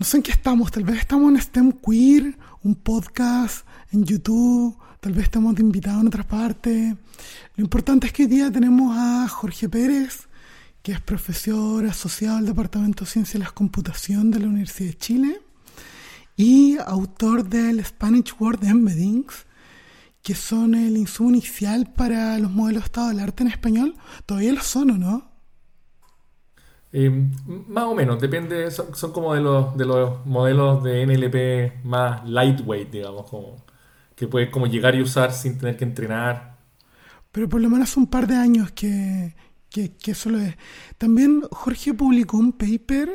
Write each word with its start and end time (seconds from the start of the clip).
no 0.00 0.06
sé 0.06 0.16
en 0.16 0.22
qué 0.22 0.32
estamos, 0.32 0.70
tal 0.70 0.84
vez 0.84 1.00
estamos 1.00 1.30
en 1.30 1.38
STEM 1.38 1.72
Queer, 1.72 2.38
un 2.62 2.74
podcast 2.74 3.66
en 3.92 4.02
YouTube, 4.02 4.74
tal 4.98 5.12
vez 5.12 5.24
estamos 5.24 5.54
de 5.54 5.60
invitados 5.60 6.00
en 6.00 6.06
otras 6.06 6.24
partes. 6.24 6.96
Lo 7.54 7.62
importante 7.62 8.06
es 8.06 8.12
que 8.14 8.22
hoy 8.22 8.28
día 8.30 8.50
tenemos 8.50 8.96
a 8.96 9.28
Jorge 9.28 9.68
Pérez, 9.68 10.26
que 10.82 10.92
es 10.92 11.02
profesor 11.02 11.84
asociado 11.84 12.38
al 12.38 12.46
Departamento 12.46 13.04
de 13.04 13.10
Ciencia 13.10 13.38
de 13.38 13.44
la 13.44 13.50
Computación 13.50 14.30
de 14.30 14.40
la 14.40 14.46
Universidad 14.46 14.88
de 14.88 14.96
Chile 14.96 15.42
y 16.34 16.78
autor 16.78 17.46
del 17.46 17.84
Spanish 17.84 18.34
Word 18.40 18.64
Embeddings, 18.64 19.44
que 20.22 20.34
son 20.34 20.74
el 20.76 20.96
insumo 20.96 21.28
inicial 21.28 21.92
para 21.92 22.38
los 22.38 22.50
modelos 22.50 22.84
de 22.84 22.86
estado 22.86 23.08
del 23.08 23.20
arte 23.20 23.42
en 23.42 23.50
español. 23.50 23.96
Todavía 24.24 24.54
lo 24.54 24.62
son, 24.62 24.92
¿o 24.92 24.96
no? 24.96 25.29
Eh, 26.92 27.10
más 27.68 27.84
o 27.84 27.94
menos, 27.94 28.20
depende, 28.20 28.70
son, 28.70 29.12
como 29.12 29.34
de 29.34 29.40
los, 29.40 29.76
de 29.76 29.86
los 29.86 30.26
modelos 30.26 30.82
de 30.82 31.06
NLP 31.06 31.84
más 31.84 32.28
lightweight, 32.28 32.90
digamos, 32.90 33.30
como 33.30 33.64
que 34.16 34.26
puedes 34.26 34.50
como 34.50 34.66
llegar 34.66 34.94
y 34.94 35.02
usar 35.02 35.32
sin 35.32 35.56
tener 35.56 35.76
que 35.76 35.84
entrenar. 35.84 36.58
Pero 37.32 37.48
por 37.48 37.60
lo 37.60 37.70
menos 37.70 37.96
un 37.96 38.08
par 38.08 38.26
de 38.26 38.34
años 38.34 38.72
que, 38.72 39.34
que, 39.70 39.92
eso 40.06 40.30
lo 40.30 40.38
es. 40.38 40.56
También 40.98 41.42
Jorge 41.50 41.94
publicó 41.94 42.36
un 42.36 42.52
paper 42.52 43.10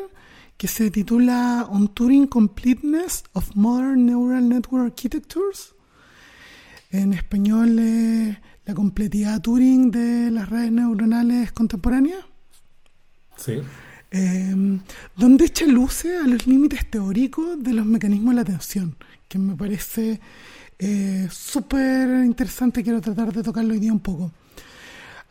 que 0.58 0.68
se 0.68 0.90
titula 0.90 1.68
On 1.70 1.90
Turing 1.90 2.28
Completeness 2.28 3.26
of 3.34 3.56
Modern 3.56 4.06
Neural 4.06 4.48
Network 4.48 4.86
Architectures. 4.86 5.76
En 6.92 7.12
español, 7.12 7.78
es 7.78 8.38
la 8.66 8.74
completidad 8.74 9.42
Turing 9.42 9.92
de 9.92 10.32
las 10.32 10.50
redes 10.50 10.72
neuronales 10.72 11.52
contemporáneas. 11.52 12.24
Sí. 13.38 13.62
Eh, 14.12 14.80
donde 15.18 15.46
echa 15.46 15.66
luces 15.66 16.24
a 16.24 16.28
los 16.28 16.48
límites 16.48 16.90
teóricos 16.90 17.62
de 17.62 17.74
los 17.74 17.86
mecanismos 17.86 18.32
de 18.32 18.36
la 18.36 18.42
atención, 18.42 18.96
que 19.28 19.38
me 19.38 19.56
parece 19.56 20.22
eh, 20.80 21.28
súper 21.32 22.24
interesante. 22.24 22.84
Quiero 22.84 23.02
tratar 23.02 23.34
de 23.34 23.44
tocarlo 23.44 23.74
hoy 23.74 23.80
día 23.80 23.92
un 23.92 24.00
poco. 24.00 24.32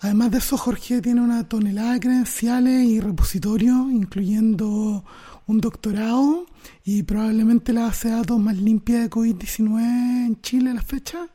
Además 0.01 0.33
de 0.33 0.39
eso, 0.39 0.59
Jorge 0.59 1.01
tiene 1.01 1.20
una 1.23 1.48
tonelada 1.48 1.95
de 1.95 2.01
credenciales 2.01 2.84
y 2.84 3.01
repositorios, 3.01 3.91
incluyendo 3.91 5.05
un 5.47 5.61
doctorado 5.61 6.47
y 6.84 7.03
probablemente 7.05 7.73
la 7.73 7.83
base 7.83 8.09
de 8.09 8.17
datos 8.17 8.39
más 8.39 8.57
limpia 8.57 9.01
de 9.01 9.11
COVID-19 9.11 10.27
en 10.27 10.41
Chile 10.42 10.70
a 10.70 10.75
la 10.75 10.83
fecha. 10.83 11.29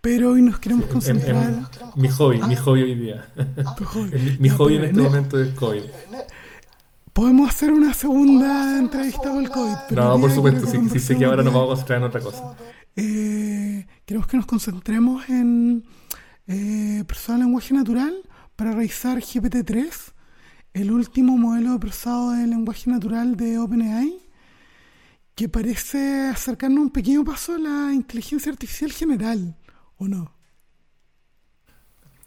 Pero 0.00 0.30
hoy 0.30 0.42
nos 0.42 0.58
queremos 0.58 0.86
concentrar. 0.86 1.68
mi 1.94 2.08
hobby, 2.08 2.40
mi 2.42 2.56
hobby 2.56 2.82
hoy 2.82 2.94
día. 2.94 3.28
mi, 4.38 4.48
hobby 4.48 4.76
en 4.76 4.84
este 4.84 5.00
momento 5.00 5.40
es 5.40 5.52
COVID. 5.54 5.82
Podemos 7.12 7.50
hacer 7.50 7.72
una 7.72 7.92
segunda 7.92 8.78
entrevista 8.78 9.28
con 9.30 9.44
el 9.44 9.50
COVID. 9.50 9.96
no, 9.96 10.20
por 10.20 10.30
supuesto, 10.30 10.66
sí, 10.66 10.98
sé 10.98 11.18
que 11.18 11.24
ahora 11.24 11.42
nos 11.42 11.52
vamos 11.52 11.66
a 11.66 11.68
concentrar 11.70 11.98
en 11.98 12.04
otra 12.04 12.20
cosa. 12.20 12.56
Eh, 12.96 13.86
queremos 14.06 14.26
que 14.26 14.36
nos 14.36 14.46
concentremos 14.46 15.28
en 15.28 15.84
eh, 16.46 17.04
procesado 17.06 17.38
de 17.38 17.44
lenguaje 17.44 17.74
natural 17.74 18.14
para 18.56 18.72
revisar 18.72 19.18
GPT-3, 19.18 20.12
el 20.72 20.92
último 20.92 21.36
modelo 21.36 21.72
de 21.72 21.78
procesado 21.78 22.30
de 22.30 22.46
lenguaje 22.46 22.90
natural 22.90 23.36
de 23.36 23.58
OpenAI, 23.58 24.18
que 25.34 25.48
parece 25.48 26.28
acercarnos 26.28 26.80
un 26.80 26.90
pequeño 26.90 27.24
paso 27.24 27.54
a 27.54 27.58
la 27.58 27.94
inteligencia 27.94 28.50
artificial 28.50 28.92
general, 28.92 29.56
¿o 30.00 30.08
no? 30.08 30.32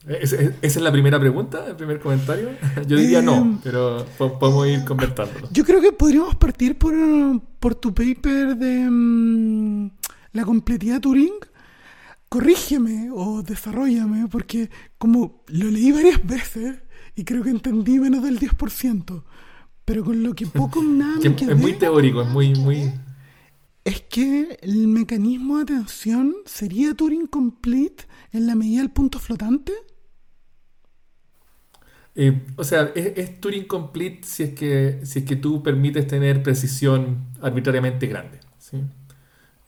¿Esa 0.07 0.37
es 0.61 0.81
la 0.81 0.91
primera 0.91 1.19
pregunta, 1.19 1.65
el 1.67 1.75
primer 1.75 1.99
comentario? 1.99 2.49
Yo 2.87 2.97
diría 2.97 3.21
no, 3.21 3.37
em, 3.37 3.57
pero 3.63 4.05
podemos 4.17 4.67
ir 4.67 4.83
conversándolo. 4.85 5.47
Yo 5.51 5.63
creo 5.65 5.81
que 5.81 5.91
podríamos 5.91 6.35
partir 6.35 6.77
por, 6.77 6.93
por 7.59 7.75
tu 7.75 7.93
paper 7.93 8.55
de 8.55 8.87
mm, 8.89 9.91
la 10.33 10.45
completidad 10.45 10.99
Turing 11.01 11.33
corrígeme 12.33 13.11
o 13.13 13.43
desarrollame, 13.43 14.27
porque 14.27 14.71
como 14.97 15.43
lo 15.49 15.69
leí 15.69 15.91
varias 15.91 16.25
veces 16.25 16.77
y 17.15 17.25
creo 17.25 17.43
que 17.43 17.51
entendí 17.51 17.99
menos 17.99 18.23
del 18.23 18.39
10%, 18.39 19.23
pero 19.85 20.03
con 20.03 20.23
lo 20.23 20.33
que 20.33 20.47
poco 20.47 20.81
nada 20.83 21.17
me 21.17 21.29
Es 21.29 21.57
muy 21.57 21.73
teórico, 21.73 22.23
es 22.23 22.29
muy, 22.29 22.55
muy... 22.55 22.91
Es 23.83 24.01
que 24.01 24.57
el 24.61 24.87
mecanismo 24.87 25.57
de 25.57 25.63
atención 25.63 26.35
sería 26.45 26.93
Turing 26.93 27.27
Complete 27.27 28.05
en 28.31 28.47
la 28.47 28.55
medida 28.55 28.81
del 28.81 28.91
punto 28.91 29.19
flotante. 29.19 29.73
Eh, 32.15 32.45
o 32.55 32.63
sea, 32.63 32.91
es, 32.95 33.41
Turing 33.41 33.65
Complete 33.65 34.21
si 34.23 34.43
es, 34.43 34.53
que, 34.53 34.99
si 35.03 35.19
es 35.19 35.25
que 35.25 35.35
tú 35.35 35.63
permites 35.63 36.07
tener 36.07 36.43
precisión 36.43 37.25
arbitrariamente 37.41 38.07
grande. 38.07 38.39
¿sí? 38.57 38.77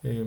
Eh, 0.02 0.24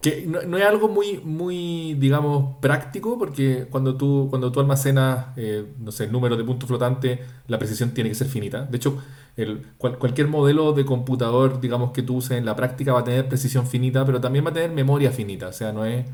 que 0.00 0.26
no, 0.26 0.56
es 0.56 0.64
algo 0.64 0.88
muy, 0.88 1.18
muy, 1.22 1.94
digamos, 1.94 2.56
práctico, 2.60 3.18
porque 3.18 3.66
cuando 3.70 3.96
tú, 3.96 4.28
cuando 4.30 4.50
tú 4.50 4.60
almacenas, 4.60 5.26
eh, 5.36 5.66
no 5.78 5.92
sé, 5.92 6.04
el 6.04 6.12
número 6.12 6.38
de 6.38 6.44
puntos 6.44 6.66
flotantes, 6.68 7.20
la 7.48 7.58
precisión 7.58 7.90
tiene 7.92 8.08
que 8.08 8.14
ser 8.14 8.28
finita. 8.28 8.64
De 8.64 8.78
hecho, 8.78 8.98
el, 9.36 9.66
cualquier 9.78 10.28
modelo 10.28 10.72
de 10.72 10.86
computador, 10.86 11.60
digamos, 11.60 11.92
que 11.92 12.02
tú 12.02 12.16
uses 12.16 12.38
en 12.38 12.46
la 12.46 12.56
práctica 12.56 12.94
va 12.94 13.00
a 13.00 13.04
tener 13.04 13.28
precisión 13.28 13.66
finita, 13.66 14.04
pero 14.06 14.20
también 14.22 14.44
va 14.46 14.50
a 14.50 14.54
tener 14.54 14.70
memoria 14.70 15.10
finita. 15.10 15.48
O 15.48 15.52
sea, 15.52 15.72
no 15.72 15.84
es... 15.84 16.06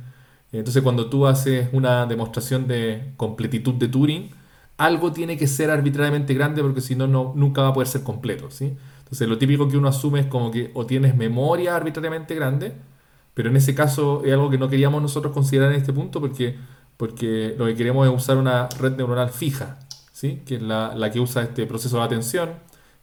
Entonces, 0.53 0.82
cuando 0.82 1.08
tú 1.10 1.26
haces 1.26 1.68
una 1.72 2.06
demostración 2.06 2.66
de 2.66 3.12
completitud 3.16 3.74
de 3.74 3.88
Turing, 3.88 4.30
algo 4.78 5.12
tiene 5.12 5.36
que 5.36 5.47
ser 5.47 5.70
arbitrariamente 5.70 6.34
grande, 6.34 6.62
porque 6.62 6.80
si 6.80 6.97
no, 6.97 7.06
nunca 7.06 7.62
va 7.62 7.68
a 7.68 7.72
poder 7.72 7.88
ser 7.88 8.03
completo, 8.03 8.50
¿sí? 8.50 8.76
Entonces, 9.00 9.28
lo 9.28 9.38
típico 9.38 9.68
que 9.68 9.76
uno 9.76 9.88
asume 9.88 10.20
es 10.20 10.26
como 10.26 10.50
que 10.50 10.70
o 10.74 10.86
tienes 10.86 11.16
memoria 11.16 11.76
arbitrariamente 11.76 12.34
grande, 12.34 12.74
pero 13.36 13.50
en 13.50 13.56
ese 13.56 13.74
caso 13.74 14.22
es 14.24 14.32
algo 14.32 14.48
que 14.48 14.56
no 14.56 14.70
queríamos 14.70 15.02
nosotros 15.02 15.34
considerar 15.34 15.70
en 15.70 15.76
este 15.78 15.92
punto 15.92 16.22
porque, 16.22 16.56
porque 16.97 17.54
lo 17.58 17.66
que 17.66 17.74
queremos 17.74 18.08
es 18.08 18.14
usar 18.14 18.38
una 18.38 18.66
red 18.80 18.97
neuronal 18.97 19.28
fija, 19.28 19.78
¿sí? 20.10 20.41
que 20.47 20.54
es 20.54 20.62
la, 20.62 21.10
que 21.12 21.20
usa 21.20 21.42
este 21.42 21.66
proceso 21.66 21.98
de 21.98 22.02
atención, 22.02 22.52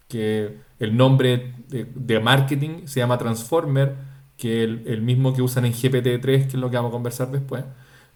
que 0.07 0.57
el 0.79 0.97
nombre 0.97 1.53
de, 1.67 2.19
marketing 2.19 2.87
se 2.87 2.99
llama 2.99 3.19
Transformer, 3.19 3.93
que 4.35 4.63
es 4.63 4.69
el, 4.87 5.03
mismo 5.03 5.35
que 5.35 5.43
usan 5.43 5.65
en 5.65 5.73
GPT-3, 5.73 6.21
que 6.21 6.47
es 6.47 6.53
lo 6.55 6.71
que 6.71 6.77
vamos 6.77 6.89
a 6.89 6.93
conversar 6.93 7.29
después. 7.29 7.63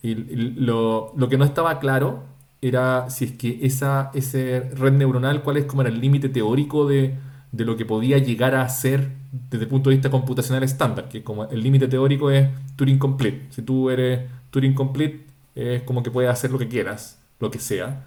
Y, 0.01 0.15
lo, 0.15 1.13
que 1.29 1.37
no 1.37 1.45
estaba 1.45 1.77
claro 1.77 2.23
era 2.63 3.11
si 3.11 3.25
es 3.25 3.31
que 3.33 3.59
esa, 3.61 4.11
red 4.11 4.93
neuronal, 4.93 5.43
cuál 5.43 5.57
es 5.57 5.65
como 5.65 5.83
el 5.83 6.01
límite 6.01 6.29
teórico 6.29 6.87
de, 6.87 7.13
de 7.51 7.65
lo 7.65 7.77
que 7.77 7.85
podía 7.85 8.17
llegar 8.17 8.55
a 8.55 8.67
ser 8.69 9.09
desde 9.49 9.63
el 9.63 9.69
punto 9.69 9.89
de 9.89 9.95
vista 9.95 10.09
computacional 10.09 10.63
estándar, 10.63 11.09
que 11.09 11.23
como 11.23 11.45
el 11.45 11.61
límite 11.61 11.87
teórico 11.87 12.29
es 12.31 12.49
Turing 12.75 12.99
Complete. 12.99 13.47
Si 13.51 13.61
tú 13.61 13.89
eres 13.89 14.29
Turing 14.51 14.73
Complete, 14.73 15.25
es 15.55 15.83
como 15.83 16.03
que 16.03 16.11
puedes 16.11 16.29
hacer 16.29 16.51
lo 16.51 16.59
que 16.59 16.67
quieras, 16.67 17.19
lo 17.39 17.49
que 17.51 17.59
sea. 17.59 18.05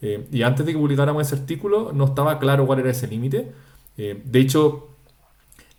Eh, 0.00 0.26
y 0.30 0.42
antes 0.42 0.64
de 0.64 0.72
que 0.72 0.78
publicáramos 0.78 1.26
ese 1.26 1.40
artículo, 1.40 1.92
no 1.92 2.06
estaba 2.06 2.38
claro 2.38 2.66
cuál 2.66 2.80
era 2.80 2.90
ese 2.90 3.06
límite. 3.08 3.52
Eh, 3.96 4.22
de 4.24 4.40
hecho, 4.40 4.88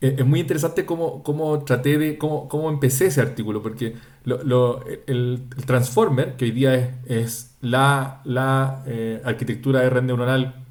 e, 0.01 0.15
es 0.19 0.25
muy 0.25 0.39
interesante 0.39 0.85
cómo, 0.85 1.23
cómo 1.23 1.63
traté 1.63 1.97
de, 1.97 2.17
cómo, 2.17 2.47
cómo, 2.47 2.69
empecé 2.69 3.07
ese 3.07 3.21
artículo, 3.21 3.61
porque 3.61 3.95
lo, 4.25 4.83
el, 5.07 5.43
Transformer, 5.65 6.35
que 6.35 6.45
hoy 6.45 6.51
día 6.51 6.75
es, 6.75 6.89
es 7.05 7.55
la, 7.61 8.21
la 8.25 8.83
eh, 8.87 9.21
arquitectura 9.23 9.81
de 9.81 9.89
red 9.89 10.03
neuronal 10.03 10.65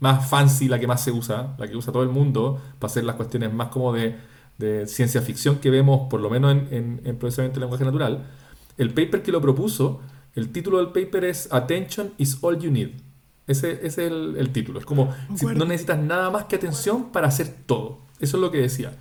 más 0.00 0.28
fancy, 0.28 0.68
la 0.68 0.78
que 0.78 0.86
más 0.86 1.04
se 1.04 1.12
usa, 1.12 1.54
la 1.58 1.68
que 1.68 1.76
usa 1.76 1.92
todo 1.92 2.02
el 2.02 2.08
mundo, 2.08 2.60
para 2.78 2.90
hacer 2.90 3.04
las 3.04 3.16
cuestiones 3.16 3.52
más 3.52 3.68
como 3.68 3.92
de, 3.92 4.16
ciencia 4.86 5.22
ficción 5.22 5.56
que 5.56 5.70
vemos, 5.70 6.08
por 6.10 6.20
lo 6.20 6.28
menos 6.28 6.52
en, 6.52 7.00
en, 7.04 7.16
procesamiento 7.16 7.60
de 7.60 7.64
lenguaje 7.64 7.84
natural. 7.84 8.26
El 8.76 8.92
paper 8.92 9.22
que 9.22 9.32
lo 9.32 9.40
propuso, 9.40 10.00
el 10.34 10.50
título 10.52 10.78
del 10.78 10.88
paper 10.88 11.24
es 11.24 11.48
Attention 11.50 12.12
is 12.18 12.38
all 12.42 12.58
you 12.58 12.70
need. 12.70 12.90
Ese, 13.46 13.80
es 13.84 13.98
el, 13.98 14.50
título. 14.52 14.78
Es 14.78 14.84
como, 14.84 15.14
si 15.34 15.46
no 15.46 15.64
necesitas 15.64 15.98
nada 15.98 16.30
más 16.30 16.44
que 16.44 16.56
atención 16.56 17.10
para 17.10 17.28
hacer 17.28 17.48
todo. 17.66 17.98
Eso 18.20 18.36
es 18.36 18.40
lo 18.40 18.50
que 18.50 18.58
decía. 18.58 18.92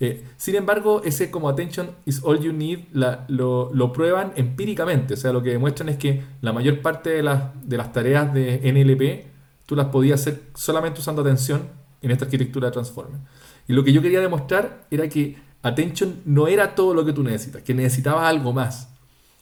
Eh, 0.00 0.24
sin 0.36 0.56
embargo, 0.56 1.02
ese 1.04 1.30
como 1.30 1.48
attention 1.48 1.90
is 2.06 2.20
all 2.24 2.40
you 2.40 2.52
need 2.52 2.80
lo, 2.92 3.70
lo, 3.72 3.92
prueban 3.92 4.32
empíricamente. 4.34 5.14
O 5.14 5.16
sea, 5.16 5.32
lo 5.32 5.42
que 5.42 5.50
demuestran 5.50 5.88
es 5.88 5.98
que 5.98 6.24
la 6.40 6.52
mayor 6.52 6.80
parte 6.80 7.10
de 7.10 7.22
las, 7.22 7.44
de 7.62 7.76
las 7.76 7.92
tareas 7.92 8.34
de 8.34 8.60
NLP 8.64 9.31
tú 9.66 9.76
las 9.76 9.86
podías 9.86 10.20
hacer 10.20 10.42
solamente 10.54 11.00
usando 11.00 11.22
atención 11.22 11.68
en 12.00 12.10
esta 12.10 12.24
arquitectura 12.24 12.68
de 12.68 12.72
Transformer. 12.72 13.20
Y 13.68 13.72
lo 13.72 13.84
que 13.84 13.92
yo 13.92 14.02
quería 14.02 14.20
demostrar 14.20 14.86
era 14.90 15.08
que 15.08 15.36
Attention 15.62 16.22
no 16.24 16.48
era 16.48 16.74
todo 16.74 16.92
lo 16.94 17.04
que 17.04 17.12
tú 17.12 17.22
necesitas, 17.22 17.62
que 17.62 17.74
necesitabas 17.74 18.24
algo 18.24 18.52
más. 18.52 18.88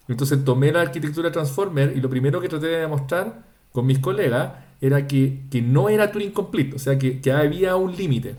Entonces 0.09 0.45
tomé 0.45 0.73
la 0.73 0.83
arquitectura 0.83 1.33
Transformer 1.33 1.97
y 1.97 2.01
lo 2.01 2.11
primero 2.11 2.41
que 2.41 2.49
traté 2.49 2.67
de 2.67 2.81
demostrar 2.81 3.45
con 3.73 3.87
mis 3.87 3.99
colegas 4.01 4.53
era 4.81 5.07
que, 5.07 5.43
que 5.51 5.63
no 5.63 5.89
era 5.89 6.11
Turing 6.11 6.33
Complete, 6.33 6.77
o 6.77 6.79
sea, 6.79 6.99
que, 6.99 7.21
que 7.21 7.33
había 7.33 7.77
un 7.77 7.97
límite 7.97 8.37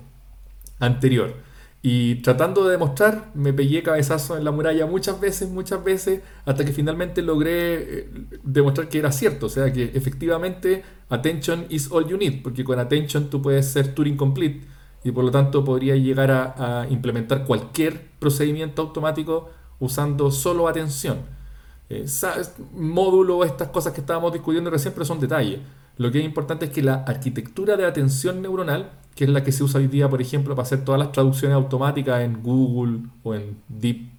anterior. 0.79 1.35
Y 1.83 2.15
tratando 2.15 2.65
de 2.65 2.73
demostrar, 2.73 3.31
me 3.33 3.53
pegué 3.53 3.81
cabezazo 3.81 4.37
en 4.37 4.43
la 4.43 4.51
muralla 4.51 4.85
muchas 4.85 5.19
veces, 5.19 5.49
muchas 5.49 5.83
veces, 5.83 6.21
hasta 6.45 6.63
que 6.63 6.73
finalmente 6.73 7.23
logré 7.23 7.99
eh, 8.01 8.09
demostrar 8.43 8.87
que 8.87 8.99
era 8.99 9.11
cierto. 9.11 9.47
O 9.47 9.49
sea, 9.49 9.73
que 9.73 9.85
efectivamente 9.95 10.83
attention 11.09 11.65
is 11.69 11.91
all 11.91 12.07
you 12.07 12.17
need, 12.17 12.43
porque 12.43 12.63
con 12.63 12.77
attention 12.77 13.29
tú 13.31 13.41
puedes 13.41 13.65
ser 13.67 13.95
Turing 13.95 14.15
complete 14.15 14.61
y 15.03 15.11
por 15.11 15.23
lo 15.23 15.31
tanto 15.31 15.65
podría 15.65 15.95
llegar 15.95 16.29
a, 16.31 16.85
implementar 16.89 17.45
cualquier 17.45 18.11
procedimiento 18.19 18.83
automático 18.83 19.49
usando 19.79 20.29
solo 20.29 20.67
atención. 20.67 21.17
Eh, 21.89 22.05
módulo, 22.73 23.43
estas 23.43 23.69
cosas 23.69 23.93
que 23.93 24.01
estábamos 24.01 24.31
discutiendo 24.31 24.69
recién, 24.69 24.93
pero 24.93 25.05
son 25.05 25.19
detalles. 25.19 25.59
Lo 25.97 26.11
que 26.11 26.19
es 26.19 26.25
importante 26.25 26.65
es 26.65 26.71
que 26.71 26.83
la 26.83 27.03
arquitectura 27.03 27.75
de 27.75 27.85
atención 27.85 28.41
neuronal, 28.41 28.91
que 29.15 29.25
es 29.25 29.29
la 29.29 29.43
que 29.43 29.51
se 29.51 29.63
usa 29.63 29.79
hoy 29.79 29.87
día, 29.87 30.09
por 30.09 30.21
ejemplo, 30.21 30.55
para 30.55 30.65
hacer 30.65 30.83
todas 30.83 30.99
las 30.99 31.11
traducciones 31.11 31.55
automáticas 31.55 32.21
en 32.21 32.41
Google 32.41 32.99
o 33.23 33.35
en 33.35 33.57
Deep 33.67 34.09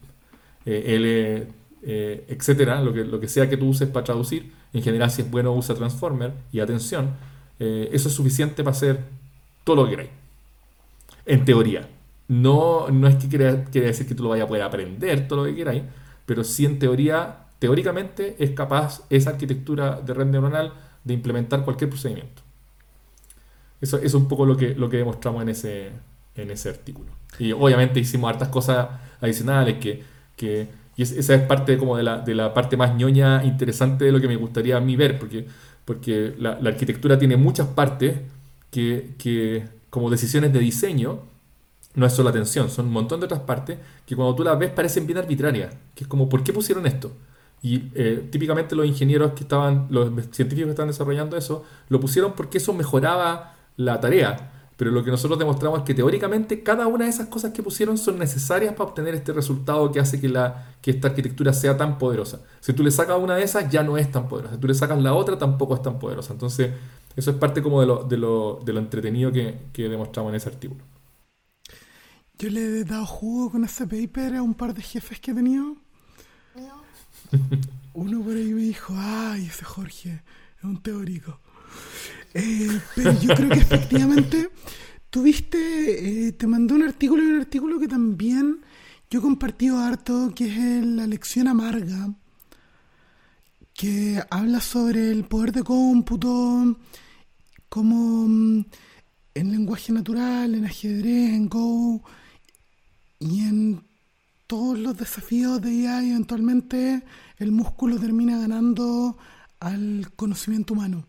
eh, 0.64 0.94
L, 0.94 1.48
eh, 1.82 2.24
etcétera, 2.28 2.80
lo 2.80 2.92
que, 2.92 3.04
lo 3.04 3.18
que 3.18 3.28
sea 3.28 3.48
que 3.48 3.56
tú 3.56 3.68
uses 3.68 3.88
para 3.88 4.04
traducir, 4.04 4.52
en 4.72 4.82
general 4.82 5.10
si 5.10 5.22
es 5.22 5.30
bueno 5.30 5.52
usa 5.52 5.74
Transformer 5.74 6.32
y 6.52 6.60
atención, 6.60 7.10
eh, 7.58 7.88
eso 7.92 8.08
es 8.08 8.14
suficiente 8.14 8.62
para 8.62 8.76
hacer 8.76 9.00
todo 9.64 9.76
lo 9.76 9.84
que 9.84 9.90
queráis. 9.90 10.10
En 11.26 11.44
teoría. 11.44 11.88
No, 12.28 12.88
no 12.88 13.08
es 13.08 13.16
que 13.16 13.28
quiera, 13.28 13.54
decir 13.54 14.06
que 14.06 14.14
tú 14.14 14.22
lo 14.22 14.30
vayas 14.30 14.44
a 14.44 14.48
poder 14.48 14.62
aprender 14.62 15.28
todo 15.28 15.40
lo 15.40 15.50
que 15.50 15.56
queráis, 15.56 15.82
pero 16.24 16.44
sí 16.44 16.64
en 16.64 16.78
teoría, 16.78 17.46
teóricamente 17.58 18.36
es 18.38 18.50
capaz 18.52 19.02
esa 19.10 19.30
arquitectura 19.30 20.00
de 20.00 20.14
red 20.14 20.26
neuronal 20.26 20.72
de 21.04 21.14
implementar 21.14 21.64
cualquier 21.64 21.90
procedimiento. 21.90 22.42
Eso, 23.82 23.98
es 23.98 24.14
un 24.14 24.28
poco 24.28 24.46
lo 24.46 24.56
que, 24.56 24.74
lo 24.74 24.88
que 24.88 24.96
demostramos 24.96 25.42
en 25.42 25.50
ese, 25.50 25.90
en 26.34 26.50
ese 26.50 26.70
artículo. 26.70 27.10
Y 27.38 27.52
obviamente 27.52 28.00
hicimos 28.00 28.30
hartas 28.30 28.48
cosas 28.48 28.88
adicionales 29.20 29.76
que, 29.78 30.02
que 30.36 30.68
y 30.96 31.02
esa 31.02 31.34
es 31.34 31.42
parte 31.42 31.78
como 31.78 31.96
de 31.96 32.02
la, 32.02 32.18
de 32.18 32.34
la 32.34 32.52
parte 32.52 32.76
más 32.76 32.94
ñoña 32.94 33.42
interesante 33.44 34.04
de 34.04 34.12
lo 34.12 34.20
que 34.20 34.28
me 34.28 34.36
gustaría 34.36 34.76
a 34.76 34.80
mí 34.80 34.96
ver, 34.96 35.18
porque, 35.18 35.46
porque 35.84 36.34
la, 36.38 36.58
la 36.60 36.70
arquitectura 36.70 37.18
tiene 37.18 37.36
muchas 37.36 37.66
partes 37.68 38.20
que, 38.70 39.14
que, 39.18 39.64
como 39.88 40.10
decisiones 40.10 40.52
de 40.52 40.58
diseño, 40.58 41.20
no 41.94 42.06
es 42.06 42.12
solo 42.12 42.28
atención, 42.28 42.70
son 42.70 42.86
un 42.86 42.92
montón 42.92 43.20
de 43.20 43.26
otras 43.26 43.40
partes 43.40 43.78
que 44.06 44.16
cuando 44.16 44.34
tú 44.34 44.44
las 44.44 44.58
ves 44.58 44.70
parecen 44.70 45.06
bien 45.06 45.18
arbitrarias, 45.18 45.74
que 45.94 46.04
es 46.04 46.08
como, 46.08 46.28
¿por 46.28 46.42
qué 46.42 46.52
pusieron 46.52 46.86
esto? 46.86 47.12
Y 47.62 47.90
eh, 47.94 48.28
típicamente 48.30 48.74
los 48.74 48.86
ingenieros 48.86 49.32
que 49.32 49.44
estaban, 49.44 49.86
los 49.90 50.10
científicos 50.32 50.66
que 50.66 50.70
estaban 50.70 50.88
desarrollando 50.88 51.36
eso, 51.36 51.64
lo 51.88 52.00
pusieron 52.00 52.32
porque 52.32 52.58
eso 52.58 52.72
mejoraba 52.74 53.54
la 53.76 54.00
tarea. 54.00 54.50
Pero 54.76 54.90
lo 54.90 55.04
que 55.04 55.10
nosotros 55.10 55.38
demostramos 55.38 55.80
es 55.80 55.84
que 55.84 55.94
teóricamente 55.94 56.62
cada 56.62 56.86
una 56.86 57.04
de 57.04 57.10
esas 57.10 57.28
cosas 57.28 57.52
que 57.52 57.62
pusieron 57.62 57.98
son 57.98 58.18
necesarias 58.18 58.74
para 58.74 58.88
obtener 58.88 59.14
este 59.14 59.32
resultado 59.32 59.92
que 59.92 60.00
hace 60.00 60.20
que, 60.20 60.28
la, 60.28 60.74
que 60.80 60.90
esta 60.90 61.08
arquitectura 61.08 61.52
sea 61.52 61.76
tan 61.76 61.98
poderosa. 61.98 62.40
Si 62.60 62.72
tú 62.72 62.82
le 62.82 62.90
sacas 62.90 63.18
una 63.20 63.36
de 63.36 63.44
esas, 63.44 63.70
ya 63.70 63.82
no 63.82 63.96
es 63.96 64.10
tan 64.10 64.28
poderosa. 64.28 64.54
Si 64.54 64.60
tú 64.60 64.66
le 64.66 64.74
sacas 64.74 65.00
la 65.00 65.14
otra, 65.14 65.38
tampoco 65.38 65.74
es 65.74 65.82
tan 65.82 65.98
poderosa. 65.98 66.32
Entonces, 66.32 66.72
eso 67.14 67.30
es 67.30 67.36
parte 67.36 67.62
como 67.62 67.80
de 67.80 67.86
lo, 67.86 68.04
de 68.04 68.16
lo, 68.16 68.60
de 68.64 68.72
lo 68.72 68.80
entretenido 68.80 69.30
que, 69.30 69.56
que 69.72 69.88
demostramos 69.88 70.30
en 70.30 70.36
ese 70.36 70.48
artículo. 70.48 70.82
Yo 72.38 72.50
le 72.50 72.80
he 72.80 72.84
dado 72.84 73.06
jugo 73.06 73.52
con 73.52 73.64
ese 73.64 73.86
paper 73.86 74.36
a 74.36 74.42
un 74.42 74.54
par 74.54 74.74
de 74.74 74.82
jefes 74.82 75.20
que 75.20 75.30
he 75.30 75.34
tenido. 75.34 75.76
Uno 77.94 78.22
por 78.22 78.32
ahí 78.32 78.52
me 78.52 78.62
dijo, 78.62 78.94
ay, 78.96 79.46
ese 79.46 79.64
Jorge 79.64 80.22
es 80.58 80.64
un 80.64 80.82
teórico. 80.82 81.38
Pero 82.32 83.20
yo 83.20 83.34
creo 83.34 83.48
que 83.50 83.58
efectivamente 83.58 84.50
tuviste, 85.10 86.28
eh, 86.28 86.32
te 86.32 86.46
mandó 86.46 86.74
un 86.74 86.82
artículo 86.82 87.22
y 87.22 87.26
un 87.26 87.40
artículo 87.40 87.78
que 87.78 87.88
también 87.88 88.60
yo 89.10 89.18
he 89.18 89.22
compartido 89.22 89.78
harto, 89.78 90.32
que 90.34 90.46
es 90.46 90.86
la 90.86 91.06
lección 91.06 91.48
amarga, 91.48 92.14
que 93.74 94.22
habla 94.30 94.60
sobre 94.60 95.10
el 95.10 95.24
poder 95.24 95.52
de 95.52 95.62
cómputo, 95.62 96.78
como 97.68 98.26
mm, 98.26 98.64
en 99.34 99.50
lenguaje 99.50 99.92
natural, 99.92 100.54
en 100.54 100.64
ajedrez, 100.64 101.34
en 101.34 101.48
Go 101.48 102.02
y 103.18 103.40
en 103.40 103.82
todos 104.46 104.78
los 104.78 104.96
desafíos 104.96 105.60
de 105.60 105.72
IA, 105.72 106.02
eventualmente 106.04 107.02
el 107.38 107.52
músculo 107.52 107.98
termina 107.98 108.38
ganando 108.38 109.18
al 109.60 110.10
conocimiento 110.16 110.74
humano. 110.74 111.04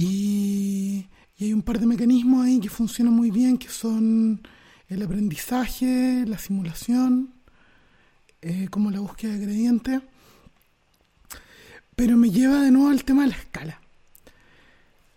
Y, 0.00 1.06
hay 1.40 1.52
un 1.52 1.62
par 1.62 1.80
de 1.80 1.86
mecanismos 1.86 2.46
ahí 2.46 2.60
que 2.60 2.68
funcionan 2.68 3.14
muy 3.14 3.32
bien, 3.32 3.58
que 3.58 3.68
son 3.68 4.40
el 4.88 5.02
aprendizaje, 5.02 6.24
la 6.24 6.38
simulación, 6.38 7.34
eh, 8.40 8.68
como 8.70 8.92
la 8.92 9.00
búsqueda 9.00 9.32
de 9.32 9.40
gradientes. 9.40 10.00
Pero 11.96 12.16
me 12.16 12.30
lleva 12.30 12.62
de 12.62 12.70
nuevo 12.70 12.90
al 12.90 13.02
tema 13.02 13.22
de 13.22 13.30
la 13.30 13.36
escala. 13.36 13.80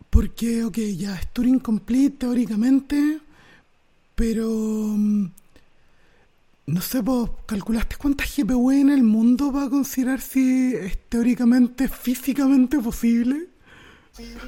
Porque, 0.10 0.64
ok, 0.64 0.78
ya 0.98 1.16
es 1.16 1.32
Turing 1.32 1.60
complete 1.60 2.18
teóricamente, 2.18 3.20
pero 4.16 4.50
mm, 4.50 5.26
no 6.66 6.82
sé, 6.82 7.02
vos 7.02 7.30
calculaste 7.46 7.98
cuántas 7.98 8.36
GPU 8.36 8.72
en 8.72 8.90
el 8.90 9.04
mundo 9.04 9.54
para 9.54 9.70
considerar 9.70 10.22
si 10.22 10.74
es 10.74 10.98
teóricamente, 11.08 11.88
físicamente 11.88 12.80
posible. 12.80 13.51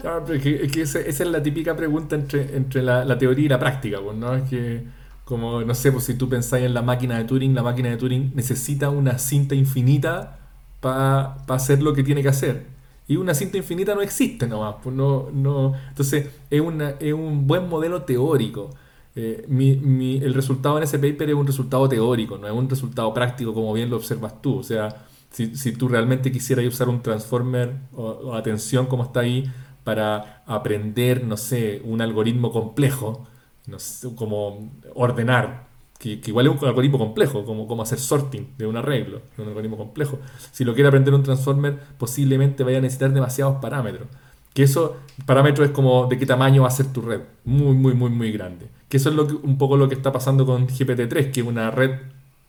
Claro, 0.01 0.23
pero 0.25 0.37
es 0.37 0.71
que, 0.71 0.81
esa, 0.81 0.99
es 0.99 1.19
la 1.21 1.41
típica 1.41 1.75
pregunta 1.75 2.15
entre, 2.15 2.55
entre 2.55 2.81
la, 2.81 3.17
teoría 3.17 3.45
y 3.45 3.49
la 3.49 3.59
práctica, 3.59 3.99
pues, 4.03 4.17
¿no? 4.17 4.35
Es 4.35 4.49
que, 4.49 4.83
como, 5.23 5.61
no 5.61 5.73
sé, 5.73 5.91
pues 5.91 6.03
si 6.03 6.15
tú 6.15 6.27
pensáis 6.27 6.65
en 6.65 6.73
la 6.73 6.81
máquina 6.81 7.17
de 7.17 7.23
Turing, 7.23 7.55
la 7.55 7.63
máquina 7.63 7.89
de 7.89 7.97
Turing 7.97 8.33
necesita 8.35 8.89
una 8.89 9.17
cinta 9.17 9.55
infinita 9.55 10.39
para 10.81 11.37
hacer 11.47 11.81
lo 11.81 11.93
que 11.93 12.03
tiene 12.03 12.21
que 12.21 12.29
hacer. 12.29 12.65
Y 13.07 13.15
una 13.17 13.33
cinta 13.33 13.57
infinita 13.57 13.95
no 13.95 14.01
existe 14.01 14.47
nomás, 14.47 14.75
pues 14.83 14.95
no, 14.95 15.29
no. 15.31 15.73
Entonces, 15.89 16.27
es, 16.49 16.61
una, 16.61 16.91
es 16.99 17.13
un 17.13 17.47
buen 17.47 17.69
modelo 17.69 18.03
teórico. 18.03 18.71
Eh, 19.15 19.45
mi, 19.47 20.17
el 20.17 20.33
resultado 20.33 20.77
en 20.77 20.83
ese 20.83 20.97
paper 20.99 21.29
es 21.29 21.35
un 21.35 21.45
resultado 21.47 21.87
teórico, 21.87 22.37
no 22.37 22.47
es 22.47 22.53
un 22.53 22.69
resultado 22.69 23.13
práctico 23.13 23.53
como 23.53 23.71
bien 23.73 23.89
lo 23.89 23.97
observas 23.97 24.41
tú. 24.41 24.57
O 24.57 24.63
sea, 24.63 25.05
si, 25.33 25.71
tú 25.73 25.87
realmente 25.87 26.31
quisieras 26.31 26.65
usar 26.65 26.89
un 26.89 27.01
transformer 27.01 27.73
o, 27.93 28.35
atención 28.35 28.85
como 28.85 29.03
está 29.03 29.21
ahí 29.21 29.51
para 29.83 30.43
aprender, 30.45 31.23
no 31.25 31.37
sé, 31.37 31.81
un 31.83 32.01
algoritmo 32.01 32.51
complejo, 32.51 33.27
no 33.67 33.79
sé, 33.79 34.13
como 34.15 34.71
ordenar, 34.93 35.67
que, 35.97 36.19
igual 36.25 36.47
es 36.47 36.61
un 36.61 36.67
algoritmo 36.67 36.99
complejo, 36.99 37.45
como, 37.45 37.67
como 37.67 37.81
hacer 37.81 37.99
sorting 37.99 38.53
de 38.57 38.67
un 38.67 38.77
arreglo, 38.77 39.21
un 39.37 39.47
algoritmo 39.47 39.77
complejo. 39.77 40.19
Si 40.51 40.63
lo 40.63 40.73
quiere 40.73 40.89
aprender 40.89 41.13
un 41.13 41.23
transformer, 41.23 41.79
posiblemente 41.97 42.63
vaya 42.63 42.77
a 42.77 42.81
necesitar 42.81 43.11
demasiados 43.11 43.59
parámetros. 43.61 44.07
Que 44.53 44.63
eso, 44.63 44.97
parámetro 45.25 45.65
es 45.65 45.71
como 45.71 46.05
de 46.05 46.17
qué 46.19 46.25
tamaño 46.27 46.61
va 46.61 46.67
a 46.67 46.71
ser 46.71 46.87
tu 46.93 47.01
red. 47.01 47.21
Muy, 47.45 47.73
muy, 47.73 47.93
muy, 47.95 48.09
muy 48.11 48.31
grande. 48.31 48.67
Que 48.87 48.97
eso 48.97 49.09
es 49.09 49.15
lo 49.15 49.25
que, 49.27 49.33
un 49.33 49.57
poco 49.57 49.77
lo 49.77 49.89
que 49.89 49.95
está 49.95 50.11
pasando 50.11 50.45
con 50.45 50.67
GPT-3, 50.67 51.31
que 51.31 51.39
es 51.41 51.47
una 51.47 51.71
red 51.71 51.91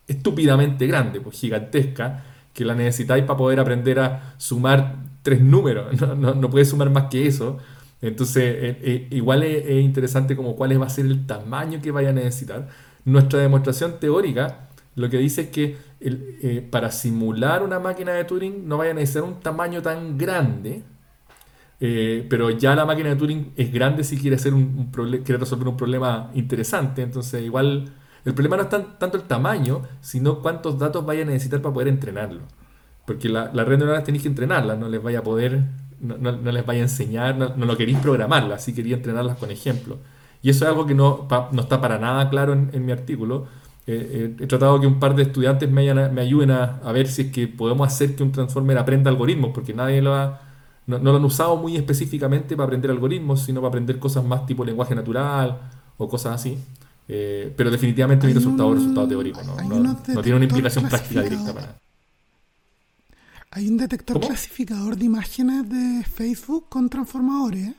estúpidamente 0.07 0.87
grande, 0.87 1.21
pues 1.21 1.39
gigantesca, 1.41 2.25
que 2.55 2.65
la 2.65 2.75
necesitáis 2.75 3.25
para 3.25 3.37
poder 3.37 3.61
aprender 3.61 3.99
a 3.99 4.35
sumar 4.39 4.97
tres 5.23 5.41
números, 5.41 6.01
no, 6.17 6.35
no, 6.35 6.51
puedes 6.51 6.71
sumar 6.71 6.89
más 6.89 7.05
que 7.11 7.27
eso. 7.27 7.59
Entonces, 8.01 8.43
eh, 8.43 8.79
eh, 8.83 9.09
igual 9.11 9.43
es, 9.43 9.83
interesante 9.83 10.37
como 10.37 10.55
cuál 10.57 10.81
va 10.81 10.87
a 10.87 10.91
ser 10.91 11.07
el 11.07 11.27
tamaño 11.27 11.81
que 11.83 11.91
vaya 11.91 12.11
a 12.11 12.13
necesitar. 12.13 12.69
Nuestra 13.05 13.41
demostración 13.41 13.99
teórica 13.99 14.69
lo 14.95 15.11
que 15.11 15.19
dice 15.19 15.43
es 15.43 15.49
que 15.49 15.77
eh, 16.01 16.67
para 16.71 16.91
simular 16.93 17.63
una 17.63 17.81
máquina 17.81 18.13
de 18.13 18.25
Turing 18.25 18.69
no 18.69 18.79
vaya 18.79 18.93
a 18.93 18.95
necesitar 18.95 19.25
un 19.25 19.41
tamaño 19.41 19.83
tan 19.83 20.17
grande, 20.17 20.85
pero 21.81 22.51
ya 22.51 22.75
la 22.75 22.87
máquina 22.87 23.11
de 23.11 23.17
Turing 23.17 23.53
es 23.57 23.73
grande 23.73 24.05
si 24.05 24.17
quiere, 24.17 24.37
hacer 24.37 24.55
un, 24.55 24.91
quiere 24.93 25.39
resolver 25.39 25.69
un 25.69 25.77
problema 25.77 26.31
interesante. 26.35 27.03
Entonces, 27.03 27.43
igual 27.43 27.93
el 28.25 28.35
problema 28.35 28.57
no 28.57 28.63
es 28.63 28.69
tanto 28.69 29.17
el 29.17 29.25
tamaño, 29.25 29.83
sino 30.01 30.41
cuántos 30.41 30.79
datos 30.79 31.05
vaya 31.05 31.23
a 31.23 31.27
necesitar 31.27 31.61
para 31.61 31.75
poder 31.75 31.89
entrenarlo. 31.89 32.41
Porque 33.07 33.29
la, 33.29 33.51
la 33.53 33.65
red 33.65 33.79
neuronal 33.79 34.03
tenéis 34.03 34.23
que 34.23 34.29
entrenarla, 34.29 34.77
no 34.77 34.89
les 34.89 35.03
vaya 35.03 35.19
a 35.19 35.23
poder, 35.23 35.63
no, 36.01 36.53
les 36.53 36.67
vaya 36.67 36.81
a 36.81 36.83
enseñar, 36.83 37.37
no, 37.37 37.67
lo 37.67 37.77
queréis 37.77 37.99
programarla, 37.99 38.57
así 38.57 38.75
quería 38.75 38.97
entrenarlas 38.97 39.39
con 39.39 39.51
ejemplos. 39.51 39.99
Y 40.43 40.51
eso 40.51 40.65
es 40.65 40.71
algo 40.71 40.87
que 40.87 40.95
no, 40.95 41.27
no 41.53 41.63
está 41.63 41.81
para 41.81 41.99
nada 41.99 42.29
claro 42.29 42.53
en, 42.53 42.85
mi 42.85 42.93
artículo. 42.93 43.47
Eh, 43.87 44.35
eh, 44.39 44.45
he 44.45 44.47
tratado 44.47 44.81
que 44.81 44.87
un 44.87 44.99
par 44.99 45.15
de 45.15 45.23
estudiantes 45.23 45.71
me, 45.71 45.93
me 46.11 46.21
ayuden 46.21 46.51
a, 46.51 46.93
ver 46.93 47.09
si 47.09 47.23
es 47.23 47.33
que 47.33 47.49
podemos 47.49 47.87
hacer 47.87 48.15
que 48.15 48.23
un 48.23 48.33
transformer 48.33 48.77
aprenda 48.79 49.11
algoritmos, 49.11 49.53
porque 49.55 49.73
nadie 49.73 50.03
lo 50.03 50.15
ha, 50.15 50.41
no, 50.87 50.99
lo 50.99 51.17
han 51.17 51.25
usado 51.25 51.57
muy 51.57 51.77
específicamente 51.77 52.57
para 52.57 52.67
aprender 52.67 52.91
algoritmos, 52.91 53.41
sino 53.41 53.61
para 53.61 53.69
aprender 53.69 53.99
cosas 53.99 54.25
más 54.25 54.47
tipo 54.47 54.65
lenguaje 54.65 54.95
natural 54.95 55.59
o 55.97 56.09
cosas 56.09 56.35
así. 56.35 56.59
Eh, 57.07 57.53
pero 57.55 57.71
definitivamente 57.71 58.27
mi 58.27 58.33
resultado 58.33 58.73
es 58.73 58.79
resultado 58.79 59.09
teórico, 59.09 59.43
no, 59.43 59.57
no, 59.57 59.97
tiene 60.23 60.37
una 60.37 60.47
implicación 60.47 60.89
práctica 60.89 61.21
directa 61.21 61.53
para 61.53 61.77
Hay 63.51 63.69
un 63.69 63.77
detector 63.77 64.19
clasificador 64.21 64.97
de 64.97 65.05
imágenes 65.05 65.69
de 65.69 66.03
Facebook 66.05 66.67
con 66.71 66.89
transformadores. 66.89 67.75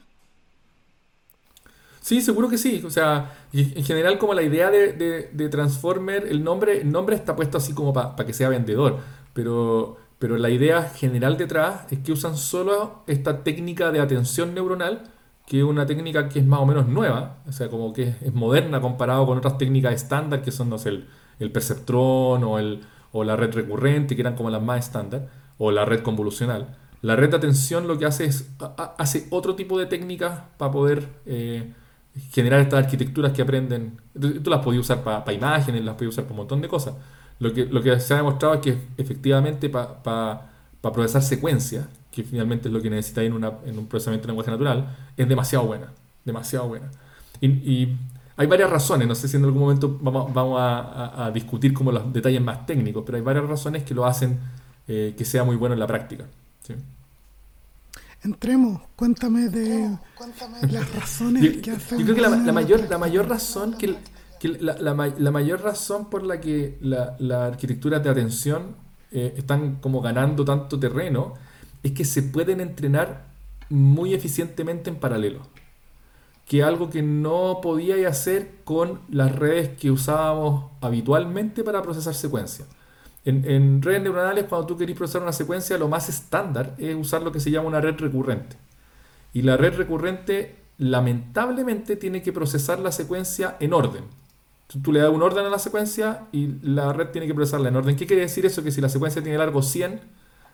Sí, 2.02 2.22
seguro 2.22 2.48
que 2.50 2.60
sí. 2.60 2.84
O 2.86 2.92
sea, 2.92 3.34
en 3.52 3.84
general 3.84 4.20
como 4.20 4.36
la 4.36 4.44
idea 4.44 4.70
de, 4.70 4.94
de, 5.34 5.50
Transformer, 5.50 6.28
el 6.28 6.44
nombre, 6.44 6.82
el 6.82 6.92
nombre 6.92 7.16
está 7.16 7.36
puesto 7.36 7.58
así 7.58 7.74
como 7.74 7.94
para 7.94 8.16
que 8.28 8.32
sea 8.32 8.48
vendedor. 8.48 9.00
Pero, 9.34 9.98
pero 10.20 10.38
la 10.38 10.52
idea 10.52 10.84
general 10.84 11.36
detrás 11.36 11.92
es 11.92 11.98
que 11.98 12.12
usan 12.12 12.38
solo 12.38 13.02
esta 13.08 13.44
técnica 13.44 13.92
de 13.92 14.02
atención 14.02 14.54
neuronal 14.54 15.15
que 15.46 15.64
una 15.64 15.86
técnica 15.86 16.28
que 16.28 16.40
es 16.40 16.46
más 16.46 16.60
o 16.60 16.66
menos 16.66 16.88
nueva, 16.88 17.38
o 17.48 17.52
sea, 17.52 17.70
como 17.70 17.94
que 17.94 18.16
es, 18.22 18.34
moderna 18.34 18.82
comparado 18.82 19.26
con 19.26 19.38
otras 19.38 19.58
técnicas 19.58 19.94
estándar 19.94 20.42
que 20.42 20.52
son, 20.52 20.70
no 20.70 20.78
sé, 20.78 21.04
el, 21.40 21.52
perceptrón 21.52 22.44
o, 22.44 22.58
el, 22.58 22.82
o 23.12 23.24
la 23.24 23.36
red 23.36 23.54
recurrente, 23.54 24.16
que 24.16 24.22
eran 24.22 24.36
como 24.36 24.50
las 24.50 24.62
más 24.62 24.86
estándar, 24.86 25.30
o 25.58 25.72
la 25.72 25.86
red 25.86 26.02
convolucional. 26.02 26.76
La 27.02 27.16
red 27.16 27.30
de 27.30 27.38
atención 27.38 27.88
lo 27.88 28.00
que 28.00 28.06
hace 28.06 28.26
es, 28.26 28.50
hace 28.98 29.28
otro 29.30 29.56
tipo 29.56 29.78
de 29.78 29.86
técnicas 29.86 30.42
para 30.58 30.72
poder 30.72 31.08
eh, 31.28 31.72
generar 32.32 32.62
estas 32.62 32.86
arquitecturas 32.86 33.32
que 33.32 33.44
aprenden. 33.44 34.02
Tú, 34.20 34.50
las 34.50 34.64
podías 34.64 34.82
usar 34.82 35.04
para 35.04 35.32
imágenes, 35.34 35.86
las 35.86 35.96
podías 35.96 36.14
usar 36.14 36.24
para 36.24 36.34
un 36.34 36.38
montón 36.38 36.62
de 36.62 36.68
cosas. 36.68 36.96
Lo 37.38 37.54
que, 37.54 37.66
lo 37.66 37.84
que 37.84 38.00
se 38.00 38.14
ha 38.14 38.18
demostrado 38.18 38.56
es 38.56 38.62
que 38.62 38.78
efectivamente 38.98 39.70
para 39.70 40.50
procesar 40.82 41.22
secuencias, 41.22 41.86
que 42.16 42.24
finalmente 42.24 42.70
es 42.70 42.74
lo 42.74 42.82
que 42.82 42.90
necesitáis 42.90 43.30
en, 43.30 43.44
en 43.44 43.78
un 43.78 43.88
procesamiento 43.88 44.26
de 44.26 44.32
lenguaje 44.32 44.50
natural, 44.50 44.96
es 45.18 45.28
demasiado 45.28 45.66
buena. 45.66 45.88
Demasiado 46.24 46.70
buena. 46.70 46.90
Y, 47.42 47.90
hay 48.38 48.48
varias 48.48 48.70
razones, 48.70 49.08
no 49.08 49.16
sé 49.16 49.30
si 49.30 49.38
en 49.38 49.46
algún 49.46 49.62
momento 49.62 49.98
vamos, 50.02 50.34
vamos 50.34 50.60
a, 50.60 51.32
discutir 51.34 51.74
como 51.74 51.90
los 51.94 52.12
detalles 52.12 52.42
más 52.42 52.66
técnicos, 52.66 53.04
pero 53.06 53.18
hay 53.18 53.24
varias 53.24 53.48
razones 53.48 53.84
que 53.84 53.94
lo 53.94 54.06
hacen 54.06 54.38
eh, 54.90 55.16
que 55.18 55.24
sea 55.24 55.46
muy 55.46 55.56
bueno 55.56 55.72
en 55.72 55.80
la 55.80 55.88
práctica. 55.88 56.26
Entremos, 58.24 58.82
cuéntame 58.98 59.48
de 59.48 59.98
las 60.70 60.94
razones 60.94 61.62
que 61.62 61.72
hacen. 61.72 62.00
Yo 62.00 62.04
creo 62.04 62.16
que 62.16 62.22
la, 62.22 62.52
mayor, 62.52 62.90
la 62.90 62.98
mayor 62.98 63.30
razón 63.30 63.78
que, 63.78 63.96
la, 64.60 64.94
mayor 65.32 65.62
razón 65.62 66.10
por 66.10 66.24
la 66.24 66.42
que 66.42 66.78
la, 66.82 67.46
arquitectura 67.46 68.00
de 68.00 68.10
atención 68.10 68.76
eh, 69.14 69.34
están 69.38 69.76
como 69.76 70.02
ganando 70.02 70.44
tanto 70.44 70.78
terreno 70.78 71.36
es 71.86 71.92
que 71.92 72.04
se 72.04 72.24
pueden 72.24 72.62
entrenar 72.62 73.28
muy 73.70 74.16
eficientemente 74.16 74.90
en 74.90 74.96
paralelo. 74.96 75.42
Que 76.48 76.64
algo 76.64 76.90
que 76.90 77.04
no 77.04 77.60
podía 77.62 78.10
hacer 78.10 78.56
con 78.64 79.02
las 79.08 79.36
redes 79.36 79.78
que 79.78 79.92
usábamos 79.92 80.72
habitualmente 80.82 81.64
para 81.64 81.84
procesar 81.84 82.16
secuencias. 82.16 82.68
En, 83.24 83.84
redes 83.84 84.02
neuronales, 84.02 84.46
cuando 84.46 84.66
tú 84.66 84.78
querés 84.78 84.98
procesar 84.98 85.22
una 85.22 85.32
secuencia, 85.32 85.78
lo 85.78 85.88
más 85.88 86.10
estándar 86.10 86.74
es 86.80 86.96
usar 86.96 87.22
lo 87.22 87.32
que 87.32 87.40
se 87.40 87.52
llama 87.52 87.68
una 87.68 87.82
red 87.82 88.00
recurrente. 88.00 88.56
Y 89.32 89.44
la 89.44 89.56
red 89.56 89.76
recurrente, 89.76 90.56
lamentablemente, 90.80 91.98
tiene 91.98 92.24
que 92.24 92.34
procesar 92.34 92.80
la 92.80 92.92
secuencia 92.92 93.58
en 93.60 93.74
orden. 93.74 94.06
Tú, 94.82 94.92
le 94.92 95.02
das 95.02 95.12
un 95.12 95.22
orden 95.22 95.46
a 95.46 95.50
la 95.50 95.60
secuencia 95.60 96.24
y 96.32 96.48
la 96.64 96.94
red 96.94 97.10
tiene 97.10 97.28
que 97.28 97.36
procesarla 97.36 97.70
en 97.70 97.76
orden. 97.76 97.96
¿Qué 97.96 98.08
quiere 98.08 98.24
decir 98.24 98.44
eso? 98.48 98.64
Que 98.64 98.72
si 98.72 98.82
la 98.82 98.90
secuencia 98.90 99.22
tiene 99.22 99.38
largo 99.38 99.62
100, 99.62 100.02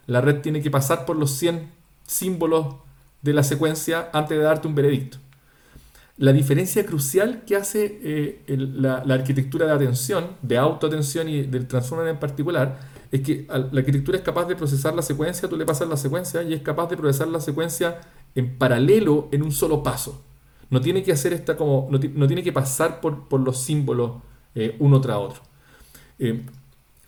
la 0.07 0.21
red 0.21 0.41
tiene 0.41 0.61
que 0.61 0.71
pasar 0.71 1.05
por 1.05 1.15
los 1.15 1.31
100 1.31 1.69
símbolos 2.05 2.75
de 3.21 3.33
la 3.33 3.43
secuencia 3.43 4.09
antes 4.13 4.37
de 4.37 4.43
darte 4.43 4.67
un 4.67 4.75
veredicto. 4.75 5.17
La 6.17 6.33
diferencia 6.33 6.85
crucial 6.85 7.43
que 7.45 7.55
hace 7.55 7.99
eh, 8.03 8.43
la, 8.47 8.97
arquitectura 9.09 9.65
de 9.65 9.71
atención, 9.71 10.37
de 10.41 10.57
autoatención 10.57 11.29
y 11.29 11.43
del 11.43 11.67
transformer 11.67 12.07
en 12.09 12.19
particular, 12.19 12.79
es 13.11 13.21
que 13.21 13.47
la 13.49 13.79
arquitectura 13.79 14.17
es 14.17 14.23
capaz 14.23 14.45
de 14.45 14.55
procesar 14.55 14.93
la 14.93 15.01
secuencia, 15.01 15.49
tú 15.49 15.57
le 15.57 15.65
pasas 15.65 15.87
la 15.89 15.97
secuencia 15.97 16.43
y 16.43 16.53
es 16.53 16.61
capaz 16.61 16.87
de 16.89 16.97
procesar 16.97 17.27
la 17.27 17.41
secuencia 17.41 18.01
en 18.35 18.57
paralelo 18.57 19.29
en 19.31 19.41
un 19.41 19.51
solo 19.51 19.83
paso. 19.83 20.23
No 20.69 20.79
tiene 20.79 21.03
que 21.03 21.11
hacer 21.11 21.33
esta 21.33 21.57
como, 21.57 21.89
no, 21.91 22.27
tiene 22.27 22.43
que 22.43 22.53
pasar 22.53 23.01
por, 23.01 23.27
por 23.27 23.41
los 23.41 23.59
símbolos 23.59 24.21
eh, 24.55 24.75
uno 24.79 25.01
tras 25.01 25.17
otro. 25.17 25.41
Eh, 26.19 26.45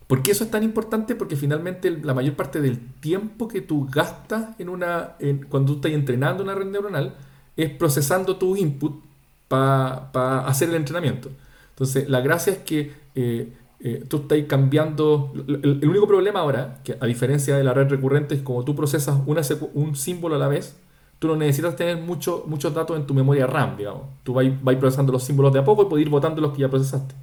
¿Por 0.08 0.22
qué 0.22 0.32
eso 0.32 0.44
es 0.44 0.52
tan 0.52 0.64
importante? 0.64 1.16
Porque 1.16 1.36
finalmente 1.36 1.90
la 1.92 2.14
mayor 2.14 2.36
parte 2.36 2.62
del 2.62 2.80
tiempo 3.00 3.48
que 3.48 3.62
tú 3.62 3.88
gastas 3.90 4.60
en 4.60 4.70
una, 4.70 5.16
cuando 5.50 5.74
estás 5.74 5.92
entrenando 5.92 6.44
una 6.44 6.56
red 6.56 6.68
neuronal 6.68 7.16
es 7.56 7.70
procesando 7.70 8.36
tu 8.38 8.56
input 8.56 9.02
para 9.48 10.48
hacer 10.48 10.70
el 10.70 10.76
entrenamiento. 10.76 11.30
Entonces, 11.70 12.10
la 12.10 12.22
gracia 12.22 12.54
es 12.54 12.60
que 12.60 12.92
eh, 13.16 13.54
eh, 13.80 14.06
tú 14.08 14.18
estás 14.18 14.40
cambiando. 14.48 15.34
El, 15.48 15.88
único 15.88 16.08
problema 16.08 16.40
ahora, 16.40 16.80
que 16.84 16.98
a 17.00 17.06
diferencia 17.06 17.58
de 17.58 17.64
la 17.64 17.74
red 17.74 17.90
recurrente, 17.90 18.36
es 18.36 18.42
como 18.42 18.64
tú 18.64 18.76
procesas 18.76 19.18
un 19.26 19.96
símbolo 19.96 20.36
a 20.36 20.40
la 20.40 20.48
vez, 20.48 20.76
tú 21.20 21.28
no 21.28 21.36
necesitas 21.36 21.76
tener 21.76 21.98
mucho, 21.98 22.44
muchos 22.48 22.74
datos 22.74 22.98
en 22.98 23.06
tu 23.06 23.14
memoria 23.14 23.48
RAM, 23.48 23.78
digamos. 23.78 24.04
Tú 24.24 24.34
vas, 24.34 24.46
vas 24.64 24.76
procesando 24.76 25.12
los 25.12 25.24
símbolos 25.24 25.54
de 25.54 25.60
a 25.60 25.66
poco 25.66 25.84
y 25.84 25.86
puedes 25.86 26.06
ir 26.06 26.10
votando 26.10 26.42
los 26.42 26.54
que 26.54 26.62
ya 26.62 26.70
procesaste. 26.70 27.16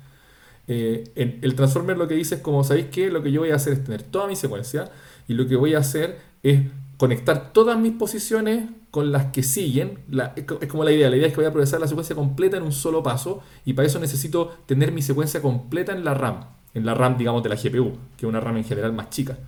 Eh, 0.68 1.04
el 1.14 1.54
transformer 1.54 1.96
lo 1.96 2.06
que 2.06 2.14
dice 2.14 2.36
es 2.36 2.40
como, 2.40 2.62
¿sabéis 2.64 2.86
qué? 2.86 3.10
Lo 3.10 3.22
que 3.22 3.32
yo 3.32 3.40
voy 3.40 3.50
a 3.50 3.56
hacer 3.56 3.72
es 3.72 3.84
tener 3.84 4.02
toda 4.02 4.28
mi 4.28 4.36
secuencia 4.36 4.90
y 5.26 5.34
lo 5.34 5.46
que 5.46 5.56
voy 5.56 5.74
a 5.74 5.78
hacer 5.78 6.18
es 6.42 6.60
conectar 6.96 7.52
todas 7.52 7.78
mis 7.78 7.92
posiciones 7.92 8.68
con 8.90 9.12
las 9.12 9.26
que 9.26 9.42
siguen. 9.42 9.98
es 10.36 10.68
como 10.68 10.84
la 10.84 10.92
idea, 10.92 11.08
la 11.08 11.16
idea 11.16 11.28
es 11.28 11.32
que 11.32 11.40
voy 11.40 11.48
a 11.48 11.52
procesar 11.52 11.80
la 11.80 11.86
secuencia 11.86 12.14
completa 12.16 12.56
en 12.56 12.62
un 12.62 12.72
solo 12.72 13.02
paso 13.02 13.42
y 13.64 13.72
para 13.72 13.86
eso 13.86 13.98
necesito 13.98 14.58
tener 14.66 14.92
mi 14.92 15.02
secuencia 15.02 15.40
completa 15.40 15.92
en 15.92 16.04
la 16.04 16.14
RAM, 16.14 16.44
en 16.74 16.84
la 16.84 16.94
RAM 16.94 17.16
digamos 17.16 17.42
de 17.42 17.48
la 17.48 17.54
GPU, 17.54 17.92
que 18.16 18.26
es 18.26 18.28
una 18.28 18.40
RAM 18.40 18.56
en 18.58 18.64
general 18.64 18.92
más 18.92 19.10
chica. 19.10 19.38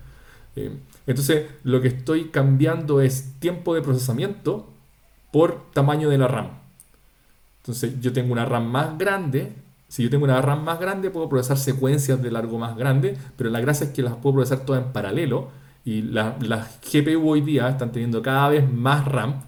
Eh, 0.55 0.71
entonces 1.05 1.47
lo 1.63 1.81
que 1.81 1.89
estoy 1.89 2.29
cambiando 2.29 3.01
es 3.01 3.33
tiempo 3.39 3.75
de 3.75 3.81
procesamiento 3.81 4.69
por 5.31 5.71
tamaño 5.73 6.09
de 6.09 6.17
la 6.17 6.27
RAM. 6.27 6.47
Entonces 7.61 7.99
yo 8.01 8.13
tengo 8.13 8.33
una 8.33 8.45
RAM 8.45 8.65
más 8.65 8.97
grande 8.97 9.53
si 9.93 10.01
yo 10.01 10.09
tengo 10.09 10.23
una 10.23 10.41
RAM 10.41 10.63
más 10.63 10.79
grande, 10.79 11.11
puedo 11.11 11.29
procesar 11.29 11.55
secuencias 11.55 12.19
de 12.19 12.31
largo 12.31 12.57
más 12.57 12.75
grande, 12.75 13.15
pero 13.37 13.51
la 13.51 13.59
gracia 13.59 13.85
es 13.85 13.93
que 13.93 14.01
las 14.01 14.15
puedo 14.15 14.37
procesar 14.37 14.65
todas 14.65 14.83
en 14.83 14.91
paralelo 14.91 15.49
y 15.85 16.01
las 16.01 16.79
GPU 16.81 17.29
hoy 17.29 17.41
día 17.41 17.69
están 17.69 17.91
teniendo 17.91 18.23
cada 18.23 18.49
vez 18.49 18.67
más 18.67 19.05
RAM 19.05 19.43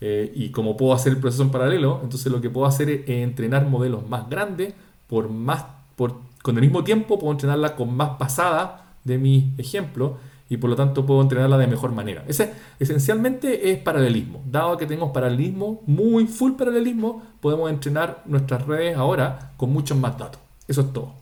eh, 0.00 0.30
y 0.32 0.50
como 0.50 0.76
puedo 0.76 0.92
hacer 0.94 1.14
el 1.14 1.18
proceso 1.18 1.42
en 1.42 1.50
paralelo, 1.50 1.98
entonces 2.04 2.30
lo 2.30 2.40
que 2.40 2.50
puedo 2.50 2.68
hacer 2.68 2.88
es 2.88 3.08
entrenar 3.08 3.66
modelos 3.66 4.08
más 4.08 4.30
grandes 4.30 4.74
por 5.08 5.28
más, 5.28 5.64
por, 5.96 6.20
con 6.40 6.54
el 6.54 6.60
mismo 6.60 6.84
tiempo 6.84 7.18
puedo 7.18 7.32
entrenarla 7.32 7.74
con 7.74 7.92
más 7.92 8.10
pasada 8.10 8.94
de 9.02 9.18
mi 9.18 9.54
ejemplo 9.58 10.18
y 10.50 10.56
por 10.56 10.68
lo 10.68 10.76
tanto 10.76 11.06
puedo 11.06 11.22
entrenarla 11.22 11.56
de 11.56 11.68
mejor 11.68 11.92
manera. 11.92 12.24
Ese 12.26 12.52
esencialmente 12.80 13.70
es 13.70 13.78
paralelismo. 13.78 14.42
Dado 14.50 14.76
que 14.76 14.84
tenemos 14.84 15.12
paralelismo, 15.12 15.80
muy 15.86 16.26
full 16.26 16.52
paralelismo, 16.54 17.22
podemos 17.40 17.70
entrenar 17.70 18.24
nuestras 18.26 18.66
redes 18.66 18.96
ahora 18.96 19.52
con 19.56 19.72
muchos 19.72 19.96
más 19.96 20.18
datos. 20.18 20.40
Eso 20.66 20.80
es 20.80 20.92
todo. 20.92 21.14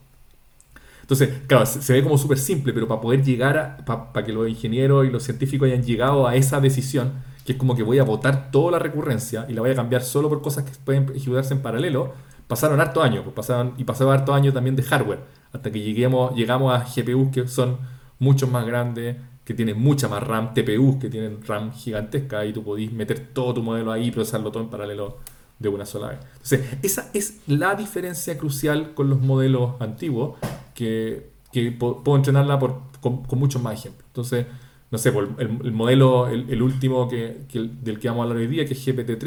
Entonces, 1.02 1.42
claro, 1.46 1.66
se, 1.66 1.92
ve 1.92 2.02
como 2.02 2.16
súper 2.16 2.38
simple, 2.38 2.72
pero 2.72 2.88
para 2.88 3.02
poder 3.02 3.22
llegar 3.22 3.58
a, 3.58 3.76
para, 3.84 4.24
que 4.24 4.32
los 4.32 4.48
ingenieros 4.48 5.06
y 5.06 5.10
los 5.10 5.22
científicos 5.22 5.66
hayan 5.66 5.82
llegado 5.82 6.26
a 6.26 6.34
esa 6.34 6.58
decisión, 6.60 7.12
que 7.44 7.52
es 7.52 7.58
como 7.58 7.76
que 7.76 7.82
voy 7.82 7.98
a 7.98 8.04
votar 8.04 8.50
toda 8.50 8.72
la 8.72 8.78
recurrencia 8.78 9.44
y 9.46 9.52
la 9.52 9.60
voy 9.60 9.70
a 9.70 9.74
cambiar 9.74 10.02
solo 10.02 10.30
por 10.30 10.40
cosas 10.40 10.64
que 10.64 10.72
pueden 10.84 11.06
ejecutarse 11.14 11.52
en 11.52 11.60
paralelo, 11.60 12.14
pasaron 12.46 12.80
harto 12.80 13.02
años, 13.02 13.24
pues 13.24 13.34
pasaron, 13.34 13.74
y 13.76 13.84
pasaron 13.84 14.14
harto 14.14 14.32
años 14.32 14.54
también 14.54 14.74
de 14.74 14.82
hardware, 14.82 15.20
hasta 15.52 15.70
que 15.70 15.80
lleguemos, 15.80 16.34
llegamos 16.34 16.74
a 16.74 16.84
GPUs 16.84 17.30
que 17.30 17.46
son 17.46 17.76
mucho 18.18 18.46
más 18.46 18.66
grandes, 18.66 19.16
que 19.44 19.54
tienen 19.54 19.80
mucha 19.80 20.08
más 20.08 20.22
RAM, 20.22 20.52
TPUs 20.52 20.96
que 20.96 21.08
tienen 21.08 21.42
RAM 21.42 21.72
gigantesca 21.72 22.44
y 22.44 22.52
tú 22.52 22.62
podís 22.62 22.92
meter 22.92 23.28
todo 23.32 23.54
tu 23.54 23.62
modelo 23.62 23.90
ahí 23.90 24.08
y 24.08 24.10
procesarlo 24.10 24.52
todo 24.52 24.62
en 24.62 24.68
paralelo 24.68 25.20
de 25.58 25.68
una 25.70 25.86
sola 25.86 26.08
vez. 26.08 26.18
Entonces, 26.32 26.78
esa 26.82 27.10
es 27.14 27.40
la 27.46 27.74
diferencia 27.74 28.36
crucial 28.36 28.92
con 28.92 29.08
los 29.08 29.20
modelos 29.20 29.80
antiguos, 29.80 30.36
que, 30.74 31.30
que 31.50 31.72
puedo 31.72 32.16
entrenarla 32.16 32.58
por, 32.58 32.82
con, 33.00 33.22
muchos 33.38 33.62
más 33.62 33.72
ejemplos. 33.72 34.04
Entonces, 34.08 34.46
no 34.90 34.98
sé, 34.98 35.12
el, 35.38 35.72
modelo, 35.72 36.28
el, 36.28 36.62
último 36.62 37.08
que, 37.08 37.46
del 37.50 37.98
que 37.98 38.08
vamos 38.08 38.20
a 38.20 38.24
hablar 38.24 38.38
hoy 38.38 38.48
día, 38.48 38.66
que 38.66 38.74
es 38.74 38.86
GPT-3, 38.86 39.26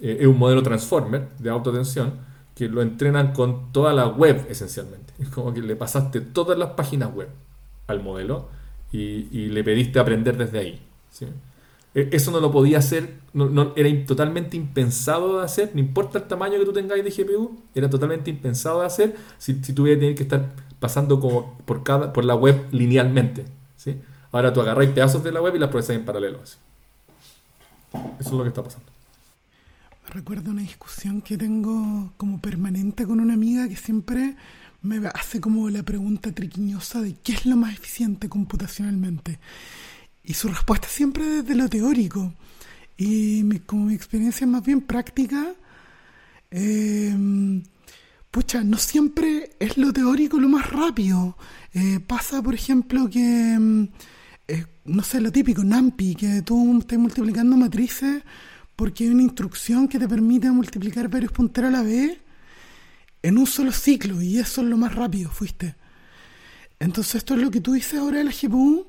eh, 0.00 0.18
es 0.20 0.26
un 0.26 0.38
modelo 0.38 0.62
transformer 0.62 1.28
de 1.38 1.50
autoatención 1.50 2.20
que 2.54 2.68
lo 2.68 2.82
entrenan 2.82 3.32
con 3.32 3.72
toda 3.72 3.92
la 3.92 4.06
web 4.06 4.46
esencialmente. 4.48 5.12
Es 5.18 5.28
como 5.28 5.52
que 5.52 5.60
le 5.60 5.74
pasaste 5.74 6.20
todas 6.20 6.56
las 6.56 6.70
páginas 6.70 7.12
web 7.12 7.28
al 7.86 8.02
modelo 8.02 8.48
y, 8.92 9.48
le 9.48 9.64
pediste 9.64 9.98
aprender 9.98 10.36
desde 10.36 10.58
ahí. 10.58 10.80
E, 11.94 12.08
eso 12.12 12.30
no 12.30 12.40
lo 12.40 12.50
podía 12.50 12.78
hacer, 12.78 13.14
no, 13.32 13.72
era 13.76 14.06
totalmente 14.06 14.56
impensado 14.56 15.38
de 15.38 15.44
hacer, 15.44 15.70
no 15.74 15.80
importa 15.80 16.18
el 16.18 16.24
tamaño 16.24 16.58
que 16.58 16.64
tú 16.64 16.72
tengáis 16.72 17.04
de 17.04 17.10
GPU, 17.10 17.60
era 17.74 17.90
totalmente 17.90 18.30
impensado 18.30 18.80
de 18.80 18.86
hacer 18.86 19.16
si, 19.38 19.62
si 19.62 19.72
tuvieras 19.72 20.14
que 20.14 20.22
estar 20.22 20.52
pasando 20.80 21.20
como 21.20 21.58
por, 21.64 21.82
cada, 21.82 22.12
por 22.12 22.24
la 22.24 22.34
web 22.34 22.66
linealmente. 22.70 23.44
¿sí? 23.76 23.96
Ahora 24.32 24.52
tú 24.52 24.60
agarráis 24.60 24.90
pedazos 24.90 25.22
de 25.24 25.32
la 25.32 25.40
web 25.40 25.54
y 25.56 25.58
las 25.58 25.70
procesas 25.70 25.96
en 25.96 26.04
paralelo. 26.04 26.42
Eso 26.42 26.58
es 28.18 28.32
lo 28.32 28.42
que 28.42 28.48
está 28.48 28.62
pasando. 28.62 28.86
Recuerdo 30.08 30.50
una 30.50 30.62
discusión 30.62 31.22
que 31.22 31.38
tengo 31.38 32.12
como 32.16 32.40
permanente 32.40 33.06
con 33.06 33.20
una 33.20 33.34
amiga 33.34 33.68
que 33.68 33.76
siempre 33.76 34.36
me 34.84 35.08
hace 35.08 35.40
como 35.40 35.70
la 35.70 35.82
pregunta 35.82 36.30
triquiñosa 36.30 37.00
de 37.00 37.14
qué 37.14 37.32
es 37.32 37.46
lo 37.46 37.56
más 37.56 37.72
eficiente 37.72 38.28
computacionalmente. 38.28 39.38
Y 40.22 40.34
su 40.34 40.48
respuesta 40.48 40.88
siempre 40.88 41.24
desde 41.24 41.54
lo 41.54 41.68
teórico. 41.68 42.34
Y 42.96 43.58
como 43.60 43.86
mi 43.86 43.94
experiencia 43.94 44.44
es 44.44 44.50
más 44.50 44.62
bien 44.62 44.82
práctica, 44.82 45.54
em, 46.50 47.62
pucha, 48.30 48.62
no 48.62 48.76
siempre 48.76 49.56
es 49.58 49.78
lo 49.78 49.92
teórico 49.92 50.38
lo 50.38 50.48
más 50.48 50.70
rápido. 50.70 51.36
Eh, 51.72 52.00
pasa, 52.06 52.42
por 52.42 52.54
ejemplo, 52.54 53.08
que, 53.08 53.54
em, 53.54 53.88
no 54.84 55.02
sé, 55.02 55.20
lo 55.20 55.32
típico, 55.32 55.64
NumPy, 55.64 56.14
que 56.14 56.42
tú 56.42 56.78
estás 56.78 56.98
multiplicando 56.98 57.56
matrices 57.56 58.22
porque 58.76 59.04
hay 59.04 59.10
una 59.10 59.22
instrucción 59.22 59.88
que 59.88 59.98
te 59.98 60.08
permite 60.08 60.50
multiplicar 60.50 61.08
varios 61.08 61.32
punteros 61.32 61.68
a 61.68 61.78
la 61.78 61.82
vez 61.82 62.18
en 63.24 63.38
un 63.38 63.46
solo 63.46 63.72
ciclo 63.72 64.20
y 64.20 64.38
eso 64.38 64.60
es 64.60 64.68
lo 64.68 64.76
más 64.76 64.94
rápido, 64.94 65.30
fuiste. 65.30 65.74
Entonces 66.78 67.16
esto 67.16 67.32
es 67.32 67.40
lo 67.40 67.50
que 67.50 67.62
tú 67.62 67.72
dices 67.72 67.98
ahora 67.98 68.18
de 68.18 68.24
la 68.24 68.30
GPU, 68.30 68.86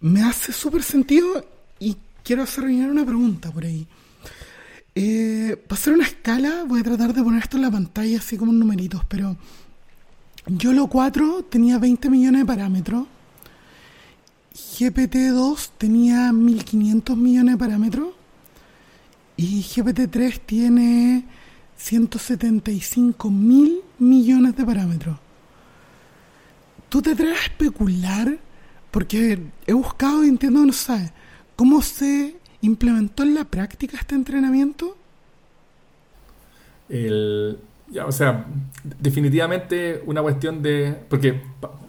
me 0.00 0.24
hace 0.24 0.52
súper 0.52 0.82
sentido 0.82 1.46
y 1.78 1.96
quiero 2.24 2.42
hacer 2.42 2.64
una 2.64 3.06
pregunta 3.06 3.52
por 3.52 3.64
ahí. 3.64 3.86
Eh, 4.96 5.56
para 5.68 5.80
hacer 5.80 5.94
una 5.94 6.06
escala, 6.06 6.64
voy 6.66 6.80
a 6.80 6.82
tratar 6.82 7.14
de 7.14 7.22
poner 7.22 7.44
esto 7.44 7.56
en 7.56 7.62
la 7.62 7.70
pantalla 7.70 8.18
así 8.18 8.36
como 8.36 8.50
en 8.50 8.58
numeritos, 8.58 9.04
pero 9.04 9.36
yo 10.46 10.72
lo 10.72 10.88
4 10.88 11.44
tenía 11.44 11.78
20 11.78 12.10
millones 12.10 12.40
de 12.40 12.46
parámetros, 12.46 13.06
GPT-2 14.52 15.70
tenía 15.78 16.32
1500 16.32 17.16
millones 17.16 17.54
de 17.54 17.58
parámetros 17.58 18.08
y 19.36 19.62
GPT-3 19.62 20.40
tiene 20.44 21.24
175 21.80 23.30
mil 23.30 23.80
millones 23.98 24.54
de 24.54 24.64
parámetros. 24.64 25.16
¿Tú 26.90 27.00
te 27.00 27.12
atreves 27.12 27.38
a 27.38 27.44
especular? 27.44 28.38
Porque 28.90 29.38
he 29.66 29.72
buscado 29.72 30.24
y 30.24 30.28
entiendo 30.28 30.64
no 30.64 30.72
sabes. 30.72 31.10
¿Cómo 31.56 31.80
se 31.80 32.36
implementó 32.60 33.22
en 33.22 33.34
la 33.34 33.44
práctica 33.44 33.96
este 33.96 34.14
entrenamiento? 34.14 34.96
El, 36.90 37.58
ya, 37.88 38.04
o 38.04 38.12
sea, 38.12 38.44
definitivamente 39.00 40.02
una 40.04 40.20
cuestión 40.20 40.62
de... 40.62 40.94
Porque, 41.08 41.40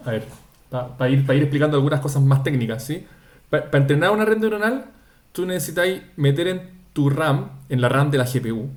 a 0.06 0.10
ver, 0.10 0.24
para 0.70 1.10
ir, 1.10 1.18
ir 1.18 1.42
explicando 1.42 1.76
algunas 1.76 2.00
cosas 2.00 2.22
más 2.22 2.42
técnicas, 2.42 2.84
¿sí? 2.86 3.06
Para 3.50 3.76
entrenar 3.76 4.10
una 4.12 4.24
red 4.24 4.38
neuronal, 4.38 4.86
tú 5.32 5.44
necesitas 5.44 5.86
meter 6.16 6.48
en 6.48 6.81
tu 6.92 7.08
RAM, 7.10 7.50
en 7.68 7.80
la 7.80 7.88
RAM 7.88 8.10
de 8.10 8.18
la 8.18 8.24
GPU. 8.24 8.68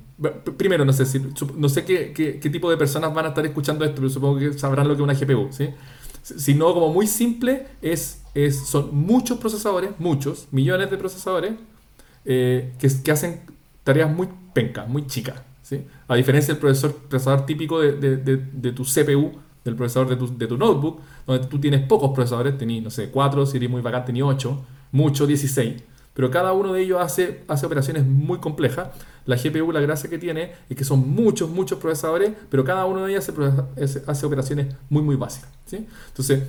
Primero, 0.56 0.84
no 0.84 0.92
sé, 0.92 1.04
si, 1.04 1.20
no 1.56 1.68
sé 1.68 1.84
qué, 1.84 2.12
qué, 2.12 2.50
tipo 2.50 2.70
de 2.70 2.76
personas 2.76 3.12
van 3.12 3.26
a 3.26 3.28
estar 3.28 3.44
escuchando 3.44 3.84
esto, 3.84 3.96
pero 3.96 4.08
supongo 4.08 4.38
que 4.38 4.52
sabrán 4.54 4.88
lo 4.88 4.96
que 4.96 5.02
es 5.02 5.04
una 5.04 5.14
GPU, 5.14 5.52
¿sí? 5.52 5.68
Si 6.22 6.54
no, 6.54 6.72
como 6.72 6.92
muy 6.92 7.06
simple, 7.06 7.66
es, 7.82 8.22
es, 8.34 8.66
son 8.66 8.96
muchos 8.96 9.38
procesadores, 9.38 9.90
muchos, 9.98 10.48
millones 10.50 10.90
de 10.90 10.96
procesadores, 10.96 11.52
eh, 12.24 12.72
que, 12.78 12.88
que, 13.04 13.12
hacen 13.12 13.42
tareas 13.84 14.10
muy 14.10 14.28
pencas, 14.52 14.88
muy 14.88 15.06
chicas. 15.06 15.40
¿sí? 15.62 15.84
A 16.08 16.16
diferencia 16.16 16.54
del 16.54 16.60
procesador 16.60 17.46
típico 17.46 17.80
de, 17.80 17.92
de, 17.92 18.16
de, 18.36 18.72
tu 18.72 18.82
CPU, 18.82 19.32
del 19.64 19.76
procesador 19.76 20.08
de 20.08 20.16
tu, 20.16 20.36
de 20.36 20.46
tu, 20.46 20.56
notebook, 20.56 21.00
donde 21.26 21.46
tú 21.46 21.60
tienes 21.60 21.86
pocos 21.86 22.10
procesadores, 22.12 22.58
tenés, 22.58 22.82
no 22.82 22.90
sé, 22.90 23.10
4, 23.10 23.46
si 23.46 23.58
eres 23.58 23.70
muy 23.70 23.82
bacán, 23.82 24.04
tenés 24.04 24.24
8, 24.24 24.64
mucho, 24.92 25.26
16. 25.26 25.82
Pero 26.16 26.30
cada 26.30 26.54
uno 26.54 26.72
de 26.72 26.80
ellos 26.80 26.98
hace, 26.98 27.42
hace 27.46 27.66
operaciones 27.66 28.06
muy 28.06 28.38
complejas. 28.38 28.88
La 29.26 29.36
GPU, 29.36 29.70
la 29.70 29.80
gracia 29.80 30.08
que 30.08 30.18
tiene 30.18 30.52
es 30.70 30.74
que 30.74 30.82
son 30.82 31.10
muchos, 31.10 31.50
muchos 31.50 31.78
procesadores, 31.78 32.32
pero 32.48 32.64
cada 32.64 32.86
uno 32.86 33.04
de 33.04 33.12
ellos 33.12 33.28
hace, 33.28 34.02
hace 34.06 34.26
operaciones 34.26 34.74
muy, 34.88 35.02
muy 35.02 35.16
básicas. 35.16 35.50
Entonces, 35.70 36.42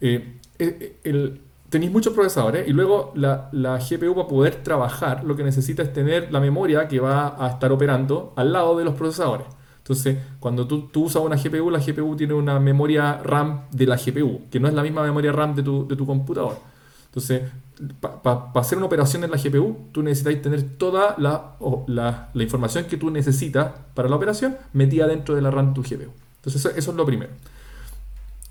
eh, 0.00 0.40
eh, 0.58 0.96
el, 1.04 1.40
tenéis 1.68 1.92
muchos 1.92 2.12
procesadores 2.14 2.66
y 2.66 2.72
luego 2.72 3.12
la, 3.14 3.48
la, 3.52 3.78
GPU 3.78 4.12
para 4.16 4.26
poder 4.26 4.56
trabajar 4.56 5.22
lo 5.22 5.36
que 5.36 5.44
necesita 5.44 5.84
es 5.84 5.92
tener 5.92 6.32
la 6.32 6.40
memoria 6.40 6.88
que 6.88 6.98
va 6.98 7.36
a 7.38 7.48
estar 7.48 7.70
operando 7.70 8.32
al 8.34 8.52
lado 8.52 8.76
de 8.76 8.84
los 8.84 8.94
procesadores. 8.94 9.46
Entonces, 9.78 10.18
cuando 10.40 10.66
tú, 10.66 10.88
tú 10.88 11.04
usas 11.04 11.22
una 11.22 11.36
GPU, 11.36 11.70
la 11.70 11.78
GPU 11.78 12.16
tiene 12.16 12.34
una 12.34 12.58
memoria 12.58 13.18
RAM 13.22 13.66
de 13.70 13.86
la 13.86 13.96
GPU, 13.96 14.42
que 14.50 14.58
no 14.58 14.66
es 14.66 14.74
la 14.74 14.82
misma 14.82 15.04
memoria 15.04 15.30
RAM 15.30 15.54
de 15.54 15.62
tu, 15.62 15.86
de 15.86 15.94
tu 15.94 16.06
computador. 16.06 16.71
Entonces, 17.12 17.42
para 18.00 18.50
hacer 18.54 18.78
una 18.78 18.86
operación 18.86 19.22
en 19.22 19.30
la 19.30 19.36
GPU, 19.36 19.76
tú 19.92 20.02
necesitas 20.02 20.40
tener 20.40 20.62
toda 20.78 21.14
la, 21.18 22.30
información 22.34 22.86
que 22.86 22.96
tú 22.96 23.10
necesitas 23.10 23.72
para 23.92 24.08
la 24.08 24.16
operación 24.16 24.56
metida 24.72 25.06
dentro 25.06 25.34
de 25.34 25.42
la 25.42 25.50
RAM 25.50 25.68
de 25.68 25.74
tu 25.74 25.82
GPU. 25.82 26.10
Entonces, 26.36 26.72
eso 26.74 26.90
es 26.90 26.96
lo 26.96 27.04
primero. 27.04 27.32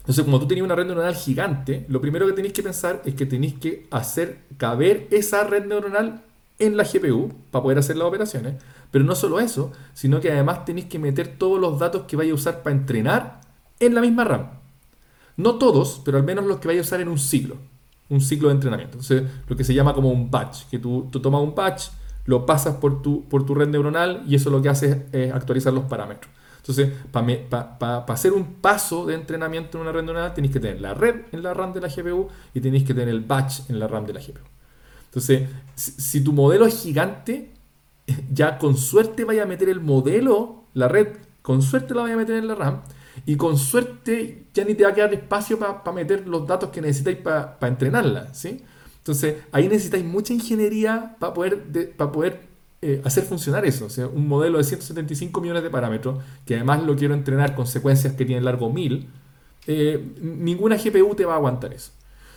Entonces, 0.02 0.24
como 0.24 0.40
tú 0.40 0.48
tenías 0.48 0.64
una 0.64 0.76
red 0.76 0.86
neuronal 0.86 1.16
gigante, 1.16 1.88
lo 1.90 2.02
primero 2.02 2.28
que 2.28 2.34
tenéis 2.34 2.54
que 2.54 2.62
pensar 2.62 3.02
es 3.04 3.16
que 3.16 3.26
tenéis 3.26 3.56
que 3.56 3.88
hacer 3.90 4.44
caber 4.58 5.08
esa 5.10 5.44
red 5.44 5.66
neuronal 5.66 6.22
en 6.60 6.78
la 6.78 6.84
GPU 6.84 7.32
para 7.50 7.64
poder 7.64 7.80
hacer 7.80 7.98
las 7.98 8.08
operaciones. 8.08 8.62
Pero 8.92 9.04
no 9.06 9.16
solo 9.16 9.40
eso, 9.40 9.72
sino 9.96 10.20
que 10.20 10.32
además 10.32 10.66
tenéis 10.66 10.86
que 10.86 11.00
meter 11.00 11.40
todos 11.40 11.60
los 11.60 11.80
datos 11.80 12.04
que 12.04 12.16
vaya 12.16 12.32
a 12.32 12.36
usar 12.36 12.62
para 12.62 12.76
entrenar 12.76 13.42
en 13.80 13.96
la 13.96 14.02
misma 14.02 14.24
RAM. 14.24 14.50
No 15.38 15.56
todos, 15.56 16.02
pero 16.06 16.20
al 16.20 16.24
menos 16.24 16.46
los 16.46 16.60
que 16.60 16.68
vaya 16.68 16.82
a 16.82 16.84
usar 16.84 17.02
en 17.02 17.08
un 17.08 17.18
ciclo. 17.18 17.71
Un 18.12 18.22
ciclo 18.22 18.50
de 18.50 18.56
entrenamiento. 18.56 18.98
Entonces, 18.98 19.24
lo 19.48 19.56
que 19.56 19.64
se 19.64 19.74
llama 19.74 19.94
como 19.94 20.10
un 20.10 20.30
batch, 20.30 20.66
que 20.70 20.78
tú, 20.78 21.10
tomas 21.12 21.42
un 21.42 21.56
batch, 21.56 21.88
lo 22.26 22.46
pasas 22.46 22.76
por 22.76 23.02
tu, 23.02 23.28
por 23.28 23.46
tu 23.46 23.56
red 23.56 23.68
neuronal 23.68 24.24
y 24.28 24.36
eso 24.36 24.50
lo 24.50 24.62
que 24.62 24.70
hace 24.70 25.08
es 25.12 25.34
actualizar 25.34 25.74
los 25.74 25.86
parámetros. 25.86 26.32
Entonces, 26.58 26.92
para 27.12 28.06
hacer 28.08 28.34
un 28.34 28.56
paso 28.56 29.06
de 29.06 29.16
entrenamiento 29.16 29.78
en 29.78 29.84
una 29.84 29.92
red 29.92 30.04
neuronal, 30.04 30.34
tenéis 30.34 30.54
que 30.54 30.60
tener 30.60 30.80
la 30.80 30.94
red 30.94 31.22
en 31.32 31.42
la 31.42 31.56
RAM 31.56 31.74
de 31.74 31.82
la 31.82 31.88
GPU 31.88 32.28
y 32.54 32.62
tenéis 32.62 32.84
que 32.84 32.94
tener 32.94 33.10
el 33.10 33.22
batch 33.22 33.70
en 33.70 33.80
la 33.80 33.88
RAM 33.88 34.06
de 34.06 34.14
la 34.14 34.20
GPU. 34.20 34.46
Entonces, 35.06 35.50
si, 35.76 36.24
tu 36.24 36.34
modelo 36.34 36.66
es 36.68 36.84
gigante, 36.84 37.52
ya 38.32 38.60
con 38.60 38.78
suerte 38.78 39.26
vaya 39.26 39.44
a 39.44 39.46
meter 39.48 39.70
el 39.70 39.82
modelo, 39.82 40.66
la 40.74 40.88
red, 40.88 41.08
con 41.42 41.64
suerte 41.64 41.96
la 41.96 42.04
vaya 42.04 42.14
a 42.14 42.18
meter 42.18 42.36
en 42.36 42.48
la 42.48 42.56
RAM 42.56 42.82
y 43.26 43.36
con 43.36 43.58
suerte 43.58 44.46
ya 44.54 44.64
ni 44.66 44.74
te 44.74 44.84
va 44.84 44.90
a 44.90 44.94
quedar 44.94 45.14
espacio 45.14 45.60
para 45.60 45.92
meter 45.92 46.28
los 46.28 46.48
datos 46.48 46.70
que 46.70 46.82
necesitáis 46.82 47.18
para 47.18 47.58
entrenarla. 47.62 48.34
¿sí? 48.34 48.62
Entonces, 48.98 49.38
ahí 49.52 49.68
necesitáis 49.68 50.06
mucha 50.06 50.34
ingeniería 50.34 51.16
para 51.20 51.34
poder, 51.34 51.92
para 51.98 52.12
poder 52.12 52.42
eh, 52.82 53.02
hacer 53.04 53.24
funcionar 53.24 53.66
eso. 53.66 53.86
O 53.86 53.90
sea, 53.90 54.08
un 54.08 54.28
modelo 54.28 54.58
de 54.58 54.64
175 54.64 55.42
millones 55.42 55.64
de 55.64 55.70
parámetros, 55.70 56.24
que 56.46 56.56
además 56.56 56.84
lo 56.84 56.96
quiero 56.96 57.14
entrenar 57.14 57.56
con 57.56 57.68
secuencias 57.68 58.14
que 58.14 58.26
tienen 58.26 58.46
largo 58.46 58.72
1000, 58.72 59.08
eh, 59.68 60.14
ninguna 60.22 60.78
GPU 60.78 61.16
te 61.16 61.26
va 61.26 61.34
a 61.34 61.38
aguantar 61.38 61.74
eso. 61.74 61.92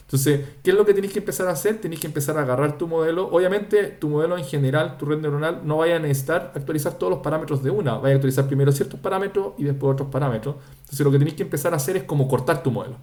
Entonces, 0.07 0.47
¿qué 0.63 0.71
es 0.71 0.77
lo 0.77 0.85
que 0.85 0.93
tenéis 0.93 1.13
que 1.13 1.19
empezar 1.21 1.49
a 1.49 1.53
hacer? 1.53 1.81
Tenéis 1.81 2.01
que 2.01 2.07
empezar 2.07 2.37
a 2.37 2.43
agarrar 2.43 2.77
tu 2.77 2.87
modelo. 2.87 3.29
Obviamente, 3.29 3.85
tu 3.85 4.09
modelo 4.09 4.37
en 4.37 4.45
general, 4.45 4.99
tu 4.99 5.07
red 5.07 5.19
neuronal, 5.19 5.63
no 5.65 5.79
vaya 5.79 5.97
a 5.97 5.99
necesitar 5.99 6.53
actualizar 6.55 6.99
todos 6.99 7.11
los 7.11 7.21
parámetros 7.21 7.63
de 7.63 7.71
una. 7.71 7.95
Vaya 7.95 8.15
a 8.15 8.17
actualizar 8.17 8.47
primero 8.47 8.71
ciertos 8.71 9.01
parámetros 9.01 9.55
y 9.57 9.65
después 9.65 9.95
otros 9.95 10.11
parámetros. 10.11 10.57
Entonces, 10.81 11.01
lo 11.01 11.11
que 11.11 11.19
tenéis 11.19 11.37
que 11.37 11.43
empezar 11.43 11.73
a 11.73 11.77
hacer 11.77 11.97
es 11.97 12.05
como 12.05 12.29
cortar 12.29 12.63
tu 12.63 12.71
modelo. 12.71 12.97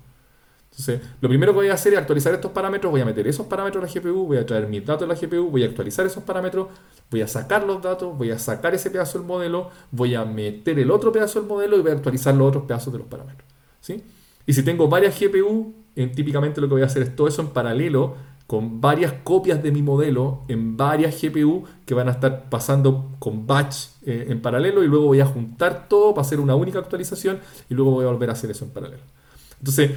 Entonces, 0.72 1.02
lo 1.20 1.28
primero 1.28 1.52
que 1.52 1.58
voy 1.58 1.68
a 1.68 1.74
hacer 1.74 1.94
es 1.94 2.00
actualizar 2.00 2.34
estos 2.34 2.52
parámetros, 2.52 2.90
voy 2.90 3.02
a 3.02 3.06
meter 3.06 3.28
esos 3.28 3.46
parámetros 3.46 3.84
a 3.84 3.88
la 3.88 3.94
GPU, 3.94 4.26
voy 4.26 4.38
a 4.38 4.46
traer 4.46 4.68
mis 4.68 4.86
datos 4.86 5.04
a 5.04 5.14
la 5.14 5.20
GPU, 5.20 5.50
voy 5.50 5.64
a 5.64 5.66
actualizar 5.68 6.06
esos 6.06 6.24
parámetros, 6.24 6.68
voy 7.10 7.22
a 7.22 7.28
sacar 7.28 7.64
los 7.64 7.82
datos, 7.82 8.18
voy 8.18 8.32
a 8.32 8.40
sacar 8.40 8.74
ese 8.74 8.90
pedazo 8.90 9.18
del 9.18 9.28
modelo, 9.28 9.70
voy 9.92 10.16
a 10.16 10.24
meter 10.24 10.80
el 10.80 10.90
otro 10.90 11.12
pedazo 11.12 11.40
del 11.42 11.50
modelo 11.50 11.78
y 11.78 11.82
voy 11.82 11.92
a 11.92 11.96
actualizar 11.96 12.34
los 12.36 12.48
otros 12.48 12.64
pedazos 12.64 12.94
de 12.94 13.00
los 13.00 13.08
parámetros. 13.08 13.46
¿sí? 13.82 14.02
Y 14.46 14.54
si 14.54 14.64
tengo 14.64 14.88
varias 14.88 15.20
GPU, 15.20 15.76
típicamente 15.96 16.62
lo 16.62 16.68
que 16.68 16.74
voy 16.74 16.84
a 16.84 16.86
hacer 16.86 17.04
es 17.04 17.16
todo 17.16 17.28
eso 17.28 17.42
en 17.42 17.50
paralelo 17.50 18.16
con 18.48 18.82
varias 18.82 19.14
copias 19.24 19.64
de 19.64 19.72
mi 19.72 19.82
modelo 19.82 20.44
en 20.50 20.76
varias 20.76 21.22
GPU 21.22 21.64
que 21.86 21.94
van 21.94 22.10
a 22.10 22.12
estar 22.12 22.50
pasando 22.50 23.12
con 23.20 23.48
batch 23.48 23.88
eh, 24.06 24.28
en 24.30 24.42
paralelo 24.42 24.84
y 24.84 24.88
luego 24.88 25.06
voy 25.06 25.22
a 25.22 25.26
juntar 25.26 25.88
todo 25.88 26.14
para 26.14 26.26
hacer 26.26 26.40
una 26.40 26.56
única 26.56 26.80
actualización 26.80 27.40
y 27.70 27.76
luego 27.76 27.92
voy 27.92 28.04
a 28.04 28.10
volver 28.10 28.30
a 28.30 28.34
hacer 28.34 28.52
eso 28.52 28.66
en 28.66 28.72
paralelo. 28.72 29.04
Entonces, 29.60 29.92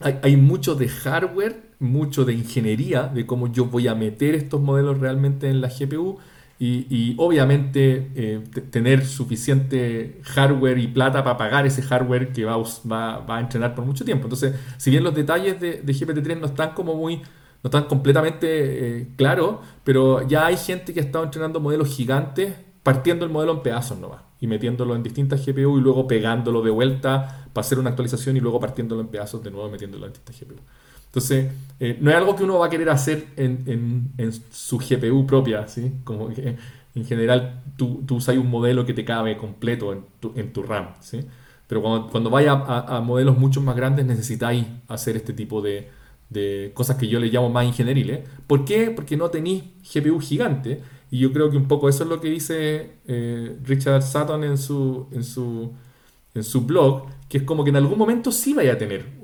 hay, 0.00 0.36
mucho 0.36 0.74
de 0.74 0.88
hardware, 0.88 1.60
mucho 1.80 2.24
de 2.24 2.32
ingeniería, 2.32 3.04
de 3.04 3.26
cómo 3.26 3.52
yo 3.52 3.66
voy 3.66 3.88
a 3.88 3.94
meter 3.94 4.34
estos 4.34 4.60
modelos 4.60 4.98
realmente 4.98 5.48
en 5.48 5.60
la 5.60 5.68
GPU 5.68 6.18
y, 6.60 7.14
obviamente 7.18 8.10
eh, 8.16 8.42
tener 8.70 9.06
suficiente 9.06 10.20
hardware 10.24 10.78
y 10.78 10.88
plata 10.88 11.22
para 11.22 11.36
pagar 11.36 11.66
ese 11.66 11.82
hardware 11.82 12.32
que 12.32 12.44
va, 12.44 12.56
va, 12.56 13.36
a 13.36 13.40
entrenar 13.40 13.74
por 13.74 13.84
mucho 13.84 14.04
tiempo. 14.04 14.24
Entonces, 14.24 14.54
si 14.76 14.90
bien 14.90 15.04
los 15.04 15.14
detalles 15.14 15.60
de, 15.60 15.84
GPT-3 15.84 16.40
no 16.40 16.46
están 16.46 16.70
como 16.74 16.96
muy, 16.96 17.18
no 17.18 17.68
están 17.68 17.84
completamente 17.84 18.46
eh, 19.00 19.08
claros, 19.16 19.58
pero 19.84 20.26
ya 20.26 20.46
hay 20.46 20.56
gente 20.56 20.92
que 20.92 21.00
ha 21.00 21.04
estado 21.04 21.24
entrenando 21.24 21.60
modelos 21.60 21.88
gigantes 21.88 22.54
partiendo 22.82 23.24
el 23.24 23.30
modelo 23.30 23.52
en 23.52 23.62
pedazos 23.62 23.98
nomás 23.98 24.22
y 24.40 24.46
metiéndolo 24.46 24.96
en 24.96 25.02
distintas 25.02 25.44
GPU 25.44 25.78
y 25.78 25.80
luego 25.80 26.06
pegándolo 26.06 26.62
de 26.62 26.70
vuelta 26.70 27.46
para 27.52 27.64
hacer 27.64 27.78
una 27.78 27.90
actualización 27.90 28.36
y 28.36 28.40
luego 28.40 28.58
partiéndolo 28.60 29.00
en 29.00 29.08
pedazos 29.08 29.42
de 29.42 29.50
nuevo 29.50 29.68
metiéndolo 29.68 30.06
en 30.06 30.12
distintas 30.12 30.40
GPU. 30.40 30.62
Entonces, 31.08 31.50
eh, 31.80 31.98
no 32.00 32.10
es 32.10 32.16
algo 32.16 32.36
que 32.36 32.44
uno 32.44 32.58
va 32.58 32.66
a 32.66 32.70
querer 32.70 32.90
hacer 32.90 33.26
en, 33.36 34.42
su 34.50 34.78
GPU 34.78 35.26
propia, 35.26 35.66
¿sí? 35.68 35.92
Como 36.04 36.28
que 36.28 36.56
en 36.94 37.04
general 37.04 37.62
tú, 37.76 38.02
tú 38.06 38.16
usas 38.16 38.36
un 38.36 38.50
modelo 38.50 38.84
que 38.84 38.94
te 38.94 39.04
cabe 39.04 39.36
completo 39.36 39.92
en 39.92 40.04
tu, 40.20 40.32
en 40.36 40.52
tu 40.52 40.62
RAM, 40.62 40.88
¿sí? 41.00 41.20
Pero 41.66 41.82
cuando, 41.82 42.08
cuando 42.08 42.30
vaya 42.30 42.52
a, 42.52 43.00
modelos 43.00 43.38
mucho 43.38 43.60
más 43.60 43.76
grandes 43.76 44.06
necesitáis 44.06 44.66
hacer 44.88 45.16
este 45.16 45.32
tipo 45.34 45.60
de, 45.60 45.88
de 46.30 46.72
cosas 46.74 46.96
que 46.96 47.08
yo 47.08 47.20
le 47.20 47.28
llamo 47.28 47.50
más 47.50 47.66
ingenieriles. 47.66 48.20
¿Por 48.46 48.64
qué? 48.64 48.90
Porque 48.90 49.16
no 49.16 49.30
tenéis 49.30 49.64
GPU 49.92 50.18
gigante 50.20 50.80
y 51.10 51.18
yo 51.18 51.32
creo 51.32 51.50
que 51.50 51.56
un 51.56 51.68
poco 51.68 51.88
eso 51.88 52.04
es 52.04 52.10
lo 52.10 52.20
que 52.20 52.28
dice 52.28 52.90
eh, 53.06 53.56
Richard 53.64 54.02
Sutton 54.02 54.44
en 54.44 54.58
su, 54.58 55.06
en, 55.12 55.24
su, 55.24 55.72
en 56.34 56.44
su 56.44 56.62
blog, 56.62 57.06
que 57.28 57.38
es 57.38 57.44
como 57.44 57.64
que 57.64 57.70
en 57.70 57.76
algún 57.76 57.98
momento 57.98 58.30
sí 58.30 58.52
vaya 58.54 58.74
a 58.74 58.78
tener 58.78 59.17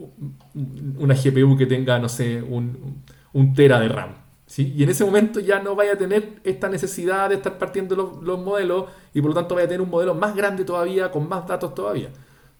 una 0.55 1.15
GPU 1.15 1.57
que 1.57 1.67
tenga, 1.67 1.99
no 1.99 2.09
sé, 2.09 2.43
un, 2.43 3.03
un 3.33 3.55
tera 3.55 3.81
de 3.81 3.89
RAM. 3.89 4.15
¿sí? 4.47 4.73
Y 4.77 4.83
en 4.83 4.91
ese 4.91 5.05
momento 5.05 5.41
ya 5.41 5.61
no 5.61 5.75
vaya 5.75 5.95
a 5.95 5.97
tener 5.97 6.41
esta 6.45 6.69
necesidad 6.69 7.29
de 7.29 7.37
estar 7.37 7.59
partiendo 7.59 7.97
los, 7.97 8.23
los 8.23 8.39
modelos 8.39 8.87
y 9.13 9.21
por 9.21 9.31
lo 9.31 9.35
tanto 9.35 9.55
vaya 9.55 9.67
a 9.67 9.69
tener 9.69 9.81
un 9.81 9.91
modelo 9.91 10.15
más 10.15 10.35
grande 10.35 10.65
todavía, 10.65 11.11
con 11.11 11.29
más 11.29 11.47
datos 11.47 11.75
todavía. 11.75 12.11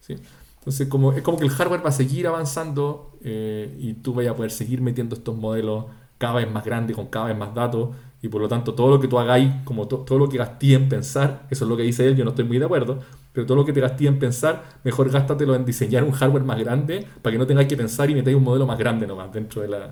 ¿sí? 0.01 0.15
Entonces 0.59 0.87
como, 0.87 1.13
es 1.13 1.21
como 1.21 1.37
que 1.37 1.45
el 1.45 1.51
hardware 1.51 1.85
va 1.85 1.89
a 1.89 1.93
seguir 1.93 2.27
avanzando 2.27 3.17
eh, 3.23 3.75
y 3.79 3.93
tú 3.93 4.13
vayas 4.13 4.33
a 4.33 4.35
poder 4.35 4.51
seguir 4.51 4.81
metiendo 4.81 5.15
estos 5.15 5.35
modelos 5.35 5.85
cada 6.17 6.35
vez 6.35 6.51
más 6.51 6.65
grandes, 6.65 6.95
con 6.95 7.07
cada 7.07 7.27
vez 7.27 7.37
más 7.37 7.53
datos, 7.53 7.95
y 8.21 8.29
por 8.29 8.41
lo 8.41 8.47
tanto 8.47 8.73
todo 8.73 8.89
lo 8.89 8.99
que 8.99 9.07
tú 9.07 9.19
hagáis, 9.19 9.51
como 9.63 9.87
todo 9.87 10.17
lo 10.17 10.27
que 10.27 10.37
gasté 10.37 10.73
en 10.73 10.89
pensar, 10.89 11.45
eso 11.49 11.65
es 11.65 11.69
lo 11.69 11.77
que 11.77 11.83
dice 11.83 12.07
él, 12.07 12.15
yo 12.15 12.23
no 12.23 12.31
estoy 12.31 12.45
muy 12.45 12.57
de 12.57 12.65
acuerdo, 12.65 12.99
pero 13.35 13.45
todo 13.45 13.57
lo 13.57 13.65
que 13.65 13.73
te 13.73 13.81
gasté 13.81 14.07
en 14.07 14.17
pensar, 14.17 14.79
mejor 14.85 15.11
gástatelo 15.11 15.53
en 15.55 15.65
diseñar 15.65 16.05
un 16.05 16.11
hardware 16.11 16.45
más 16.45 16.57
grande 16.57 17.05
para 17.21 17.33
que 17.33 17.37
no 17.37 17.45
tengáis 17.45 17.67
que 17.67 17.75
pensar 17.75 18.09
y 18.09 18.15
metáis 18.15 18.37
un 18.37 18.43
modelo 18.43 18.65
más 18.65 18.79
grande 18.79 19.05
nomás 19.05 19.31
dentro 19.33 19.61
de 19.61 19.67
la, 19.67 19.91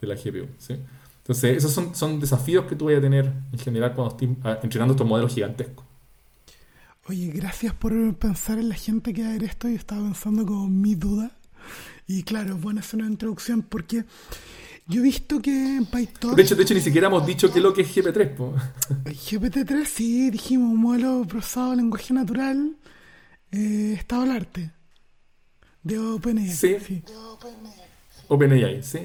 de 0.00 0.06
la 0.06 0.14
GPU. 0.14 0.46
¿sí? 0.58 0.76
Entonces, 1.18 1.56
esos 1.56 1.72
son, 1.72 1.92
son 1.92 2.20
desafíos 2.20 2.66
que 2.66 2.76
tú 2.76 2.84
vas 2.84 2.96
a 2.96 3.00
tener 3.00 3.32
en 3.52 3.58
general 3.58 3.94
cuando 3.94 4.14
estés 4.14 4.28
ah, 4.44 4.60
entrenando 4.62 4.94
estos 4.94 5.08
modelos 5.08 5.34
gigantescos. 5.34 5.84
Oye, 7.08 7.32
gracias 7.34 7.74
por 7.74 7.92
pensar 8.14 8.58
en 8.58 8.68
la 8.68 8.76
gente 8.76 9.12
que 9.12 9.22
va 9.22 9.30
a 9.30 9.32
ver 9.32 9.42
esto. 9.42 9.68
Yo 9.68 9.74
estaba 9.74 10.02
pensando 10.02 10.46
con 10.46 10.80
mi 10.80 10.94
duda. 10.94 11.32
Y 12.06 12.22
claro, 12.22 12.56
bueno, 12.56 12.78
hacer 12.78 13.00
una 13.00 13.08
introducción 13.08 13.62
porque 13.62 14.04
yo 14.86 15.00
he 15.00 15.02
visto 15.02 15.42
que 15.42 15.78
en 15.78 15.86
PyTorch... 15.86 16.36
De 16.36 16.42
hecho, 16.42 16.54
de 16.54 16.62
hecho, 16.62 16.74
ni 16.74 16.80
siquiera 16.80 17.08
hemos 17.08 17.26
dicho 17.26 17.50
qué 17.50 17.58
es 17.58 17.62
lo 17.62 17.74
que 17.74 17.82
es 17.82 17.92
GPT-3. 17.92 18.36
GPT-3, 19.04 19.84
sí, 19.84 20.30
dijimos 20.30 20.70
un 20.70 20.80
modelo 20.80 21.24
procesado 21.26 21.70
de 21.70 21.78
lenguaje 21.78 22.14
natural 22.14 22.76
eh, 23.54 23.94
estado 23.94 24.22
al 24.22 24.30
arte. 24.30 24.70
De 25.82 25.98
OpenAI. 25.98 26.48
Sí. 26.48 26.76
sí. 26.84 27.02
OpenAI, 28.28 28.82
sí. 28.82 29.00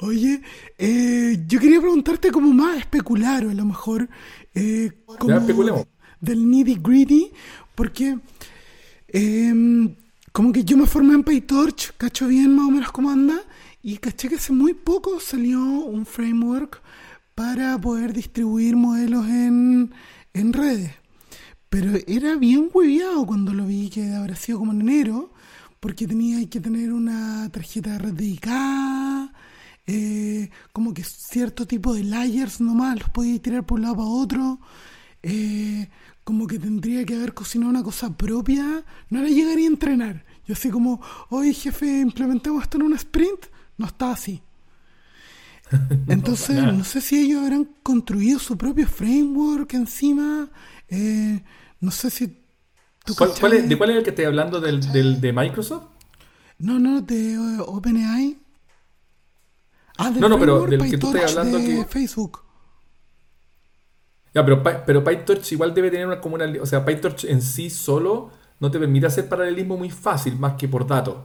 Oye, 0.00 0.42
eh, 0.78 1.44
yo 1.46 1.60
quería 1.60 1.80
preguntarte 1.80 2.30
como 2.30 2.52
más 2.52 2.78
especular 2.78 3.46
o 3.46 3.50
a 3.50 3.54
lo 3.54 3.64
mejor... 3.64 4.08
Eh, 4.54 4.90
como, 5.18 5.40
del 6.20 6.48
nitty 6.48 6.78
gritty, 6.80 7.32
porque 7.74 8.18
em, 9.08 9.96
como 10.30 10.52
que 10.52 10.64
yo 10.64 10.76
me 10.76 10.86
formé 10.86 11.14
en 11.14 11.24
PyTorch, 11.24 11.96
cacho 11.96 12.28
bien 12.28 12.54
más 12.54 12.68
o 12.68 12.70
menos 12.70 12.92
cómo 12.92 13.10
anda, 13.10 13.42
y 13.82 13.96
caché 13.98 14.28
que 14.28 14.36
hace 14.36 14.52
muy 14.52 14.72
poco 14.72 15.18
salió 15.18 15.60
un 15.60 16.06
framework 16.06 16.80
para 17.34 17.76
poder 17.80 18.12
distribuir 18.12 18.76
modelos 18.76 19.26
en, 19.26 19.92
en 20.32 20.52
redes. 20.52 20.92
Pero 21.72 21.98
era 22.06 22.36
bien 22.36 22.68
hueviado 22.70 23.24
cuando 23.24 23.54
lo 23.54 23.64
vi, 23.64 23.88
que 23.88 24.12
habrá 24.12 24.36
sido 24.36 24.58
como 24.58 24.72
en 24.72 24.82
enero, 24.82 25.32
porque 25.80 26.06
tenía 26.06 26.46
que 26.50 26.60
tener 26.60 26.92
una 26.92 27.48
tarjeta 27.50 27.92
de 27.92 27.98
red 27.98 28.12
dedicada, 28.12 29.32
eh, 29.86 30.50
como 30.70 30.92
que 30.92 31.02
cierto 31.02 31.66
tipo 31.66 31.94
de 31.94 32.04
layers 32.04 32.60
nomás 32.60 32.98
los 32.98 33.08
podía 33.08 33.40
tirar 33.40 33.64
por 33.64 33.78
un 33.78 33.84
lado 33.84 33.96
para 33.96 34.06
otro. 34.06 34.60
Eh, 35.22 35.88
como 36.24 36.46
que 36.46 36.58
tendría 36.58 37.06
que 37.06 37.14
haber 37.14 37.32
cocinado 37.32 37.70
una 37.70 37.82
cosa 37.82 38.14
propia, 38.14 38.84
no 39.08 39.22
le 39.22 39.32
llegaría 39.32 39.64
a 39.66 39.72
entrenar. 39.72 40.26
Yo 40.46 40.52
así 40.52 40.68
como, 40.68 41.00
oye 41.30 41.54
jefe, 41.54 42.00
implementemos 42.00 42.64
esto 42.64 42.76
en 42.76 42.82
un 42.82 42.92
sprint, 42.92 43.46
no 43.78 43.86
está 43.86 44.12
así. 44.12 44.42
Entonces, 46.06 46.62
no, 46.62 46.84
sé 46.84 47.00
si 47.00 47.18
ellos 47.18 47.40
habrán 47.40 47.66
construido 47.82 48.38
su 48.38 48.58
propio 48.58 48.86
framework 48.86 49.72
encima. 49.72 50.50
Eh, 50.90 51.40
no 51.82 51.90
sé 51.90 52.08
si... 52.10 52.38
¿Cuál, 53.18 53.52
es, 53.54 53.68
¿De 53.68 53.76
cuál 53.76 53.90
es 53.90 53.96
el 53.96 54.04
que 54.04 54.10
estoy 54.10 54.24
hablando? 54.24 54.60
¿Del, 54.60 54.80
del 54.92 55.20
de 55.20 55.32
Microsoft? 55.32 55.82
No, 56.58 56.78
no, 56.78 57.00
de 57.00 57.36
uh, 57.36 57.62
OpenAI. 57.62 58.38
Ah, 59.98 60.10
no, 60.10 60.28
no, 60.28 60.38
pero 60.38 60.64
del 60.66 60.88
que 60.88 60.96
tú 60.96 61.08
estás 61.08 61.36
hablando 61.36 61.58
de 61.58 61.64
que... 61.64 61.84
Facebook. 61.84 62.40
Ya, 64.32 64.44
pero, 64.44 64.62
pero 64.62 65.04
PyTorch 65.04 65.52
igual 65.52 65.74
debe 65.74 65.90
tener 65.90 66.06
una, 66.06 66.20
como 66.20 66.36
una... 66.36 66.46
O 66.62 66.66
sea, 66.66 66.84
PyTorch 66.84 67.24
en 67.24 67.42
sí 67.42 67.68
solo 67.68 68.30
no 68.60 68.70
te 68.70 68.78
permite 68.78 69.06
hacer 69.06 69.28
paralelismo 69.28 69.76
muy 69.76 69.90
fácil, 69.90 70.38
más 70.38 70.54
que 70.54 70.68
por 70.68 70.86
datos. 70.86 71.16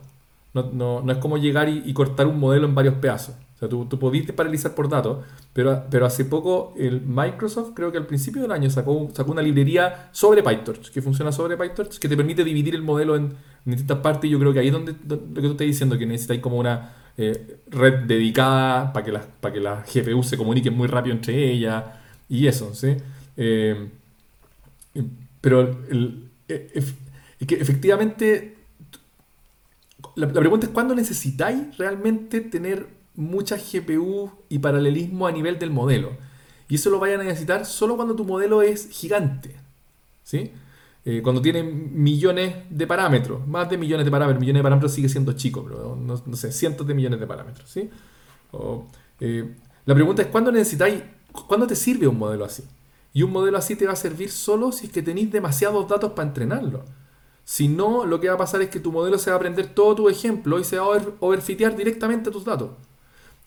No, 0.56 0.72
no, 0.72 1.02
no 1.02 1.12
es 1.12 1.20
como 1.20 1.38
llegar 1.38 1.70
y, 1.70 1.94
cortar 1.94 2.26
un 2.26 2.40
modelo 2.40 2.66
en 2.66 2.74
varios 2.74 2.96
pedazos. 2.96 3.36
O 3.58 3.60
sea, 3.60 3.68
tú, 3.68 3.86
tú 3.86 3.98
podías 3.98 4.32
paralizar 4.34 4.76
por 4.76 4.88
datos, 4.88 5.26
pero, 5.52 5.84
pero 5.90 6.06
hace 6.06 6.26
poco 6.26 6.76
el 6.78 7.02
Microsoft, 7.02 7.72
creo 7.74 7.92
que 7.92 7.98
al 7.98 8.06
principio 8.06 8.44
del 8.44 8.52
año, 8.52 8.70
sacó, 8.70 9.10
sacó 9.14 9.32
una 9.32 9.42
librería 9.42 10.10
sobre 10.12 10.44
PyTorch, 10.44 10.92
que 10.92 11.02
funciona 11.02 11.32
sobre 11.32 11.58
PyTorch, 11.58 11.98
que 11.98 12.08
te 12.08 12.16
permite 12.16 12.44
dividir 12.44 12.76
el 12.76 12.84
modelo 12.84 13.16
en, 13.16 13.34
distintas 13.66 13.98
partes. 13.98 14.30
Y 14.30 14.32
yo 14.32 14.40
creo 14.40 14.54
que 14.54 14.60
ahí 14.60 14.68
es 14.68 14.74
donde, 14.74 14.94
lo 15.08 15.18
que 15.18 15.42
tú 15.42 15.52
estás 15.52 15.68
diciendo, 15.68 15.98
que 15.98 16.06
necesitáis 16.06 16.40
como 16.40 16.58
una 16.58 16.94
eh, 17.18 17.58
red 17.72 18.06
dedicada 18.06 18.94
para 18.94 19.04
que, 19.04 19.12
las, 19.12 19.26
para 19.42 19.54
que 19.54 19.60
las 19.60 19.92
GPU 19.92 20.22
se 20.22 20.38
comuniquen 20.38 20.76
muy 20.76 20.88
rápido 20.88 21.16
entre 21.16 21.52
ellas 21.52 21.84
y 22.30 22.46
eso, 22.46 22.76
¿sí? 22.76 22.96
Eh, 23.38 23.90
pero 25.42 25.80
e, 25.90 26.84
que 27.46 27.56
efectivamente, 27.56 28.58
la, 30.16 30.28
pregunta 30.28 30.68
es 30.68 30.72
cuándo 30.72 30.96
necesitáis 30.96 31.78
realmente 31.78 32.42
tener 32.42 32.88
mucha 33.18 33.58
GPU 33.58 34.32
y 34.48 34.60
paralelismo 34.60 35.28
a 35.28 35.34
nivel 35.34 35.60
del 35.60 35.72
modelo. 35.72 36.12
Y 36.70 36.76
eso 36.76 36.90
lo 36.90 37.00
vayan 37.00 37.20
a 37.20 37.24
necesitar 37.26 37.66
solo 37.66 37.98
cuando 37.98 38.16
tu 38.16 38.24
modelo 38.24 38.62
es 38.62 38.90
gigante. 38.90 39.56
¿sí? 40.24 40.52
Eh, 41.04 41.22
cuando 41.22 41.42
tiene 41.42 41.64
millones 41.64 42.56
de 42.70 42.88
parámetros, 42.88 43.46
más 43.46 43.70
de 43.70 43.78
millones 43.78 44.06
de 44.06 44.12
parámetros, 44.12 44.40
millones 44.40 44.60
de 44.60 44.64
parámetros 44.64 44.94
sigue 44.94 45.10
siendo 45.10 45.34
chico, 45.34 45.66
pero 45.66 45.98
no, 45.98 46.36
sé, 46.38 46.54
cientos 46.54 46.88
de 46.88 46.94
millones 46.94 47.20
de 47.20 47.28
parámetros. 47.28 47.70
¿sí? 47.70 47.90
Eh, 49.20 49.54
la 49.86 49.94
pregunta 49.94 50.22
es 50.22 50.30
cuándo 50.30 50.52
necesitáis 50.52 51.04
¿Cuándo 51.46 51.68
te 51.68 51.76
sirve 51.76 52.08
un 52.08 52.18
modelo 52.18 52.46
así? 52.46 52.64
Y 53.14 53.24
un 53.24 53.32
modelo 53.32 53.58
así 53.58 53.76
te 53.76 53.86
va 53.86 53.94
a 53.94 53.98
servir 53.98 54.32
solo 54.32 54.72
si 54.72 54.88
es 54.88 54.92
que 54.92 55.02
tenéis 55.02 55.32
demasiados 55.32 55.88
datos 55.88 56.14
para 56.14 56.28
entrenarlo. 56.28 56.86
Si 57.44 57.68
no, 57.68 58.06
lo 58.06 58.20
que 58.20 58.28
va 58.28 58.36
a 58.36 58.38
pasar 58.38 58.62
es 58.62 58.70
que 58.70 58.80
tu 58.80 58.92
modelo 58.92 59.18
se 59.18 59.30
va 59.30 59.36
a 59.36 59.38
aprender 59.38 59.68
todo 59.74 59.96
tu 59.96 60.10
ejemplo 60.10 60.60
y 60.60 60.64
se 60.64 60.78
va 60.78 60.98
a 60.98 61.02
overfitear 61.20 61.76
directamente 61.76 62.32
tus 62.32 62.44
datos. 62.44 62.72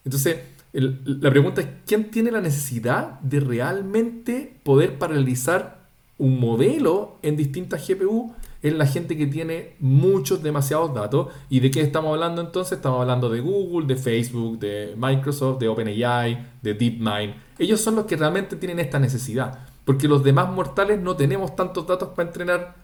Entonces, 0.05 0.39
la 0.73 1.31
pregunta 1.31 1.61
es, 1.61 1.69
¿quién 1.87 2.11
tiene 2.11 2.31
la 2.31 2.41
necesidad 2.41 3.21
de 3.21 3.41
realmente 3.41 4.57
poder 4.63 4.99
paralizar 4.99 5.81
un 6.19 6.39
modelo 6.39 7.17
en 7.23 7.37
distintas 7.37 7.87
GPU 7.89 8.35
es 8.63 8.75
la 8.75 8.87
gente 8.87 9.17
que 9.17 9.27
tiene 9.27 9.75
muchos, 9.81 10.43
demasiados 10.43 10.93
datos. 10.95 11.29
¿Y 11.49 11.61
de 11.61 11.71
qué 11.71 11.81
estamos 11.81 12.13
hablando 12.13 12.43
entonces? 12.43 12.77
Estamos 12.77 13.01
hablando 13.01 13.31
de 13.31 13.41
Google, 13.41 13.87
de 13.87 13.97
Facebook, 13.97 14.59
de 14.59 14.95
Microsoft, 14.97 15.59
de 15.59 15.69
OpenAI, 15.69 16.47
de 16.61 16.75
DeepMind. 16.75 17.35
Ellos 17.59 17.81
son 17.81 17.97
los 17.97 18.05
que 18.05 18.17
realmente 18.17 18.57
tienen 18.57 18.79
esta 18.79 18.99
necesidad. 18.99 19.61
Porque 19.85 20.07
los 20.07 20.23
demás 20.23 20.51
mortales 20.51 21.01
no 21.01 21.17
tenemos 21.17 21.57
tantos 21.57 21.87
datos 21.87 22.11
para 22.11 22.29
entrenar 22.29 22.75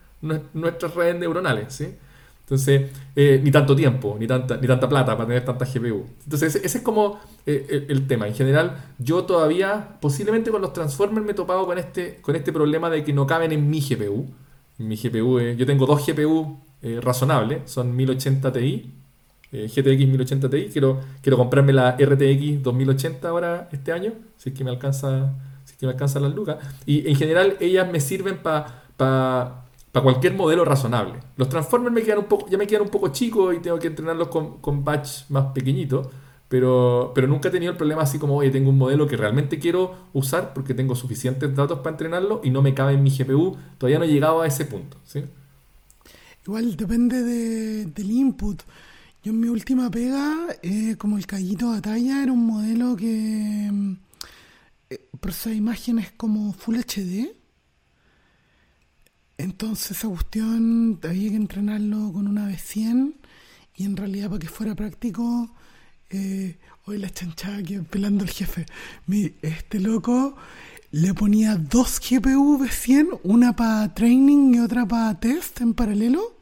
nuestras 0.54 0.94
redes 0.94 1.16
neuronales. 1.16 1.74
¿sí? 1.74 1.94
Entonces, 2.46 2.92
eh, 3.16 3.40
ni 3.42 3.50
tanto 3.50 3.74
tiempo, 3.74 4.16
ni 4.20 4.28
tanta, 4.28 4.56
ni 4.56 4.68
tanta 4.68 4.88
plata 4.88 5.16
para 5.16 5.26
tener 5.26 5.44
tantas 5.44 5.74
GPU. 5.74 6.06
Entonces, 6.22 6.54
ese, 6.54 6.78
es 6.78 6.84
como 6.84 7.18
eh, 7.44 7.86
el, 7.88 8.06
tema. 8.06 8.28
En 8.28 8.36
general, 8.36 8.84
yo 9.00 9.24
todavía, 9.24 9.98
posiblemente 10.00 10.52
con 10.52 10.62
los 10.62 10.72
Transformers, 10.72 11.26
me 11.26 11.32
he 11.32 11.34
topado 11.34 11.66
con 11.66 11.76
este, 11.76 12.20
con 12.22 12.36
este 12.36 12.52
problema 12.52 12.88
de 12.88 13.02
que 13.02 13.12
no 13.12 13.26
caben 13.26 13.50
en 13.50 13.68
mi 13.68 13.80
GPU. 13.80 14.26
Mi 14.78 14.94
GPU, 14.94 15.40
yo 15.40 15.66
tengo 15.66 15.86
dos 15.86 16.06
GPU 16.06 16.56
eh, 16.82 17.00
razonables, 17.02 17.68
son 17.68 17.96
1080 17.96 18.52
Ti, 18.52 18.92
GTX 19.50 20.06
1080 20.06 20.48
Ti. 20.48 20.68
Quiero, 20.72 21.00
quiero 21.22 21.36
comprarme 21.38 21.72
la 21.72 21.96
RTX 21.98 22.62
2080 22.62 23.28
ahora 23.28 23.68
este 23.72 23.90
año, 23.90 24.12
si 24.36 24.50
es 24.50 24.54
que 24.54 24.62
me 24.62 24.70
alcanza, 24.70 25.34
si 25.64 25.72
es 25.72 25.78
que 25.78 25.86
me 25.86 25.92
alcanza 25.92 26.20
las 26.20 26.32
lucas. 26.32 26.58
Y 26.84 27.08
en 27.08 27.16
general 27.16 27.56
ellas 27.58 27.90
me 27.90 27.98
sirven 27.98 28.36
para 28.36 28.84
pa, 28.96 29.65
cualquier 30.02 30.34
modelo 30.34 30.64
razonable. 30.64 31.14
Los 31.36 31.48
Transformers 31.48 31.94
me 31.94 32.02
quedan 32.02 32.18
un 32.18 32.24
poco, 32.26 32.48
ya 32.48 32.58
me 32.58 32.66
quedan 32.66 32.82
un 32.82 32.88
poco 32.88 33.08
chicos 33.08 33.54
y 33.54 33.60
tengo 33.60 33.78
que 33.78 33.88
entrenarlos 33.88 34.28
con, 34.28 34.58
con 34.58 34.84
batch 34.84 35.28
más 35.30 35.46
pequeñitos. 35.52 36.08
Pero, 36.48 37.10
pero 37.14 37.26
nunca 37.26 37.48
he 37.48 37.50
tenido 37.50 37.72
el 37.72 37.76
problema 37.76 38.02
así 38.02 38.18
como, 38.18 38.36
oye, 38.36 38.50
tengo 38.50 38.70
un 38.70 38.78
modelo 38.78 39.08
que 39.08 39.16
realmente 39.16 39.58
quiero 39.58 39.94
usar 40.12 40.54
porque 40.54 40.74
tengo 40.74 40.94
suficientes 40.94 41.54
datos 41.56 41.80
para 41.80 41.90
entrenarlo 41.90 42.40
y 42.44 42.50
no 42.50 42.62
me 42.62 42.72
cabe 42.72 42.92
en 42.92 43.02
mi 43.02 43.10
GPU. 43.10 43.56
Todavía 43.78 43.98
no 43.98 44.04
he 44.04 44.08
llegado 44.08 44.42
a 44.42 44.46
ese 44.46 44.64
punto. 44.64 44.96
¿sí? 45.04 45.24
Igual 46.44 46.76
depende 46.76 47.22
del 47.22 48.10
input. 48.10 48.62
Yo 49.24 49.32
en 49.32 49.40
mi 49.40 49.48
última 49.48 49.90
pega, 49.90 50.46
eh, 50.62 50.94
como 50.96 51.18
el 51.18 51.26
callito 51.26 51.70
de 51.70 51.80
batalla, 51.80 52.22
era 52.22 52.30
un 52.30 52.46
modelo 52.46 52.94
que 52.94 53.68
eh, 54.88 55.08
procesa 55.18 55.52
imágenes 55.52 56.12
como 56.16 56.52
Full 56.52 56.76
HD. 56.76 57.34
Entonces 59.38 59.98
esa 59.98 60.08
había 60.08 61.30
que 61.30 61.36
entrenarlo 61.36 62.12
con 62.12 62.26
una 62.26 62.48
V100 62.48 63.14
y 63.76 63.84
en 63.84 63.96
realidad 63.96 64.30
para 64.30 64.38
que 64.38 64.48
fuera 64.48 64.74
práctico 64.74 65.50
eh, 66.08 66.58
hoy 66.84 66.98
la 66.98 67.10
chanchada 67.10 67.62
que 67.62 67.80
pelando 67.82 68.24
el 68.24 68.30
jefe. 68.30 68.64
Este 69.42 69.80
loco 69.80 70.36
le 70.90 71.12
ponía 71.12 71.56
dos 71.56 72.00
GPU 72.00 72.58
V100, 72.58 73.20
una 73.24 73.54
para 73.54 73.92
training 73.92 74.54
y 74.54 74.60
otra 74.60 74.86
para 74.86 75.18
test 75.20 75.60
en 75.60 75.74
paralelo, 75.74 76.38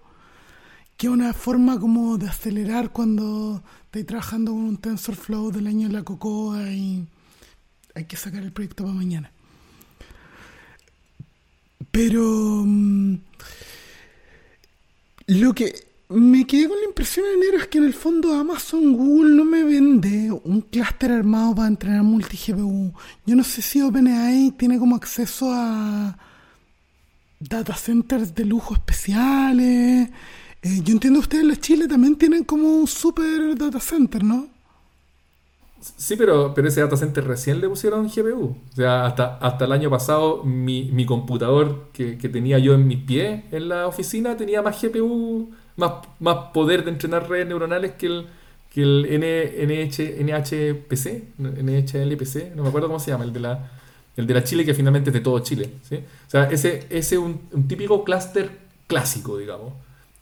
que 0.96 1.09
es 1.09 1.12
una 1.12 1.33
forma 1.33 1.80
como 1.80 2.16
de 2.18 2.28
acelerar 2.28 2.92
cuando 2.92 3.64
estoy 3.87 4.04
trabajando 4.04 4.52
con 4.52 4.61
un 4.61 4.76
TensorFlow 4.76 5.50
del 5.50 5.66
año 5.66 5.88
de 5.88 5.94
la 5.94 6.04
Cocoa 6.04 6.70
y 6.70 7.09
hay 7.94 8.04
que 8.04 8.16
sacar 8.16 8.44
el 8.44 8.52
proyecto 8.52 8.85
para 8.85 8.94
mañana. 8.94 9.33
Pero 11.94 12.64
mm, 12.66 13.14
lo 15.28 15.54
que 15.54 15.72
me 16.09 16.44
quedé 16.44 16.66
con 16.66 16.76
la 16.76 16.87
impresión 16.87 17.24
en 17.24 17.40
enero 17.40 17.59
es 17.59 17.68
que 17.68 17.78
en 17.78 17.85
el 17.85 17.94
fondo 17.94 18.35
Amazon 18.35 18.94
Google 18.94 19.37
no 19.37 19.44
me 19.44 19.62
vende 19.62 20.33
un 20.33 20.62
clúster 20.62 21.12
armado 21.12 21.54
para 21.54 21.68
entrenar 21.68 22.02
multi-GPU. 22.02 22.92
Yo 23.24 23.37
no 23.37 23.44
sé 23.44 23.62
si 23.62 23.80
OpenAI 23.80 24.50
tiene 24.59 24.76
como 24.76 24.96
acceso 24.96 25.52
a 25.52 26.18
data 27.38 27.76
centers 27.76 28.35
de 28.35 28.44
lujo 28.44 28.74
especiales. 28.74 30.11
Eh, 30.62 30.80
yo 30.83 30.94
entiendo 30.94 31.20
ustedes 31.20 31.44
en 31.44 31.57
Chile 31.61 31.87
también 31.87 32.16
tienen 32.16 32.42
como 32.42 32.76
un 32.76 32.88
super 32.88 33.57
data 33.57 33.78
center, 33.78 34.24
¿no? 34.24 34.48
Sí, 35.96 36.16
pero, 36.16 36.54
pero 36.54 36.68
ese 36.68 36.80
data 36.80 36.96
center 36.96 37.26
recién 37.26 37.60
le 37.60 37.68
pusieron 37.68 38.08
GPU. 38.08 38.56
O 38.72 38.74
sea, 38.74 39.04
hasta, 39.04 39.36
hasta 39.36 39.66
el 39.66 39.72
año 39.72 39.90
pasado 39.90 40.42
mi, 40.42 40.84
mi 40.84 41.04
computador 41.04 41.88
que, 41.92 42.16
que, 42.16 42.30
tenía 42.30 42.58
yo 42.58 42.72
en 42.72 42.86
mis 42.86 43.00
pies 43.00 43.44
en 43.52 43.68
la 43.68 43.86
oficina 43.86 44.34
tenía 44.36 44.62
más 44.62 44.80
GPU, 44.80 45.50
más, 45.76 45.92
más 46.20 46.36
poder 46.54 46.84
de 46.84 46.90
entrenar 46.90 47.28
redes 47.28 47.46
neuronales 47.48 47.92
que 47.92 48.06
el, 48.06 48.26
que 48.70 48.82
el 48.82 49.06
NH, 49.20 50.22
NHPC, 50.22 51.38
NHLPC, 51.38 52.54
no 52.56 52.62
me 52.62 52.68
acuerdo 52.70 52.88
cómo 52.88 52.98
se 52.98 53.10
llama, 53.10 53.24
el 53.24 53.34
de 53.34 53.40
la, 53.40 53.70
el 54.16 54.26
de 54.26 54.34
la 54.34 54.42
Chile 54.42 54.64
que 54.64 54.72
finalmente 54.72 55.10
es 55.10 55.14
de 55.14 55.20
todo 55.20 55.38
Chile. 55.40 55.68
O 55.92 56.30
sea, 56.30 56.44
ese 56.44 56.86
es 56.88 57.12
un, 57.12 57.42
un 57.52 57.68
típico 57.68 58.04
clúster 58.04 58.50
clásico, 58.86 59.36
digamos, 59.36 59.74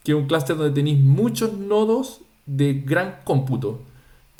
que 0.02 0.10
es 0.10 0.18
un 0.18 0.26
clúster 0.26 0.56
donde 0.56 0.74
tenéis 0.74 0.98
muchos 0.98 1.52
nodos 1.52 2.20
de 2.46 2.82
gran 2.84 3.20
cómputo 3.22 3.91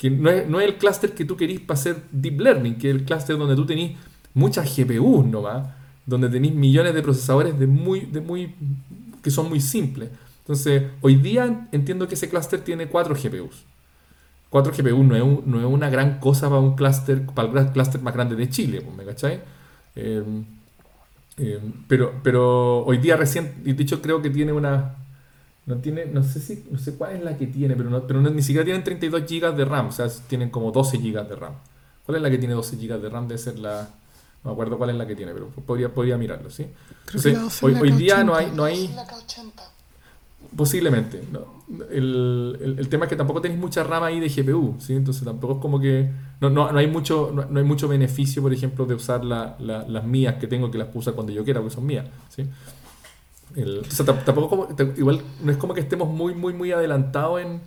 no 0.09 0.29
es, 0.29 0.47
no 0.47 0.59
es 0.59 0.67
el 0.67 0.77
clúster 0.77 1.13
que 1.13 1.25
tú 1.25 1.37
querís 1.37 1.59
para 1.59 1.79
hacer 1.79 2.03
deep 2.11 2.39
learning, 2.39 2.77
que 2.77 2.89
es 2.89 2.95
el 2.95 3.03
clúster 3.05 3.37
donde 3.37 3.55
tú 3.55 3.65
tenés 3.65 3.97
muchas 4.33 4.75
GPUs 4.75 5.25
nomás, 5.25 5.67
donde 6.05 6.29
tenéis 6.29 6.53
millones 6.53 6.93
de 6.93 7.01
procesadores 7.01 7.57
de 7.57 7.67
muy, 7.67 8.01
de 8.01 8.21
muy, 8.21 8.53
que 9.21 9.31
son 9.31 9.49
muy 9.49 9.61
simples. 9.61 10.09
Entonces, 10.39 10.83
hoy 11.01 11.15
día 11.15 11.67
entiendo 11.71 12.07
que 12.07 12.15
ese 12.15 12.29
clúster 12.29 12.59
tiene 12.61 12.87
4 12.87 13.15
GPUs. 13.15 13.63
4 14.49 14.73
GPUs 14.73 15.05
no 15.05 15.15
es, 15.15 15.45
no 15.45 15.59
es 15.59 15.65
una 15.65 15.89
gran 15.89 16.19
cosa 16.19 16.49
para 16.49 16.59
un 16.59 16.75
clúster, 16.75 17.25
para 17.27 17.61
el 17.61 17.71
clúster 17.71 18.01
más 18.01 18.13
grande 18.13 18.35
de 18.35 18.49
Chile, 18.49 18.81
pues, 18.81 18.95
¿me 18.95 19.05
cachai? 19.05 19.41
Eh, 19.95 20.23
eh, 21.37 21.59
pero, 21.87 22.19
pero 22.23 22.83
hoy 22.85 22.97
día 22.97 23.15
recién, 23.15 23.63
de 23.63 23.71
hecho 23.81 24.01
creo 24.01 24.21
que 24.21 24.29
tiene 24.29 24.51
una, 24.51 24.95
no 25.65 25.77
tiene, 25.77 26.05
no 26.05 26.23
sé 26.23 26.39
si, 26.39 26.65
no 26.69 26.77
sé 26.77 26.95
cuál 26.95 27.15
es 27.15 27.23
la 27.23 27.37
que 27.37 27.47
tiene, 27.47 27.75
pero, 27.75 27.89
no, 27.89 28.05
pero 28.05 28.21
ni 28.21 28.41
siquiera 28.41 28.65
tienen 28.65 28.83
32 28.83 29.21
GB 29.21 29.55
de 29.55 29.65
RAM, 29.65 29.87
o 29.87 29.91
sea, 29.91 30.07
tienen 30.27 30.49
como 30.49 30.71
12 30.71 30.97
GB 30.97 31.27
de 31.27 31.35
RAM. 31.35 31.53
¿Cuál 32.05 32.17
es 32.17 32.21
la 32.21 32.29
que 32.29 32.37
tiene 32.37 32.53
12 32.53 32.75
GB 32.75 33.01
de 33.01 33.09
RAM? 33.09 33.27
Debe 33.27 33.37
ser 33.37 33.59
la, 33.59 33.89
no 34.43 34.49
me 34.49 34.51
acuerdo 34.51 34.77
cuál 34.77 34.89
es 34.89 34.97
la 34.97 35.07
que 35.07 35.15
tiene, 35.15 35.33
pero 35.33 35.47
podría, 35.47 35.93
podría 35.93 36.17
mirarlo, 36.17 36.49
¿sí? 36.49 36.67
hoy, 37.61 37.73
hoy 37.75 37.91
día 37.91 38.23
no 38.23 38.35
hay, 38.35 38.51
no 38.53 38.65
hay, 38.65 38.93
posiblemente, 40.55 41.23
no. 41.31 41.63
El, 41.89 42.57
el, 42.61 42.79
el, 42.79 42.89
tema 42.89 43.05
es 43.05 43.09
que 43.09 43.15
tampoco 43.15 43.39
tenéis 43.39 43.59
mucha 43.59 43.83
RAM 43.83 44.03
ahí 44.03 44.19
de 44.19 44.27
GPU, 44.27 44.75
¿sí? 44.79 44.93
Entonces 44.93 45.23
tampoco 45.23 45.53
es 45.53 45.59
como 45.59 45.79
que, 45.79 46.11
no, 46.41 46.49
no, 46.49 46.71
no 46.71 46.77
hay 46.77 46.87
mucho, 46.87 47.31
no, 47.33 47.45
no, 47.45 47.59
hay 47.59 47.65
mucho 47.65 47.87
beneficio, 47.87 48.41
por 48.41 48.53
ejemplo, 48.53 48.85
de 48.85 48.95
usar 48.95 49.23
la, 49.23 49.55
la, 49.59 49.87
las 49.87 50.03
mías 50.03 50.35
que 50.35 50.47
tengo, 50.47 50.69
que 50.69 50.77
las 50.77 50.87
puedo 50.87 50.99
usar 50.99 51.13
cuando 51.13 51.31
yo 51.31 51.45
quiera, 51.45 51.61
porque 51.61 51.73
son 51.73 51.85
mías, 51.85 52.05
¿sí? 52.29 52.45
El, 53.55 53.79
o 53.79 53.91
sea, 53.91 54.05
tampoco 54.05 54.49
como, 54.49 54.67
igual 54.97 55.21
no 55.43 55.51
es 55.51 55.57
como 55.57 55.73
que 55.73 55.81
estemos 55.81 56.09
muy, 56.09 56.33
muy, 56.33 56.53
muy 56.53 56.71
adelantados 56.71 57.41
en, 57.41 57.61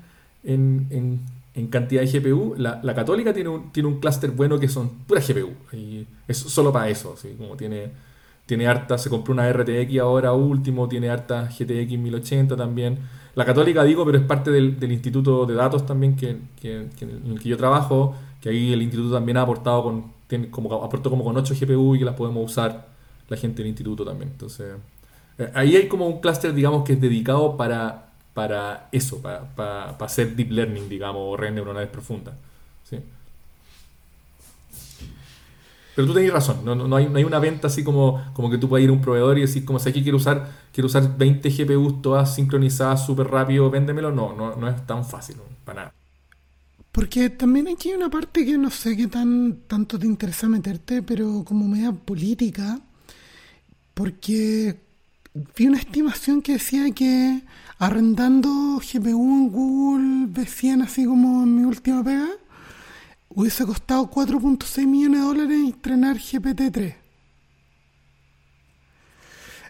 en, 0.44 0.86
en, 0.90 1.20
en 1.54 1.66
cantidad 1.68 2.02
de 2.02 2.20
GPU. 2.20 2.54
La, 2.56 2.80
la, 2.82 2.94
católica 2.94 3.32
tiene 3.32 3.48
un, 3.50 3.72
tiene 3.72 3.88
un 3.88 4.00
clúster 4.00 4.30
bueno 4.30 4.58
que 4.58 4.68
son 4.68 4.90
pura 5.06 5.20
GPU. 5.20 5.50
Y 5.76 6.06
es 6.28 6.38
solo 6.38 6.72
para 6.72 6.88
eso. 6.88 7.16
¿sí? 7.16 7.34
Como 7.38 7.56
tiene, 7.56 7.90
tiene 8.46 8.66
harta, 8.66 8.98
se 8.98 9.10
compró 9.10 9.32
una 9.32 9.50
RTX 9.52 9.98
ahora 10.00 10.32
último, 10.32 10.88
tiene 10.88 11.08
harta 11.08 11.48
GTX 11.48 11.98
1080 11.98 12.56
también. 12.56 12.98
La 13.34 13.44
católica 13.44 13.84
digo, 13.84 14.04
pero 14.04 14.18
es 14.18 14.24
parte 14.24 14.50
del, 14.50 14.80
del 14.80 14.92
instituto 14.92 15.46
de 15.46 15.54
datos 15.54 15.84
también 15.84 16.16
que, 16.16 16.38
que, 16.60 16.88
que, 16.98 17.04
en 17.04 17.32
el 17.32 17.40
que 17.40 17.50
yo 17.50 17.56
trabajo, 17.56 18.14
que 18.40 18.48
ahí 18.48 18.72
el 18.72 18.82
instituto 18.82 19.14
también 19.14 19.36
ha 19.36 19.42
aportado 19.42 19.82
con, 19.82 20.12
tiene 20.26 20.50
como, 20.50 20.82
aportó 20.82 21.10
como 21.10 21.22
con 21.22 21.36
8 21.36 21.54
GPU 21.60 21.96
y 21.96 21.98
que 22.00 22.04
las 22.06 22.14
podemos 22.14 22.50
usar 22.50 22.88
la 23.28 23.36
gente 23.36 23.58
del 23.58 23.68
instituto 23.68 24.04
también. 24.04 24.30
Entonces... 24.30 24.74
Ahí 25.54 25.76
hay 25.76 25.88
como 25.88 26.06
un 26.06 26.20
clúster, 26.20 26.54
digamos, 26.54 26.84
que 26.84 26.94
es 26.94 27.00
dedicado 27.00 27.56
para, 27.56 28.10
para 28.32 28.88
eso, 28.92 29.20
para, 29.20 29.54
para, 29.54 29.90
hacer 30.00 30.34
deep 30.34 30.50
learning, 30.50 30.88
digamos, 30.88 31.22
o 31.24 31.36
redes 31.36 31.54
neuronales 31.54 31.90
profundas. 31.90 32.34
¿sí? 32.84 32.98
Pero 35.94 36.08
tú 36.08 36.14
tenés 36.14 36.32
razón, 36.32 36.58
no, 36.62 36.74
no, 36.74 36.96
hay, 36.96 37.08
no 37.08 37.16
hay 37.16 37.24
una 37.24 37.38
venta 37.38 37.68
así 37.68 37.82
como, 37.82 38.22
como 38.34 38.50
que 38.50 38.58
tú 38.58 38.68
puedas 38.68 38.84
ir 38.84 38.90
a 38.90 38.92
un 38.92 39.00
proveedor 39.00 39.38
y 39.38 39.40
decir, 39.42 39.64
como 39.64 39.78
si 39.78 39.88
aquí 39.88 40.02
quiero 40.02 40.18
usar, 40.18 40.52
quiero 40.70 40.86
usar 40.86 41.16
20 41.16 41.48
GPUs 41.48 42.02
todas 42.02 42.34
sincronizadas 42.34 43.06
súper 43.06 43.28
rápido, 43.28 43.70
véndemelo. 43.70 44.12
No, 44.12 44.34
no, 44.34 44.56
no 44.56 44.68
es 44.68 44.86
tan 44.86 45.06
fácil, 45.06 45.36
para 45.64 45.80
nada. 45.80 45.94
Porque 46.92 47.30
también 47.30 47.68
aquí 47.68 47.90
hay 47.90 47.96
una 47.96 48.10
parte 48.10 48.44
que 48.44 48.58
no 48.58 48.70
sé 48.70 48.96
qué 48.96 49.06
tan 49.06 49.60
tanto 49.66 49.98
te 49.98 50.06
interesa 50.06 50.48
meterte, 50.48 51.02
pero 51.02 51.44
como 51.44 51.66
media 51.66 51.92
política, 51.92 52.78
porque 53.94 54.85
vi 55.56 55.66
una 55.66 55.78
estimación 55.78 56.40
que 56.40 56.52
decía 56.52 56.90
que 56.92 57.42
arrendando 57.78 58.78
GPU 58.78 59.36
en 59.36 59.48
Google 59.50 60.28
B100, 60.28 60.84
así 60.84 61.04
como 61.04 61.42
en 61.42 61.56
mi 61.56 61.64
última 61.64 62.02
pega, 62.02 62.28
hubiese 63.28 63.66
costado 63.66 64.10
4.6 64.10 64.86
millones 64.86 65.20
de 65.20 65.26
dólares 65.26 65.58
entrenar 65.58 66.16
GPT-3. 66.16 66.94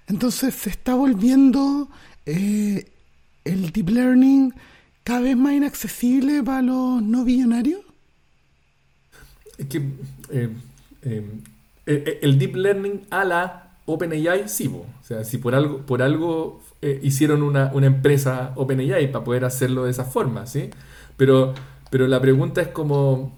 Entonces 0.09 0.55
se 0.55 0.71
está 0.71 0.95
volviendo 0.95 1.89
eh, 2.27 2.93
el 3.45 3.73
deep 3.73 3.89
learning 3.89 4.55
cada 5.03 5.21
vez 5.21 5.37
más 5.37 5.55
inaccesible 5.55 6.43
para 6.45 6.63
los 6.63 7.03
no 7.03 7.25
billonarios. 7.25 7.81
Es 9.59 9.67
que 9.67 9.79
eh, 10.31 10.51
eh, 11.03 12.19
el 12.23 12.39
deep 12.39 12.55
learning 12.55 13.07
a 13.11 13.25
la 13.25 13.66
OpenAI 13.87 14.49
sí, 14.49 14.69
o 14.69 14.85
sea, 15.03 15.25
si 15.25 15.39
por 15.39 15.55
algo, 15.55 15.79
por 15.79 16.03
algo 16.03 16.61
eh, 16.83 17.01
hicieron 17.03 17.43
una, 17.43 17.71
una, 17.73 17.87
empresa 17.87 18.53
OpenAI 18.57 19.11
para 19.13 19.25
poder 19.25 19.45
hacerlo 19.45 19.85
de 19.85 19.93
esa 19.93 20.05
forma, 20.05 20.47
¿sí? 20.47 20.71
Pero, 21.17 21.55
pero 21.91 22.07
la 22.09 22.21
pregunta 22.21 22.61
es 22.61 22.69
como, 22.69 23.33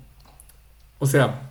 o 0.98 1.06
sea, 1.06 1.50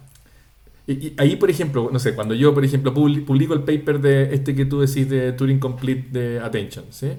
ahí 1.17 1.35
por 1.35 1.49
ejemplo, 1.49 1.89
no 1.91 1.99
sé, 1.99 2.15
cuando 2.15 2.33
yo 2.33 2.53
por 2.53 2.65
ejemplo 2.65 2.93
publico 2.93 3.53
el 3.53 3.61
paper 3.61 4.01
de 4.01 4.33
este 4.33 4.55
que 4.55 4.65
tú 4.65 4.79
decís 4.79 5.09
de 5.09 5.31
Turing 5.33 5.59
Complete 5.59 6.07
de 6.11 6.39
Attention, 6.39 6.85
¿sí? 6.89 7.11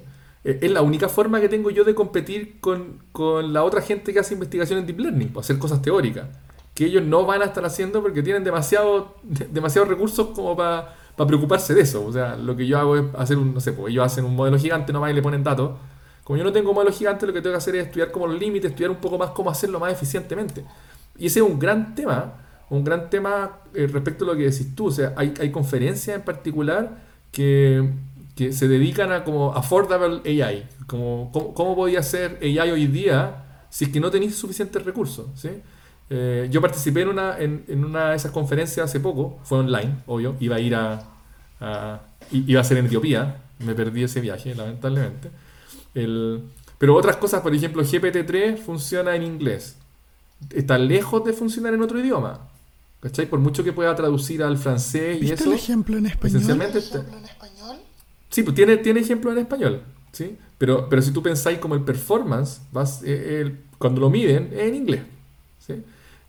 Eh, 0.44 0.58
es 0.62 0.70
la 0.70 0.82
única 0.82 1.08
forma 1.08 1.40
que 1.40 1.48
tengo 1.48 1.70
yo 1.70 1.84
de 1.84 1.94
competir 1.94 2.58
con, 2.60 2.98
con 3.12 3.52
la 3.52 3.64
otra 3.64 3.82
gente 3.82 4.12
que 4.12 4.18
hace 4.18 4.34
investigación 4.34 4.80
en 4.80 4.86
Deep 4.86 4.98
Learning, 4.98 5.28
pues 5.28 5.46
hacer 5.46 5.58
cosas 5.58 5.82
teóricas, 5.82 6.26
que 6.74 6.86
ellos 6.86 7.04
no 7.04 7.24
van 7.24 7.42
a 7.42 7.46
estar 7.46 7.64
haciendo 7.64 8.02
porque 8.02 8.22
tienen 8.22 8.44
demasiado, 8.44 9.16
demasiados 9.22 9.88
recursos 9.88 10.28
como 10.28 10.56
para 10.56 10.96
para 11.18 11.26
preocuparse 11.26 11.74
de 11.74 11.82
eso. 11.82 12.06
O 12.06 12.12
sea, 12.12 12.36
lo 12.36 12.56
que 12.56 12.64
yo 12.66 12.78
hago 12.78 12.96
es 12.96 13.04
hacer 13.18 13.36
un, 13.36 13.52
no 13.52 13.60
sé, 13.60 13.72
pues 13.72 13.92
ellos 13.92 14.06
hacen 14.06 14.24
un 14.24 14.36
modelo 14.36 14.56
gigante 14.56 14.92
nomás 14.92 15.10
y 15.10 15.14
le 15.14 15.20
ponen 15.20 15.42
datos. 15.42 15.72
Como 16.22 16.36
yo 16.36 16.44
no 16.44 16.52
tengo 16.52 16.72
modelo 16.72 16.92
gigante, 16.92 17.26
lo 17.26 17.32
que 17.32 17.42
tengo 17.42 17.54
que 17.54 17.58
hacer 17.58 17.74
es 17.74 17.86
estudiar 17.86 18.12
como 18.12 18.28
los 18.28 18.38
límites, 18.38 18.70
estudiar 18.70 18.92
un 18.92 18.98
poco 18.98 19.18
más 19.18 19.30
cómo 19.30 19.50
hacerlo 19.50 19.80
más 19.80 19.92
eficientemente. 19.92 20.64
Y 21.18 21.26
ese 21.26 21.40
es 21.40 21.44
un 21.44 21.58
gran 21.58 21.96
tema, 21.96 22.34
un 22.70 22.84
gran 22.84 23.10
tema 23.10 23.58
eh, 23.74 23.88
respecto 23.88 24.24
a 24.24 24.28
lo 24.28 24.36
que 24.36 24.44
decís 24.44 24.76
tú. 24.76 24.86
O 24.86 24.90
sea, 24.92 25.12
hay, 25.16 25.34
hay 25.40 25.50
conferencias 25.50 26.16
en 26.16 26.22
particular 26.22 26.98
que, 27.32 27.90
que, 28.36 28.52
se 28.52 28.68
dedican 28.68 29.10
a 29.10 29.24
como 29.24 29.52
affordable 29.54 30.20
AI. 30.24 30.68
Como, 30.86 31.30
¿cómo, 31.32 31.52
¿Cómo 31.52 31.74
podía 31.74 32.02
ser 32.04 32.38
AI 32.40 32.70
hoy 32.70 32.86
día 32.86 33.64
si 33.70 33.86
es 33.86 33.90
que 33.90 33.98
no 33.98 34.08
tenéis 34.08 34.36
suficientes 34.36 34.84
recursos? 34.84 35.26
¿sí? 35.34 35.50
Eh, 36.10 36.48
yo 36.50 36.60
participé 36.60 37.02
en 37.02 37.08
una, 37.08 37.38
en, 37.38 37.64
en, 37.68 37.84
una 37.84 38.10
de 38.10 38.16
esas 38.16 38.32
conferencias 38.32 38.84
hace 38.84 39.00
poco, 39.00 39.38
fue 39.44 39.58
online, 39.58 39.96
obvio, 40.06 40.36
iba 40.40 40.56
a 40.56 40.60
ir 40.60 40.74
a, 40.74 41.02
a 41.60 42.00
iba 42.30 42.60
a 42.60 42.64
ser 42.64 42.78
en 42.78 42.86
Etiopía, 42.86 43.42
me 43.58 43.74
perdí 43.74 44.04
ese 44.04 44.20
viaje, 44.20 44.54
lamentablemente. 44.54 45.30
El, 45.94 46.42
pero 46.78 46.94
otras 46.94 47.16
cosas, 47.16 47.42
por 47.42 47.54
ejemplo, 47.54 47.82
GPT-3 47.82 48.58
funciona 48.58 49.16
en 49.16 49.24
inglés. 49.24 49.76
Está 50.50 50.78
lejos 50.78 51.24
de 51.24 51.32
funcionar 51.32 51.74
en 51.74 51.82
otro 51.82 51.98
idioma. 51.98 52.48
¿Cachai? 53.00 53.26
Por 53.26 53.38
mucho 53.38 53.62
que 53.62 53.72
pueda 53.72 53.94
traducir 53.94 54.42
al 54.42 54.58
francés 54.58 55.22
y 55.22 55.30
eso. 55.30 55.44
el 55.44 55.56
ejemplo 55.56 55.98
en 55.98 56.06
español? 56.06 56.36
Esencialmente, 56.36 56.78
ejemplo 56.78 57.18
en 57.18 57.24
español? 57.24 57.76
Sí, 58.28 58.42
pues 58.42 58.56
tiene, 58.56 58.76
tiene 58.78 59.00
ejemplo 59.00 59.32
en 59.32 59.38
español. 59.38 59.82
¿sí? 60.12 60.36
Pero, 60.56 60.88
pero 60.88 61.02
si 61.02 61.12
tú 61.12 61.22
pensáis 61.22 61.58
como 61.58 61.74
el 61.74 61.82
performance, 61.82 62.60
vas, 62.72 63.02
eh, 63.04 63.40
el, 63.40 63.60
cuando 63.78 64.00
lo 64.00 64.10
miden, 64.10 64.50
es 64.52 64.60
en 64.60 64.74
inglés. 64.74 65.02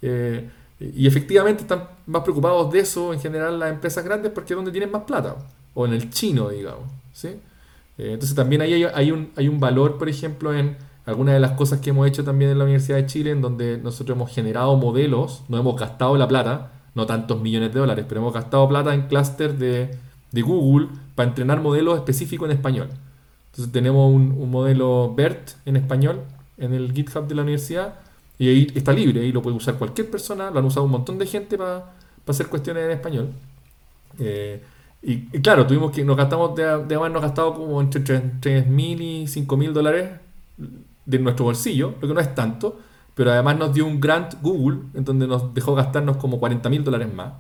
Eh, 0.02 0.50
y 0.80 1.08
efectivamente 1.08 1.64
están 1.64 1.90
más 2.06 2.24
preocupados 2.24 2.72
de 2.72 2.80
eso 2.80 3.14
en 3.14 3.20
general 3.20 3.60
las 3.60 3.70
empresas 3.70 4.04
grandes 4.04 4.32
porque 4.32 4.54
es 4.54 4.56
donde 4.56 4.72
tienen 4.72 4.92
más 4.92 5.04
plata, 5.04 5.36
o 5.74 5.86
en 5.86 5.94
el 5.94 6.10
chino, 6.10 6.50
digamos. 6.50 6.90
¿sí? 7.12 7.28
Eh, 7.98 8.14
entonces 8.14 8.36
también 8.36 8.62
ahí 8.62 8.84
hay, 8.84 9.12
un, 9.12 9.32
hay 9.36 9.48
un 9.50 9.60
valor, 9.60 9.98
por 9.98 10.08
ejemplo, 10.08 10.54
en 10.54 10.78
algunas 11.06 11.34
de 11.34 11.40
las 11.40 11.52
cosas 11.52 11.82
que 11.82 11.90
hemos 11.90 12.08
hecho 12.08 12.24
también 12.24 12.52
en 12.52 12.58
la 12.58 12.64
Universidad 12.64 12.98
de 12.98 13.06
Chile, 13.08 13.32
en 13.32 13.42
donde 13.42 13.78
nosotros 13.78 14.16
hemos 14.16 14.32
generado 14.32 14.76
modelos, 14.78 15.44
no 15.50 15.58
hemos 15.58 15.78
gastado 15.80 16.16
la 16.18 16.28
plata, 16.28 16.72
no 16.96 17.06
tantos 17.06 17.42
millones 17.42 17.74
de 17.74 17.80
dólares, 17.80 18.06
pero 18.08 18.22
hemos 18.22 18.34
gastado 18.34 18.68
plata 18.70 18.94
en 18.94 19.08
clúster 19.08 19.58
de, 19.58 19.98
de, 20.32 20.42
Google 20.42 20.88
para 21.16 21.30
entrenar 21.30 21.62
modelos 21.62 21.98
específicos 21.98 22.50
en 22.50 22.56
español. 22.56 22.90
Entonces 23.52 23.72
tenemos 23.72 24.14
un, 24.14 24.50
modelo 24.50 25.14
BERT 25.16 25.52
en 25.66 25.76
español 25.76 26.22
en 26.58 26.74
el 26.74 26.94
GitHub 26.94 27.28
de 27.28 27.36
la 27.36 27.42
universidad 27.42 27.96
y 28.40 28.48
ahí 28.48 28.72
está 28.74 28.94
libre 28.94 29.24
y 29.24 29.32
lo 29.32 29.42
puede 29.42 29.56
usar 29.56 29.76
cualquier 29.76 30.10
persona, 30.10 30.50
lo 30.50 30.60
han 30.60 30.66
usado 30.66 30.86
un 30.86 30.92
montón 30.92 31.20
de 31.20 31.28
gente 31.28 31.58
para 31.58 31.94
hacer 32.26 32.48
cuestiones 32.48 32.86
en 32.86 32.92
español. 32.92 33.30
Eh, 34.18 34.64
y, 35.02 35.28
claro, 35.42 35.68
tuvimos 35.68 35.92
que, 35.92 36.04
nos 36.04 36.18
gastamos 36.18 36.56
de, 36.56 36.86
de 36.86 36.96
habernos 36.96 37.22
gastado 37.22 37.54
como 37.54 37.80
entre 37.80 38.02
3.000 38.04 39.02
y 39.02 39.24
5.000 39.26 39.72
dólares 39.72 40.10
de 41.06 41.20
nuestro 41.20 41.46
bolsillo, 41.46 41.96
lo 42.02 42.08
que 42.08 42.14
no 42.14 42.20
es 42.20 42.34
tanto, 42.36 42.80
pero 43.16 43.32
además 43.32 43.58
nos 43.58 43.74
dio 43.74 43.86
un 43.86 44.00
grant 44.00 44.36
Google, 44.42 44.80
en 44.94 45.04
donde 45.04 45.28
nos 45.28 45.54
dejó 45.54 45.76
gastarnos 45.76 46.18
como 46.18 46.40
40.000 46.40 46.84
dólares 46.84 47.14
más 47.14 47.34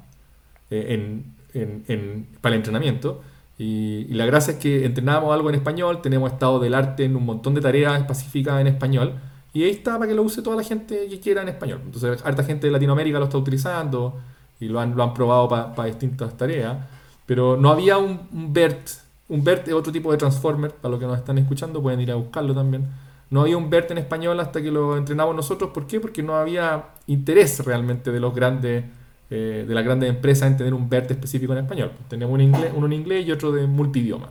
eh, 0.69 1.23
en, 1.53 2.27
para 2.41 2.55
el 2.55 2.59
entrenamiento. 2.59 3.21
Y, 3.57 4.05
la 4.05 4.25
gracia 4.25 4.53
es 4.53 4.59
que 4.59 4.85
entrenábamos 4.85 5.33
algo 5.33 5.49
en 5.49 5.55
español, 5.55 6.01
tenemos 6.01 6.31
estado 6.31 6.59
del 6.59 6.73
arte 6.73 7.05
en 7.05 7.15
un 7.15 7.25
montón 7.25 7.53
de 7.55 7.62
tareas 7.62 7.99
específicas 7.99 8.59
en 8.59 8.67
español, 8.67 9.13
y 9.53 9.63
ahí 9.63 9.71
está 9.71 9.93
para 9.97 10.07
que 10.07 10.15
lo 10.15 10.23
use 10.23 10.41
toda 10.41 10.55
la 10.55 10.63
gente 10.63 11.07
que 11.07 11.19
quiera 11.19 11.41
en 11.41 11.49
español. 11.49 11.81
Entonces, 11.83 12.21
harta 12.23 12.43
gente 12.43 12.67
de 12.67 12.73
Latinoamérica 12.73 13.17
lo 13.17 13.25
está 13.25 13.38
utilizando 13.38 14.19
y 14.59 14.67
lo 14.67 14.79
han, 14.79 14.95
lo 14.95 15.03
han 15.03 15.13
probado 15.13 15.47
para 15.47 15.85
distintas 15.85 16.38
tareas. 16.38 16.77
Pero 17.25 17.57
no 17.57 17.69
había 17.69 17.97
un, 17.97 18.27
BERT. 18.31 18.89
Un 19.27 19.43
BERT 19.43 19.67
es 19.67 19.73
otro 19.73 19.91
tipo 19.91 20.12
de 20.12 20.17
transformer, 20.17 20.71
para 20.71 20.91
los 20.91 20.99
que 20.99 21.05
nos 21.05 21.17
están 21.17 21.38
escuchando, 21.38 21.81
pueden 21.81 22.01
ir 22.01 22.12
a 22.12 22.15
buscarlo 22.15 22.53
también. 22.53 22.88
No 23.29 23.41
había 23.41 23.57
un 23.57 23.69
BERT 23.69 23.91
en 23.91 23.99
español 23.99 24.39
hasta 24.39 24.62
que 24.62 24.71
lo 24.71 24.97
entrenamos 24.97 25.35
nosotros. 25.35 25.71
¿Por 25.71 25.85
qué? 25.88 25.99
Porque 25.99 26.23
no 26.23 26.35
había 26.35 26.85
interés 27.07 27.63
realmente 27.63 28.12
de 28.12 28.19
los 28.19 28.33
grandes, 28.33 28.83
eh, 29.29 29.65
de 29.67 29.73
las 29.73 29.83
grandes 29.83 30.09
empresas 30.09 30.47
en 30.49 30.57
tener 30.57 30.73
un 30.73 30.89
BERT 30.89 31.12
específico 31.12 31.53
en 31.53 31.59
español. 31.59 31.91
Tenemos 32.07 32.33
un 32.33 32.41
inglés, 32.41 32.71
uno 32.75 32.88
en 32.88 32.93
inglés 32.93 33.27
y 33.27 33.31
otro 33.31 33.51
de 33.51 33.67
multidioma. 33.67 34.29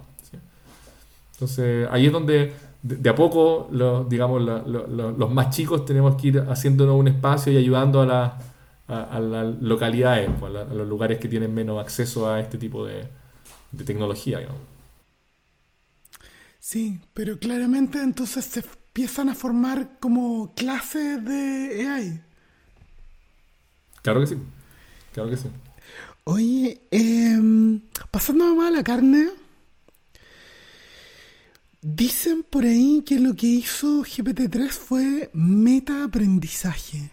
Entonces 1.32 1.88
ahí 1.92 2.06
es 2.06 2.12
donde 2.12 2.52
de, 2.82 3.10
a 3.10 3.14
poco, 3.14 3.68
los, 3.72 4.08
digamos, 4.08 4.42
los 4.42 5.30
más 5.32 5.50
chicos 5.50 5.84
tenemos 5.84 6.20
que 6.20 6.28
ir 6.28 6.40
haciéndonos 6.40 6.96
un 6.96 7.08
espacio 7.08 7.52
y 7.52 7.56
ayudando 7.56 8.00
a, 8.00 8.06
la, 8.06 8.38
a, 8.86 9.20
las 9.20 9.60
localidades, 9.60 10.30
pues, 10.38 10.54
a, 10.54 10.64
los 10.64 10.88
lugares 10.88 11.18
que 11.18 11.28
tienen 11.28 11.52
menos 11.52 11.80
acceso 11.80 12.30
a 12.30 12.40
este 12.40 12.56
tipo 12.58 12.86
de, 12.86 13.06
tecnología. 13.84 14.40
Sí, 16.58 17.00
pero 17.14 17.38
claramente 17.38 18.00
entonces 18.00 18.44
se 18.44 18.60
empiezan 18.60 19.28
a 19.28 19.34
formar 19.34 19.98
como 20.00 20.54
clases 20.54 21.24
de 21.24 21.86
AI. 21.88 22.22
Claro 24.02 24.20
que 24.20 24.26
sí, 24.26 24.36
claro 25.12 25.30
que 25.30 25.36
sí. 25.36 25.48
Oye, 26.24 26.82
eh, 26.90 27.80
pasando 28.10 28.54
más 28.54 28.68
a 28.68 28.70
la 28.70 28.84
carne, 28.84 29.28
dicen 31.82 32.44
por 32.48 32.64
ahí 32.64 33.02
que 33.06 33.20
lo 33.20 33.34
que 33.34 33.46
hizo 33.46 34.02
GPT-3 34.02 34.70
fue 34.70 35.30
meta-aprendizaje 35.32 37.12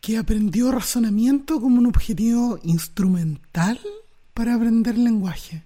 que 0.00 0.18
aprendió 0.18 0.70
razonamiento 0.70 1.60
como 1.60 1.78
un 1.78 1.86
objetivo 1.86 2.60
instrumental 2.62 3.80
para 4.34 4.54
aprender 4.54 4.96
lenguaje. 4.96 5.64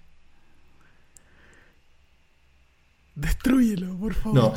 Destruyelo, 3.13 3.95
por 3.97 4.15
favor. 4.15 4.53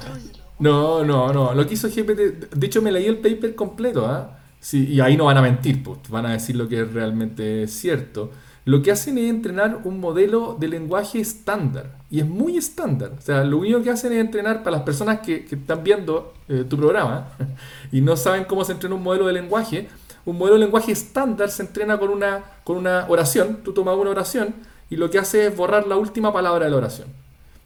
No, 0.59 1.05
no, 1.05 1.33
no, 1.33 1.55
Lo 1.55 1.67
que 1.67 1.75
hizo 1.75 1.89
GPT. 1.89 2.55
De 2.55 2.67
hecho, 2.67 2.81
me 2.81 2.93
leí 2.93 3.05
el 3.07 3.19
paper 3.19 3.55
completo, 3.55 4.07
¿ah? 4.07 4.39
Sí, 4.59 4.87
y 4.87 5.01
ahí 5.01 5.19
no 5.19 5.27
van 5.27 5.37
a 5.37 5.43
mentir, 5.43 5.83
pues, 5.83 5.99
van 6.09 6.25
a 6.25 6.33
decir 6.33 6.57
lo 6.57 6.67
que 6.67 6.81
es 6.81 6.91
realmente 6.91 7.69
cierto 7.69 8.31
lo 8.65 8.83
que 8.83 8.91
hacen 8.91 9.19
es 9.19 9.29
entrenar 9.29 9.81
un 9.85 10.01
modelo 10.01 10.57
de 10.59 10.69
lenguaje 10.69 11.21
estándar. 11.21 11.99
Y 12.11 12.21
es 12.21 12.27
muy 12.27 12.57
estándar. 12.57 13.13
O 13.19 13.21
sea, 13.21 13.45
lo 13.45 13.59
único 13.59 13.83
que 13.83 13.91
hacen 13.91 14.13
es 14.13 14.21
entrenar 14.21 14.63
para 14.63 14.77
las 14.77 14.87
personas 14.87 15.21
que, 15.21 15.47
están 15.51 15.85
viendo 15.85 16.33
eh, 16.49 16.65
tu 16.69 16.77
programa 16.77 17.29
y 17.93 18.01
no 18.01 18.17
saben 18.17 18.45
cómo 18.45 18.65
se 18.65 18.73
entrena 18.73 18.95
un 18.95 19.03
modelo 19.03 19.27
de 19.27 19.35
lenguaje. 19.35 19.89
Un 20.25 20.39
modelo 20.39 20.55
de 20.55 20.65
lenguaje 20.65 20.93
estándar 20.93 21.51
se 21.51 21.63
entrena 21.63 21.99
con 21.99 22.09
una, 22.09 22.43
con 22.65 22.79
una 22.79 23.07
oración. 23.09 23.59
Tú 23.63 23.75
tomas 23.75 23.97
una 23.97 24.11
oración 24.11 24.55
y 24.89 24.97
lo 24.97 25.11
que 25.11 25.19
hace 25.19 25.47
es 25.47 25.57
borrar 25.57 25.87
la 25.87 25.97
última 25.97 26.33
palabra 26.33 26.65
de 26.65 26.71
la 26.71 26.77
oración. 26.79 27.09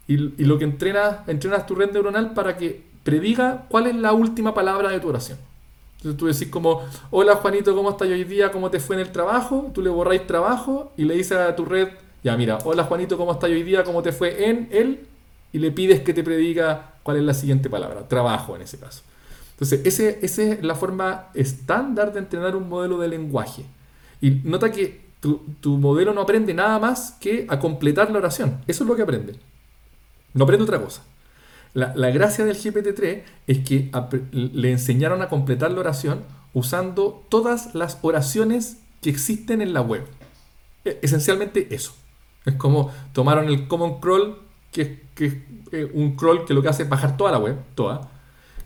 Y, 0.09 0.17
lo 0.17 0.59
que 0.59 0.65
entrenas, 0.65 1.29
entrenas 1.29 1.67
tu 1.67 1.75
red 1.75 1.93
neuronal 1.93 2.33
para 2.33 2.57
que 2.57 2.83
prediga 3.05 3.67
cuál 3.69 3.87
es 3.87 3.95
la 3.95 4.13
última 4.15 4.55
palabra 4.55 4.89
de 4.89 5.01
tu 5.01 5.09
oración. 5.09 5.39
Entonces 5.99 6.17
tú 6.17 6.27
decís 6.27 6.49
como, 6.49 6.83
hola 7.11 7.35
Juanito, 7.37 7.75
¿cómo 7.75 7.91
estás 7.91 8.07
hoy 8.09 8.23
día? 8.23 8.53
¿Cómo 8.53 8.71
te 8.71 8.79
fue 8.79 8.95
en 8.97 9.03
el 9.03 9.11
trabajo? 9.11 9.71
Tú 9.75 9.83
le 9.83 9.91
borráis 9.91 10.27
trabajo 10.29 10.93
y 10.97 11.05
le 11.05 11.15
dices 11.15 11.37
a 11.37 11.57
tu 11.57 11.65
red, 11.65 11.89
ya 12.23 12.37
mira, 12.37 12.59
hola 12.65 12.85
Juanito, 12.85 13.17
¿cómo 13.17 13.33
estás 13.33 13.51
hoy 13.51 13.65
día? 13.65 13.83
¿Cómo 13.83 14.01
te 14.01 14.13
fue 14.13 14.49
en 14.49 14.69
él? 14.71 15.07
Y 15.53 15.59
le 15.59 15.73
pides 15.73 16.01
que 16.03 16.15
te 16.15 16.23
prediga 16.23 16.95
cuál 17.03 17.17
es 17.17 17.25
la 17.25 17.35
siguiente 17.35 17.69
palabra, 17.69 18.07
trabajo 18.07 18.55
en 18.55 18.63
ese 18.63 18.79
caso. 18.79 19.03
Entonces, 19.53 19.81
ese, 19.85 20.21
esa 20.23 20.43
es 20.43 20.63
la 20.63 20.77
forma 20.77 21.31
estándar 21.35 22.13
de 22.13 22.21
entrenar 22.21 22.55
un 22.55 22.69
modelo 22.69 22.99
de 22.99 23.09
lenguaje. 23.09 23.65
Y 24.21 24.31
nota 24.45 24.71
que 24.71 25.01
tu, 25.19 25.43
tu 25.61 25.79
modelo 25.79 26.15
no 26.15 26.21
aprende 26.21 26.55
nada 26.55 26.79
más 26.79 27.17
que 27.19 27.45
a 27.49 27.59
completar 27.59 28.09
la 28.13 28.19
oración. 28.19 28.61
Eso 28.69 28.85
es 28.85 28.89
lo 28.89 28.95
que 28.95 29.03
aprende. 29.03 29.35
No 30.33 30.45
aprende 30.45 30.63
otra 30.63 30.81
cosa. 30.81 31.03
La, 31.75 32.11
gracia 32.11 32.45
del 32.45 32.57
GPT-3 32.57 33.23
es 33.47 33.59
que 33.59 33.91
le 34.33 34.73
enseñaron 34.73 35.23
a 35.23 35.29
completar 35.29 35.71
la 35.71 35.81
oración 35.81 36.25
usando 36.55 37.25
todas 37.29 37.75
las 37.75 37.99
oraciones 38.03 38.79
que 39.01 39.11
existen 39.11 39.63
en 39.63 39.73
la 39.73 39.81
web. 39.81 40.05
E, 40.85 40.99
esencialmente 41.03 41.75
eso. 41.75 41.95
Es 42.45 42.55
como 42.55 42.93
tomaron 43.13 43.49
el 43.49 43.69
Common 43.69 44.01
Crawl, 44.01 44.39
que, 44.73 45.03
es 45.17 45.35
eh, 45.73 45.91
un 45.93 46.17
crawl 46.17 46.45
que 46.45 46.55
lo 46.55 46.63
que 46.63 46.69
hace 46.69 46.85
es 46.85 46.89
bajar 46.89 47.17
toda 47.17 47.33
la 47.33 47.39
web, 47.39 47.57
toda, 47.75 48.11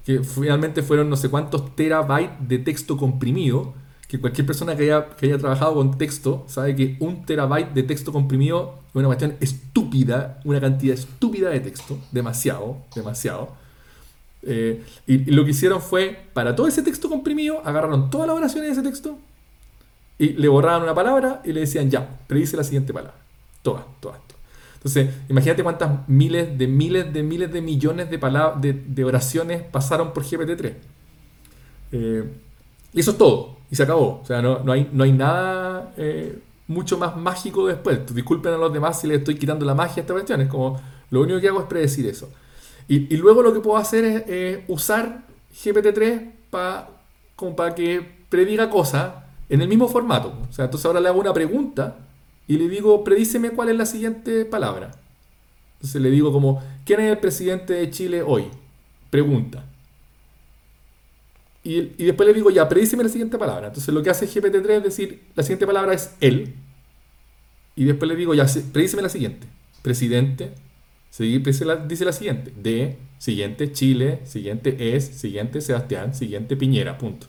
que 0.05 0.23
finalmente 0.23 0.83
fueron 0.83 1.11
no 1.11 1.17
sé 1.17 1.29
cuántos 1.29 1.75
terabytes 1.75 2.49
de 2.49 2.59
texto 2.59 2.97
comprimido, 2.97 3.75
que 4.13 4.21
cualquier 4.21 4.47
persona 4.47 4.77
que 4.77 4.83
haya, 4.83 5.09
que 5.17 5.25
haya 5.25 5.39
trabajado 5.39 5.73
con 5.73 5.97
texto 5.97 6.45
sabe 6.47 6.77
que 6.77 6.99
un 7.01 7.25
terabyte 7.25 7.73
de 7.73 7.83
texto 7.83 8.13
comprimido 8.13 8.81
es 8.91 8.97
una 8.97 9.07
cuestión 9.07 9.37
estúpida, 9.41 10.39
una 10.45 10.61
cantidad 10.61 10.93
estúpida 10.93 11.49
de 11.49 11.61
texto, 11.61 11.99
demasiado, 12.11 12.77
demasiado. 12.95 13.57
Eh, 14.43 14.85
y, 15.07 15.31
lo 15.31 15.47
que 15.47 15.53
hicieron 15.53 15.81
fue, 15.81 16.27
para 16.35 16.55
todo 16.55 16.69
ese 16.69 16.83
texto 16.83 17.09
comprimido, 17.09 17.63
agarraron 17.65 18.11
todas 18.11 18.27
las 18.27 18.37
oraciones 18.37 18.69
de 18.69 18.73
ese 18.83 18.83
texto 18.83 19.17
y 20.19 20.35
le 20.35 20.49
borraban 20.49 20.83
una 20.83 20.95
palabra 20.95 21.41
y 21.43 21.55
le 21.55 21.61
decían, 21.61 21.91
ya, 21.91 22.07
predice 22.27 22.55
la 22.55 22.65
siguiente 22.65 22.93
palabra. 22.93 23.17
Todas, 23.63 23.85
todas. 23.99 24.19
Entonces, 24.75 25.09
imagínate 25.31 25.63
cuántas 25.63 26.07
miles 26.07 26.59
de 26.59 26.67
miles 26.67 27.11
de 27.15 27.23
miles 27.23 27.51
de 27.51 27.63
millones 27.63 28.11
de, 28.11 28.19
palabras, 28.19 28.61
de, 28.61 29.05
oraciones 29.07 29.63
pasaron 29.63 30.13
por 30.13 30.23
GPT-3. 30.23 30.75
Eh, 31.93 32.25
y 32.93 33.01
eso 33.01 33.13
es 33.13 33.17
todo 33.17 33.62
y 33.73 33.77
se 33.77 33.85
acabó. 33.85 34.21
O 34.23 34.27
sea, 34.27 34.43
no, 34.43 34.59
no, 34.59 34.73
hay, 34.73 34.91
no 34.93 35.03
hay 35.03 35.13
nada 35.13 35.95
eh, 35.97 36.39
mucho 36.69 36.99
más 36.99 37.17
mágico 37.17 37.67
después. 37.67 38.01
Disculpen 38.15 38.53
a 38.53 38.59
los 38.59 38.71
demás 38.71 39.01
si 39.01 39.07
les 39.07 39.21
estoy 39.21 39.37
quitando 39.37 39.65
la 39.65 39.75
magia 39.75 39.97
a 39.97 40.01
esta 40.03 40.13
cuestión. 40.13 40.43
Es 40.43 40.49
como, 40.49 40.79
lo 41.11 41.23
único 41.23 41.41
que 41.41 41.49
hago 41.49 41.61
es 41.61 41.67
predecir 41.67 42.07
eso. 42.07 42.29
Y, 42.87 43.17
luego 43.17 43.43
lo 43.43 43.55
que 43.55 43.61
puedo 43.61 43.79
hacer 43.79 44.05
es 44.29 44.61
usar 44.69 45.23
GPT-3 45.55 46.33
para 46.51 46.91
para 47.57 47.75
que 47.75 48.07
prediga 48.29 48.71
cosas 48.71 49.15
en 49.49 49.63
el 49.63 49.69
mismo 49.69 49.89
formato. 49.89 50.35
O 50.49 50.53
sea, 50.53 50.67
entonces 50.67 50.85
ahora 50.85 51.01
le 51.01 51.09
hago 51.09 51.19
una 51.19 51.33
pregunta 51.33 51.97
y 52.47 52.59
le 52.59 52.69
digo, 52.69 53.03
predíceme 53.03 53.51
cuál 53.51 53.71
es 53.71 53.77
la 53.77 53.87
siguiente 53.87 54.45
palabra. 54.45 54.93
Entonces 55.77 56.01
le 56.01 56.11
digo 56.11 56.31
como, 56.31 56.63
¿quién 56.85 57.01
es 57.01 57.11
el 57.11 57.19
presidente 57.19 57.73
de 57.73 57.91
Chile 57.91 58.23
hoy? 58.23 58.45
Pregunta. 59.11 59.65
Y, 61.65 61.81
después 62.05 62.27
le 62.27 62.35
digo, 62.35 62.51
ya, 62.51 62.69
predíceme 62.69 63.05
la 63.05 63.09
siguiente 63.09 63.39
palabra. 63.39 63.69
Entonces 63.69 63.95
lo 63.95 64.03
que 64.03 64.11
hace 64.11 64.27
GPT-3 64.27 64.79
es 64.79 64.83
decir, 64.83 65.23
la 65.35 65.43
siguiente 65.43 65.67
palabra 65.67 65.95
es 65.95 66.15
él. 66.21 66.55
Y 67.77 67.85
después 67.85 68.09
le 68.09 68.17
digo, 68.17 68.35
ya, 68.35 68.47
predíceme 68.73 69.03
la 69.03 69.09
siguiente. 69.09 69.47
Presidente, 69.83 70.53
dice 71.19 71.65
la, 71.65 71.77
dice 71.77 72.05
la 72.05 72.13
siguiente. 72.13 72.53
De, 72.57 72.97
siguiente, 73.19 73.73
Chile, 73.73 74.21
siguiente 74.25 74.97
es, 74.97 75.05
siguiente 75.05 75.61
Sebastián, 75.61 76.15
siguiente 76.15 76.57
Piñera, 76.57 76.99
punto. 76.99 77.29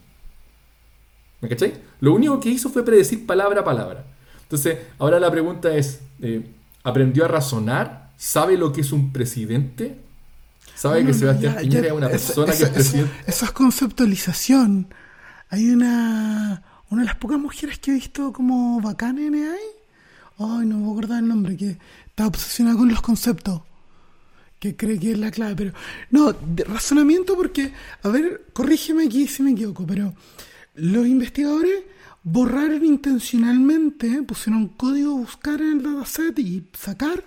¿Me 1.42 1.50
cachai? 1.50 1.74
Lo 2.00 2.14
único 2.14 2.40
que 2.40 2.50
hizo 2.50 2.70
fue 2.70 2.86
predecir 2.86 3.26
palabra 3.26 3.62
a 3.62 3.64
palabra. 3.64 4.06
Entonces, 4.44 4.80
ahora 4.98 5.20
la 5.20 5.30
pregunta 5.30 5.76
es, 5.76 6.02
eh, 6.22 6.44
¿aprendió 6.84 7.26
a 7.26 7.28
razonar? 7.28 8.12
¿Sabe 8.18 8.58
lo 8.58 8.72
que 8.72 8.82
es 8.82 8.92
un 8.92 9.12
presidente? 9.12 9.98
Sabe 10.76 11.06
que 11.06 11.14
Sebastián 11.14 11.56
Piñera 11.60 11.88
es 11.88 11.94
una 11.94 12.10
persona 12.10 12.54
que 12.54 12.64
es 12.64 12.70
presidente. 12.70 13.12
Eso, 13.28 13.46
es 13.46 13.52
conceptualización. 13.52 14.94
Hay 15.50 15.70
una. 15.70 16.64
Una 16.90 17.02
de 17.02 17.06
las 17.08 17.16
pocas 17.16 17.40
mujeres 17.40 17.80
que 17.80 17.92
he 17.92 17.94
visto 17.96 18.32
como 18.32 18.80
bacana 18.82 19.22
en 19.22 19.36
AI. 19.36 19.58
Ay, 20.38 20.66
no 20.66 20.78
me 20.78 20.84
acuerdo 20.84 20.92
acordar 20.92 21.20
el 21.24 21.28
nombre, 21.28 21.58
que 21.58 21.78
está 22.08 22.28
obsesionada 22.28 22.78
con 22.78 22.90
los 22.90 23.02
conceptos. 23.02 23.62
Que 24.60 24.76
cree 24.76 25.00
que 25.00 25.12
es 25.12 25.18
la 25.18 25.32
clave. 25.32 25.56
Pero. 25.56 25.74
No, 26.12 26.36
razonamiento 26.68 27.36
porque. 27.36 27.72
A 28.04 28.10
ver, 28.10 28.48
corrígeme 28.54 29.06
aquí 29.06 29.28
si 29.28 29.44
me 29.44 29.52
equivoco, 29.52 29.86
pero. 29.88 30.14
Los 30.76 31.06
investigadores 31.06 31.84
borraron 32.24 32.84
intencionalmente, 32.84 34.24
pusieron 34.24 34.70
código 34.70 35.18
buscar 35.18 35.62
en 35.62 35.74
el 35.74 35.84
dataset 35.84 36.38
y 36.40 36.68
sacar 36.74 37.24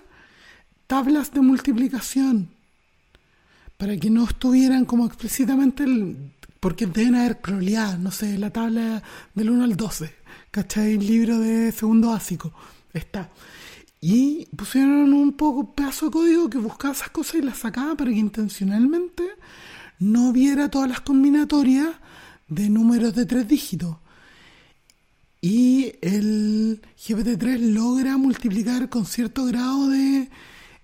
tablas 0.87 1.31
de 1.31 1.41
multiplicación 1.41 2.56
para 3.77 3.95
que 3.97 4.09
no 4.09 4.25
estuvieran 4.25 4.85
como 4.85 5.05
explícitamente, 5.05 5.85
porque 6.59 6.87
deben 6.87 7.15
haber 7.15 7.39
croleado, 7.41 7.97
no 7.99 8.11
sé, 8.11 8.37
la 8.37 8.51
tabla 8.51 9.03
del 9.35 9.51
1 9.51 9.63
al 9.63 9.77
12, 9.77 10.13
¿cachai? 10.51 10.95
El 10.95 11.05
libro 11.05 11.39
de 11.39 11.71
segundo 11.71 12.09
básico 12.09 12.51
está. 12.93 13.29
Y 14.01 14.47
pusieron 14.55 15.13
un 15.13 15.33
poco 15.33 15.73
pedazo 15.73 16.07
de 16.07 16.11
código 16.11 16.49
que 16.49 16.57
buscaba 16.57 16.93
esas 16.93 17.09
cosas 17.09 17.35
y 17.35 17.41
las 17.41 17.57
sacaba 17.59 17.95
para 17.95 18.11
que 18.11 18.17
intencionalmente 18.17 19.23
no 19.99 20.31
viera 20.31 20.69
todas 20.69 20.89
las 20.89 21.01
combinatorias 21.01 21.89
de 22.47 22.69
números 22.69 23.15
de 23.15 23.25
tres 23.25 23.47
dígitos. 23.47 23.97
Y 25.41 25.93
el 26.01 26.81
GPT-3 26.97 27.73
logra 27.73 28.17
multiplicar 28.17 28.89
con 28.89 29.05
cierto 29.05 29.45
grado 29.45 29.89
de 29.89 30.29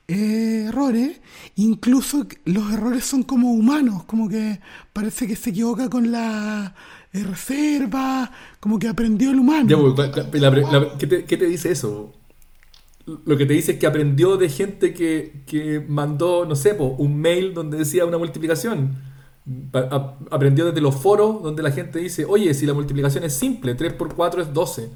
eh, 0.07 0.65
errores. 0.67 1.21
Incluso 1.55 2.25
los 2.45 2.71
errores 2.71 3.05
son 3.05 3.23
como 3.23 3.51
humanos, 3.51 4.03
como 4.03 4.27
que 4.29 4.59
parece 4.91 5.27
que 5.27 5.35
se 5.35 5.51
equivoca 5.51 5.89
con 5.89 6.11
la 6.11 6.75
eh, 7.13 7.23
reserva, 7.23 8.31
como 8.59 8.79
que 8.79 8.87
aprendió 8.87 9.31
el 9.31 9.39
humano. 9.39 9.95
Pues, 9.95 10.11
¿qué, 10.97 11.37
te, 11.37 11.45
dice 11.45 11.71
eso? 11.71 12.13
Lo 13.05 13.37
que 13.37 13.45
te 13.45 13.53
dice 13.53 13.73
es 13.73 13.79
que 13.79 13.87
aprendió 13.87 14.37
de 14.37 14.49
gente 14.49 14.93
que, 14.93 15.85
mandó, 15.87 16.45
no 16.45 16.55
sé, 16.55 16.75
un 16.79 17.19
mail 17.19 17.53
donde 17.53 17.77
decía 17.77 18.05
una 18.05 18.17
multiplicación 18.17 19.13
aprendió 20.31 20.65
desde 20.65 20.79
los 20.79 20.95
foros 20.95 21.43
donde 21.43 21.63
la 21.63 21.71
gente 21.71 21.99
dice, 21.99 22.25
oye, 22.25 22.53
si 22.53 22.65
la 22.65 22.73
multiplicación 22.73 23.23
es 23.23 23.33
simple, 23.33 23.75
3 23.75 23.93
por 23.93 24.15
4 24.15 24.41
es 24.41 24.53
12. 24.53 24.89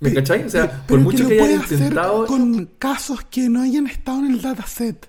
¿Me 0.00 0.12
cachai? 0.12 0.44
O 0.44 0.50
sea, 0.50 0.86
por 0.86 1.00
mucho 1.00 1.26
que, 1.26 1.40
hayan 1.40 1.62
intentado. 1.62 2.26
Con 2.26 2.66
casos 2.78 3.24
que 3.30 3.48
no 3.48 3.62
hayan 3.62 3.86
estado 3.86 4.20
en 4.20 4.32
el 4.32 4.42
dataset. 4.42 5.08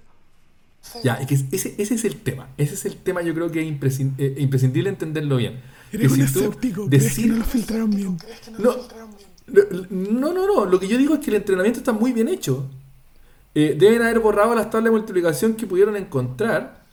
Ya, 1.04 1.16
es 1.16 1.28
que 1.28 1.36
ese, 1.56 1.76
ese, 1.78 1.96
es 1.96 2.06
el 2.06 2.16
tema. 2.16 2.48
Ese 2.58 2.76
es 2.76 2.86
el 2.86 2.96
tema, 2.96 3.22
yo 3.22 3.34
creo 3.34 3.52
que 3.52 3.60
es 3.60 4.00
eh, 4.00 4.36
imprescindible 4.38 4.90
entenderlo 4.90 5.36
bien. 5.38 5.60
Eres 5.92 6.12
un 6.12 6.22
escéptico, 6.22 6.88
decir, 6.88 7.26
que 7.26 7.32
no 7.32 7.38
lo 7.38 7.44
filtraron 7.44 7.90
bien? 7.90 8.18
No, 8.58 8.76
no, 9.90 10.34
no, 10.34 10.48
no, 10.48 10.66
Lo 10.66 10.80
que 10.80 10.88
yo 10.88 10.98
digo 10.98 11.16
es 11.16 11.20
que 11.20 11.30
el 11.30 11.38
entrenamiento 11.38 11.80
está 11.80 11.92
muy 11.92 12.14
bien 12.14 12.30
hecho. 12.30 12.70
Eh, 13.54 13.76
deben 13.78 14.02
haber 14.02 14.20
borrado 14.20 14.56
las 14.56 14.70
tablas 14.70 14.86
de 14.86 14.92
multiplicación 14.92 15.56
que 15.56 15.68
pudieron 15.68 15.96
encontrar 15.98 16.88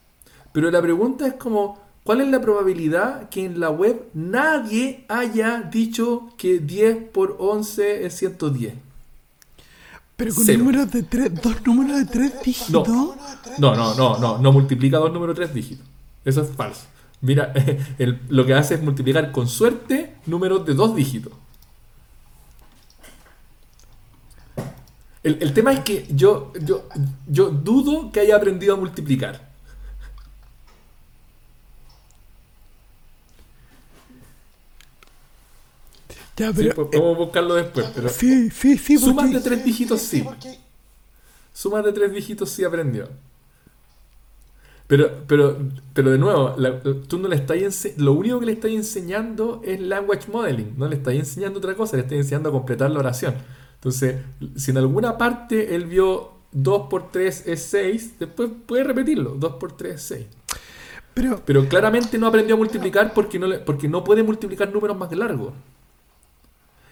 pero 0.55 0.70
la 0.70 0.80
pregunta 0.80 1.26
es 1.26 1.34
como, 1.34 1.80
¿cuál 2.05 2.20
es 2.20 2.28
la 2.28 2.40
probabilidad 2.40 3.28
que 3.28 3.44
en 3.44 3.59
la 3.59 3.70
web 3.70 4.09
nadie 4.14 5.05
haya 5.09 5.62
dicho 5.62 6.28
que 6.38 6.61
10 6.61 7.09
por 7.11 7.36
11 7.40 8.07
es 8.07 8.14
110? 8.14 8.74
Pero 10.16 10.34
con 10.34 10.46
números 10.59 10.90
de 10.92 11.02
tres, 11.02 11.42
dos 11.42 11.66
números 11.66 11.98
de 11.98 12.05
tres 12.05 12.32
dígitos. 12.44 12.86
No, 12.86 13.16
no, 13.59 13.94
no, 13.94 14.18
no, 14.18 14.38
no, 14.38 14.52
multiplica 14.52 14.98
dos 14.98 15.12
números 15.12 15.36
de 15.36 15.44
tres 15.44 15.55
dígitos. 15.55 15.86
Eso 16.24 16.42
es 16.42 16.50
falso. 16.50 16.86
Mira, 17.20 17.52
lo 18.28 18.46
que 18.46 18.55
hace 18.55 18.74
es 18.74 18.82
multiplicar 18.82 19.32
con 19.32 19.48
suerte 19.48 20.14
números 20.26 20.64
de 20.66 20.74
dos 20.74 20.94
dígitos. 20.94 21.32
El, 25.24 25.38
el 25.40 25.55
tema 25.55 25.72
es 25.72 25.80
que 25.80 26.07
yo, 26.11 26.52
yo, 26.61 26.86
yo 27.26 27.48
dudo 27.48 28.12
que 28.12 28.20
haya 28.20 28.36
aprendido 28.36 28.74
a 28.74 28.76
multiplicar. 28.76 29.43
Ya, 36.37 36.53
pero, 36.53 36.70
sí, 36.70 36.74
pues, 36.74 36.89
podemos 36.89 37.18
buscarlo 37.18 37.55
después. 37.55 37.87
Pero 37.95 38.09
sí, 38.09 38.51
sí, 38.51 38.76
sí. 38.76 38.99
Sumas 38.99 39.32
de 39.32 39.41
tres 39.41 39.64
dígitos 39.64 40.01
sí. 40.01 40.24
Sumas 41.53 41.85
de 41.85 41.93
tres 41.93 42.12
dígitos 42.12 42.51
sí 42.51 42.64
aprendió. 42.64 43.09
Pero, 44.87 45.11
pero, 45.26 45.57
pero 45.95 46.11
de 46.11 46.18
nuevo, 46.18 46.57
tú 47.09 47.18
no 47.18 47.28
le 47.28 47.37
estás 47.37 47.89
lo 47.97 48.12
único 48.12 48.39
que 48.41 48.47
le 48.47 48.53
estás 48.53 48.70
enseñando 48.70 49.62
es 49.64 49.80
language 49.80 50.30
modeling, 50.30 50.74
no 50.76 50.89
le 50.89 50.97
estás 50.97 51.14
enseñando 51.14 51.59
otra 51.59 51.74
cosa, 51.74 51.97
le 51.97 52.03
estás 52.03 52.18
enseñando 52.18 52.51
a 52.51 52.53
completar 52.53 52.91
la 52.91 52.99
oración. 52.99 53.35
Entonces, 53.76 54.16
si 54.57 54.72
en 54.72 54.78
alguna 54.78 55.16
parte 55.16 55.74
él 55.74 55.87
vio 55.87 56.32
2 56.53 56.89
por 56.91 57.11
3 57.11 57.45
es 57.47 57.62
6, 57.62 58.18
después 58.18 58.51
puede 58.66 58.85
repetirlo, 58.85 59.37
2 59.39 59.53
por 59.55 59.72
3 59.76 59.95
es 59.95 60.03
6. 60.03 60.26
Pero, 61.14 61.41
pero 61.45 61.66
claramente 61.68 62.18
no 62.18 62.26
aprendió 62.26 62.57
a 62.57 62.59
multiplicar 62.59 63.14
porque 63.14 63.39
no, 63.39 63.49
porque 63.64 63.89
no 63.89 64.05
puede 64.05 64.22
multiplicar 64.22 64.70
números 64.72 64.99
más 64.99 65.11
largos. 65.16 65.55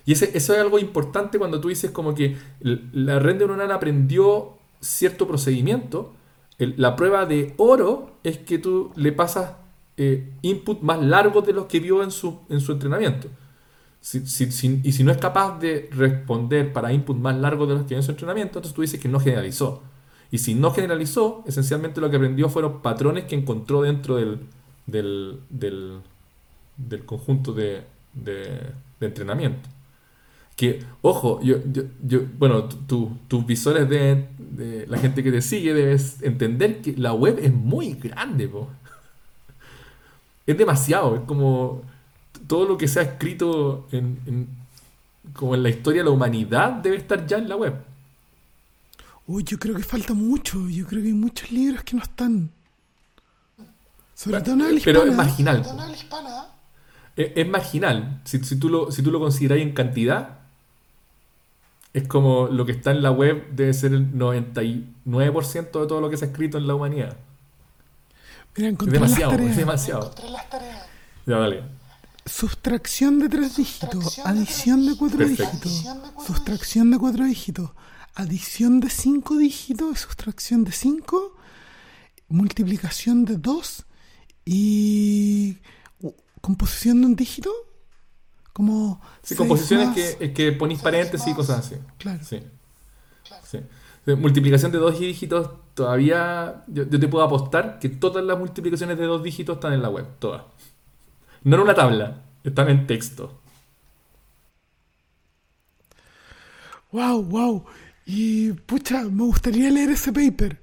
Y 0.04 0.12
eso 0.12 0.24
es 0.34 0.50
algo 0.50 0.78
importante 0.78 1.38
cuando 1.38 1.60
tú 1.60 1.68
dices 1.68 1.90
como 1.90 2.14
que 2.14 2.36
la 2.60 3.18
red 3.18 3.36
neuronal 3.36 3.70
aprendió 3.70 4.58
cierto 4.80 5.28
procedimiento. 5.28 6.12
la 6.58 6.96
prueba 6.96 7.26
de 7.26 7.54
oro 7.56 8.12
es 8.24 8.38
que 8.38 8.58
tú 8.58 8.92
le 8.96 9.12
pasas 9.12 9.52
eh, 9.96 10.32
input 10.42 10.80
más 10.82 11.00
largos 11.00 11.46
de 11.46 11.52
los 11.52 11.66
que 11.66 11.80
vio 11.80 12.02
en 12.02 12.10
su, 12.10 12.40
en 12.48 12.60
su 12.60 12.72
entrenamiento. 12.72 13.28
y 14.12 14.92
si 14.92 15.04
no 15.04 15.12
es 15.12 15.18
capaz 15.18 15.58
de 15.60 15.88
responder 15.92 16.72
para 16.72 16.92
input 16.92 17.16
más 17.16 17.36
largos 17.36 17.68
de 17.68 17.74
los 17.74 17.82
que 17.84 17.90
vio 17.90 17.98
en 17.98 18.02
su 18.02 18.10
entrenamiento, 18.10 18.58
entonces 18.58 18.74
tú 18.74 18.82
dices 18.82 19.00
que 19.00 19.08
no 19.08 19.20
generalizó. 19.20 19.82
Y 20.32 20.38
si 20.38 20.54
no 20.54 20.70
generalizó, 20.72 21.44
esencialmente 21.46 22.00
lo 22.00 22.10
que 22.10 22.16
aprendió 22.16 22.48
fueron 22.48 22.82
patrones 22.82 23.24
que 23.24 23.36
encontró 23.36 23.82
dentro 23.82 24.16
del, 24.16 24.40
del, 24.86 25.40
del, 25.50 27.04
conjunto 27.04 27.52
de, 27.52 27.82
de 28.14 28.72
entrenamiento. 29.00 29.68
Que, 30.56 30.84
ojo, 31.00 31.40
yo, 31.42 31.56
yo, 32.02 32.20
bueno, 32.38 32.64
tus 32.64 33.46
visores 33.46 33.88
de, 33.88 34.86
la 34.88 34.98
gente 34.98 35.22
que 35.22 35.32
te 35.32 35.42
sigue 35.42 35.74
debes 35.74 36.22
entender 36.22 36.82
que 36.82 36.94
la 36.96 37.14
web 37.14 37.38
es 37.40 37.52
muy 37.52 37.94
grande, 37.94 38.50
Es 40.46 40.58
demasiado, 40.58 41.16
es 41.16 41.22
como 41.22 41.82
todo 42.46 42.66
lo 42.66 42.76
que 42.76 42.86
se 42.86 43.00
ha 43.00 43.02
escrito 43.02 43.88
en, 43.92 44.46
como 45.32 45.54
en 45.54 45.62
la 45.62 45.70
historia 45.70 46.02
de 46.02 46.06
la 46.06 46.14
humanidad 46.14 46.72
debe 46.72 46.96
estar 46.96 47.26
ya 47.26 47.38
en 47.38 47.48
la 47.48 47.56
web. 47.56 47.74
Uy, 49.26 49.44
yo 49.44 49.58
creo 49.58 49.74
que 49.76 49.82
falta 49.82 50.14
mucho, 50.14 50.68
yo 50.68 50.86
creo 50.86 51.00
que 51.00 51.08
hay 51.08 51.14
muchos 51.14 51.50
libros 51.52 51.82
que 51.84 51.96
no 51.96 52.02
están. 52.02 52.50
Sobre 54.14 54.40
todo 54.40 54.68
en 54.68 54.80
Pero 54.84 55.04
es 55.04 55.14
marginal. 55.14 55.64
Es, 57.16 57.48
marginal. 57.48 58.20
Si, 58.24 58.42
si, 58.44 58.56
tú 58.56 58.68
lo, 58.68 58.90
si 58.90 59.02
tú 59.02 59.10
lo 59.10 59.20
consideras 59.20 59.58
en 59.58 59.72
cantidad, 59.72 60.40
es 61.92 62.08
como 62.08 62.48
lo 62.48 62.64
que 62.64 62.72
está 62.72 62.90
en 62.90 63.02
la 63.02 63.10
web 63.10 63.48
debe 63.54 63.74
ser 63.74 63.92
el 63.92 64.12
99% 64.12 65.54
de 65.54 65.70
todo 65.70 66.00
lo 66.00 66.08
que 66.08 66.16
se 66.16 66.24
ha 66.24 66.28
escrito 66.28 66.58
en 66.58 66.66
la 66.66 66.74
humanidad. 66.74 67.16
Mira, 68.56 68.70
encontré 68.70 68.96
es 68.96 69.02
demasiado, 69.02 69.32
es 69.38 69.56
demasiado. 69.56 70.14
Ya, 71.26 71.38
dale. 71.38 71.62
Sustracción 72.24 73.18
de 73.18 73.28
tres 73.28 73.56
dígitos, 73.56 74.20
adición 74.20 74.86
de 74.86 74.96
cuatro 74.96 75.26
dígitos, 75.26 75.84
sustracción 76.24 76.90
de 76.90 76.98
cuatro 76.98 77.24
dígitos, 77.24 77.70
adición 78.14 78.80
de 78.80 78.90
cinco 78.90 79.36
dígitos, 79.36 80.00
sustracción 80.00 80.64
de 80.64 80.72
cinco, 80.72 81.36
multiplicación 82.28 83.24
de 83.24 83.38
dos 83.38 83.84
y 84.44 85.58
composición 86.40 87.00
de 87.00 87.06
un 87.08 87.16
dígito. 87.16 87.50
Como 88.52 89.00
sí, 89.22 89.34
composiciones 89.34 89.90
que, 89.94 90.32
que 90.32 90.52
ponís 90.52 90.80
paréntesis 90.80 91.26
y 91.26 91.34
cosas 91.34 91.60
así. 91.60 91.76
Claro. 91.98 92.22
Sí. 92.22 92.42
sí. 93.44 93.60
Multiplicación 94.14 94.72
de 94.72 94.78
dos 94.78 94.98
dígitos, 94.98 95.50
todavía 95.74 96.64
yo, 96.66 96.88
te 96.88 97.08
puedo 97.08 97.24
apostar 97.24 97.78
que 97.78 97.88
todas 97.88 98.24
las 98.24 98.38
multiplicaciones 98.38 98.98
de 98.98 99.04
dos 99.04 99.22
dígitos 99.22 99.56
están 99.56 99.72
en 99.72 99.80
la 99.80 99.88
web, 99.88 100.06
todas. 100.18 100.42
No 101.44 101.56
en 101.56 101.62
una 101.62 101.74
tabla, 101.74 102.22
están 102.44 102.68
en 102.68 102.86
texto. 102.86 103.40
Wow, 106.90 107.22
wow. 107.22 107.64
Y 108.04 108.52
pucha, 108.52 109.04
me 109.04 109.22
gustaría 109.22 109.70
leer 109.70 109.90
ese 109.90 110.12
paper. 110.12 110.60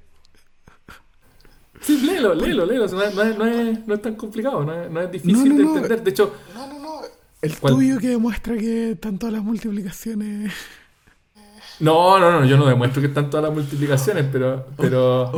Sí, 1.82 2.02
léelo, 2.02 2.34
léelo, 2.34 2.66
léelo. 2.66 2.88
No 2.88 3.02
es, 3.02 3.38
no 3.38 3.46
es, 3.46 3.88
no 3.88 3.94
es 3.96 4.02
tan 4.02 4.16
complicado, 4.16 4.64
no 4.64 4.74
es, 4.74 4.92
no 4.92 5.02
es 5.02 5.12
difícil 5.12 5.58
de 5.58 5.64
entender. 5.64 6.04
De 6.04 6.12
hecho, 6.12 6.34
el 7.42 7.56
tuyo 7.56 8.00
que 8.00 8.10
demuestra 8.10 8.58
que 8.58 8.92
están 8.92 9.18
todas 9.18 9.34
las 9.34 9.44
multiplicaciones. 9.44 10.54
No, 11.80 12.20
no, 12.20 12.32
no, 12.32 12.46
yo 12.46 12.58
no 12.58 12.66
demuestro 12.66 13.02
que 13.02 13.08
están 13.08 13.30
todas 13.30 13.46
las 13.46 13.54
multiplicaciones, 13.54 14.26
pero. 14.30 14.68
pero, 14.76 15.32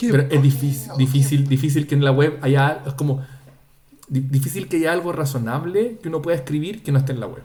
pero 0.00 0.22
es 0.28 0.42
difícil, 0.42 0.92
difícil, 0.96 1.46
difícil 1.46 1.86
que 1.86 1.94
en 1.94 2.04
la 2.04 2.10
web 2.10 2.38
haya. 2.42 2.82
Es 2.86 2.94
como. 2.94 3.24
Difícil 4.08 4.68
que 4.68 4.76
haya 4.76 4.92
algo 4.92 5.12
razonable 5.12 5.98
que 6.02 6.08
uno 6.08 6.20
pueda 6.20 6.36
escribir 6.36 6.82
que 6.82 6.92
no 6.92 6.98
esté 6.98 7.12
en 7.12 7.20
la 7.20 7.28
web. 7.28 7.44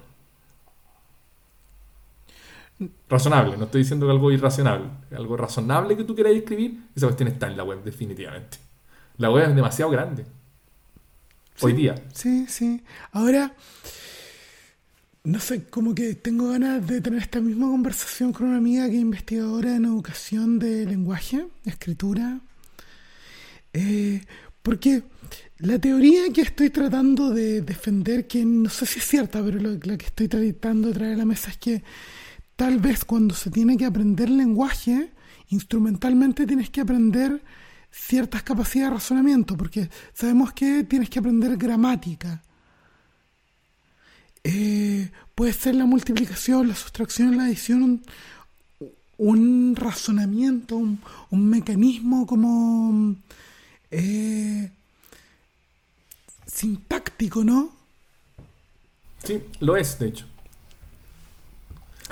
Razonable, 3.08 3.56
no 3.58 3.66
estoy 3.66 3.82
diciendo 3.82 4.06
que 4.08 4.12
algo 4.12 4.32
irracional. 4.32 4.92
Algo 5.16 5.38
razonable 5.38 5.96
que 5.96 6.04
tú 6.04 6.14
quieras 6.14 6.34
escribir, 6.34 6.88
esa 6.96 7.06
cuestión 7.06 7.30
está 7.30 7.48
en 7.48 7.56
la 7.56 7.64
web, 7.64 7.84
definitivamente. 7.84 8.58
La 9.18 9.30
web 9.30 9.48
es 9.48 9.56
demasiado 9.56 9.92
grande 9.92 10.26
hoy 11.62 11.74
día. 11.74 11.96
Sí, 12.14 12.46
sí. 12.48 12.82
Ahora, 13.12 13.54
no 15.24 15.40
sé, 15.40 15.66
como 15.66 15.94
que 15.94 16.16
tengo 16.16 16.50
ganas 16.50 16.88
de 16.88 17.02
tener 17.02 17.22
esta 17.22 17.42
misma 17.42 17.68
conversación 17.68 18.32
con 18.32 18.48
una 18.48 18.58
amiga 18.58 18.88
que 18.88 18.96
es 18.96 19.02
investigadora 19.02 19.76
en 19.76 19.86
educación 19.86 20.58
de 20.58 20.86
lenguaje, 20.86 21.46
escritura, 21.66 22.40
eh, 23.74 24.22
porque 24.62 25.04
la 25.60 25.80
teoría 25.80 26.32
que 26.32 26.42
estoy 26.42 26.70
tratando 26.70 27.32
de 27.32 27.62
defender, 27.62 28.28
que 28.28 28.46
no 28.46 28.70
sé 28.70 28.86
si 28.86 29.00
es 29.00 29.06
cierta, 29.06 29.44
pero 29.44 29.60
lo, 29.60 29.72
la 29.72 29.98
que 29.98 30.06
estoy 30.06 30.28
tratando 30.28 30.90
de 30.90 30.94
traer 30.94 31.14
a 31.16 31.18
la 31.18 31.26
mesa 31.26 31.50
es 31.50 31.58
que 31.58 31.84
tal 32.56 32.80
vez 32.80 33.04
cuando 33.04 33.36
se 33.36 33.50
tiene 33.50 33.76
que 33.76 33.86
aprender 33.86 34.30
lenguaje, 34.30 35.10
instrumentalmente 35.50 36.46
tienes 36.46 36.70
que 36.70 36.82
aprender 36.82 37.42
ciertas 37.92 38.44
capacidades 38.44 38.92
de 38.92 38.96
razonamiento, 38.96 39.58
porque 39.58 39.90
sabemos 40.14 40.54
que 40.54 40.84
tienes 40.84 41.10
que 41.10 41.20
aprender 41.20 41.58
gramática. 41.58 42.42
Eh, 44.44 45.12
puede 45.36 45.54
ser 45.54 45.76
la 45.76 45.86
multiplicación, 45.86 46.68
la 46.68 46.76
sustracción, 46.76 47.38
la 47.38 47.46
adición, 47.46 48.02
un, 49.18 49.76
razonamiento, 49.76 50.78
un, 50.78 51.50
mecanismo 51.50 52.26
como 52.26 53.16
eh, 53.92 54.72
sintáctico, 56.46 57.44
¿no? 57.44 57.72
Sí, 59.24 59.42
lo 59.60 59.76
es, 59.76 60.00
de 60.00 60.08
hecho. 60.08 60.26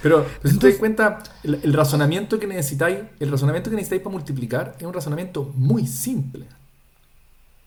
Pero, 0.01 0.25
si 0.43 0.59
te 0.59 0.69
das 0.69 0.77
cuenta, 0.77 1.23
el, 1.43 1.73
razonamiento 1.73 2.39
que 2.39 2.47
necesitáis, 2.47 2.99
el 3.19 3.31
razonamiento 3.31 3.69
que 3.69 3.75
necesitáis 3.75 4.01
para 4.01 4.13
multiplicar 4.13 4.75
es 4.77 4.85
un 4.85 4.93
razonamiento 4.93 5.51
muy 5.55 5.87
simple. 5.87 6.45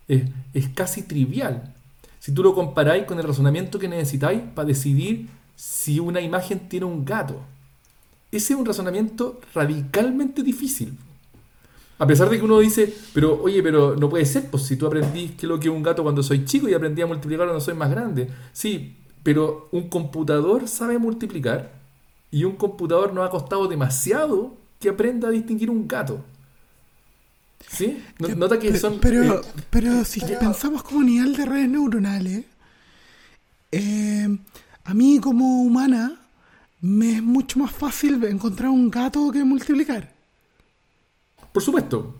Es, 0.07 0.69
casi 0.75 1.03
trivial. 1.03 1.75
Si 2.21 2.33
tú 2.33 2.43
lo 2.43 2.55
comparáis 2.55 3.05
con 3.05 3.19
el 3.19 3.27
razonamiento 3.27 3.79
que 3.79 3.89
necesitáis 3.89 4.41
para 4.55 4.69
decidir 4.69 5.29
si 5.57 5.99
una 6.01 6.21
imagen 6.21 6.69
tiene 6.69 6.87
un 6.87 7.05
gato. 7.05 7.41
Ese 8.31 8.53
es 8.53 8.59
un 8.59 8.67
razonamiento 8.67 9.41
radicalmente 9.55 10.43
difícil. 10.43 10.97
A 11.99 12.07
pesar 12.07 12.31
de 12.31 12.39
que 12.39 12.45
uno 12.45 12.61
dice, 12.61 12.95
pero 13.13 13.43
oye, 13.43 13.61
pero 13.63 13.97
no 13.97 14.09
puede 14.09 14.25
ser, 14.25 14.49
pues 14.51 14.63
si 14.63 14.77
tú 14.77 14.87
aprendí 14.87 15.31
que 15.31 15.49
lo 15.49 15.59
que 15.59 15.69
es 15.69 15.75
un 15.75 15.83
gato 15.83 16.05
cuando 16.05 16.23
soy 16.23 16.45
chico 16.45 16.69
y 16.69 16.75
aprendí 16.75 17.03
a 17.03 17.07
multiplicar 17.07 17.47
cuando 17.47 17.61
soy 17.61 17.75
más 17.75 17.91
grande. 17.91 18.29
Sí, 18.53 18.97
pero 19.25 19.69
un 19.73 19.89
computador 19.89 20.69
sabe 20.69 20.99
multiplicar 20.99 21.78
y 22.31 22.45
un 22.45 22.57
computador 22.57 23.13
nos 23.13 23.27
ha 23.27 23.31
costado 23.31 23.69
demasiado 23.69 24.57
que 24.81 24.89
aprenda 24.89 25.29
a 25.29 25.31
distinguir 25.31 25.71
un 25.71 25.89
gato. 25.89 26.25
¿Sí? 27.69 28.03
Nota 28.37 28.59
que 28.59 28.77
son. 28.79 28.99
Pero, 29.01 29.41
eh, 29.41 29.43
pero 29.71 30.05
si 30.05 30.21
pensamos 30.21 30.83
como 30.83 31.03
nivel 31.03 31.37
de 31.37 31.45
redes 31.45 31.69
neuronales, 31.69 32.45
eh, 33.73 34.39
a 34.85 34.95
mí 34.95 35.19
como 35.21 35.63
humana 35.63 36.19
me 36.81 37.17
es 37.17 37.23
mucho 37.23 37.59
más 37.59 37.73
fácil 37.73 38.23
encontrar 38.25 38.71
un 38.71 38.91
gato 38.91 39.31
que 39.31 39.43
multiplicar. 39.45 40.13
Por 41.53 41.63
supuesto. 41.63 42.15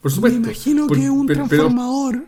Por 0.00 0.10
supuesto. 0.10 0.40
Me 0.40 0.46
imagino 0.46 0.86
que 0.86 1.10
un 1.10 1.26
transformador 1.26 2.26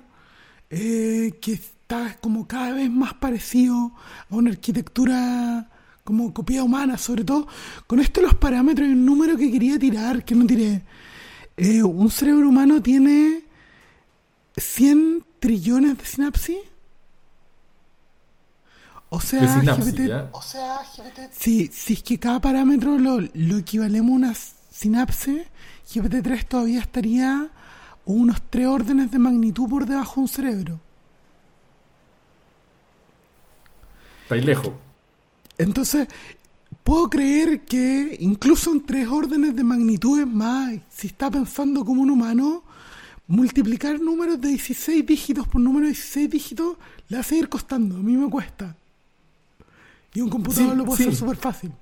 eh, 0.69 1.39
que 1.41 1.55
está 1.55 2.17
como 2.21 2.47
cada 2.47 2.75
vez 2.75 2.91
más 2.91 3.15
parecido 3.15 3.93
a 4.29 4.37
una 4.37 4.51
arquitectura 4.51 5.70
como 6.05 6.33
copia 6.33 6.63
humana, 6.63 6.99
sobre 6.99 7.25
todo 7.25 7.47
con 7.87 8.01
esto 8.01 8.21
los 8.21 8.35
parámetros 8.35 8.89
y 8.89 8.93
un 8.93 9.05
número 9.05 9.37
que 9.37 9.51
quería 9.51 9.79
tirar, 9.79 10.25
que 10.25 10.35
no 10.35 10.47
tiré. 10.47 10.83
Eh, 11.57 11.83
un 11.83 12.11
cerebro 12.11 12.49
humano 12.49 12.83
tiene 12.83 13.45
100 14.57 15.25
trillones 15.39 15.99
de 15.99 16.05
sinapsis. 16.05 16.59
O 19.13 19.21
sea, 19.21 19.43
o 20.31 20.41
sea 20.41 20.81
si, 21.33 21.67
si 21.67 21.93
es 21.95 22.03
que 22.03 22.19
cada 22.19 22.41
parámetro 22.41 22.97
lo, 22.97 23.21
lo 23.35 23.57
equivalemos 23.57 24.13
a 24.13 24.15
unas 24.15 24.55
sinapse, 24.71 25.49
GPT-3 25.93 26.47
todavía 26.47 26.81
estaría 26.81 27.51
unos 28.05 28.41
tres 28.49 28.67
órdenes 28.67 29.11
de 29.11 29.19
magnitud 29.19 29.69
por 29.69 29.85
debajo 29.85 30.17
de 30.17 30.21
un 30.21 30.29
cerebro. 30.29 30.81
Está 34.23 34.37
lejos. 34.37 34.73
Entonces, 35.61 36.09
puedo 36.83 37.11
creer 37.11 37.61
que 37.61 38.17
incluso 38.21 38.73
en 38.73 38.85
tres 38.85 39.07
órdenes 39.09 39.55
de 39.55 39.63
magnitud 39.63 40.21
es 40.21 40.27
más, 40.27 40.73
si 40.89 41.09
está 41.09 41.31
pensando 41.31 41.85
como 41.85 42.03
un 42.03 42.11
humano, 42.11 42.63
multiplicar 43.27 44.01
números 44.01 44.41
de 44.41 44.49
16 44.49 45.05
dígitos 45.05 45.47
por 45.47 45.61
números 45.61 45.89
de 45.89 45.93
16 45.93 46.31
dígitos 46.31 46.77
le 47.09 47.17
va 47.17 47.21
a 47.21 47.25
seguir 47.25 47.49
costando. 47.49 47.97
A 47.97 48.01
mí 48.01 48.17
me 48.17 48.31
cuesta. 48.31 48.75
Y 50.15 50.23
un 50.23 50.31
computador 50.31 50.77
lo 50.77 50.85
puede 50.85 51.03
hacer 51.03 51.15
súper 51.15 51.37
fácil. 51.37 51.73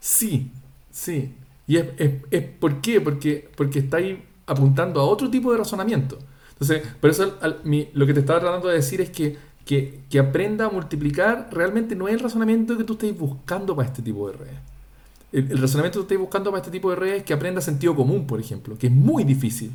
Sí, 0.00 0.50
sí. 0.90 1.34
¿Y 1.66 1.76
es, 1.76 1.86
es, 2.30 2.42
por 2.58 2.80
qué? 2.80 3.00
Porque, 3.00 3.48
porque 3.56 3.80
estáis 3.80 4.18
apuntando 4.46 5.00
a 5.00 5.04
otro 5.04 5.30
tipo 5.30 5.52
de 5.52 5.58
razonamiento. 5.58 6.18
Entonces, 6.50 6.82
por 7.00 7.10
eso 7.10 7.38
lo 7.92 8.06
que 8.06 8.14
te 8.14 8.20
estaba 8.20 8.40
tratando 8.40 8.68
de 8.68 8.76
decir 8.76 9.00
es 9.00 9.10
que, 9.10 9.36
que, 9.64 10.02
aprenda 10.18 10.66
a 10.66 10.70
multiplicar 10.70 11.48
realmente 11.50 11.96
no 11.96 12.08
es 12.08 12.14
el 12.14 12.20
razonamiento 12.20 12.76
que 12.76 12.84
tú 12.84 12.94
estés 12.94 13.16
buscando 13.18 13.74
para 13.74 13.88
este 13.88 14.02
tipo 14.02 14.30
de 14.30 14.36
redes. 14.36 14.54
El, 15.32 15.58
razonamiento 15.58 15.98
que 15.98 16.02
tú 16.02 16.14
estés 16.14 16.18
buscando 16.18 16.50
para 16.50 16.60
este 16.60 16.70
tipo 16.70 16.90
de 16.90 16.96
redes 16.96 17.18
es 17.18 17.22
que 17.24 17.32
aprenda 17.32 17.60
sentido 17.60 17.96
común, 17.96 18.26
por 18.26 18.40
ejemplo, 18.40 18.76
que 18.78 18.86
es 18.86 18.92
muy 18.92 19.24
difícil. 19.24 19.74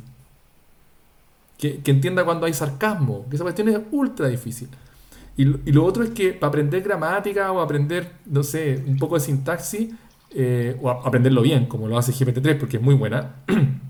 Que, 1.58 1.82
entienda 1.84 2.24
cuando 2.24 2.46
hay 2.46 2.54
sarcasmo, 2.54 3.26
que 3.28 3.36
esa 3.36 3.44
cuestión 3.44 3.68
es 3.68 3.80
ultra 3.90 4.28
difícil. 4.28 4.68
Y, 5.36 5.42
y, 5.42 5.72
lo 5.72 5.84
otro 5.84 6.02
es 6.02 6.10
que 6.10 6.32
para 6.32 6.48
aprender 6.48 6.82
gramática 6.82 7.52
o 7.52 7.60
aprender, 7.60 8.12
no 8.26 8.42
sé, 8.42 8.82
un 8.86 8.96
poco 8.96 9.16
de 9.16 9.20
sintaxis, 9.20 9.90
eh, 10.32 10.76
o 10.80 10.88
aprenderlo 10.90 11.42
bien, 11.42 11.66
como 11.66 11.88
lo 11.88 11.98
hace 11.98 12.12
GPT-3, 12.12 12.58
porque 12.58 12.76
es 12.76 12.82
muy 12.82 12.94
buena. 12.94 13.34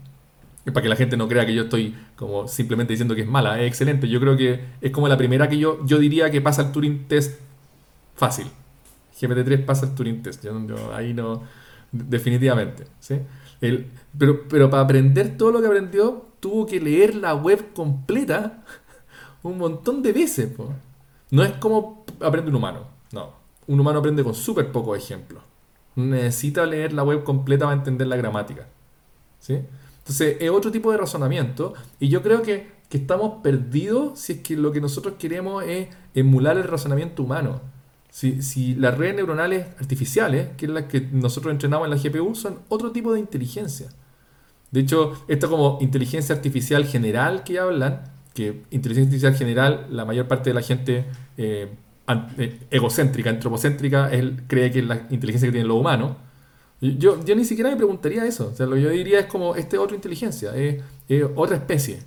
para 0.65 0.83
que 0.83 0.89
la 0.89 0.97
gente 0.97 1.17
no 1.17 1.29
crea 1.29 1.47
que 1.47 1.55
yo 1.55 1.63
estoy 1.65 1.95
como 2.17 2.47
simplemente 2.47 2.93
diciendo 2.93 3.15
que 3.15 3.23
es 3.23 3.29
mala, 3.29 3.61
es 3.61 3.67
excelente. 3.67 4.09
Yo 4.09 4.21
creo 4.21 4.37
que 4.37 4.61
es 4.81 4.91
como 4.91 5.09
la 5.09 5.17
primera 5.17 5.49
que 5.49 5.59
yo, 5.59 5.85
yo 5.87 5.99
diría 5.99 6.31
que 6.31 6.41
pasa 6.41 6.63
el 6.63 6.73
Turing 6.73 7.07
Test 7.09 7.41
fácil. 8.15 8.47
GPT-3 9.19 9.65
pasa 9.65 9.87
el 9.87 9.95
Turing 9.95 10.23
Test. 10.23 10.45
Yo, 10.45 10.95
ahí 10.95 11.15
no, 11.15 11.43
definitivamente. 11.93 12.85
¿sí? 13.01 13.19
El, 13.61 13.87
pero, 14.19 14.49
pero 14.49 14.71
para 14.71 14.83
aprender 14.83 15.37
todo 15.37 15.53
lo 15.53 15.61
que 15.61 15.67
aprendió, 15.67 16.27
tuvo 16.41 16.67
que 16.67 16.81
leer 16.81 17.15
la 17.15 17.35
web 17.35 17.73
completa 17.75 18.63
un 19.43 19.59
montón 19.59 20.03
de 20.03 20.13
veces. 20.13 20.53
No 21.31 21.43
es 21.43 21.53
como 21.53 22.05
aprende 22.21 22.51
un 22.51 22.57
humano. 22.57 22.87
No. 23.13 23.33
Un 23.67 23.81
humano 23.81 23.99
aprende 23.99 24.23
con 24.23 24.35
súper 24.35 24.71
pocos 24.73 24.99
ejemplos 24.99 25.43
necesita 26.09 26.67
leer 26.67 26.93
la 26.93 27.03
web 27.03 27.25
completa 27.25 27.65
para 27.67 27.77
entender 27.77 28.07
la 28.07 28.17
gramática. 28.17 28.67
¿sí? 29.39 29.61
Entonces, 30.11 30.39
es 30.41 30.51
otro 30.51 30.73
tipo 30.73 30.91
de 30.91 30.99
razonamiento 30.99 31.73
y 32.01 32.09
yo 32.09 32.21
creo 32.21 32.43
que, 32.43 32.67
que, 32.89 32.99
estamos 32.99 33.43
perdidos 33.45 34.19
si 34.19 34.33
es 34.33 34.39
que 34.41 34.57
lo 34.57 34.73
que 34.73 34.81
nosotros 34.81 35.15
queremos 35.21 35.63
es 35.63 35.87
emular 36.17 36.57
el 36.57 36.65
razonamiento 36.65 37.23
humano. 37.23 37.61
Si, 38.11 38.43
si 38.43 38.75
las 38.75 38.99
redes 38.99 39.15
neuronales 39.15 39.69
artificiales, 39.79 40.49
que 40.57 40.67
es 40.67 40.73
las 40.73 40.87
que 40.87 41.03
nosotros 41.13 41.53
entrenamos 41.53 41.87
en 41.87 41.93
la 41.93 41.97
GPU, 41.97 42.35
son 42.35 42.59
otro 42.69 42.91
tipo 42.91 43.13
de 43.13 43.21
inteligencia. 43.21 43.91
De 44.73 44.81
hecho, 44.81 45.13
esta 45.29 45.47
como 45.47 45.79
inteligencia 45.81 46.35
artificial 46.35 46.85
general 46.87 47.45
que 47.45 47.61
hablan, 47.61 48.03
que 48.35 48.65
inteligencia 48.73 49.05
artificial 49.05 49.37
general, 49.37 49.87
la 49.91 50.05
mayor 50.05 50.27
parte 50.27 50.51
de 50.51 50.55
la 50.55 50.63
gente 50.63 51.05
eh, 51.37 51.69
eh, 52.37 52.59
egocéntrica, 52.73 53.31
antropocéntrica, 53.31 54.11
cree 54.49 54.73
que 54.73 54.81
es 54.81 54.87
la 54.87 55.07
inteligencia 55.11 55.47
que 55.47 55.53
tienen 55.53 55.69
los 55.69 55.79
humanos. 55.79 56.17
Yo, 56.81 57.22
yo 57.22 57.37
ni 57.37 57.45
siquiera 57.45 57.70
me 57.70 57.76
preguntaría 57.76 58.24
eso. 58.24 58.49
O 58.53 58.57
sea, 58.57 58.66
lo 58.66 58.74
que 58.74 58.83
yo 58.83 58.91
diría 58.91 59.20
es 59.20 59.26
como, 59.26 59.55
este 59.55 59.76
es 59.76 59.83
otra 59.83 59.95
inteligencia, 59.95 60.55
es, 60.57 60.83
otra 61.35 61.57
especie. 61.57 62.03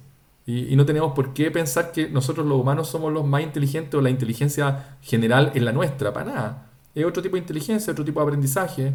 Y, 0.46 0.76
no 0.76 0.86
tenemos 0.86 1.14
por 1.14 1.34
qué 1.34 1.52
pensar 1.52 1.92
que 1.92 2.10
nosotros 2.10 2.46
los 2.46 2.60
humanos 2.60 2.90
somos 2.90 3.14
los 3.14 3.26
más 3.26 3.44
inteligentes 3.44 3.94
o 3.94 4.02
la 4.02 4.10
inteligencia 4.10 4.98
general 5.02 5.52
es 5.54 5.62
la 5.62 5.72
nuestra, 5.72 6.12
para 6.12 6.26
nada. 6.26 6.70
Es 6.96 7.06
otro 7.06 7.22
tipo 7.22 7.36
de 7.36 7.42
inteligencia, 7.42 7.92
otro 7.94 8.04
tipo 8.04 8.20
de 8.20 8.26
aprendizaje, 8.26 8.94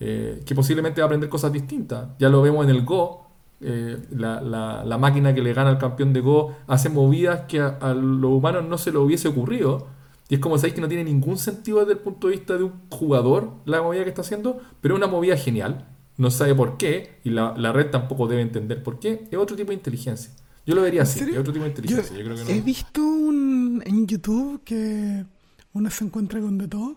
eh, 0.00 0.42
que 0.44 0.54
posiblemente 0.54 1.00
va 1.00 1.04
a 1.04 1.06
aprender 1.06 1.30
cosas 1.30 1.52
distintas. 1.52 2.08
Ya 2.18 2.28
lo 2.28 2.42
vemos 2.42 2.64
en 2.64 2.70
el 2.70 2.84
Go, 2.84 3.26
eh, 3.60 3.98
la, 4.10 4.98
máquina 4.98 5.34
que 5.34 5.40
le 5.40 5.54
gana 5.54 5.70
al 5.70 5.78
campeón 5.78 6.12
de 6.12 6.20
Go 6.20 6.56
hace 6.66 6.88
movidas 6.88 7.42
que 7.46 7.60
a, 7.60 7.78
a 7.80 7.94
los 7.94 8.32
humanos 8.32 8.64
no 8.64 8.76
se 8.76 8.90
le 8.90 8.98
hubiese 8.98 9.28
ocurrido 9.28 9.86
y 10.28 10.36
es 10.36 10.40
como 10.40 10.56
sabéis 10.56 10.74
que 10.74 10.80
no 10.80 10.88
tiene 10.88 11.04
ningún 11.04 11.36
sentido 11.36 11.80
desde 11.80 11.92
el 11.92 11.98
punto 11.98 12.28
de 12.28 12.36
vista 12.36 12.56
de 12.56 12.64
un 12.64 12.72
jugador 12.90 13.54
la 13.64 13.82
movida 13.82 14.04
que 14.04 14.08
está 14.10 14.22
haciendo, 14.22 14.60
pero 14.80 14.94
es 14.94 14.98
una 14.98 15.06
movida 15.06 15.36
genial. 15.36 15.88
No 16.16 16.30
sabe 16.30 16.54
por 16.54 16.76
qué 16.76 17.18
y 17.24 17.30
la, 17.30 17.54
red 17.72 17.90
tampoco 17.90 18.26
debe 18.28 18.42
entender 18.42 18.82
por 18.82 18.98
qué. 18.98 19.26
Es 19.30 19.38
otro 19.38 19.56
tipo 19.56 19.68
de 19.68 19.74
inteligencia. 19.74 20.30
Yo 20.64 20.74
lo 20.74 20.82
vería 20.82 21.02
así, 21.02 21.20
es 21.20 21.36
otro 21.36 21.52
tipo 21.52 21.64
de 21.64 21.70
inteligencia. 21.70 22.16
He 22.48 22.60
visto 22.60 23.02
un, 23.02 23.82
en 23.84 24.06
YouTube 24.06 24.62
que 24.64 25.24
uno 25.72 25.90
se 25.90 26.04
encuentra 26.04 26.40
con 26.40 26.58
de 26.58 26.68
todo. 26.68 26.96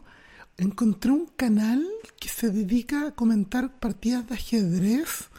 Encontré 0.57 1.11
un 1.11 1.28
canal 1.36 1.86
que 2.19 2.30
se 2.30 2.49
dedica 2.49 3.07
a 3.07 3.11
comentar 3.11 3.80
partidas 3.80 4.28
de 4.28 4.36
ajedrez 4.36 5.30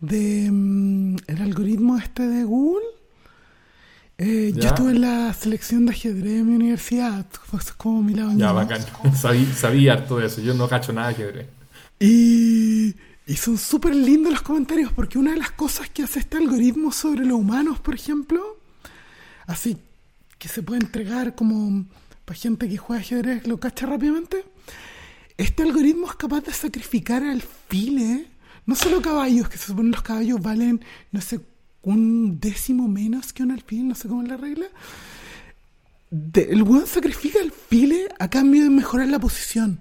de 0.00 0.48
mm, 0.50 1.16
el 1.26 1.42
algoritmo 1.42 1.98
este 1.98 2.26
de 2.26 2.44
Google 2.44 2.97
Eh, 4.18 4.52
yo 4.52 4.68
estuve 4.68 4.90
en 4.90 5.00
la 5.00 5.32
selección 5.32 5.86
de 5.86 5.92
ajedrez 5.92 6.34
de 6.38 6.42
mi 6.42 6.56
universidad. 6.56 7.24
Fue 7.30 7.60
como 7.76 8.02
mi 8.02 8.14
lado. 8.14 8.32
Ya, 8.36 8.50
bacán. 8.50 8.84
Sabía, 9.14 9.54
sabía 9.54 9.92
harto 9.92 10.18
de 10.18 10.26
eso. 10.26 10.40
Yo 10.40 10.54
no 10.54 10.68
cacho 10.68 10.92
nada 10.92 11.08
de 11.08 11.14
ajedrez. 11.14 11.46
Y, 12.00 12.94
y 13.26 13.36
son 13.36 13.58
súper 13.58 13.94
lindos 13.94 14.32
los 14.32 14.42
comentarios 14.42 14.92
porque 14.92 15.18
una 15.18 15.32
de 15.32 15.36
las 15.38 15.52
cosas 15.52 15.88
que 15.90 16.02
hace 16.02 16.18
este 16.18 16.36
algoritmo 16.36 16.90
sobre 16.90 17.24
los 17.24 17.38
humanos, 17.38 17.78
por 17.78 17.94
ejemplo, 17.94 18.58
así 19.46 19.78
que 20.38 20.48
se 20.48 20.62
puede 20.62 20.80
entregar 20.80 21.34
como 21.34 21.84
para 22.24 22.38
gente 22.38 22.68
que 22.68 22.76
juega 22.76 23.02
ajedrez, 23.02 23.46
lo 23.46 23.58
cacha 23.58 23.86
rápidamente, 23.86 24.44
este 25.36 25.62
algoritmo 25.62 26.08
es 26.08 26.16
capaz 26.16 26.42
de 26.42 26.52
sacrificar 26.52 27.22
alfiles, 27.22 28.26
no 28.66 28.74
solo 28.74 29.00
caballos, 29.00 29.48
que 29.48 29.58
se 29.58 29.66
supone 29.66 29.90
los 29.90 30.02
caballos 30.02 30.40
valen, 30.40 30.84
no 31.10 31.20
sé, 31.20 31.40
un 31.82 32.40
décimo 32.40 32.88
menos 32.88 33.32
que 33.32 33.42
un 33.42 33.50
alfil, 33.50 33.88
no 33.88 33.94
sé 33.94 34.08
cómo 34.08 34.22
es 34.22 34.28
la 34.28 34.36
regla. 34.36 34.66
el 36.10 36.62
buen 36.62 36.86
sacrifica 36.86 37.38
alfiles 37.40 38.08
a 38.18 38.28
cambio 38.28 38.62
de 38.64 38.70
mejorar 38.70 39.08
la 39.08 39.18
posición. 39.18 39.80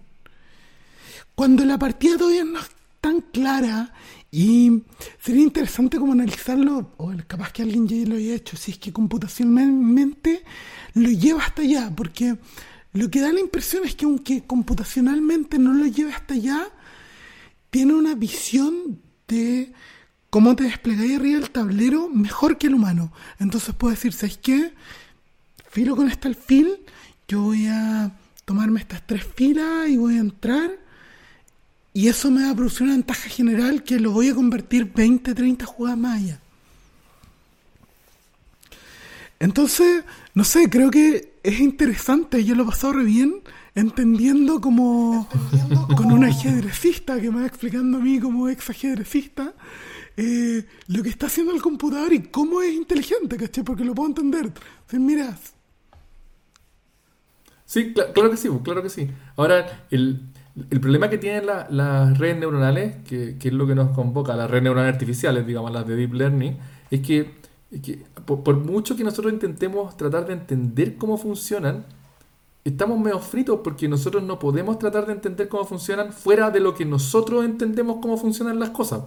Cuando 1.36 1.66
la 1.66 1.78
partida 1.78 2.18
todavía 2.18 2.44
no 2.44 2.60
es 2.60 2.70
tan 3.00 3.22
clara 3.22 3.94
y 4.32 4.84
sería 5.20 5.44
interesante 5.44 5.98
como 5.98 6.14
analizarlo, 6.14 6.94
o 6.98 7.12
capaz 7.28 7.52
que 7.52 7.62
alguien 7.62 7.88
ya 7.88 8.08
lo 8.08 8.16
haya 8.16 8.36
hecho, 8.36 8.58
si 8.58 8.72
es 8.72 8.78
que 8.78 8.92
computacionalmente 8.92 10.44
lo 10.94 11.10
lleva 11.10 11.44
hasta 11.44 11.62
allá, 11.62 11.94
porque 11.96 12.38
lo 12.94 13.10
que 13.10 13.22
da 13.22 13.32
la 13.32 13.40
impresión 13.40 13.86
es 13.86 13.96
que 13.96 14.06
aunque 14.06 14.44
computacionalmente 14.44 15.60
no 15.60 15.74
lo 15.74 15.86
lleve 15.86 16.14
hasta 16.14 16.34
allá, 16.34 16.68
tiene 17.70 17.94
una 17.94 18.16
visión 18.16 19.02
de 19.28 19.74
cómo 20.38 20.56
te 20.56 20.66
desplegáis 20.66 21.18
arriba 21.18 21.40
del 21.40 21.50
tablero 21.50 22.10
mejor 22.10 22.60
que 22.60 22.68
el 22.68 22.76
humano. 22.76 23.12
Entonces 23.40 23.74
puede 23.74 23.96
decir, 23.96 24.14
¿sabes 24.14 24.38
qué? 24.38 24.72
Filo 25.72 25.96
con 25.96 26.12
este 26.12 26.28
alfil, 26.28 26.78
yo 27.28 27.42
voy 27.42 27.66
a 27.66 28.12
tomarme 28.46 28.80
estas 28.80 29.02
tres 29.08 29.26
filas 29.36 29.90
y 29.90 29.98
voy 29.98 30.18
a 30.18 30.20
entrar. 30.20 30.70
Y 31.92 32.08
eso 32.08 32.30
me 32.30 32.44
va 32.44 32.52
a 32.52 32.56
producir 32.56 32.84
una 32.84 32.94
ventaja 32.94 33.28
general 33.28 33.82
que 33.82 34.00
lo 34.00 34.12
voy 34.12 34.30
a 34.30 34.36
convertir 34.36 34.94
20, 34.94 35.34
30 35.34 35.66
jugadas 35.66 35.98
más 35.98 36.22
allá. 36.22 36.40
Entonces, 39.40 40.04
no 40.36 40.44
sé, 40.44 40.70
creo 40.70 40.92
que 40.92 41.34
es 41.42 41.60
interesante, 41.60 42.44
yo 42.44 42.54
lo 42.54 42.62
he 42.62 42.68
pasado 42.68 42.94
re 42.94 43.06
bien 43.06 43.42
entendiendo 43.74 44.62
como 44.62 45.28
con 45.96 46.12
un 46.12 46.26
ajedrecista 46.26 47.20
que 47.20 47.32
me 47.32 47.42
va 47.42 47.48
explicando 47.48 47.98
a 47.98 48.02
mí 48.02 48.20
como 48.20 48.50
ex 48.50 48.70
ajedrecista 48.70 49.56
eh, 50.18 50.66
lo 50.88 51.04
que 51.04 51.10
está 51.10 51.28
haciendo 51.28 51.54
el 51.54 51.62
computador 51.62 52.12
y 52.12 52.24
cómo 52.24 52.62
es 52.62 52.74
inteligente, 52.74 53.38
¿cachai? 53.38 53.64
Porque 53.64 53.86
lo 53.86 53.96
puedo 53.96 54.10
entender. 54.10 54.52
Si 54.90 55.00
miras. 55.00 55.54
Sí, 57.66 57.94
claro 57.94 58.32
que 58.32 58.38
sí, 58.38 58.50
claro 58.64 58.84
que 58.84 58.90
sí. 58.90 59.10
Ahora, 59.36 59.86
el, 59.92 60.22
problema 60.82 61.10
que 61.10 61.18
tienen 61.18 61.46
las 61.46 62.18
redes 62.18 62.38
neuronales, 62.38 62.96
que, 63.08 63.38
que, 63.38 63.48
es 63.50 63.54
lo 63.54 63.68
que 63.68 63.76
nos 63.76 63.92
convoca, 63.92 64.36
las 64.36 64.50
redes 64.50 64.64
neuronales 64.64 64.94
artificiales, 64.94 65.46
digamos, 65.46 65.72
las 65.72 65.88
de 65.88 65.96
Deep 65.96 66.14
Learning, 66.14 66.58
es 66.92 67.02
que 67.02 67.48
que 67.84 68.06
por, 68.26 68.58
mucho 68.58 68.96
que 68.96 69.04
nosotros 69.04 69.34
intentemos 69.34 69.98
tratar 69.98 70.26
de 70.26 70.34
entender 70.34 70.96
cómo 70.98 71.18
funcionan, 71.18 71.86
estamos 72.64 73.00
medio 73.00 73.20
fritos 73.20 73.60
porque 73.64 73.88
nosotros 73.88 74.24
no 74.24 74.40
podemos 74.40 74.80
tratar 74.80 75.06
de 75.06 75.14
entender 75.14 75.50
cómo 75.50 75.66
funcionan 75.66 76.14
fuera 76.14 76.50
de 76.50 76.60
lo 76.60 76.74
que 76.74 76.86
nosotros 76.86 77.44
entendemos 77.44 77.98
cómo 78.02 78.18
funcionan 78.18 78.60
las 78.60 78.70
cosas. 78.70 79.02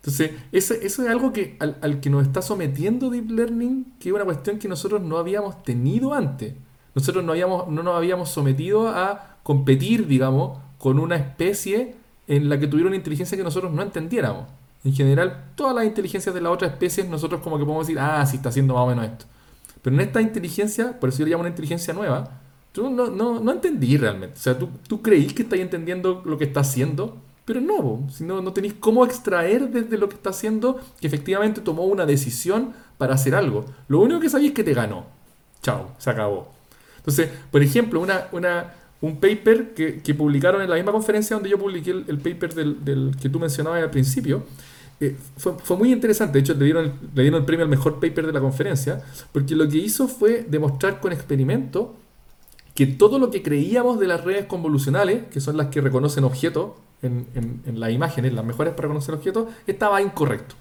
Entonces, 0.00 0.32
eso, 0.50 0.74
es 0.74 0.98
algo 1.00 1.32
que 1.32 1.56
al, 1.58 2.00
que 2.00 2.08
nos 2.08 2.26
está 2.26 2.40
sometiendo 2.40 3.10
Deep 3.10 3.30
Learning, 3.30 3.94
que 3.98 4.08
es 4.08 4.14
una 4.14 4.24
cuestión 4.24 4.58
que 4.58 4.66
nosotros 4.66 5.02
no 5.02 5.18
habíamos 5.18 5.62
tenido 5.62 6.14
antes. 6.14 6.54
Nosotros 6.94 7.22
no, 7.22 7.32
habíamos, 7.32 7.68
no 7.68 7.82
nos 7.82 7.96
habíamos 7.96 8.30
sometido 8.30 8.88
a 8.88 9.36
competir, 9.42 10.06
digamos, 10.06 10.58
con 10.78 10.98
una 10.98 11.16
especie 11.16 11.96
en 12.26 12.48
la 12.48 12.58
que 12.58 12.66
tuviera 12.66 12.88
una 12.88 12.96
inteligencia 12.96 13.36
que 13.36 13.44
nosotros 13.44 13.72
no 13.72 13.82
entendiéramos. 13.82 14.46
En 14.84 14.94
general, 14.94 15.50
todas 15.54 15.74
las 15.74 15.84
inteligencias 15.84 16.34
de 16.34 16.40
las 16.40 16.50
otras 16.50 16.72
especies, 16.72 17.06
nosotros 17.06 17.42
como 17.42 17.58
que 17.58 17.64
podemos 17.64 17.86
decir, 17.86 18.00
ah, 18.00 18.24
sí 18.24 18.36
está 18.36 18.48
haciendo 18.48 18.72
más 18.72 18.84
o 18.84 18.86
menos 18.86 19.04
esto. 19.04 19.26
Pero 19.82 19.96
en 19.96 20.00
esta 20.00 20.22
inteligencia, 20.22 20.98
por 20.98 21.10
eso 21.10 21.18
yo 21.18 21.26
le 21.26 21.32
llamo 21.32 21.42
una 21.42 21.50
inteligencia 21.50 21.92
nueva, 21.92 22.40
tú 22.72 22.88
no, 22.88 23.08
no, 23.08 23.40
no 23.40 23.52
entendí 23.52 23.98
realmente. 23.98 24.36
O 24.38 24.42
sea, 24.42 24.58
tú, 24.58 24.70
tú 24.88 25.02
creí 25.02 25.26
que 25.26 25.42
estás 25.42 25.58
entendiendo 25.58 26.22
lo 26.24 26.38
que 26.38 26.44
está 26.44 26.60
haciendo, 26.60 27.18
pero 27.52 27.60
no, 27.60 28.08
si 28.12 28.22
no, 28.22 28.40
no 28.40 28.52
tenéis 28.52 28.74
cómo 28.78 29.04
extraer 29.04 29.70
desde 29.70 29.98
lo 29.98 30.08
que 30.08 30.14
está 30.14 30.30
haciendo 30.30 30.78
que 31.00 31.08
efectivamente 31.08 31.60
tomó 31.60 31.82
una 31.82 32.06
decisión 32.06 32.74
para 32.96 33.14
hacer 33.14 33.34
algo. 33.34 33.64
Lo 33.88 33.98
único 33.98 34.20
que 34.20 34.30
sabéis 34.30 34.50
es 34.50 34.54
que 34.54 34.62
te 34.62 34.72
ganó. 34.72 35.06
Chao, 35.60 35.90
se 35.98 36.10
acabó. 36.10 36.52
Entonces, 36.98 37.28
por 37.50 37.60
ejemplo, 37.60 38.00
una, 38.00 38.28
una, 38.30 38.72
un 39.00 39.16
paper 39.16 39.74
que, 39.74 40.14
publicaron 40.14 40.62
en 40.62 40.70
la 40.70 40.76
misma 40.76 40.92
conferencia 40.92 41.34
donde 41.34 41.50
yo 41.50 41.58
publiqué 41.58 41.90
el, 41.90 42.18
paper 42.18 42.54
del, 42.54 43.16
que 43.20 43.28
tú 43.28 43.40
mencionabas 43.40 43.82
al 43.82 43.90
principio, 43.90 44.44
eh, 45.00 45.16
fue, 45.36 45.76
muy 45.76 45.92
interesante, 45.92 46.34
de 46.34 46.38
hecho 46.42 46.54
le 46.54 46.66
dieron, 46.66 46.92
le 47.16 47.22
dieron 47.22 47.40
el 47.40 47.46
premio 47.46 47.64
al 47.64 47.70
mejor 47.70 47.94
paper 47.94 48.28
de 48.28 48.32
la 48.32 48.40
conferencia, 48.40 49.02
porque 49.32 49.56
lo 49.56 49.68
que 49.68 49.78
hizo 49.78 50.06
fue 50.06 50.46
demostrar 50.48 51.00
con 51.00 51.12
experimento 51.12 51.96
que 52.76 52.86
todo 52.86 53.18
lo 53.18 53.32
que 53.32 53.42
creíamos 53.42 53.98
de 53.98 54.06
las 54.06 54.22
redes 54.22 54.44
convolucionales, 54.44 55.24
que 55.32 55.40
son 55.40 55.56
las 55.56 55.66
que 55.66 55.80
reconocen 55.80 56.22
objetos 56.22 56.74
en, 57.02 57.26
en, 57.64 57.80
las 57.80 57.90
imágenes, 57.90 58.32
las 58.32 58.44
mejores 58.44 58.74
para 58.74 58.88
reconocer 58.88 59.14
objetos, 59.14 59.48
estaba 59.66 60.02
incorrecto. 60.02 60.54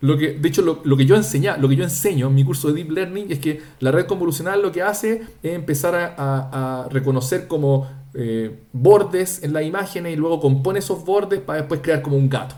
Lo 0.00 0.18
que, 0.18 0.32
de 0.32 0.48
hecho, 0.48 0.62
lo, 0.62 0.82
que 0.82 1.06
yo 1.06 1.16
lo 1.16 1.68
que 1.68 1.76
yo 1.76 1.84
enseño 1.84 2.26
en 2.26 2.34
mi 2.34 2.44
curso 2.44 2.68
de 2.68 2.74
Deep 2.74 2.90
Learning 2.90 3.30
es 3.30 3.38
que 3.38 3.62
la 3.78 3.92
red 3.92 4.06
convolucional 4.06 4.60
lo 4.60 4.72
que 4.72 4.82
hace 4.82 5.22
es 5.42 5.52
empezar 5.54 5.94
a, 5.94 6.88
reconocer 6.90 7.46
como 7.46 7.88
eh, 8.14 8.64
bordes 8.72 9.44
en 9.44 9.52
las 9.52 9.62
imágenes 9.62 10.12
y 10.12 10.16
luego 10.16 10.40
compone 10.40 10.80
esos 10.80 11.04
bordes 11.04 11.40
para 11.40 11.60
después 11.60 11.80
crear 11.82 12.02
como 12.02 12.16
un 12.16 12.28
gato. 12.28 12.56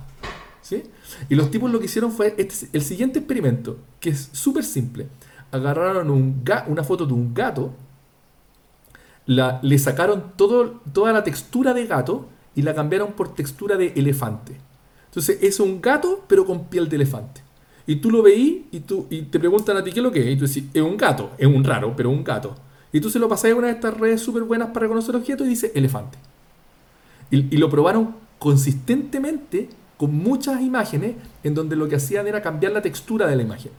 Y 1.29 1.35
los 1.35 1.51
tipos 1.51 1.71
lo 1.71 1.79
que 1.79 1.85
hicieron 1.85 2.11
fue 2.11 2.35
este, 2.39 2.69
el 2.73 2.83
siguiente 2.83 3.19
experimento, 3.19 3.79
que 4.01 4.11
es 4.11 4.31
súper 4.33 4.65
simple. 4.65 5.07
Agarraron 5.53 6.11
un 6.11 6.43
una 6.67 6.83
foto 6.83 7.07
de 7.07 7.13
un 7.13 7.35
gato, 7.35 7.75
la, 9.27 9.61
le 9.63 9.79
sacaron 9.79 10.33
toda 10.37 11.13
la 11.13 11.23
textura 11.23 11.75
de 11.75 11.87
gato 11.87 12.29
y 12.55 12.63
la 12.63 12.75
cambiaron 12.75 13.13
por 13.13 13.35
textura 13.35 13.77
de 13.77 13.93
elefante. 13.97 14.57
Entonces 15.07 15.39
es 15.43 15.61
un 15.61 15.81
gato, 15.81 16.25
pero 16.27 16.45
con 16.45 16.65
piel 16.67 16.89
de 16.89 16.97
elefante. 16.97 17.43
Y 17.87 17.97
tú 17.97 18.11
lo 18.11 18.23
veí 18.23 18.67
y, 18.73 18.81
tú, 18.81 19.07
y 19.11 19.23
te 19.23 19.39
preguntan 19.39 19.77
a 19.77 19.85
ti 19.85 19.93
qué 19.93 20.01
es 20.01 20.05
lo 20.05 20.11
que 20.11 20.21
es. 20.21 20.35
Y 20.35 20.37
tú 20.37 20.47
decís, 20.47 20.65
es 20.73 20.83
un 20.83 20.97
gato, 20.97 21.31
es 21.39 21.47
un 21.47 21.63
raro, 21.63 21.95
pero 21.97 22.11
un 22.11 22.25
gato. 22.25 22.55
Y 22.93 23.01
tú 23.01 23.11
se 23.11 23.19
lo 23.19 23.29
pasás 23.29 23.53
a 23.53 23.55
una 23.55 23.67
de 23.67 23.75
estas 23.75 23.97
redes 23.99 24.21
súper 24.21 24.45
buenas 24.45 24.69
para 24.69 24.85
reconocer 24.85 25.15
objetos 25.17 25.47
y 25.47 25.51
dice 25.51 25.73
elefante. 25.75 26.17
Y, 27.31 27.57
lo 27.57 27.69
probaron 27.69 28.15
consistentemente 28.39 29.69
con 29.97 30.15
muchas 30.15 30.61
imágenes 30.61 31.17
en 31.43 31.55
donde 31.55 31.77
lo 31.77 31.89
que 31.89 31.97
hacían 31.97 32.27
era 32.27 32.41
cambiar 32.41 32.73
la 32.73 32.83
textura 32.83 33.27
de 33.27 33.37
la 33.37 33.43
imagen. 33.43 33.73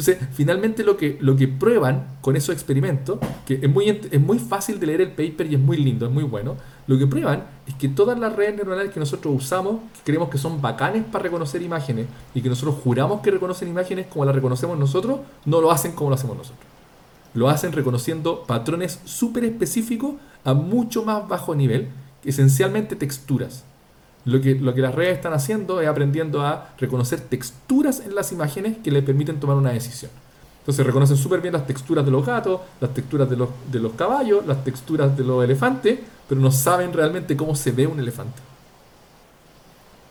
Entonces, 0.00 0.28
finalmente 0.32 0.82
lo 0.82 0.96
que, 0.96 1.18
lo 1.20 1.36
que 1.36 1.46
prueban 1.46 2.16
con 2.22 2.34
esos 2.34 2.54
experimentos, 2.54 3.18
que 3.44 3.58
es 3.60 3.68
muy, 3.68 3.86
es 3.90 4.18
muy 4.18 4.38
fácil 4.38 4.80
de 4.80 4.86
leer 4.86 5.02
el 5.02 5.10
paper 5.10 5.52
y 5.52 5.56
es 5.56 5.60
muy 5.60 5.76
lindo, 5.76 6.06
es 6.06 6.10
muy 6.10 6.24
bueno, 6.24 6.56
lo 6.86 6.96
que 6.96 7.06
prueban 7.06 7.44
es 7.66 7.74
que 7.74 7.86
todas 7.90 8.18
las 8.18 8.34
redes 8.34 8.56
neuronales 8.56 8.94
que 8.94 8.98
nosotros 8.98 9.34
usamos, 9.36 9.76
que 9.92 10.00
creemos 10.04 10.30
que 10.30 10.38
son 10.38 10.62
bacanes 10.62 11.04
para 11.04 11.24
reconocer 11.24 11.60
imágenes 11.60 12.06
y 12.34 12.40
que 12.40 12.48
nosotros 12.48 12.76
juramos 12.82 13.20
que 13.20 13.30
reconocen 13.30 13.68
imágenes 13.68 14.06
como 14.06 14.24
las 14.24 14.34
reconocemos 14.34 14.78
nosotros, 14.78 15.20
no 15.44 15.60
lo 15.60 15.70
hacen 15.70 15.92
como 15.92 16.08
lo 16.08 16.16
hacemos 16.16 16.38
nosotros. 16.38 16.64
Lo 17.34 17.50
hacen 17.50 17.72
reconociendo 17.72 18.44
patrones 18.46 19.00
súper 19.04 19.44
específicos 19.44 20.14
a 20.44 20.54
mucho 20.54 21.04
más 21.04 21.28
bajo 21.28 21.54
nivel, 21.54 21.88
esencialmente 22.24 22.96
texturas. 22.96 23.64
Lo 24.24 24.40
que, 24.40 24.54
lo 24.54 24.74
que 24.74 24.82
las 24.82 24.94
redes 24.94 25.16
están 25.16 25.32
haciendo 25.32 25.80
es 25.80 25.88
aprendiendo 25.88 26.42
a 26.42 26.70
reconocer 26.78 27.20
texturas 27.20 28.00
en 28.00 28.14
las 28.14 28.32
imágenes 28.32 28.76
que 28.84 28.90
le 28.90 29.02
permiten 29.02 29.40
tomar 29.40 29.56
una 29.56 29.70
decisión. 29.70 30.10
Entonces 30.60 30.86
reconocen 30.86 31.16
súper 31.16 31.40
bien 31.40 31.54
las 31.54 31.66
texturas 31.66 32.04
de 32.04 32.10
los 32.10 32.24
gatos, 32.24 32.60
las 32.80 32.92
texturas 32.92 33.28
de 33.30 33.36
los, 33.36 33.48
de 33.72 33.80
los 33.80 33.92
caballos, 33.92 34.46
las 34.46 34.62
texturas 34.62 35.16
de 35.16 35.24
los 35.24 35.42
elefantes, 35.42 35.98
pero 36.28 36.40
no 36.40 36.52
saben 36.52 36.92
realmente 36.92 37.36
cómo 37.36 37.56
se 37.56 37.72
ve 37.72 37.86
un 37.86 37.98
elefante. 37.98 38.40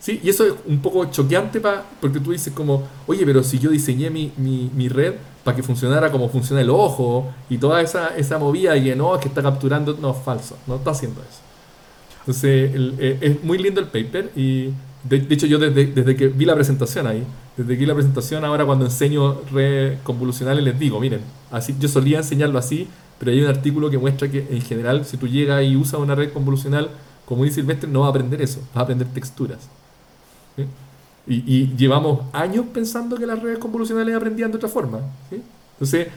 ¿Sí? 0.00 0.18
Y 0.24 0.30
eso 0.30 0.46
es 0.46 0.54
un 0.66 0.80
poco 0.80 1.04
choqueante 1.04 1.62
porque 2.00 2.20
tú 2.20 2.32
dices 2.32 2.52
como, 2.52 2.82
oye, 3.06 3.24
pero 3.24 3.44
si 3.44 3.58
yo 3.58 3.70
diseñé 3.70 4.10
mi, 4.10 4.32
mi, 4.38 4.70
mi 4.74 4.88
red 4.88 5.14
para 5.44 5.56
que 5.56 5.62
funcionara 5.62 6.10
como 6.10 6.28
funciona 6.28 6.62
el 6.62 6.70
ojo 6.70 7.28
y 7.48 7.58
toda 7.58 7.80
esa, 7.80 8.16
esa 8.16 8.38
movida 8.38 8.76
y 8.76 8.84
que 8.84 8.96
que 9.20 9.28
está 9.28 9.42
capturando, 9.42 9.96
no, 10.00 10.14
falso, 10.14 10.56
no 10.66 10.76
está 10.76 10.90
haciendo 10.90 11.20
eso. 11.20 11.49
Entonces, 12.20 12.70
eh, 12.98 13.18
es 13.20 13.42
muy 13.42 13.58
lindo 13.58 13.80
el 13.80 13.88
paper 13.88 14.30
y 14.36 14.70
de, 15.04 15.26
hecho 15.30 15.46
yo 15.46 15.58
desde, 15.58 15.86
desde, 15.86 16.16
que 16.16 16.28
vi 16.28 16.44
la 16.44 16.54
presentación 16.54 17.06
ahí, 17.06 17.24
desde 17.56 17.74
que 17.74 17.80
vi 17.80 17.86
la 17.86 17.94
presentación 17.94 18.44
ahora 18.44 18.64
cuando 18.66 18.84
enseño 18.84 19.40
redes 19.50 19.98
convolucionales 20.02 20.62
les 20.62 20.78
digo, 20.78 21.00
miren, 21.00 21.20
así 21.50 21.74
yo 21.80 21.88
solía 21.88 22.18
enseñarlo 22.18 22.58
así, 22.58 22.88
pero 23.18 23.30
hay 23.30 23.40
un 23.40 23.48
artículo 23.48 23.90
que 23.90 23.98
muestra 23.98 24.30
que 24.30 24.46
en 24.50 24.60
general 24.60 25.04
si 25.04 25.16
tú 25.16 25.26
llegas 25.26 25.64
y 25.64 25.76
usas 25.76 26.00
una 26.00 26.14
red 26.14 26.32
convolucional 26.32 26.90
como 27.30 27.44
dice 27.44 27.60
Silvestre 27.60 27.88
no 27.88 28.00
va 28.00 28.06
a 28.06 28.10
aprender 28.10 28.42
eso, 28.42 28.58
va 28.76 28.80
a 28.80 28.82
aprender 28.82 29.06
texturas. 29.06 29.68
Y, 31.28 31.76
llevamos 31.76 32.22
años 32.32 32.66
pensando 32.74 33.16
que 33.16 33.24
las 33.24 33.40
redes 33.40 33.58
convolucionales 33.58 34.16
aprendían 34.16 34.50
de 34.50 34.56
otra 34.56 34.68
forma. 34.68 34.98
Entonces, 35.74 36.08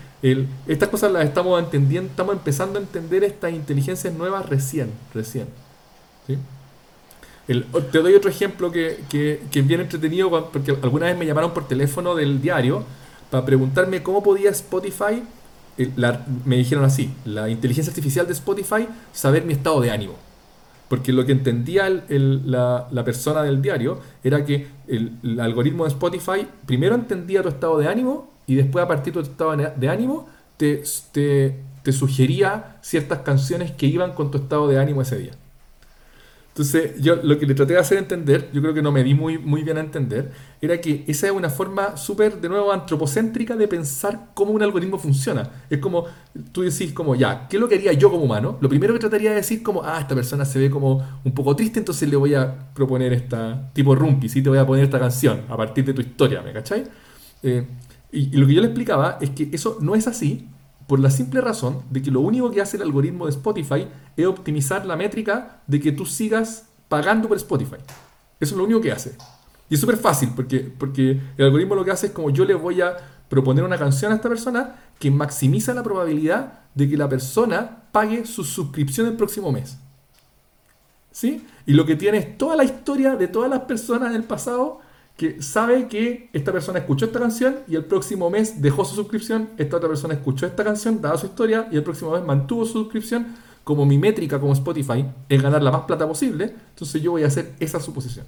estas 0.65 0.89
cosas 0.89 1.11
las 1.11 1.25
estamos 1.25 1.61
entendiendo, 1.61 2.09
estamos 2.09 2.33
empezando 2.33 2.79
a 2.79 2.81
entender 2.81 3.23
estas 3.23 3.53
inteligencias 3.53 4.11
nuevas 4.11 4.49
recién, 4.49 4.89
recién. 5.13 5.45
Te 6.27 7.97
doy 7.99 8.13
otro 8.13 8.29
ejemplo 8.29 8.71
que, 8.71 9.03
que, 9.09 9.41
que, 9.51 9.59
es 9.59 9.67
bien 9.67 9.81
entretenido, 9.81 10.49
porque 10.51 10.71
alguna 10.71 11.07
vez 11.07 11.17
me 11.17 11.25
llamaron 11.25 11.53
por 11.53 11.67
teléfono 11.67 12.15
del 12.15 12.41
diario 12.41 12.83
para 13.29 13.45
preguntarme 13.45 14.03
cómo 14.03 14.21
podía 14.21 14.51
Spotify, 14.51 15.23
me 16.45 16.57
dijeron 16.57 16.85
así, 16.85 17.11
la 17.25 17.49
inteligencia 17.49 17.89
artificial 17.89 18.27
de 18.27 18.33
Spotify, 18.33 18.87
saber 19.11 19.43
mi 19.43 19.53
estado 19.53 19.81
de 19.81 19.89
ánimo. 19.89 20.13
Porque 20.87 21.11
lo 21.11 21.25
que 21.25 21.31
entendía 21.31 21.89
la, 22.09 23.03
persona 23.03 23.41
del 23.41 23.61
diario 23.61 23.99
era 24.23 24.45
que 24.45 24.67
el, 24.87 25.39
algoritmo 25.39 25.85
de 25.85 25.89
Spotify 25.89 26.47
primero 26.67 26.93
entendía 26.93 27.41
tu 27.41 27.49
estado 27.49 27.79
de 27.79 27.87
ánimo 27.87 28.31
y 28.45 28.53
después 28.53 28.85
a 28.85 28.87
partir 28.87 29.13
de 29.13 29.23
tu 29.23 29.31
estado 29.31 29.55
de 29.75 29.89
ánimo 29.89 30.29
te, 30.57 30.83
te 31.11 31.91
sugería 31.91 32.77
ciertas 32.81 33.19
canciones 33.19 33.71
que 33.71 33.87
iban 33.87 34.13
con 34.13 34.29
tu 34.29 34.37
estado 34.37 34.67
de 34.67 34.79
ánimo 34.79 35.01
ese 35.01 35.17
día. 35.17 35.31
Entonces, 36.53 37.01
yo 37.01 37.15
lo 37.15 37.39
que 37.39 37.47
le 37.47 37.55
traté 37.55 37.73
de 37.73 37.79
hacer 37.79 37.97
entender, 37.97 38.51
yo 38.53 38.61
creo 38.61 38.75
que 38.75 38.83
no 38.83 38.91
me 38.91 39.03
di 39.03 39.15
muy, 39.15 39.39
muy 39.39 39.63
bien 39.63 39.77
a 39.77 39.79
entender, 39.79 40.31
era 40.61 40.79
que 40.79 41.03
esa 41.07 41.25
es 41.25 41.33
una 41.33 41.49
forma 41.49 41.97
súper, 41.97 42.39
de 42.39 42.47
nuevo, 42.47 42.71
antropocéntrica 42.71 43.55
de 43.55 43.67
pensar 43.67 44.29
cómo 44.35 44.51
un 44.51 44.61
algoritmo 44.61 44.99
funciona. 44.99 45.49
Es 45.67 45.79
como, 45.79 46.05
tú 46.51 46.61
decís 46.61 46.93
como, 46.93 47.15
ya, 47.15 47.47
¿qué 47.47 47.57
es 47.57 47.59
lo 47.59 47.67
que 47.67 47.73
haría 47.73 47.93
yo 47.93 48.11
como 48.11 48.25
humano? 48.25 48.59
Lo 48.61 48.69
primero 48.69 48.93
que 48.93 48.99
trataría 48.99 49.31
de 49.31 49.37
decir 49.37 49.63
como, 49.63 49.81
ah, 49.83 49.97
esta 49.99 50.13
persona 50.13 50.45
se 50.45 50.59
ve 50.59 50.69
como 50.69 51.03
un 51.23 51.33
poco 51.33 51.55
triste, 51.55 51.79
entonces 51.79 52.07
le 52.07 52.17
voy 52.17 52.35
a 52.35 52.69
proponer 52.75 53.13
esta, 53.13 53.71
tipo 53.73 53.95
Rumpi, 53.95 54.29
¿sí? 54.29 54.43
Te 54.43 54.49
voy 54.49 54.59
a 54.59 54.67
poner 54.67 54.83
esta 54.83 54.99
canción 54.99 55.41
a 55.49 55.57
partir 55.57 55.83
de 55.85 55.95
tu 55.95 56.01
historia, 56.01 56.43
¿me 56.43 56.53
cachai? 56.53 56.83
Eh, 57.41 57.65
y 58.11 58.37
lo 58.37 58.45
que 58.45 58.53
yo 58.53 58.61
le 58.61 58.67
explicaba 58.67 59.17
es 59.19 59.31
que 59.31 59.49
eso 59.51 59.79
no 59.81 59.95
es 59.95 60.05
así, 60.07 60.47
por 60.87 60.99
la 60.99 61.09
simple 61.09 61.41
razón 61.41 61.81
de 61.89 62.01
que 62.01 62.11
lo 62.11 62.21
único 62.21 62.51
que 62.51 62.61
hace 62.61 62.77
el 62.77 62.83
algoritmo 62.83 63.25
de 63.25 63.31
Spotify 63.31 63.87
es 64.17 64.25
optimizar 64.25 64.85
la 64.85 64.95
métrica 64.95 65.61
de 65.67 65.79
que 65.79 65.91
tú 65.91 66.05
sigas 66.05 66.67
pagando 66.89 67.27
por 67.27 67.37
Spotify. 67.37 67.77
Eso 68.39 68.55
es 68.55 68.57
lo 68.57 68.65
único 68.65 68.81
que 68.81 68.91
hace. 68.91 69.15
Y 69.69 69.75
es 69.75 69.79
súper 69.79 69.97
fácil 69.97 70.31
porque, 70.35 70.59
porque 70.59 71.21
el 71.37 71.45
algoritmo 71.45 71.75
lo 71.75 71.85
que 71.85 71.91
hace 71.91 72.07
es 72.07 72.11
como 72.11 72.29
yo 72.29 72.45
le 72.45 72.53
voy 72.53 72.81
a 72.81 72.97
proponer 73.29 73.63
una 73.63 73.77
canción 73.77 74.11
a 74.11 74.15
esta 74.15 74.29
persona 74.29 74.75
que 74.99 75.09
maximiza 75.09 75.73
la 75.73 75.81
probabilidad 75.81 76.59
de 76.75 76.89
que 76.89 76.97
la 76.97 77.09
persona 77.09 77.83
pague 77.91 78.25
su 78.25 78.43
suscripción 78.43 79.07
el 79.07 79.15
próximo 79.15 79.51
mes. 79.51 79.77
¿Sí? 81.11 81.45
Y 81.65 81.73
lo 81.73 81.85
que 81.85 81.95
tiene 81.95 82.17
es 82.17 82.37
toda 82.37 82.55
la 82.55 82.63
historia 82.63 83.15
de 83.15 83.27
todas 83.27 83.49
las 83.49 83.61
personas 83.61 84.13
del 84.13 84.23
pasado 84.23 84.81
que 85.17 85.41
sabe 85.41 85.87
que 85.87 86.29
esta 86.33 86.51
persona 86.51 86.79
escuchó 86.79 87.05
esta 87.05 87.19
canción 87.19 87.59
y 87.67 87.75
el 87.75 87.85
próximo 87.85 88.29
mes 88.29 88.61
dejó 88.61 88.83
su 88.83 88.95
suscripción, 88.95 89.49
esta 89.57 89.77
otra 89.77 89.89
persona 89.89 90.15
escuchó 90.15 90.45
esta 90.45 90.63
canción, 90.63 91.01
dada 91.01 91.17
su 91.17 91.27
historia, 91.27 91.67
y 91.71 91.75
el 91.75 91.83
próximo 91.83 92.11
mes 92.11 92.23
mantuvo 92.23 92.65
su 92.65 92.73
suscripción. 92.73 93.35
Como 93.63 93.85
mi 93.85 93.97
métrica 93.97 94.41
como 94.41 94.51
Spotify 94.51 95.05
es 95.29 95.41
ganar 95.41 95.63
la 95.63 95.71
más 95.71 95.83
plata 95.83 96.05
posible, 96.05 96.53
entonces 96.71 97.01
yo 97.01 97.11
voy 97.11 97.23
a 97.23 97.27
hacer 97.27 97.53
esa 97.59 97.79
suposición. 97.79 98.25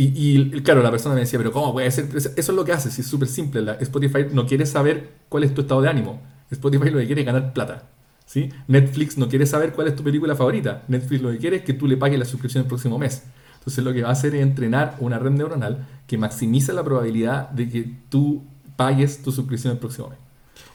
Y, 0.00 0.62
claro, 0.62 0.80
la 0.80 0.92
persona 0.92 1.16
me 1.16 1.22
decía, 1.22 1.40
pero 1.40 1.52
¿cómo 1.52 1.72
puede 1.72 1.90
ser? 1.90 2.08
Eso 2.14 2.30
es 2.36 2.48
lo 2.48 2.64
que 2.64 2.72
hace, 2.72 2.88
es 2.88 3.06
súper 3.06 3.26
simple. 3.26 3.60
La, 3.62 3.72
Spotify 3.74 4.26
no 4.32 4.46
quiere 4.46 4.64
saber 4.64 5.10
cuál 5.28 5.42
es 5.42 5.52
tu 5.52 5.62
estado 5.62 5.82
de 5.82 5.88
ánimo. 5.88 6.22
Spotify 6.52 6.90
lo 6.90 7.00
que 7.00 7.06
quiere 7.06 7.22
es 7.22 7.26
ganar 7.26 7.52
plata. 7.52 7.82
¿sí? 8.24 8.48
Netflix 8.68 9.18
no 9.18 9.28
quiere 9.28 9.44
saber 9.44 9.72
cuál 9.72 9.88
es 9.88 9.96
tu 9.96 10.04
película 10.04 10.36
favorita. 10.36 10.84
Netflix 10.86 11.20
lo 11.20 11.32
que 11.32 11.38
quiere 11.38 11.56
es 11.56 11.62
que 11.64 11.72
tú 11.72 11.88
le 11.88 11.96
pagues 11.96 12.16
la 12.16 12.24
suscripción 12.24 12.62
el 12.62 12.68
próximo 12.68 12.96
mes. 12.96 13.24
Entonces 13.58 13.84
lo 13.84 13.92
que 13.92 14.02
va 14.02 14.08
a 14.08 14.12
hacer 14.12 14.34
es 14.34 14.42
entrenar 14.42 14.96
una 15.00 15.18
red 15.18 15.30
neuronal 15.30 15.86
que 16.06 16.16
maximiza 16.16 16.72
la 16.72 16.82
probabilidad 16.82 17.50
de 17.50 17.68
que 17.68 17.90
tú 18.08 18.42
pagues 18.76 19.22
tu 19.22 19.32
suscripción 19.32 19.72
el 19.72 19.78
próximo 19.78 20.08
mes. 20.08 20.18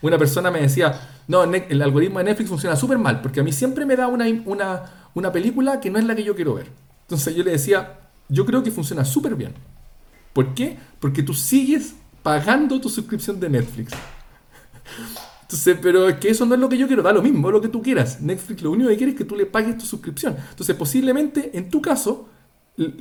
Una 0.02 0.18
persona 0.18 0.52
me 0.52 0.62
decía, 0.62 1.00
no, 1.28 1.44
el 1.44 1.82
algoritmo 1.82 2.20
de 2.20 2.26
Netflix 2.26 2.50
funciona 2.50 2.76
súper 2.76 2.98
mal 2.98 3.22
porque 3.22 3.40
a 3.40 3.44
mí 3.44 3.52
siempre 3.52 3.86
me 3.86 3.96
da 3.96 4.08
una, 4.08 4.26
una, 4.46 4.84
una 5.14 5.32
película 5.32 5.80
que 5.80 5.90
no 5.90 5.98
es 5.98 6.06
la 6.06 6.16
que 6.16 6.24
yo 6.24 6.36
quiero 6.36 6.56
ver. 6.56 6.68
Entonces 7.02 7.36
yo 7.36 7.44
le 7.44 7.52
decía, 7.52 8.00
yo 8.30 8.46
creo 8.46 8.64
que 8.64 8.72
funciona 8.72 9.06
súper 9.06 9.36
bien. 9.36 9.54
¿Por 10.34 10.54
qué? 10.54 10.78
Porque 11.00 11.24
tú 11.24 11.34
sigues 11.34 11.96
pagando 12.22 12.80
tu 12.82 12.90
suscripción 12.90 13.40
de 13.40 13.50
Netflix. 13.50 13.94
Entonces, 15.44 15.78
pero 15.82 16.10
es 16.10 16.16
que 16.18 16.30
eso 16.30 16.46
no 16.46 16.56
es 16.56 16.60
lo 16.60 16.68
que 16.68 16.78
yo 16.78 16.88
quiero, 16.88 17.04
da 17.04 17.14
lo 17.14 17.22
mismo, 17.22 17.52
lo 17.52 17.62
que 17.62 17.68
tú 17.68 17.82
quieras. 17.82 18.20
Netflix 18.22 18.62
lo 18.64 18.72
único 18.72 18.90
que 18.90 18.98
quiere 18.98 19.12
es 19.12 19.18
que 19.18 19.26
tú 19.26 19.36
le 19.36 19.46
pagues 19.46 19.78
tu 19.78 19.86
suscripción. 19.86 20.36
Entonces, 20.50 20.76
posiblemente 20.76 21.52
en 21.54 21.70
tu 21.70 21.82
caso, 21.82 22.28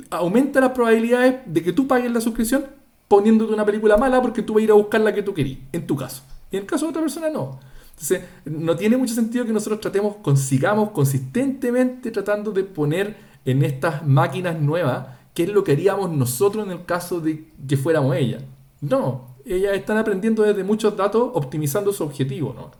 aumenta 0.09 0.61
las 0.61 0.71
probabilidades 0.71 1.41
de 1.45 1.63
que 1.63 1.73
tú 1.73 1.87
pagues 1.87 2.11
la 2.11 2.21
suscripción 2.21 2.65
poniéndote 3.07 3.53
una 3.53 3.65
película 3.65 3.97
mala 3.97 4.21
porque 4.21 4.41
tú 4.41 4.53
vas 4.53 4.61
a 4.61 4.63
ir 4.63 4.71
a 4.71 4.75
buscar 4.75 5.01
la 5.01 5.13
que 5.13 5.23
tú 5.23 5.33
querías, 5.33 5.59
en 5.71 5.85
tu 5.85 5.95
caso. 5.95 6.23
Y 6.51 6.57
en 6.57 6.63
el 6.63 6.67
caso 6.67 6.85
de 6.85 6.89
otra 6.91 7.01
persona 7.01 7.29
no. 7.29 7.59
Entonces, 7.91 8.23
no 8.45 8.75
tiene 8.75 8.97
mucho 8.97 9.13
sentido 9.13 9.45
que 9.45 9.53
nosotros 9.53 9.79
tratemos, 9.79 10.15
consigamos 10.17 10.89
consistentemente 10.91 12.11
tratando 12.11 12.51
de 12.51 12.63
poner 12.63 13.15
en 13.45 13.63
estas 13.63 14.05
máquinas 14.05 14.59
nuevas 14.59 15.07
qué 15.33 15.43
es 15.43 15.49
lo 15.49 15.63
que 15.63 15.73
haríamos 15.73 16.11
nosotros 16.11 16.65
en 16.65 16.71
el 16.71 16.85
caso 16.85 17.19
de 17.19 17.45
que 17.67 17.77
fuéramos 17.77 18.15
ellas. 18.15 18.43
No, 18.81 19.35
ellas 19.45 19.73
están 19.75 19.97
aprendiendo 19.97 20.43
desde 20.43 20.63
muchos 20.63 20.95
datos 20.95 21.31
optimizando 21.33 21.93
su 21.93 22.03
objetivo. 22.03 22.53
¿no? 22.55 22.71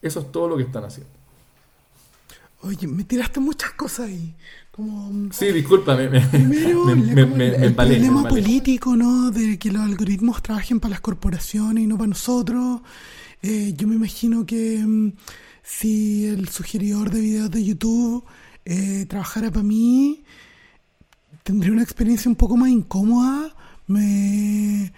Eso 0.00 0.20
es 0.20 0.32
todo 0.32 0.48
lo 0.48 0.56
que 0.56 0.62
están 0.64 0.84
haciendo. 0.84 1.12
Oye, 2.62 2.86
me 2.86 3.02
tiraste 3.04 3.40
muchas 3.40 3.72
cosas 3.72 4.08
ahí. 4.08 4.34
Como, 4.70 5.32
sí, 5.32 5.46
discúlpame. 5.52 6.08
Me, 6.08 6.20
primero, 6.20 6.88
el 6.94 7.74
problema 7.74 8.28
político, 8.28 8.96
¿no? 8.96 9.30
De 9.30 9.58
que 9.58 9.70
los 9.72 9.82
algoritmos 9.82 10.42
trabajen 10.42 10.78
para 10.78 10.90
las 10.90 11.00
corporaciones 11.00 11.82
y 11.84 11.86
no 11.86 11.98
para 11.98 12.08
nosotros. 12.08 12.80
Eh, 13.42 13.74
yo 13.76 13.88
me 13.88 13.96
imagino 13.96 14.46
que 14.46 14.78
mm, 14.78 15.12
si 15.62 16.26
el 16.26 16.48
sugeridor 16.48 17.10
de 17.10 17.20
videos 17.20 17.50
de 17.50 17.64
YouTube 17.64 18.24
eh, 18.64 19.06
trabajara 19.08 19.50
para 19.50 19.64
mí, 19.64 20.22
tendría 21.42 21.72
una 21.72 21.82
experiencia 21.82 22.28
un 22.28 22.36
poco 22.36 22.56
más 22.56 22.70
incómoda. 22.70 23.54
Me 23.88 24.92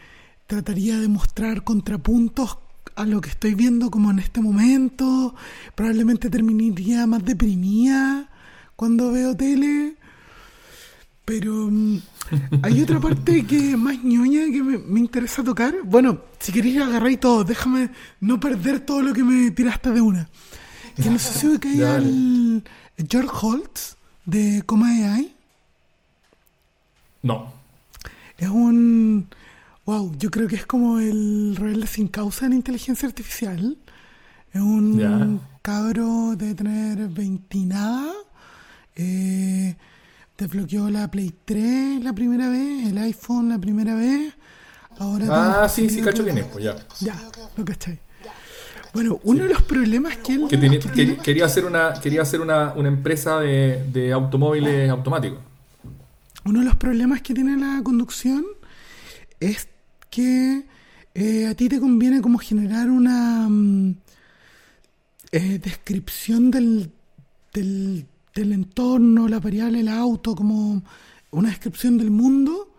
trataría 0.46 0.98
de 0.98 1.08
mostrar 1.08 1.64
contrapuntos 1.64 2.58
a 2.96 3.04
lo 3.04 3.20
que 3.20 3.30
estoy 3.30 3.54
viendo 3.54 3.90
como 3.90 4.10
en 4.10 4.18
este 4.18 4.40
momento. 4.40 5.34
Probablemente 5.74 6.30
terminaría 6.30 7.06
más 7.06 7.24
deprimida 7.24 8.28
cuando 8.76 9.12
veo 9.12 9.36
tele. 9.36 9.96
Pero 11.24 11.68
mm, 11.70 11.98
hay 12.62 12.82
otra 12.82 13.00
parte 13.00 13.46
que 13.46 13.70
es 13.70 13.78
más 13.78 14.02
ñoña 14.02 14.44
que 14.52 14.62
me, 14.62 15.00
interesa 15.00 15.42
tocar. 15.42 15.74
Bueno, 15.84 16.20
si 16.38 16.52
queréis 16.52 16.80
agarrar 16.80 17.16
todo, 17.16 17.44
déjame 17.44 17.90
no 18.20 18.38
perder 18.38 18.80
todo 18.80 19.02
lo 19.02 19.12
que 19.12 19.24
me 19.24 19.50
tiraste 19.50 19.90
de 19.90 20.00
una. 20.00 20.28
Que 20.96 21.10
no 21.10 21.18
sé 21.18 21.38
si 21.38 21.58
que 21.60 21.82
el 21.82 22.62
George 23.08 23.30
Holtz 23.40 23.96
de 24.26 24.62
Coma 24.66 24.88
AI. 24.88 25.34
No. 27.22 27.52
Es 28.36 28.48
un. 28.48 29.28
Wow, 29.86 30.16
yo 30.18 30.30
creo 30.30 30.48
que 30.48 30.56
es 30.56 30.66
como 30.66 30.98
el 30.98 31.56
rebelde 31.56 31.86
sin 31.86 32.08
causa 32.08 32.46
en 32.46 32.54
inteligencia 32.54 33.06
artificial. 33.06 33.76
Es 34.52 34.60
un 34.60 35.40
cabro 35.62 36.36
de 36.36 36.54
tener 36.54 37.08
20 37.08 37.58
nada 37.66 38.12
eh, 38.96 39.74
desbloqueó 40.38 40.90
la 40.90 41.10
Play 41.10 41.34
3 41.44 42.02
la 42.02 42.12
primera 42.12 42.48
vez, 42.48 42.88
el 42.88 42.98
iPhone 42.98 43.48
la 43.48 43.58
primera 43.58 43.94
vez. 43.94 44.34
Ahora 44.98 45.64
ah, 45.64 45.68
sí, 45.68 45.90
sí, 45.90 46.00
cacho 46.00 46.22
tiene, 46.22 46.44
pues 46.44 46.64
ya. 46.64 46.76
Ya, 47.00 47.16
lo 47.56 47.64
cachai. 47.64 47.98
Bueno, 48.92 49.18
uno 49.24 49.42
de 49.42 49.48
los 49.48 49.62
problemas 49.62 50.16
que 50.18 50.34
él... 50.34 51.18
quería 51.20 51.46
hacer 51.46 51.64
una, 51.64 51.94
quería 51.94 52.22
hacer 52.22 52.40
una, 52.40 52.72
una 52.74 52.88
empresa 52.88 53.40
de, 53.40 53.84
de, 53.92 54.12
automóviles 54.12 54.88
automáticos. 54.88 55.40
Uno 56.44 56.60
de 56.60 56.64
los 56.64 56.76
problemas 56.76 57.20
que 57.20 57.34
tiene 57.34 57.56
la 57.56 57.82
conducción 57.82 58.44
es 59.40 59.66
que 60.14 60.64
eh, 61.12 61.46
a 61.46 61.54
ti 61.56 61.68
te 61.68 61.80
conviene 61.80 62.20
como 62.20 62.38
generar 62.38 62.88
una 62.88 63.48
mm, 63.48 63.96
eh, 65.32 65.58
descripción 65.58 66.52
del, 66.52 66.92
del, 67.52 68.06
entorno, 68.52 69.26
la 69.26 69.40
variable, 69.40 69.80
el 69.80 69.88
auto, 69.88 70.36
como 70.36 70.84
una 71.32 71.48
descripción 71.48 71.98
del 71.98 72.12
mundo, 72.12 72.76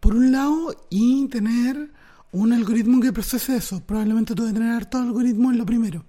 por 0.00 0.14
un 0.14 0.32
lado, 0.32 0.86
y 0.88 1.28
tener 1.28 1.90
un 2.32 2.54
algoritmo 2.54 3.02
que 3.02 3.12
procese 3.12 3.56
eso. 3.56 3.82
Probablemente 3.84 4.34
tú 4.34 4.44
debes 4.44 4.58
tener 4.58 4.72
harto 4.72 4.96
algoritmo 4.96 5.50
en 5.50 5.58
lo 5.58 5.66
primero. 5.66 6.06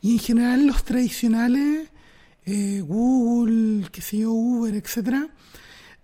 Y 0.00 0.12
en 0.12 0.18
general 0.20 0.66
los 0.68 0.84
tradicionales, 0.84 1.88
eh, 2.46 2.80
Google, 2.86 3.88
qué 3.90 4.02
sé 4.02 4.18
yo, 4.18 4.30
Uber, 4.30 4.72
etcétera, 4.76 5.28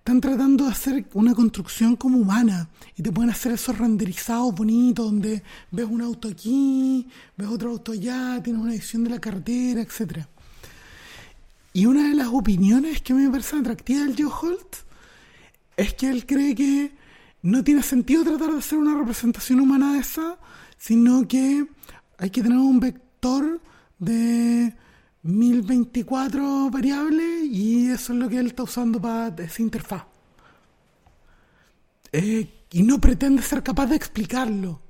están 0.04 0.20
tratando 0.20 0.66
de 0.66 0.70
hacer 0.70 1.06
una 1.14 1.34
construcción 1.34 1.96
como 1.96 2.18
humana 2.18 2.68
y 2.94 3.02
te 3.02 3.10
pueden 3.10 3.30
hacer 3.30 3.52
esos 3.52 3.78
renderizados 3.78 4.54
bonitos 4.54 5.06
donde 5.06 5.42
ves 5.70 5.86
un 5.88 6.02
auto 6.02 6.28
aquí, 6.28 7.08
ves 7.38 7.48
otro 7.48 7.70
auto 7.70 7.92
allá, 7.92 8.38
tienes 8.42 8.60
una 8.60 8.74
edición 8.74 9.02
de 9.04 9.08
la 9.08 9.18
carretera, 9.18 9.80
etcétera. 9.80 10.28
Y 11.72 11.86
una 11.86 12.10
de 12.10 12.16
las 12.16 12.26
opiniones 12.26 13.00
que 13.00 13.14
me 13.14 13.30
parece 13.30 13.56
atractiva 13.56 14.02
del 14.02 14.14
Joe 14.14 14.30
Holt 14.42 14.76
es 15.74 15.94
que 15.94 16.10
él 16.10 16.26
cree 16.26 16.54
que 16.54 16.92
no 17.40 17.64
tiene 17.64 17.82
sentido 17.82 18.24
tratar 18.24 18.52
de 18.52 18.58
hacer 18.58 18.78
una 18.78 18.98
representación 18.98 19.58
humana 19.58 19.94
de 19.94 20.00
esa, 20.00 20.36
sino 20.76 21.26
que 21.26 21.66
hay 22.18 22.28
que 22.28 22.42
tener 22.42 22.58
un 22.58 22.78
vector 22.78 23.58
de 23.98 24.74
1024 25.24 26.70
variables 26.70 27.44
y 27.44 27.90
eso 27.90 28.12
es 28.12 28.18
lo 28.18 28.28
que 28.28 28.38
él 28.38 28.46
está 28.46 28.62
usando 28.62 29.00
para 29.00 29.34
esa 29.42 29.62
interfaz. 29.62 30.04
Eh, 32.12 32.48
y 32.70 32.82
no 32.82 33.00
pretende 33.00 33.42
ser 33.42 33.62
capaz 33.62 33.86
de 33.86 33.96
explicarlo. 33.96 34.80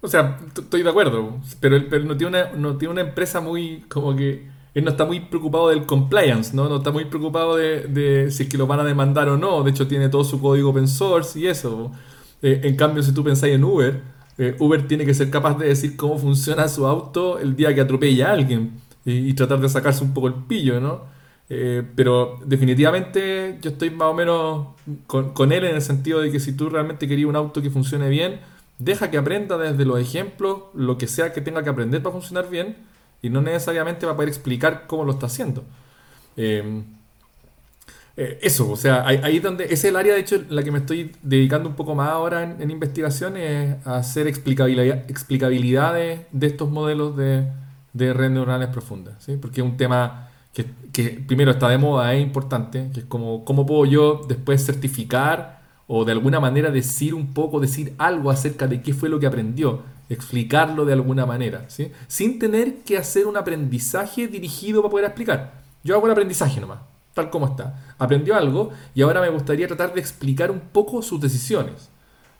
O 0.00 0.08
sea, 0.08 0.38
estoy 0.56 0.82
de 0.82 0.90
acuerdo, 0.90 1.40
pero 1.60 1.76
él, 1.76 2.06
no, 2.06 2.16
tiene 2.16 2.88
una, 2.88 3.00
empresa 3.00 3.40
muy 3.40 3.84
como 3.88 4.14
que 4.14 4.48
él 4.74 4.84
no 4.84 4.90
está 4.90 5.04
muy 5.04 5.20
preocupado 5.20 5.68
del 5.68 5.86
compliance, 5.86 6.54
¿no? 6.54 6.68
No 6.68 6.78
está 6.78 6.90
muy 6.90 7.04
preocupado 7.04 7.56
de, 7.56 8.28
si 8.30 8.42
es 8.42 8.48
que 8.48 8.58
lo 8.58 8.66
van 8.66 8.80
a 8.80 8.84
demandar 8.84 9.28
o 9.28 9.38
no. 9.38 9.62
De 9.62 9.70
hecho, 9.70 9.86
tiene 9.86 10.08
todo 10.08 10.24
su 10.24 10.40
código 10.40 10.70
open 10.70 10.88
source 10.88 11.38
y 11.38 11.46
eso. 11.46 11.92
Eh, 12.42 12.60
en 12.64 12.76
cambio, 12.76 13.02
si 13.02 13.12
tú 13.12 13.22
pensáis 13.22 13.54
en 13.54 13.62
Uber, 13.62 14.02
eh, 14.38 14.56
Uber 14.58 14.86
tiene 14.86 15.04
que 15.04 15.14
ser 15.14 15.30
capaz 15.30 15.58
de 15.58 15.66
decir 15.68 15.96
cómo 15.96 16.18
funciona 16.18 16.68
su 16.68 16.86
auto 16.86 17.38
el 17.38 17.54
día 17.54 17.74
que 17.74 17.80
atropella 17.80 18.28
a 18.28 18.32
alguien 18.32 18.80
y, 19.04 19.32
tratar 19.34 19.60
de 19.60 19.68
sacarse 19.68 20.04
un 20.04 20.14
poco 20.14 20.28
el 20.28 20.34
pillo, 20.34 20.80
¿no? 20.80 21.02
Eh, 21.48 21.82
pero 21.96 22.38
definitivamente 22.46 23.58
yo 23.60 23.70
estoy 23.70 23.90
más 23.90 24.08
o 24.08 24.14
menos 24.14 24.66
con, 25.06 25.52
él 25.52 25.64
en 25.64 25.74
el 25.74 25.82
sentido 25.82 26.20
de 26.20 26.30
que 26.30 26.40
si 26.40 26.52
tú 26.52 26.70
realmente 26.70 27.08
querías 27.08 27.28
un 27.28 27.36
auto 27.36 27.60
que 27.60 27.70
funcione 27.70 28.08
bien, 28.08 28.40
deja 28.78 29.10
que 29.10 29.18
aprenda 29.18 29.58
desde 29.58 29.84
los 29.84 30.00
ejemplos 30.00 30.62
lo 30.74 30.96
que 30.98 31.08
sea 31.08 31.32
que 31.32 31.40
tenga 31.40 31.62
que 31.62 31.70
aprender 31.70 32.02
para 32.02 32.12
funcionar 32.14 32.48
bien 32.48 32.76
y 33.22 33.28
no 33.28 33.42
necesariamente 33.42 34.06
va 34.06 34.12
a 34.12 34.16
poder 34.16 34.28
explicar 34.28 34.86
cómo 34.86 35.04
lo 35.04 35.12
está 35.12 35.26
haciendo. 35.26 35.64
Eh, 36.36 36.82
eh, 38.16 38.38
eso, 38.42 38.70
o 38.70 38.76
sea, 38.76 39.06
ahí, 39.06 39.38
donde, 39.38 39.64
ese 39.64 39.74
es 39.74 39.84
el 39.84 39.96
área 39.96 40.14
de 40.14 40.20
hecho 40.20 40.36
en 40.36 40.54
la 40.54 40.62
que 40.62 40.70
me 40.70 40.78
estoy 40.78 41.12
dedicando 41.22 41.68
un 41.68 41.76
poco 41.76 41.94
más 41.94 42.10
ahora 42.10 42.42
en, 42.58 42.70
investigación, 42.70 43.36
es 43.36 43.86
hacer 43.86 44.26
explicabilidad, 44.26 45.10
explicabilidad 45.10 45.94
de, 45.94 46.26
estos 46.40 46.70
modelos 46.70 47.16
de, 47.16 47.46
de 47.92 48.12
redes 48.12 48.32
neuronales 48.32 48.68
profundas, 48.68 49.22
¿sí? 49.22 49.36
porque 49.36 49.62
es 49.62 49.66
un 49.66 49.76
tema 49.76 50.28
que, 50.52 50.66
que, 50.92 51.22
primero 51.26 51.52
está 51.52 51.68
de 51.68 51.78
moda, 51.78 52.14
es 52.14 52.22
importante, 52.22 52.90
que 52.92 53.00
es 53.00 53.06
como 53.06 53.44
cómo 53.44 53.64
puedo 53.64 53.86
yo 53.86 54.20
después 54.28 54.64
certificar 54.64 55.62
o 55.86 56.04
de 56.04 56.12
alguna 56.12 56.38
manera 56.40 56.70
decir 56.70 57.14
un 57.14 57.32
poco, 57.32 57.60
decir 57.60 57.94
algo 57.98 58.30
acerca 58.30 58.66
de 58.66 58.82
qué 58.82 58.92
fue 58.92 59.08
lo 59.08 59.18
que 59.20 59.26
aprendió 59.26 59.82
explicarlo 60.12 60.84
de 60.84 60.92
alguna 60.92 61.26
manera, 61.26 61.64
¿sí? 61.68 61.90
sin 62.06 62.38
tener 62.38 62.82
que 62.82 62.98
hacer 62.98 63.26
un 63.26 63.36
aprendizaje 63.36 64.28
dirigido 64.28 64.82
para 64.82 64.90
poder 64.90 65.06
explicar. 65.06 65.62
Yo 65.82 65.96
hago 65.96 66.06
el 66.06 66.12
aprendizaje 66.12 66.60
nomás, 66.60 66.80
tal 67.14 67.30
como 67.30 67.46
está. 67.46 67.94
Aprendió 67.98 68.36
algo 68.36 68.70
y 68.94 69.02
ahora 69.02 69.20
me 69.20 69.28
gustaría 69.28 69.66
tratar 69.66 69.94
de 69.94 70.00
explicar 70.00 70.50
un 70.50 70.60
poco 70.60 71.02
sus 71.02 71.20
decisiones. 71.20 71.90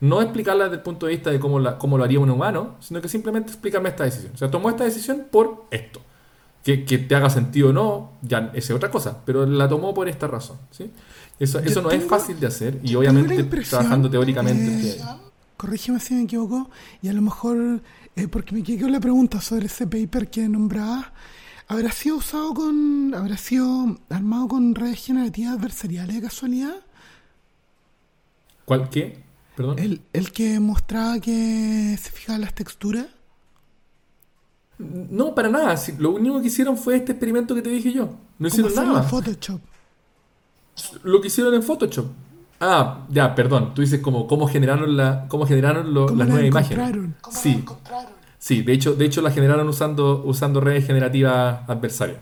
No 0.01 0.20
explicarla 0.20 0.64
desde 0.64 0.77
el 0.77 0.83
punto 0.83 1.07
de 1.07 1.12
vista 1.12 1.31
de 1.31 1.39
cómo, 1.39 1.59
la, 1.61 1.79
cómo 1.79 1.97
lo 1.97 2.05
haría 2.05 2.18
un 2.18 2.31
humano, 2.31 2.77
sino 2.81 3.01
que 3.01 3.09
simplemente 3.09 3.51
explicarme 3.51 3.91
esta 3.91 4.05
decisión. 4.05 4.33
O 4.35 4.37
sea, 4.37 4.51
tomó 4.51 4.68
esta 4.68 4.85
decisión 4.85 5.27
por 5.31 5.66
esto. 5.70 6.01
Que, 6.64 6.85
que 6.85 6.99
te 6.99 7.14
haga 7.16 7.29
sentido 7.29 7.70
o 7.70 7.73
no, 7.73 8.12
ya 8.23 8.53
es 8.55 8.70
otra 8.70 8.89
cosa, 8.89 9.18
pero 9.25 9.45
la 9.45 9.68
tomó 9.68 9.93
por 9.93 10.09
esta 10.09 10.29
razón. 10.29 10.59
¿sí? 10.70 10.93
Eso, 11.41 11.59
eso 11.59 11.83
no 11.83 11.91
es 11.91 12.05
fácil 12.05 12.39
de 12.39 12.47
hacer 12.47 12.79
y 12.85 12.95
obviamente 12.95 13.43
trabajando 13.43 14.09
teóricamente 14.09 15.01
corrígeme 15.62 16.01
si 16.01 16.14
me 16.14 16.23
equivoco, 16.23 16.70
y 17.03 17.09
a 17.09 17.12
lo 17.12 17.23
mejor, 17.23 17.83
eh, 18.16 18.27
porque 18.27 18.53
me 18.53 18.64
quedó 18.64 18.89
la 18.89 18.99
pregunta 18.99 19.41
sobre 19.41 19.66
ese 19.66 19.87
paper 19.87 20.29
que 20.29 20.49
nombrabas, 20.49 21.07
¿habrá 21.69 21.91
sido 21.93 22.17
usado 22.17 22.55
con, 22.55 23.15
habrá 23.15 23.37
sido 23.37 23.97
armado 24.11 24.49
con 24.49 24.75
redes 24.75 25.05
generativas 25.05 25.59
adversariales 25.59 26.17
de 26.17 26.23
casualidad? 26.23 26.77
¿Cuál 28.65 28.89
qué? 28.89 29.23
Perdón. 29.57 29.79
El, 29.79 30.33
que 30.33 30.61
mostraba 30.61 31.21
que 31.21 31.97
se 32.01 32.11
fijaban 32.11 32.41
las 32.41 32.55
texturas. 32.55 33.07
No, 34.79 35.35
para 35.35 35.49
nada. 35.49 35.75
lo 35.99 36.11
único 36.13 36.41
que 36.41 36.47
hicieron 36.47 36.77
fue 36.77 36.97
este 36.97 37.13
experimento 37.13 37.55
que 37.55 37.63
te 37.63 37.71
dije 37.71 37.93
yo. 37.93 38.15
No 38.39 38.49
hicieron 38.49 38.75
nada. 38.75 39.03
Photoshop. 39.03 39.61
Lo 41.03 41.21
que 41.21 41.29
hicieron 41.29 41.55
en 41.55 41.63
Photoshop. 41.63 42.07
Ah, 42.61 43.07
ya, 43.11 43.35
perdón. 43.35 43.75
Tú 43.75 43.83
dices 43.83 44.01
como 44.01 44.27
cómo 44.27 44.49
generaron 44.49 44.97
la, 44.97 45.27
cómo 45.29 45.47
generaron 45.47 45.93
las 45.93 46.29
nuevas 46.29 46.45
imágenes. 46.45 47.11
sí. 47.31 47.65
Sí, 48.43 48.62
de 48.62 48.72
hecho, 48.72 48.95
de 48.97 49.05
hecho 49.05 49.22
la 49.22 49.30
generaron 49.30 49.68
usando, 49.68 50.20
usando 50.24 50.61
redes 50.61 50.84
generativas 50.84 51.61
adversarias. 51.68 52.18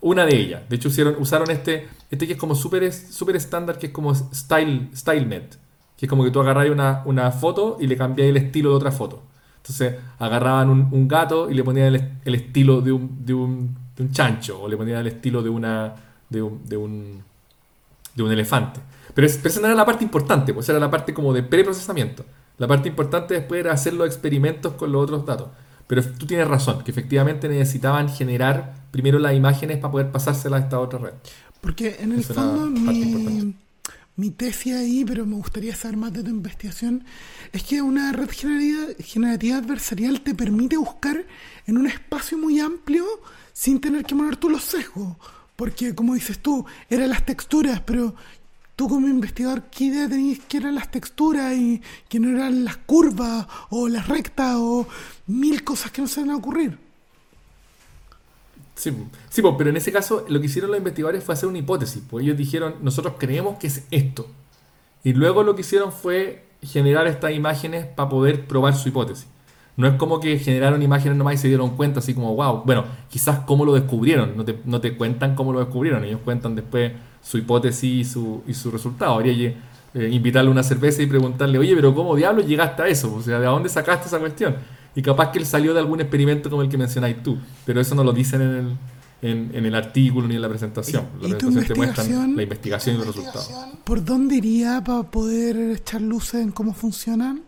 Una 0.00 0.24
de 0.24 0.36
ellas. 0.36 0.62
De 0.68 0.76
hecho, 0.76 0.88
usaron, 0.88 1.16
usaron 1.18 1.50
este, 1.50 1.88
este 2.08 2.28
que 2.28 2.34
es 2.34 2.38
como 2.38 2.54
súper 2.54 2.92
super 2.92 3.34
estándar, 3.34 3.76
que 3.76 3.88
es 3.88 3.92
como 3.92 4.14
Style, 4.14 4.90
StyleNet. 4.94 5.58
Que 5.96 6.06
es 6.06 6.08
como 6.08 6.22
que 6.22 6.30
tú 6.30 6.38
agarras 6.38 6.70
una, 6.70 7.02
una 7.04 7.32
foto 7.32 7.78
y 7.80 7.88
le 7.88 7.96
cambias 7.96 8.28
el 8.28 8.36
estilo 8.36 8.70
de 8.70 8.76
otra 8.76 8.92
foto. 8.92 9.24
Entonces 9.56 9.96
agarraban 10.20 10.70
un, 10.70 11.08
gato 11.08 11.50
y 11.50 11.54
le 11.54 11.64
ponían 11.64 12.20
el, 12.24 12.34
estilo 12.36 12.80
de 12.80 12.92
un, 12.92 13.26
de, 13.26 13.34
un, 13.34 13.76
de 13.96 14.04
un, 14.04 14.12
chancho. 14.12 14.62
O 14.62 14.68
le 14.68 14.76
ponían 14.76 15.00
el 15.00 15.08
estilo 15.08 15.42
de 15.42 15.48
una. 15.48 15.96
de 16.30 16.42
un, 16.42 16.64
de 16.64 16.76
un, 16.76 17.24
de 18.14 18.22
un 18.22 18.30
elefante. 18.30 18.78
Pero, 19.14 19.26
esa 19.26 19.60
no 19.60 19.66
era 19.66 19.74
la 19.74 19.84
parte 19.84 20.04
importante, 20.04 20.54
pues 20.54 20.68
era 20.68 20.78
la 20.78 20.92
parte 20.92 21.12
como 21.12 21.32
de 21.32 21.42
preprocesamiento. 21.42 22.24
La 22.58 22.66
parte 22.66 22.88
importante 22.88 23.34
después 23.34 23.60
era 23.60 23.72
hacer 23.72 23.92
los 23.94 24.06
experimentos 24.06 24.74
con 24.74 24.92
los 24.92 25.02
otros 25.02 25.26
datos. 25.26 25.48
Pero 25.86 26.02
tú 26.02 26.26
tienes 26.26 26.48
razón, 26.48 26.82
que 26.82 26.90
efectivamente 26.90 27.48
necesitaban 27.48 28.08
generar 28.08 28.74
primero 28.90 29.18
las 29.18 29.34
imágenes 29.34 29.78
para 29.78 29.92
poder 29.92 30.10
pasárselas 30.10 30.62
a 30.62 30.64
esta 30.64 30.80
otra 30.80 30.98
red. 30.98 31.12
Porque 31.60 31.96
en 32.00 32.12
el 32.12 32.24
fondo 32.24 32.66
mi, 32.66 33.54
mi, 34.16 34.30
tesis 34.30 34.74
ahí, 34.74 35.04
pero 35.04 35.26
me 35.26 35.36
gustaría 35.36 35.76
saber 35.76 35.96
más 35.96 36.12
de 36.12 36.22
tu 36.22 36.30
investigación, 36.30 37.04
es 37.52 37.62
que 37.62 37.82
una 37.82 38.12
red 38.12 38.30
generativa, 38.30 38.94
generativa 38.98 39.56
adversarial 39.58 40.20
te 40.22 40.34
permite 40.34 40.76
buscar 40.76 41.24
en 41.66 41.78
un 41.78 41.86
espacio 41.86 42.36
muy 42.36 42.58
amplio 42.58 43.04
sin 43.52 43.80
tener 43.80 44.04
que 44.04 44.14
mover 44.14 44.36
tú 44.36 44.48
los 44.48 44.64
sesgos. 44.64 45.16
Porque, 45.54 45.94
como 45.94 46.14
dices 46.14 46.38
tú, 46.40 46.66
eran 46.90 47.08
las 47.08 47.24
texturas, 47.24 47.80
pero 47.80 48.14
tú 48.76 48.88
como 48.88 49.08
investigador, 49.08 49.62
¿qué 49.70 49.84
idea 49.84 50.08
tenías 50.08 50.38
que 50.40 50.58
eran 50.58 50.74
las 50.74 50.90
texturas 50.90 51.56
y 51.56 51.80
que 52.08 52.20
no 52.20 52.36
eran 52.36 52.64
las 52.64 52.76
curvas 52.76 53.46
o 53.70 53.88
las 53.88 54.06
rectas 54.06 54.56
o 54.58 54.86
mil 55.26 55.64
cosas 55.64 55.90
que 55.90 56.02
no 56.02 56.08
se 56.08 56.20
van 56.20 56.30
a 56.30 56.36
ocurrir? 56.36 56.78
Sí, 58.74 58.92
sí 59.30 59.42
pero 59.56 59.70
en 59.70 59.76
ese 59.78 59.90
caso 59.90 60.26
lo 60.28 60.38
que 60.38 60.46
hicieron 60.46 60.70
los 60.70 60.78
investigadores 60.78 61.24
fue 61.24 61.34
hacer 61.34 61.48
una 61.48 61.58
hipótesis. 61.58 62.02
Pues 62.08 62.24
ellos 62.24 62.36
dijeron, 62.36 62.76
nosotros 62.82 63.14
creemos 63.18 63.56
que 63.56 63.68
es 63.68 63.84
esto. 63.90 64.28
Y 65.02 65.14
luego 65.14 65.42
lo 65.42 65.54
que 65.54 65.62
hicieron 65.62 65.92
fue 65.92 66.44
generar 66.62 67.06
estas 67.06 67.32
imágenes 67.32 67.86
para 67.86 68.10
poder 68.10 68.46
probar 68.46 68.76
su 68.76 68.90
hipótesis. 68.90 69.26
No 69.78 69.86
es 69.86 69.94
como 69.94 70.20
que 70.20 70.38
generaron 70.38 70.82
imágenes 70.82 71.16
nomás 71.16 71.34
y 71.34 71.38
se 71.38 71.48
dieron 71.48 71.76
cuenta, 71.76 72.00
así 72.00 72.14
como, 72.14 72.34
wow, 72.34 72.62
bueno, 72.64 72.84
quizás 73.10 73.40
cómo 73.40 73.64
lo 73.64 73.74
descubrieron, 73.74 74.36
no 74.36 74.44
te, 74.44 74.58
no 74.64 74.80
te 74.80 74.96
cuentan 74.96 75.34
cómo 75.34 75.52
lo 75.52 75.60
descubrieron, 75.60 76.02
ellos 76.04 76.20
cuentan 76.24 76.54
después 76.54 76.92
su 77.26 77.38
hipótesis 77.38 77.84
y 77.84 78.04
su, 78.04 78.42
y 78.46 78.54
su 78.54 78.70
resultado. 78.70 79.14
Habría 79.14 79.32
eh, 79.94 80.08
invitarle 80.10 80.50
una 80.50 80.62
cerveza 80.62 81.02
y 81.02 81.06
preguntarle, 81.06 81.58
oye, 81.58 81.74
pero 81.74 81.94
¿cómo 81.94 82.14
diablos 82.14 82.46
llegaste 82.46 82.82
a 82.82 82.86
eso? 82.86 83.14
O 83.14 83.22
sea, 83.22 83.40
¿de 83.40 83.46
dónde 83.46 83.68
sacaste 83.68 84.06
esa 84.06 84.18
cuestión? 84.20 84.56
Y 84.94 85.02
capaz 85.02 85.32
que 85.32 85.38
él 85.40 85.46
salió 85.46 85.74
de 85.74 85.80
algún 85.80 86.00
experimento 86.00 86.48
como 86.48 86.62
el 86.62 86.68
que 86.68 86.78
mencionáis 86.78 87.22
tú, 87.22 87.36
pero 87.64 87.80
eso 87.80 87.94
no 87.94 88.04
lo 88.04 88.12
dicen 88.12 88.40
en 88.42 88.78
el, 89.22 89.50
en, 89.54 89.66
el 89.66 89.74
artículo 89.74 90.28
ni 90.28 90.36
en 90.36 90.42
la 90.42 90.48
presentación. 90.48 91.04
la 91.20 91.36
presentación 91.36 91.66
te 91.66 91.74
muestran 91.74 92.36
la 92.36 92.42
investigación 92.42 92.94
y 92.94 92.98
los 92.98 93.08
resultados. 93.08 93.50
¿Por 93.82 94.04
dónde 94.04 94.36
iría 94.36 94.82
para 94.84 95.02
poder 95.02 95.56
echar 95.72 96.00
luces 96.00 96.40
en 96.40 96.52
cómo 96.52 96.74
funcionan? 96.74 97.42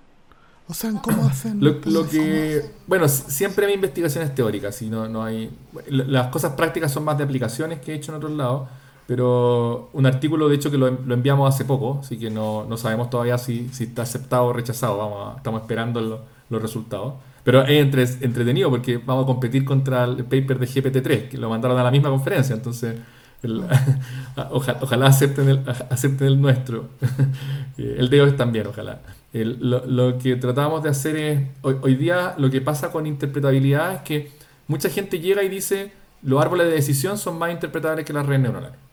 O 0.66 0.74
sea, 0.74 0.90
en 0.90 0.98
cómo 0.98 1.24
hacen. 1.30 1.60
Lo, 1.62 2.08
que. 2.08 2.62
Bueno, 2.86 3.08
siempre 3.08 3.66
hay 3.66 3.74
investigaciones 3.74 4.34
teóricas, 4.34 4.82
y 4.82 4.90
no, 4.90 5.08
no 5.08 5.22
hay. 5.22 5.50
Las 5.88 6.26
cosas 6.28 6.52
prácticas 6.54 6.92
son 6.92 7.04
más 7.04 7.16
de 7.16 7.24
aplicaciones 7.24 7.78
que 7.78 7.92
he 7.92 7.94
hecho 7.94 8.12
en 8.12 8.16
otros 8.16 8.32
lados. 8.32 8.68
Pero 9.08 9.88
un 9.94 10.04
artículo, 10.04 10.50
de 10.50 10.56
hecho, 10.56 10.70
que 10.70 10.76
lo, 10.76 10.86
enviamos 10.86 11.48
hace 11.48 11.64
poco, 11.64 12.00
así 12.02 12.18
que 12.18 12.28
no, 12.28 12.66
no 12.68 12.76
sabemos 12.76 13.08
todavía 13.08 13.38
si, 13.38 13.70
si, 13.70 13.84
está 13.84 14.02
aceptado 14.02 14.44
o 14.44 14.52
rechazado. 14.52 14.98
Vamos 14.98 15.38
estamos 15.38 15.62
esperando 15.62 16.26
los 16.50 16.62
resultados. 16.62 17.14
Pero 17.42 17.62
es 17.62 17.70
entre, 17.70 18.02
entretenido 18.02 18.68
porque 18.68 18.98
vamos 18.98 19.24
a 19.24 19.26
competir 19.26 19.64
contra 19.64 20.04
el 20.04 20.24
paper 20.24 20.58
de 20.58 20.66
GPT-3, 20.66 21.28
que 21.30 21.38
lo 21.38 21.48
mandaron 21.48 21.78
a 21.78 21.84
la 21.84 21.90
misma 21.90 22.10
conferencia. 22.10 22.54
Entonces, 22.54 22.96
ojalá, 24.50 25.06
acepten, 25.06 25.48
el, 25.48 25.62
acepten 25.88 26.26
el 26.26 26.38
nuestro. 26.38 26.90
el 27.78 28.10
de 28.10 28.20
hoy 28.20 28.32
también, 28.32 28.66
ojalá. 28.66 29.00
lo, 29.32 29.86
lo, 29.86 30.18
que 30.18 30.36
tratamos 30.36 30.82
de 30.82 30.90
hacer 30.90 31.16
es, 31.16 31.48
hoy, 31.62 31.76
hoy 31.80 31.94
día 31.94 32.34
lo 32.36 32.50
que 32.50 32.60
pasa 32.60 32.92
con 32.92 33.06
interpretabilidad 33.06 33.94
es 33.94 34.00
que 34.02 34.32
mucha 34.66 34.90
gente 34.90 35.18
llega 35.18 35.42
y 35.42 35.48
dice, 35.48 35.92
los 36.22 36.42
árboles 36.42 36.66
de 36.66 36.74
decisión 36.74 37.16
son 37.16 37.38
más 37.38 37.50
interpretables 37.52 38.04
que 38.04 38.12
las 38.12 38.26
redes 38.26 38.42
neuronales. 38.42 38.87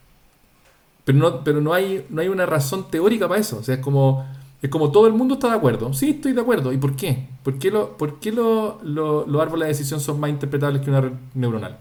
Pero 1.06 1.18
no, 1.18 1.44
pero 1.44 1.62
no 1.62 1.74
hay, 1.74 2.06
no 2.10 2.22
hay 2.22 2.28
una 2.28 2.46
razón 2.46 2.90
teórica 2.90 3.28
para 3.28 3.40
eso. 3.40 3.60
O 3.60 3.64
sea, 3.64 3.76
es 3.76 3.82
como, 3.82 4.26
es 4.62 4.70
como 4.70 4.92
todo 4.92 5.08
el 5.08 5.14
mundo 5.14 5.36
está 5.36 5.50
de 5.50 5.56
acuerdo. 5.56 5.94
Sí, 5.94 6.10
estoy 6.10 6.34
de 6.34 6.42
acuerdo. 6.42 6.74
¿Y 6.74 6.78
por 6.78 6.96
qué? 6.96 7.30
¿Por 7.44 7.58
qué, 7.60 7.72
lo, 7.72 7.96
por 7.96 8.20
qué 8.20 8.32
lo, 8.32 8.82
los 8.84 9.42
árboles 9.42 9.68
de 9.68 9.74
decisión 9.74 10.00
son 10.00 10.20
más 10.20 10.32
interpretables 10.32 10.82
que 10.82 10.90
una 10.90 11.02
red 11.02 11.12
neuronal? 11.36 11.78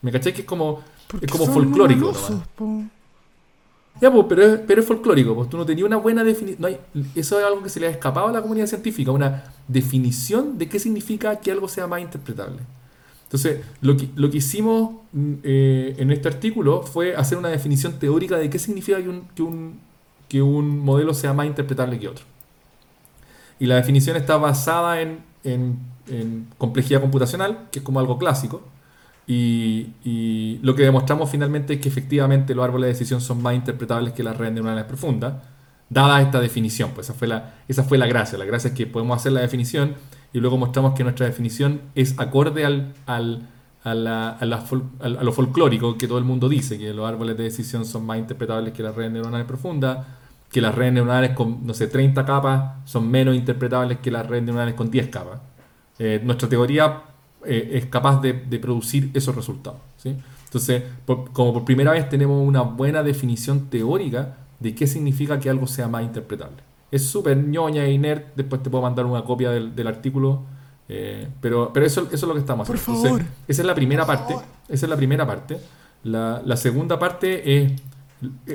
¿Me 0.00 0.12
caché? 0.12 0.32
Que 0.32 0.42
es 0.42 0.46
como, 0.46 0.80
es 1.20 1.30
como 1.30 1.46
folclórico. 1.46 2.12
Ya, 4.00 4.10
pues, 4.10 4.26
pero 4.28 4.42
es, 4.42 4.60
pero 4.66 4.80
es 4.80 4.86
folclórico, 4.86 5.34
pues 5.34 5.50
tú 5.50 5.56
no 5.56 5.66
tenías 5.66 5.86
una 5.86 5.96
buena 5.96 6.24
definición. 6.24 6.72
No 6.72 7.02
eso 7.14 7.38
es 7.38 7.44
algo 7.44 7.62
que 7.62 7.68
se 7.68 7.78
le 7.78 7.88
ha 7.88 7.90
escapado 7.90 8.28
a 8.28 8.32
la 8.32 8.40
comunidad 8.40 8.66
científica, 8.66 9.10
una 9.10 9.52
definición 9.68 10.58
de 10.58 10.68
qué 10.68 10.78
significa 10.78 11.38
que 11.40 11.52
algo 11.52 11.68
sea 11.68 11.86
más 11.86 12.00
interpretable. 12.00 12.60
Entonces, 13.32 13.64
lo 13.80 13.96
que, 13.96 14.10
lo 14.14 14.30
que 14.30 14.36
hicimos 14.36 14.90
mm, 15.12 15.32
eh, 15.42 15.94
en 15.96 16.10
este 16.10 16.28
artículo 16.28 16.82
fue 16.82 17.16
hacer 17.16 17.38
una 17.38 17.48
definición 17.48 17.94
teórica 17.98 18.36
de 18.36 18.50
qué 18.50 18.58
significa 18.58 19.00
que 19.00 19.08
un, 19.08 19.26
que 19.34 19.42
un, 19.42 19.80
que 20.28 20.42
un 20.42 20.78
modelo 20.80 21.14
sea 21.14 21.32
más 21.32 21.46
interpretable 21.46 21.98
que 21.98 22.08
otro. 22.08 22.26
Y 23.58 23.64
la 23.64 23.76
definición 23.76 24.18
está 24.18 24.36
basada 24.36 25.00
en, 25.00 25.20
en, 25.44 26.46
complejidad 26.58 27.00
computacional, 27.00 27.68
que 27.70 27.78
es 27.78 27.84
como 27.84 28.00
algo 28.00 28.18
clásico, 28.18 28.64
y, 29.26 30.58
lo 30.62 30.74
que 30.74 30.82
demostramos 30.82 31.30
finalmente 31.30 31.74
es 31.74 31.80
que 31.80 31.88
efectivamente 31.88 32.54
los 32.54 32.64
árboles 32.64 32.88
de 32.88 32.92
decisión 32.92 33.22
son 33.22 33.40
más 33.40 33.54
interpretables 33.54 34.12
que 34.12 34.22
las 34.22 34.36
redes 34.36 34.52
neuronales 34.52 34.84
profundas, 34.84 35.34
dada 35.92 36.20
esta 36.22 36.40
definición. 36.40 36.90
Pues 36.94 37.06
esa 37.08 37.14
fue, 37.18 37.28
la, 37.28 37.54
esa 37.68 37.84
fue 37.84 37.98
la 37.98 38.06
gracia. 38.06 38.38
La 38.38 38.44
gracia 38.44 38.68
es 38.68 38.74
que 38.74 38.86
podemos 38.86 39.16
hacer 39.16 39.32
la 39.32 39.40
definición 39.40 39.94
y 40.32 40.40
luego 40.40 40.56
mostramos 40.56 40.94
que 40.94 41.04
nuestra 41.04 41.26
definición 41.26 41.82
es 41.94 42.18
acorde 42.18 42.64
al, 42.64 42.94
al, 43.06 43.48
a, 43.84 44.38
lo 44.40 45.32
folclórico 45.32 45.98
que 45.98 46.08
todo 46.08 46.18
el 46.18 46.24
mundo 46.24 46.48
dice, 46.48 46.78
que 46.78 46.92
los 46.94 47.06
árboles 47.06 47.36
de 47.36 47.44
decisión 47.44 47.84
son 47.84 48.06
más 48.06 48.18
interpretables 48.18 48.72
que 48.72 48.82
las 48.82 48.94
redes 48.94 49.12
neuronales 49.12 49.46
profundas, 49.46 50.06
que 50.50 50.60
las 50.60 50.74
redes 50.74 50.94
neuronales 50.94 51.32
con, 51.32 51.66
no 51.66 51.74
sé, 51.74 51.86
30 51.86 52.24
capas 52.24 52.76
son 52.84 53.10
menos 53.10 53.34
interpretables 53.34 53.98
que 53.98 54.10
las 54.10 54.26
redes 54.26 54.44
neuronales 54.44 54.74
con 54.74 54.90
10 54.90 55.08
capas. 55.08 55.40
Eh, 55.98 56.20
nuestra 56.24 56.48
teoría 56.48 57.02
eh, 57.44 57.70
es 57.74 57.86
capaz 57.86 58.20
de, 58.20 58.34
producir 58.58 59.10
esos 59.14 59.34
resultados. 59.34 59.80
¿sí? 59.96 60.16
Entonces, 60.44 60.82
como 61.06 61.52
por 61.52 61.64
primera 61.64 61.92
vez 61.92 62.08
tenemos 62.08 62.46
una 62.46 62.62
buena 62.62 63.02
definición 63.02 63.68
teórica 63.68 64.36
de 64.62 64.74
qué 64.74 64.86
significa 64.86 65.38
que 65.38 65.50
algo 65.50 65.66
sea 65.66 65.88
más 65.88 66.02
interpretable. 66.02 66.62
Es 66.90 67.06
súper 67.06 67.36
ñoña 67.36 67.88
y 67.88 67.98
nerd, 67.98 68.22
después 68.36 68.62
te 68.62 68.70
puedo 68.70 68.82
mandar 68.82 69.06
una 69.06 69.24
copia 69.24 69.50
del, 69.50 69.86
artículo, 69.86 70.42
eh, 70.88 71.28
pero, 71.40 71.72
pero 71.72 71.86
eso, 71.86 72.02
eso 72.02 72.14
es 72.14 72.22
lo 72.22 72.34
que 72.34 72.40
estamos 72.40 72.68
haciendo. 72.68 73.10
Por 73.10 73.22
esa 73.48 73.62
es 73.62 73.66
la 73.66 73.74
primera 73.74 74.04
parte. 74.04 74.34
Esa 74.68 74.86
es 74.86 74.90
la 74.90 74.96
primera 74.96 75.26
parte. 75.26 75.58
La, 76.04 76.42
la 76.44 76.56
segunda 76.56 76.98
parte 76.98 77.62
es 77.62 77.72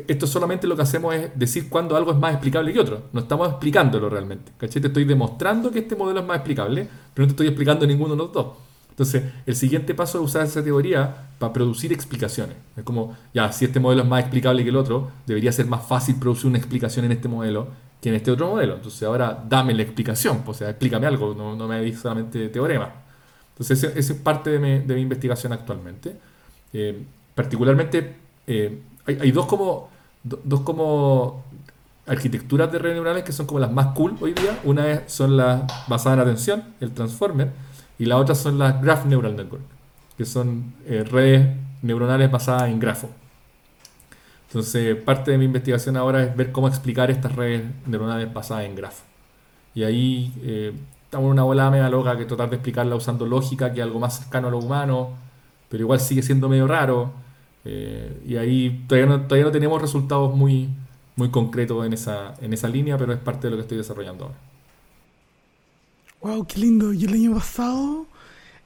esto 0.07 0.27
solamente 0.27 0.65
lo 0.65 0.75
que 0.75 0.81
hacemos 0.81 1.13
es 1.13 1.31
decir 1.37 1.69
cuándo 1.69 1.97
algo 1.97 2.11
es 2.11 2.17
más 2.17 2.31
explicable 2.31 2.71
que 2.71 2.79
otro. 2.79 3.03
No 3.11 3.21
estamos 3.21 3.49
explicándolo 3.49 4.09
realmente. 4.09 4.51
¿cachai? 4.57 4.81
Te 4.81 4.87
estoy 4.87 5.05
demostrando 5.05 5.71
que 5.71 5.79
este 5.79 5.95
modelo 5.95 6.21
es 6.21 6.25
más 6.25 6.37
explicable, 6.37 6.87
pero 7.13 7.25
no 7.25 7.27
te 7.27 7.31
estoy 7.33 7.47
explicando 7.47 7.85
ninguno 7.85 8.11
de 8.11 8.17
los 8.17 8.31
dos. 8.31 8.47
Entonces, 8.97 9.25
el 9.45 9.55
siguiente 9.55 9.93
paso 9.93 10.17
es 10.17 10.25
usar 10.25 10.47
esa 10.47 10.63
teoría 10.63 11.27
para 11.37 11.53
producir 11.53 11.93
explicaciones. 11.93 12.57
Es 12.75 12.83
como, 12.83 13.15
ya, 13.31 13.51
si 13.51 13.65
este 13.65 13.79
modelo 13.79 14.01
es 14.01 14.07
más 14.07 14.21
explicable 14.21 14.63
que 14.63 14.69
el 14.69 14.75
otro, 14.75 15.11
debería 15.27 15.51
ser 15.51 15.67
más 15.67 15.85
fácil 15.85 16.15
producir 16.15 16.47
una 16.47 16.57
explicación 16.57 17.05
en 17.05 17.11
este 17.11 17.27
modelo 17.27 17.67
que 18.01 18.09
en 18.09 18.15
este 18.15 18.31
otro 18.31 18.49
modelo. 18.49 18.73
Entonces, 18.73 19.03
ahora 19.03 19.43
dame 19.47 19.75
la 19.75 19.83
explicación, 19.83 20.41
pues, 20.43 20.57
o 20.57 20.59
sea, 20.61 20.71
explícame 20.71 21.05
algo, 21.05 21.35
no, 21.35 21.55
no 21.55 21.67
me 21.67 21.79
digas 21.79 22.01
solamente 22.01 22.49
teorema. 22.49 22.91
Entonces, 23.51 23.83
esa 23.83 24.13
es 24.13 24.19
parte 24.19 24.57
de 24.57 24.57
mi, 24.95 24.99
investigación 24.99 25.53
actualmente. 25.53 26.15
Eh, 26.73 26.99
particularmente, 27.35 28.15
eh, 28.47 28.81
hay, 29.05 29.31
dos 29.31 29.45
como, 29.45 29.91
dos 30.23 30.61
como 30.61 31.43
arquitecturas 32.07 32.71
de 32.71 32.79
redes 32.79 32.95
neuronales 32.95 33.23
que 33.23 33.31
son 33.31 33.45
como 33.45 33.59
las 33.59 33.71
más 33.71 33.93
cool 33.93 34.17
hoy 34.21 34.33
día. 34.33 34.59
Una 34.63 35.07
son 35.07 35.37
las 35.37 35.61
basadas 35.87 36.17
en 36.17 36.21
atención, 36.23 36.63
el 36.81 36.93
transformer 36.93 37.66
y 37.99 38.05
la 38.05 38.17
otra 38.17 38.35
son 38.35 38.59
las 38.59 38.81
Graph 38.81 39.05
Neural 39.05 39.35
Network, 39.35 39.63
que 40.17 40.25
son 40.25 40.73
eh, 40.85 41.03
redes 41.03 41.47
neuronales 41.81 42.29
basadas 42.31 42.69
en 42.69 42.79
grafo. 42.79 43.09
Entonces, 44.47 44.95
parte 44.95 45.31
de 45.31 45.37
mi 45.37 45.45
investigación 45.45 45.97
ahora 45.97 46.23
es 46.23 46.35
ver 46.35 46.51
cómo 46.51 46.67
explicar 46.67 47.11
estas 47.11 47.35
redes 47.35 47.63
neuronales 47.85 48.33
basadas 48.33 48.65
en 48.65 48.75
grafo. 48.75 49.03
Y 49.75 49.83
ahí 49.83 50.33
eh, 50.41 50.73
estamos 51.03 51.25
en 51.25 51.31
una 51.31 51.43
bola 51.43 51.69
media 51.69 51.89
loca 51.89 52.17
que 52.17 52.25
tratar 52.25 52.49
de 52.49 52.55
explicarla 52.55 52.95
usando 52.95 53.25
lógica, 53.25 53.73
que 53.73 53.79
es 53.79 53.83
algo 53.83 53.99
más 53.99 54.19
cercano 54.19 54.47
a 54.47 54.51
lo 54.51 54.59
humano, 54.59 55.09
pero 55.69 55.83
igual 55.83 55.99
sigue 55.99 56.21
siendo 56.21 56.47
medio 56.49 56.67
raro. 56.67 57.11
Eh, 57.65 58.23
y 58.25 58.37
ahí 58.37 58.85
todavía 58.87 59.17
no, 59.17 59.21
todavía 59.23 59.45
no 59.45 59.51
tenemos 59.51 59.81
resultados 59.81 60.33
muy, 60.35 60.69
muy 61.15 61.29
concretos 61.29 61.85
en 61.85 61.93
esa, 61.93 62.33
en 62.41 62.53
esa 62.53 62.69
línea, 62.69 62.97
pero 62.97 63.11
es 63.11 63.19
parte 63.19 63.47
de 63.47 63.51
lo 63.51 63.57
que 63.57 63.63
estoy 63.63 63.77
desarrollando 63.77 64.25
ahora. 64.25 64.37
Wow, 66.21 66.47
qué 66.47 66.59
lindo. 66.59 66.93
Yo 66.93 67.07
el 67.07 67.13
año 67.13 67.33
pasado 67.35 68.07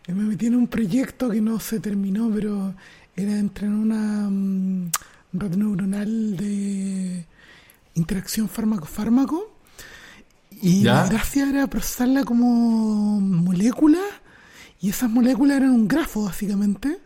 eh, 0.08 0.14
me 0.14 0.24
metí 0.24 0.46
en 0.46 0.56
un 0.56 0.68
proyecto 0.68 1.30
que 1.30 1.42
no 1.42 1.60
se 1.60 1.80
terminó, 1.82 2.32
pero 2.34 2.74
era 3.16 3.38
entrenar 3.38 3.78
una 3.78 4.28
um, 4.28 4.90
red 5.34 5.56
neuronal 5.56 6.38
de 6.38 7.26
interacción 7.96 8.48
fármaco-fármaco. 8.48 9.52
Y 10.62 10.84
la 10.84 11.08
gracia 11.08 11.50
era 11.50 11.68
procesarla 11.68 12.24
como 12.24 13.20
molécula, 13.20 14.00
y 14.80 14.90
esas 14.90 15.10
moléculas 15.10 15.58
eran 15.58 15.72
un 15.72 15.88
grafo, 15.88 16.24
básicamente. 16.24 17.00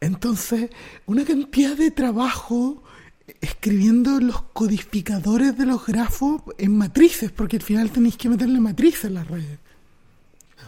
Entonces, 0.00 0.70
una 1.06 1.24
cantidad 1.24 1.76
de 1.76 1.90
trabajo 1.90 2.82
escribiendo 3.40 4.20
los 4.20 4.42
codificadores 4.52 5.56
de 5.56 5.66
los 5.66 5.86
grafos 5.86 6.42
en 6.58 6.76
matrices, 6.76 7.30
porque 7.30 7.56
al 7.56 7.62
final 7.62 7.90
tenéis 7.90 8.16
que 8.16 8.28
meterle 8.28 8.60
matrices 8.60 9.06
en 9.06 9.14
las 9.14 9.28
redes. 9.28 9.58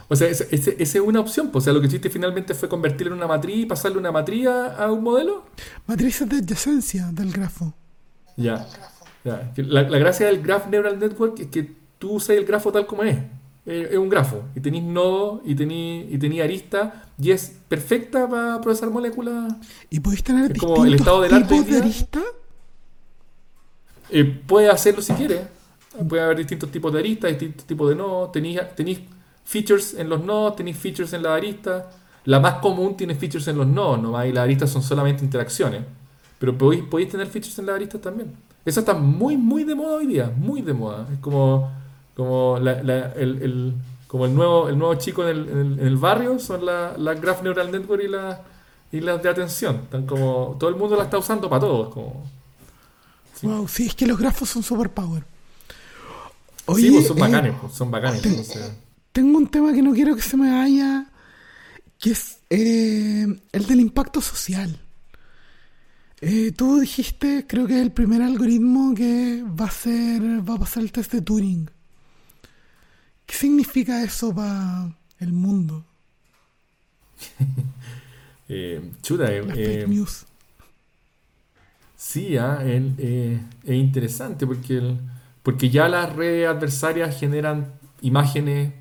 O 0.09 0.15
sea, 0.15 0.29
esa 0.29 0.45
es 0.49 0.95
una 0.95 1.19
opción. 1.19 1.49
Pues, 1.51 1.63
o 1.63 1.65
sea, 1.65 1.73
lo 1.73 1.81
que 1.81 1.87
hiciste 1.87 2.09
finalmente 2.09 2.53
fue 2.53 2.69
convertirlo 2.69 3.13
en 3.13 3.19
una 3.19 3.27
matriz 3.27 3.57
y 3.57 3.65
pasarle 3.65 3.97
una 3.97 4.11
matriz 4.11 4.47
a 4.47 4.91
un 4.91 5.03
modelo. 5.03 5.43
Matrices 5.85 6.27
de 6.29 6.37
adyacencia 6.37 7.09
del 7.11 7.31
grafo. 7.31 7.73
Ya. 8.37 8.65
ya. 9.25 9.51
La, 9.57 9.83
gracia 9.83 10.27
del 10.27 10.41
Graph 10.41 10.67
Neural 10.69 10.97
Network 10.99 11.39
es 11.39 11.47
que 11.47 11.71
tú 11.99 12.13
usas 12.13 12.37
el 12.37 12.45
grafo 12.45 12.71
tal 12.71 12.87
como 12.87 13.03
es. 13.03 13.17
Es 13.65 13.97
un 13.97 14.07
grafo. 14.07 14.43
Y 14.55 14.61
tenéis 14.61 14.85
nodos 14.85 15.41
y 15.43 15.53
tenéis 15.53 16.05
y 16.09 16.17
tení 16.17 16.39
arista 16.39 17.09
y 17.19 17.31
es 17.31 17.51
perfecta 17.67 18.29
para 18.29 18.61
procesar 18.61 18.89
moléculas. 18.89 19.55
¿Y 19.89 19.99
podéis 19.99 20.23
tener 20.23 20.55
como 20.57 20.85
el 20.85 20.93
estado 20.93 21.21
del 21.21 21.33
arte 21.33 21.63
de 21.63 21.77
arista? 21.77 22.21
Eh, 24.09 24.23
puede 24.23 24.69
hacerlo 24.69 25.01
si 25.01 25.13
quiere. 25.13 25.47
Puede 26.07 26.21
haber 26.21 26.37
distintos 26.37 26.71
tipos 26.71 26.93
de 26.93 26.99
aristas, 26.99 27.31
distintos 27.31 27.65
tipos 27.65 27.89
de 27.89 27.95
nodos. 27.95 28.31
Tenéis, 28.31 28.99
features 29.43 29.93
en 29.93 30.09
los 30.09 30.23
nodos, 30.23 30.55
tenéis 30.55 30.77
features 30.77 31.13
en 31.13 31.23
la 31.23 31.33
arista. 31.33 31.89
La 32.25 32.39
más 32.39 32.55
común 32.55 32.97
tiene 32.97 33.15
features 33.15 33.47
en 33.47 33.57
los 33.57 33.67
nodos, 33.67 34.01
¿no? 34.01 34.25
y 34.25 34.33
las 34.33 34.43
aristas 34.43 34.69
son 34.69 34.83
solamente 34.83 35.23
interacciones. 35.23 35.81
Pero 36.39 36.57
podéis, 36.57 36.83
podéis 36.83 37.09
tener 37.09 37.27
features 37.27 37.57
en 37.59 37.65
las 37.65 37.75
aristas 37.75 38.01
también. 38.01 38.35
Eso 38.65 38.81
está 38.81 38.93
muy, 38.93 39.37
muy 39.37 39.63
de 39.63 39.75
moda 39.75 39.95
hoy 39.95 40.07
día, 40.07 40.31
muy 40.35 40.61
de 40.61 40.73
moda. 40.73 41.07
Es 41.11 41.19
como, 41.19 41.71
como, 42.15 42.57
el, 42.57 43.73
como 44.07 44.25
el, 44.25 44.35
nuevo, 44.35 44.67
el 44.67 44.77
nuevo 44.77 44.95
chico 44.95 45.23
en 45.23 45.29
el, 45.29 45.49
en 45.49 45.87
el, 45.87 45.95
barrio, 45.95 46.37
son 46.37 46.65
las 46.65 46.99
la 46.99 47.13
Graph 47.13 47.41
Neural 47.43 47.71
Network 47.71 48.03
y, 48.03 48.09
la, 48.09 48.41
y 48.91 48.99
las 48.99 49.23
de 49.23 49.29
atención. 49.29 49.77
Están 49.83 50.05
como, 50.05 50.57
todo 50.59 50.69
el 50.69 50.75
mundo 50.75 50.97
la 50.97 51.03
está 51.03 51.17
usando 51.17 51.49
para 51.49 51.61
todo. 51.61 51.89
como, 51.89 52.23
Wow, 53.41 53.67
sí, 53.67 53.87
es 53.87 53.95
que 53.95 54.07
los 54.07 54.17
grafos 54.17 54.49
son 54.49 54.63
superpower. 54.63 55.23
sí, 56.75 56.91
pues 56.91 57.07
son 57.07 57.17
bacanes, 57.17 57.53
eh, 57.53 57.57
pues, 57.61 57.73
son 57.73 57.91
bacanes. 57.91 58.21
Tengo 59.11 59.37
un 59.37 59.47
tema 59.47 59.73
que 59.73 59.81
no 59.81 59.93
quiero 59.93 60.15
que 60.15 60.21
se 60.21 60.37
me 60.37 60.51
vaya, 60.51 61.09
que 61.99 62.11
es 62.11 62.39
eh, 62.49 63.25
el 63.51 63.65
del 63.65 63.79
impacto 63.79 64.21
social. 64.21 64.79
Eh, 66.19 66.51
tú 66.55 66.79
dijiste, 66.79 67.45
creo 67.47 67.67
que 67.67 67.75
es 67.75 67.81
el 67.81 67.91
primer 67.91 68.21
algoritmo 68.21 68.93
que 68.95 69.43
va 69.43 69.65
a 69.65 69.71
ser, 69.71 70.21
va 70.47 70.55
a 70.55 70.59
pasar 70.59 70.83
el 70.83 70.91
test 70.91 71.11
de 71.11 71.21
Turing. 71.21 71.69
¿Qué 73.25 73.35
significa 73.35 74.03
eso 74.03 74.33
para 74.33 74.95
el 75.19 75.33
mundo? 75.33 75.85
chuta, 79.01 79.27
fake 79.27 79.87
news. 79.87 80.26
Sí, 81.97 82.37
ah, 82.37 82.59
eh, 82.63 83.41
es 83.63 83.75
interesante 83.75 84.45
porque, 84.45 84.95
porque 85.41 85.69
ya 85.69 85.89
las 85.89 86.15
redes 86.15 86.47
adversarias 86.47 87.19
generan 87.19 87.73
imágenes, 88.01 88.71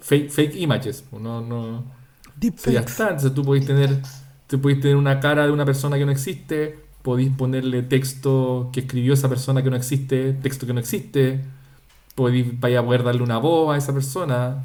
fake, 0.00 0.30
fake 0.30 0.54
images. 0.56 1.04
No, 1.12 1.40
no, 1.40 1.84
ya 2.40 2.80
está. 2.80 3.08
Entonces 3.08 3.34
tú 3.34 3.44
podéis 3.44 3.66
tener, 3.66 4.00
tú 4.46 4.60
podéis 4.60 4.80
tener 4.80 4.96
una 4.96 5.18
cara 5.18 5.46
de 5.46 5.52
una 5.52 5.64
persona 5.64 5.98
que 5.98 6.06
no 6.06 6.12
existe, 6.12 6.78
podéis 7.02 7.30
ponerle 7.36 7.82
texto 7.82 8.70
que 8.72 8.80
escribió 8.80 9.14
esa 9.14 9.28
persona 9.28 9.62
que 9.62 9.70
no 9.70 9.76
existe, 9.76 10.32
texto 10.34 10.64
que 10.64 10.74
no 10.74 10.80
existe, 10.80 11.40
podéis, 12.14 12.58
vaya 12.60 12.80
a 12.80 12.84
poder 12.84 13.02
darle 13.02 13.22
una 13.22 13.38
voz 13.38 13.74
a 13.74 13.78
esa 13.78 13.92
persona 13.92 14.64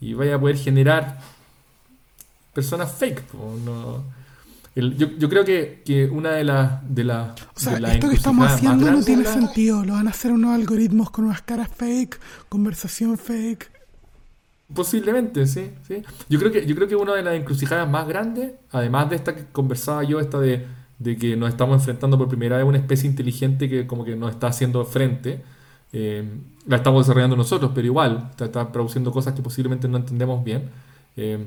y 0.00 0.14
vaya 0.14 0.36
a 0.36 0.40
poder 0.40 0.56
generar 0.56 1.18
personas 2.54 2.92
fake. 2.92 3.34
No, 3.34 4.04
yo, 4.74 5.28
creo 5.28 5.44
que, 5.44 6.10
una 6.12 6.32
de 6.32 6.44
las... 6.44 6.94
De 6.94 7.04
la, 7.04 7.34
o 7.54 7.60
sea, 7.60 7.76
esto 7.76 8.08
que 8.08 8.16
estamos 8.16 8.48
haciendo 8.48 8.90
no 8.90 9.02
tiene 9.02 9.24
sentido. 9.24 9.84
Lo 9.84 9.94
van 9.94 10.06
a 10.06 10.10
hacer 10.10 10.32
unos 10.32 10.54
algoritmos 10.54 11.10
con 11.10 11.24
unas 11.24 11.42
caras 11.42 11.68
fake, 11.76 12.18
conversación 12.48 13.18
fake. 13.18 13.70
Posiblemente, 14.72 15.46
sí, 15.46 15.72
sí. 15.86 16.02
Yo 16.28 16.38
creo 16.38 16.52
que, 16.52 16.64
yo 16.64 16.76
creo 16.76 16.86
que 16.86 16.94
una 16.94 17.14
de 17.14 17.22
las 17.22 17.34
encrucijadas 17.34 17.90
más 17.90 18.06
grandes, 18.06 18.52
además 18.70 19.10
de 19.10 19.16
esta 19.16 19.34
que 19.34 19.44
conversaba 19.50 20.04
yo, 20.04 20.20
esta 20.20 20.38
de, 20.38 20.64
de 21.00 21.16
que 21.16 21.36
nos 21.36 21.48
estamos 21.48 21.80
enfrentando 21.80 22.16
por 22.16 22.28
primera 22.28 22.56
vez 22.56 22.64
a 22.64 22.68
una 22.68 22.78
especie 22.78 23.10
inteligente 23.10 23.68
que 23.68 23.86
como 23.86 24.04
que 24.04 24.14
nos 24.14 24.30
está 24.30 24.46
haciendo 24.46 24.84
frente. 24.84 25.42
Eh, 25.92 26.24
la 26.66 26.76
estamos 26.76 27.04
desarrollando 27.04 27.36
nosotros, 27.36 27.72
pero 27.74 27.86
igual 27.86 28.30
está, 28.38 28.70
produciendo 28.70 29.10
cosas 29.10 29.34
que 29.34 29.42
posiblemente 29.42 29.88
no 29.88 29.96
entendemos 29.96 30.44
bien. 30.44 30.70
Eh, 31.16 31.44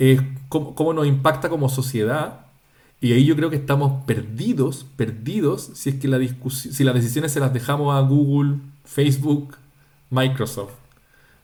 es 0.00 0.22
cómo, 0.48 0.94
nos 0.94 1.06
impacta 1.06 1.50
como 1.50 1.68
sociedad. 1.68 2.46
Y 3.02 3.12
ahí 3.12 3.24
yo 3.26 3.36
creo 3.36 3.50
que 3.50 3.56
estamos 3.56 4.04
perdidos, 4.04 4.86
perdidos, 4.96 5.70
si 5.74 5.90
es 5.90 5.96
que 5.96 6.08
la 6.08 6.18
si 6.50 6.84
las 6.84 6.94
decisiones 6.94 7.32
se 7.32 7.40
las 7.40 7.52
dejamos 7.52 7.94
a 7.94 8.00
Google, 8.00 8.56
Facebook, 8.84 9.56
Microsoft. 10.08 10.72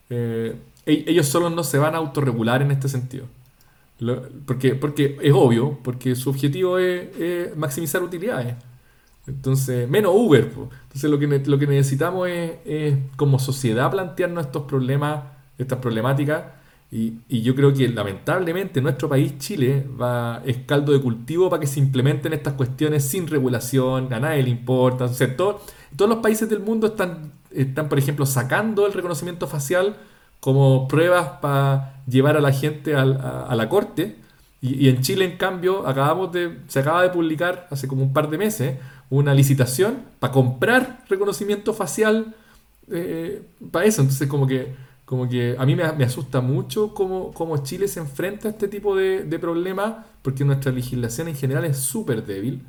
Eh, 0.08 0.56
e-, 0.86 1.04
ellos 1.06 1.26
solo 1.26 1.50
no 1.50 1.64
se 1.64 1.78
van 1.78 1.94
a 1.94 1.98
autorregular 1.98 2.62
en 2.62 2.70
este 2.70 2.88
sentido. 2.88 3.26
porque, 4.46 5.18
es 5.22 5.32
obvio, 5.34 5.78
porque 5.82 6.14
su 6.14 6.30
objetivo 6.30 6.78
es, 6.78 7.54
maximizar 7.56 8.02
utilidades. 8.02 8.56
Entonces, 9.26 9.88
menos 9.88 10.12
Uber. 10.14 10.44
Entonces, 10.44 11.10
lo 11.10 11.18
que, 11.58 11.66
necesitamos 11.66 12.28
es, 12.28 12.96
como 13.16 13.38
sociedad 13.38 13.90
plantearnos 13.90 14.46
estos 14.46 14.62
problemas, 14.62 15.24
estas 15.58 15.78
problemáticas. 15.78 16.55
Y, 16.90 17.42
yo 17.42 17.54
creo 17.54 17.72
que 17.72 17.88
lamentablemente 17.88 18.80
nuestro 18.80 19.08
país, 19.08 19.38
Chile, 19.38 19.84
va, 20.00 20.42
es 20.44 20.58
caldo 20.66 20.92
de 20.92 21.00
cultivo 21.00 21.50
para 21.50 21.60
que 21.60 21.66
se 21.66 21.80
implementen 21.80 22.32
estas 22.32 22.54
cuestiones 22.54 23.04
sin 23.04 23.26
regulación, 23.26 24.12
a 24.12 24.20
nadie 24.20 24.42
le 24.42 24.50
importa. 24.50 25.04
O 25.06 25.08
sea, 25.08 25.36
todos 25.36 25.60
los 25.96 26.18
países 26.18 26.48
del 26.48 26.60
mundo 26.60 26.88
están, 26.88 27.32
están, 27.50 27.88
por 27.88 27.98
ejemplo, 27.98 28.24
sacando 28.26 28.86
el 28.86 28.92
reconocimiento 28.92 29.46
facial 29.46 29.96
como 30.40 30.86
pruebas 30.86 31.40
para 31.40 32.02
llevar 32.06 32.36
a 32.36 32.40
la 32.40 32.52
gente 32.52 32.94
a, 32.94 33.04
la 33.04 33.68
corte. 33.68 34.16
Y, 34.60 34.88
en 34.88 35.02
Chile, 35.02 35.24
en 35.24 35.36
cambio, 35.36 35.86
acabamos 35.86 36.32
de, 36.32 36.58
se 36.68 36.80
acaba 36.80 37.02
de 37.02 37.10
publicar 37.10 37.66
hace 37.70 37.88
como 37.88 38.02
un 38.02 38.12
par 38.12 38.30
de 38.30 38.38
meses 38.38 38.76
una 39.10 39.34
licitación 39.34 39.98
para 40.18 40.32
comprar 40.32 41.04
reconocimiento 41.08 41.74
facial 41.74 42.34
eh, 42.90 43.42
para 43.70 43.86
eso. 43.86 44.02
Entonces, 44.02 44.28
como 44.28 44.46
que, 44.46 44.74
como 45.06 45.28
que 45.28 45.56
a 45.58 45.64
mí 45.64 45.74
me, 45.76 45.84
asusta 45.84 46.40
mucho 46.40 46.92
cómo, 46.92 47.32
cómo, 47.32 47.56
Chile 47.58 47.88
se 47.88 48.00
enfrenta 48.00 48.48
a 48.48 48.50
este 48.50 48.68
tipo 48.68 48.94
de, 48.96 49.22
de 49.22 49.38
problemas, 49.38 50.04
porque 50.20 50.44
nuestra 50.44 50.72
legislación 50.72 51.28
en 51.28 51.36
general 51.36 51.64
es 51.64 51.78
súper 51.78 52.26
débil. 52.26 52.62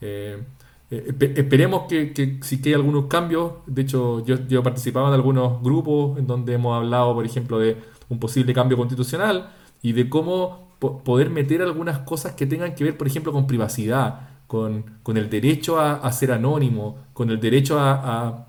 Eh, 0.00 0.42
eh, 0.90 1.32
esperemos 1.36 1.84
que, 1.88 2.12
que, 2.12 2.38
si 2.42 2.60
que 2.60 2.70
hay 2.70 2.74
algunos 2.74 3.06
cambios. 3.06 3.52
De 3.66 3.82
hecho, 3.82 4.24
yo, 4.24 4.36
yo 4.48 4.62
participaba 4.64 5.08
en 5.08 5.14
algunos 5.14 5.62
grupos 5.62 6.18
en 6.18 6.26
donde 6.26 6.54
hemos 6.54 6.76
hablado, 6.76 7.14
por 7.14 7.24
ejemplo, 7.24 7.60
de 7.60 7.76
un 8.08 8.18
posible 8.18 8.52
cambio 8.52 8.76
constitucional 8.76 9.50
y 9.80 9.92
de 9.92 10.08
cómo 10.08 10.66
poder 10.78 11.30
meter 11.30 11.62
algunas 11.62 12.00
cosas 12.00 12.34
que 12.34 12.46
tengan 12.46 12.74
que 12.74 12.82
ver, 12.84 12.98
por 12.98 13.06
ejemplo, 13.06 13.32
con 13.32 13.46
privacidad, 13.46 14.28
con, 14.46 14.84
con 15.02 15.16
el 15.16 15.30
derecho 15.30 15.80
a, 15.80 16.12
ser 16.12 16.32
anónimo, 16.32 16.98
con 17.12 17.30
el 17.30 17.40
derecho 17.40 17.78
a, 17.78 17.92
a, 17.92 18.46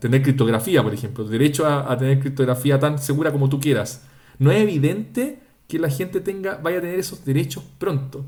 tener 0.00 0.22
criptografía, 0.22 0.82
por 0.82 0.92
ejemplo, 0.92 1.24
derecho 1.24 1.66
a, 1.66 1.96
tener 1.96 2.20
criptografía 2.20 2.78
tan 2.78 2.98
segura 2.98 3.32
como 3.32 3.48
tú 3.48 3.60
quieras. 3.60 4.04
No 4.38 4.50
es 4.50 4.60
evidente 4.60 5.40
que 5.68 5.78
la 5.78 5.88
gente 5.88 6.20
tenga, 6.20 6.56
vaya 6.56 6.78
a 6.78 6.80
tener 6.80 6.98
esos 6.98 7.24
derechos 7.24 7.64
pronto. 7.78 8.24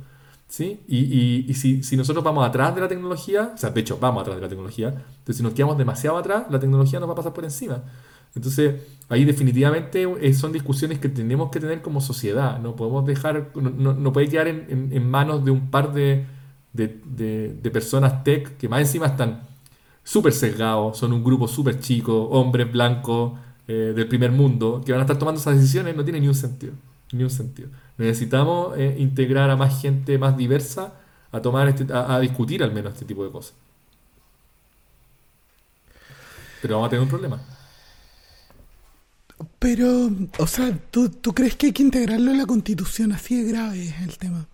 ¿sí? 0.47 0.81
Y, 0.89 1.45
y, 1.49 1.55
si, 1.55 1.83
si, 1.83 1.97
nosotros 1.97 2.25
vamos 2.25 2.47
atrás 2.47 2.75
de 2.75 2.81
la 2.81 2.89
tecnología, 2.89 3.53
o 3.55 3.59
sea, 3.59 3.71
de 3.71 3.81
hecho, 3.81 3.99
vamos 4.01 4.23
atrás 4.23 4.37
de 4.37 4.43
la 4.43 4.49
tecnología, 4.49 4.89
entonces 4.89 5.37
si 5.37 5.43
nos 5.43 5.53
quedamos 5.53 5.77
demasiado 5.77 6.17
atrás, 6.17 6.45
la 6.51 6.59
tecnología 6.59 7.01
nos 7.01 7.09
va 7.09 7.13
a 7.13 7.17
pasar 7.17 7.33
por 7.35 7.45
encima. 7.45 7.83
Entonces, 8.35 8.83
ahí 9.09 9.25
definitivamente 9.25 10.07
eh, 10.21 10.35
son 10.35 10.53
discusiones 10.53 10.99
que 10.99 11.09
tenemos 11.09 11.51
que 11.51 11.61
tener 11.61 11.83
como 11.83 12.01
sociedad. 12.01 12.59
No 12.61 12.77
podemos 12.77 13.05
dejar, 13.07 13.51
no, 13.55 13.95
no, 13.95 14.13
puede 14.13 14.29
quedar 14.29 14.49
en, 14.49 14.91
en, 14.93 15.11
manos 15.11 15.45
de 15.45 15.51
un 15.51 15.71
par 15.71 15.93
de, 15.93 16.27
de, 16.73 17.55
de, 17.61 17.71
personas 17.71 18.23
tech 18.23 18.57
que 18.57 18.69
más 18.69 18.81
encima 18.81 19.07
están 19.07 19.47
súper 20.09 20.33
sesgados, 20.33 20.97
son 20.97 21.13
un 21.13 21.23
grupo 21.23 21.47
súper 21.47 21.81
chico, 21.81 22.31
hombres 22.31 22.73
blancos 22.73 23.39
eh, 23.67 23.93
del 23.95 24.09
primer 24.09 24.33
mundo, 24.33 24.81
que 24.83 24.93
van 24.93 25.03
a 25.03 25.05
estar 25.05 25.19
tomando 25.19 25.39
esas 25.39 25.57
decisiones, 25.57 25.95
no 25.95 26.03
tiene 26.03 26.19
ni 26.19 26.29
un 26.29 26.35
sentido. 26.35 26.73
Ni 27.13 27.25
un 27.25 27.31
sentido. 27.31 27.69
Necesitamos 27.99 28.79
eh, 28.79 28.97
integrar 28.99 29.51
a 29.51 29.57
más 29.57 29.83
gente 29.83 30.17
más 30.17 30.35
diversa 30.35 30.95
a 31.31 31.43
tomar 31.43 31.69
este, 31.69 31.87
a, 31.93 32.19
discutir 32.21 32.63
al 32.63 32.73
menos 32.73 32.95
este 32.95 33.05
tipo 33.05 33.23
de 33.23 33.31
cosas. 33.31 33.53
Pero 36.63 36.77
vamos 36.77 36.87
a 36.87 36.91
tener 36.91 37.03
un 37.03 37.11
problema. 37.11 37.43
Pero, 39.59 40.11
o 40.39 40.47
sea, 40.47 40.75
¿tú, 40.91 41.11
¿tú, 41.11 41.35
crees 41.35 41.55
que 41.55 41.67
hay 41.67 41.73
que 41.73 41.83
integrarlo 41.83 42.31
en 42.31 42.39
la 42.39 42.47
constitución? 42.47 43.13
Así 43.13 43.43
de 43.43 43.53
grave 43.53 43.95
el 44.03 44.17
tema. 44.17 44.47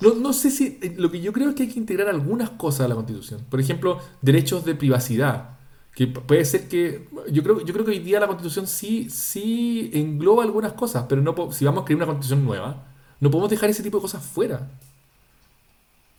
No, 0.00 0.14
no 0.14 0.32
sé 0.32 0.50
si. 0.50 0.78
Eh, 0.82 0.94
lo 0.96 1.10
que 1.10 1.20
yo 1.20 1.32
creo 1.32 1.50
es 1.50 1.54
que 1.54 1.64
hay 1.64 1.68
que 1.68 1.78
integrar 1.78 2.08
algunas 2.08 2.50
cosas 2.50 2.86
a 2.86 2.88
la 2.88 2.94
constitución. 2.94 3.44
Por 3.50 3.60
ejemplo, 3.60 3.98
derechos 4.22 4.64
de 4.64 4.74
privacidad. 4.74 5.58
Que 5.94 6.06
puede 6.06 6.44
ser 6.44 6.68
que. 6.68 7.08
Yo 7.30 7.42
creo, 7.42 7.64
yo 7.64 7.72
creo 7.72 7.84
que 7.84 7.90
hoy 7.92 7.98
día 7.98 8.20
la 8.20 8.26
constitución 8.26 8.66
sí, 8.66 9.10
sí 9.10 9.90
engloba 9.92 10.44
algunas 10.44 10.72
cosas, 10.72 11.06
pero 11.08 11.20
no 11.22 11.52
si 11.52 11.64
vamos 11.64 11.82
a 11.82 11.84
crear 11.84 11.98
una 11.98 12.06
constitución 12.06 12.44
nueva, 12.44 12.86
no 13.20 13.30
podemos 13.30 13.50
dejar 13.50 13.70
ese 13.70 13.82
tipo 13.82 13.98
de 13.98 14.02
cosas 14.02 14.24
fuera. 14.24 14.70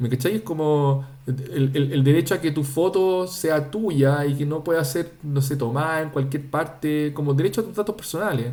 ¿Me 0.01 0.09
cacháis? 0.09 0.38
Es 0.38 0.41
como 0.41 1.05
el, 1.28 2.03
derecho 2.03 2.34
a 2.34 2.41
que 2.41 2.51
tu 2.51 2.63
foto 2.63 3.28
sea 3.28 3.69
tuya 3.69 4.26
y 4.26 4.36
que 4.36 4.47
no 4.47 4.63
pueda 4.63 4.84
ser, 4.84 5.13
no 5.22 5.41
sé, 5.43 5.55
tomada 5.57 6.01
en 6.01 6.09
cualquier 6.09 6.49
parte, 6.49 7.13
como 7.13 7.36
derecho 7.36 7.61
a 7.61 7.63
tus 7.63 7.76
datos 7.76 7.95
personales. 7.95 8.51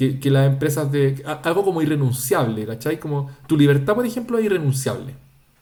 Que, 0.00 0.30
las 0.30 0.46
empresas 0.46 0.90
de. 0.90 1.22
Algo 1.42 1.64
como 1.64 1.82
irrenunciable, 1.82 2.66
¿cachai? 2.66 2.98
Como 2.98 3.30
tu 3.46 3.56
libertad, 3.56 3.94
por 3.94 4.06
ejemplo, 4.06 4.38
es 4.38 4.46
irrenunciable. 4.46 5.14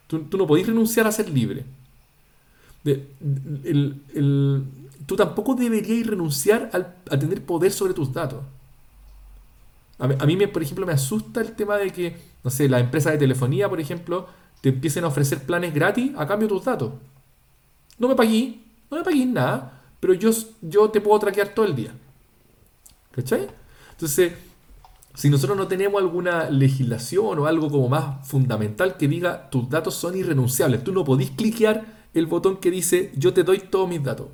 Tú, 0.07 0.25
no 0.37 0.47
podés 0.47 0.65
renunciar 0.65 1.05
a 1.07 1.11
ser 1.11 1.29
libre 1.29 1.65
tú 5.05 5.15
tampoco 5.15 5.55
deberías 5.55 6.05
renunciar 6.05 6.69
a 6.71 7.17
tener 7.17 7.43
poder 7.43 7.71
sobre 7.71 7.93
tus 7.93 8.13
datos. 8.13 8.43
A, 9.97 10.07
mí, 10.07 10.37
me, 10.37 10.47
por 10.47 10.61
ejemplo, 10.61 10.85
me 10.85 10.93
asusta 10.93 11.41
el 11.41 11.53
tema 11.53 11.77
de 11.77 11.91
que, 11.91 12.15
no 12.43 12.49
sé, 12.49 12.69
las 12.69 12.79
empresas 12.79 13.13
de 13.13 13.17
telefonía, 13.17 13.67
por 13.67 13.81
ejemplo, 13.81 14.27
te 14.61 14.69
empiecen 14.69 15.03
a 15.03 15.07
ofrecer 15.07 15.43
planes 15.45 15.73
gratis 15.73 16.11
a 16.15 16.25
cambio 16.25 16.47
de 16.47 16.53
tus 16.53 16.63
datos. 16.63 16.93
No 17.97 18.07
me 18.07 18.15
pagué, 18.15 18.59
no 18.89 18.97
me 18.97 19.03
pagué 19.03 19.25
nada, 19.25 19.81
pero 19.99 20.13
yo, 20.13 20.29
yo 20.61 20.89
te 20.89 21.01
puedo 21.01 21.19
traquear 21.19 21.49
todo 21.49 21.65
el 21.65 21.75
día. 21.75 21.91
¿Cachai? 23.11 23.47
Entonces, 23.99 24.31
si 25.13 25.29
nosotros 25.29 25.57
no 25.57 25.67
tenemos 25.67 26.01
alguna 26.01 26.49
legislación 26.49 27.37
o 27.37 27.45
algo 27.47 27.69
como 27.69 27.89
más 27.89 28.25
fundamental 28.25 28.95
que 28.95 29.09
diga 29.09 29.49
tus 29.49 29.69
datos 29.69 29.95
son 29.95 30.15
irrenunciables, 30.15 30.85
tú 30.85 30.93
no 30.93 31.03
podís 31.03 31.31
cliquear 31.31 32.07
el 32.13 32.25
botón 32.25 32.61
que 32.61 32.71
dice 32.71 33.11
yo 33.17 33.33
te 33.33 33.43
doy 33.43 33.59
todos 33.59 33.89
mis 33.89 34.01
datos. 34.01 34.27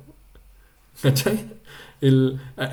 ¿Cachai? 1.02 1.56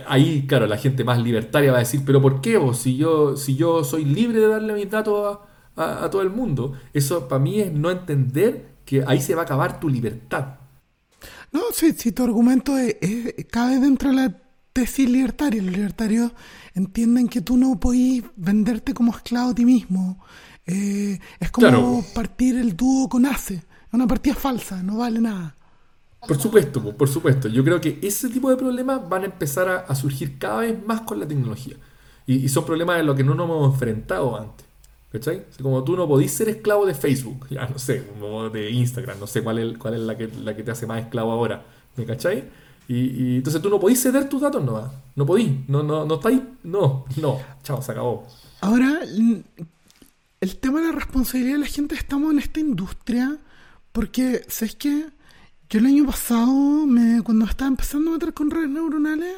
Ahí, 0.06 0.45
claro, 0.45 0.68
la 0.68 0.78
gente 0.78 1.03
más 1.03 1.20
libertaria 1.20 1.72
va 1.72 1.78
a 1.78 1.80
decir, 1.80 2.03
pero 2.06 2.22
¿por 2.22 2.41
qué 2.41 2.57
vos? 2.57 2.78
Si 2.78 2.95
yo, 2.95 3.36
si 3.38 3.56
yo 3.56 3.84
soy 3.84 4.06
libre 4.06 4.40
de 4.40 4.48
darle 4.49 4.74
mis 4.74 4.91
datos 4.91 5.40
a, 5.76 6.07
todo 6.11 6.22
el 6.22 6.30
mundo. 6.30 6.74
Eso 6.94 7.28
para 7.28 7.40
mí 7.40 7.60
es 7.60 7.74
no 7.74 7.90
entender 7.90 8.68
que 8.86 9.03
ahí 9.07 9.20
se 9.20 9.34
va 9.34 9.41
a 9.41 9.45
acabar 9.45 9.80
tu 9.80 9.90
libertad. 9.90 10.57
No, 11.52 11.61
si, 11.74 11.94
si 11.94 12.11
tu 12.11 12.24
argumento 12.24 12.78
es, 12.78 12.95
cabe 13.49 13.80
dentro 13.80 14.10
de 14.10 14.15
la 14.15 14.38
tesis 14.74 15.10
libertaria. 15.10 15.61
Los 15.64 15.74
libertarios 15.74 16.32
entienden 16.74 17.28
que 17.28 17.41
tú 17.41 17.58
no 17.58 17.80
podís 17.80 18.24
venderte 18.36 18.94
como 18.94 19.16
esclavo 19.16 19.52
a 19.52 19.56
ti 19.56 19.66
mismo. 19.66 20.24
Eh, 20.66 21.20
es 21.40 21.52
como 21.52 22.04
partir 22.14 22.58
el 22.58 22.76
dúo 22.76 23.10
con 23.10 23.26
ACE 23.26 23.64
una 23.94 24.08
partida 24.08 24.36
falsa, 24.36 24.82
no 24.84 24.98
vale 24.98 25.22
nada. 25.22 25.56
Por 26.28 26.40
supuesto, 26.40 26.82
por 26.95 27.08
supuesto. 27.08 27.48
Yo 27.48 27.64
creo 27.64 27.80
que 27.80 28.00
ese 28.02 28.30
tipo 28.30 28.50
de 28.50 28.56
problemas 28.56 29.08
van 29.08 29.24
a 29.24 29.26
empezar 29.26 29.86
a, 29.88 29.95
surgir 29.95 30.38
cada 30.38 30.62
vez 30.62 30.86
más 30.86 31.02
con 31.02 31.20
la 31.20 31.28
tecnología. 31.28 31.76
Y, 32.26 32.48
son 32.50 32.66
problemas 32.66 33.00
en 33.00 33.06
los 33.06 33.16
que 33.16 33.24
no 33.24 33.36
nos 33.36 33.45
hemos 33.45 33.74
enfrentado 33.74 34.38
antes. 34.38 34.66
¿Cachai? 35.12 35.45
Como 35.62 35.84
tú 35.84 35.95
no 35.95 36.08
podís 36.08 36.32
ser 36.32 36.50
esclavo 36.50 36.88
de 36.88 36.95
Facebook, 36.95 37.48
ya 37.52 37.68
no 37.68 37.78
sé, 37.78 38.04
de 38.52 38.72
Instagram, 38.72 39.20
no 39.20 39.28
sé 39.28 39.44
cuál 39.44 39.60
es, 39.60 39.78
cuál 39.78 39.94
es 39.94 40.00
la, 40.00 40.18
que, 40.18 40.28
la 40.28 40.56
que 40.56 40.64
te 40.64 40.72
hace 40.72 40.88
más 40.88 41.04
esclavo 41.04 41.32
ahora. 41.32 41.64
¿Me 41.95 42.06
cachai? 42.06 42.45
Y, 42.88 43.38
entonces 43.38 43.62
tú 43.62 43.70
no 43.70 43.80
podís 43.80 44.02
ceder 44.02 44.28
tus 44.28 44.42
datos, 44.42 44.64
no. 44.64 44.92
No 45.16 45.26
podís, 45.26 45.52
no, 45.68 45.84
no, 45.84 46.06
no 46.06 46.16
estáis, 46.16 46.42
no, 46.64 47.06
no, 47.22 47.40
chao, 47.64 47.82
se 47.82 47.92
acabó. 47.92 48.28
Ahora, 48.62 49.00
el 50.42 50.58
tema 50.58 50.82
de 50.82 50.88
la 50.88 50.94
responsabilidad 50.94 51.54
de 51.54 51.60
la 51.60 51.68
gente, 51.68 51.96
estamos 51.96 52.32
en 52.32 52.40
esta 52.40 52.60
industria 52.60 53.38
porque, 53.92 54.44
¿sabes 54.48 54.76
qué? 54.76 55.06
Yo 55.70 55.80
el 55.80 55.86
año 55.86 56.06
pasado, 56.06 56.86
me, 56.86 57.22
cuando 57.22 57.46
estaba 57.46 57.70
empezando 57.70 58.12
a 58.12 58.14
meter 58.14 58.34
con 58.34 58.52
redes 58.52 58.70
neuronales, 58.70 59.36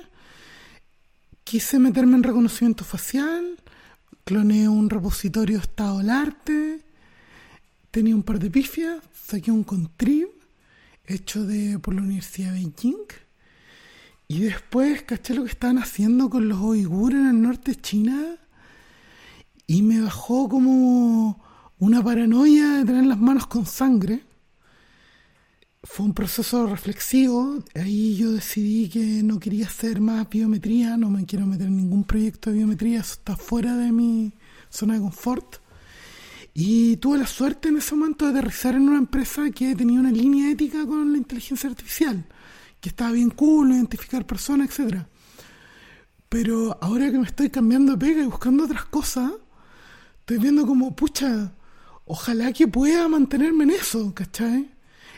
quise 1.44 1.78
meterme 1.78 2.16
en 2.16 2.24
reconocimiento 2.24 2.84
facial, 2.84 3.58
cloneé 4.24 4.68
un 4.68 4.90
repositorio 4.90 5.60
estado 5.60 6.00
del 6.00 6.10
arte, 6.10 6.82
tenía 7.92 8.16
un 8.16 8.24
par 8.24 8.40
de 8.40 8.50
pifias, 8.50 9.02
saqué 9.14 9.52
un 9.52 9.64
contrib 9.64 10.28
hecho 11.06 11.46
de, 11.46 11.80
por 11.80 11.94
la 11.94 12.02
Universidad 12.02 12.52
de 12.52 12.60
Beijing. 12.60 13.06
Y 14.28 14.40
después 14.40 15.04
caché 15.04 15.34
lo 15.36 15.44
que 15.44 15.52
estaban 15.52 15.78
haciendo 15.78 16.30
con 16.30 16.50
los 16.50 16.60
uigures 16.60 17.20
en 17.20 17.28
el 17.28 17.42
norte 17.42 17.72
de 17.72 17.82
China. 17.82 18.38
Y 19.68 19.82
me 19.82 20.02
bajó 20.02 20.50
como 20.50 21.44
una 21.80 22.04
paranoia 22.04 22.78
de 22.78 22.86
tener 22.86 23.06
las 23.06 23.20
manos 23.20 23.48
con 23.48 23.66
sangre. 23.66 24.24
Fue 25.84 26.06
un 26.06 26.14
proceso 26.14 26.66
reflexivo. 26.66 27.64
Ahí 27.76 28.16
yo 28.16 28.32
decidí 28.32 28.90
que 28.90 29.22
no 29.24 29.40
quería 29.40 29.68
hacer 29.68 30.02
más 30.02 30.28
biometría, 30.30 30.98
no 30.98 31.10
me 31.10 31.26
quiero 31.26 31.46
meter 31.46 31.68
en 31.68 31.78
ningún 31.78 32.04
proyecto 32.04 32.50
de 32.50 32.58
biometría, 32.58 33.02
eso 33.02 33.14
está 33.14 33.36
fuera 33.36 33.76
de 33.76 33.92
mi 33.92 34.34
zona 34.70 34.96
de 34.96 35.02
confort. 35.02 35.58
Y 36.54 36.98
tuve 36.98 37.18
la 37.18 37.28
suerte 37.28 37.68
en 37.68 37.78
ese 37.78 37.96
momento 37.96 38.26
de 38.26 38.32
aterrizar 38.32 38.76
en 38.76 38.88
una 38.88 38.98
empresa 38.98 39.52
que 39.52 39.76
tenía 39.76 40.00
una 40.00 40.12
línea 40.12 40.50
ética 40.50 40.86
con 40.86 41.12
la 41.12 41.18
inteligencia 41.18 41.70
artificial, 41.70 42.26
que 42.86 42.90
estaba 42.90 43.14
bien 43.14 43.32
cool, 43.32 43.72
identificar 43.72 44.28
personas, 44.28 44.70
etcétera. 44.70 45.08
Pero 46.30 46.78
ahora 46.80 47.10
que 47.10 47.18
me 47.18 47.26
estoy 47.26 47.50
cambiando 47.50 47.94
de 47.94 47.98
pega 47.98 48.22
y 48.22 48.26
buscando 48.28 48.66
otras 48.66 48.86
cosas, 48.86 49.32
estoy 50.20 50.38
viendo 50.38 50.68
como, 50.68 50.96
pucha, 50.96 51.52
ojalá 52.06 52.54
que 52.54 52.68
pueda 52.68 53.08
mantenerme 53.08 53.64
en 53.64 53.72
eso, 53.72 54.14
¿cachai? 54.14 54.70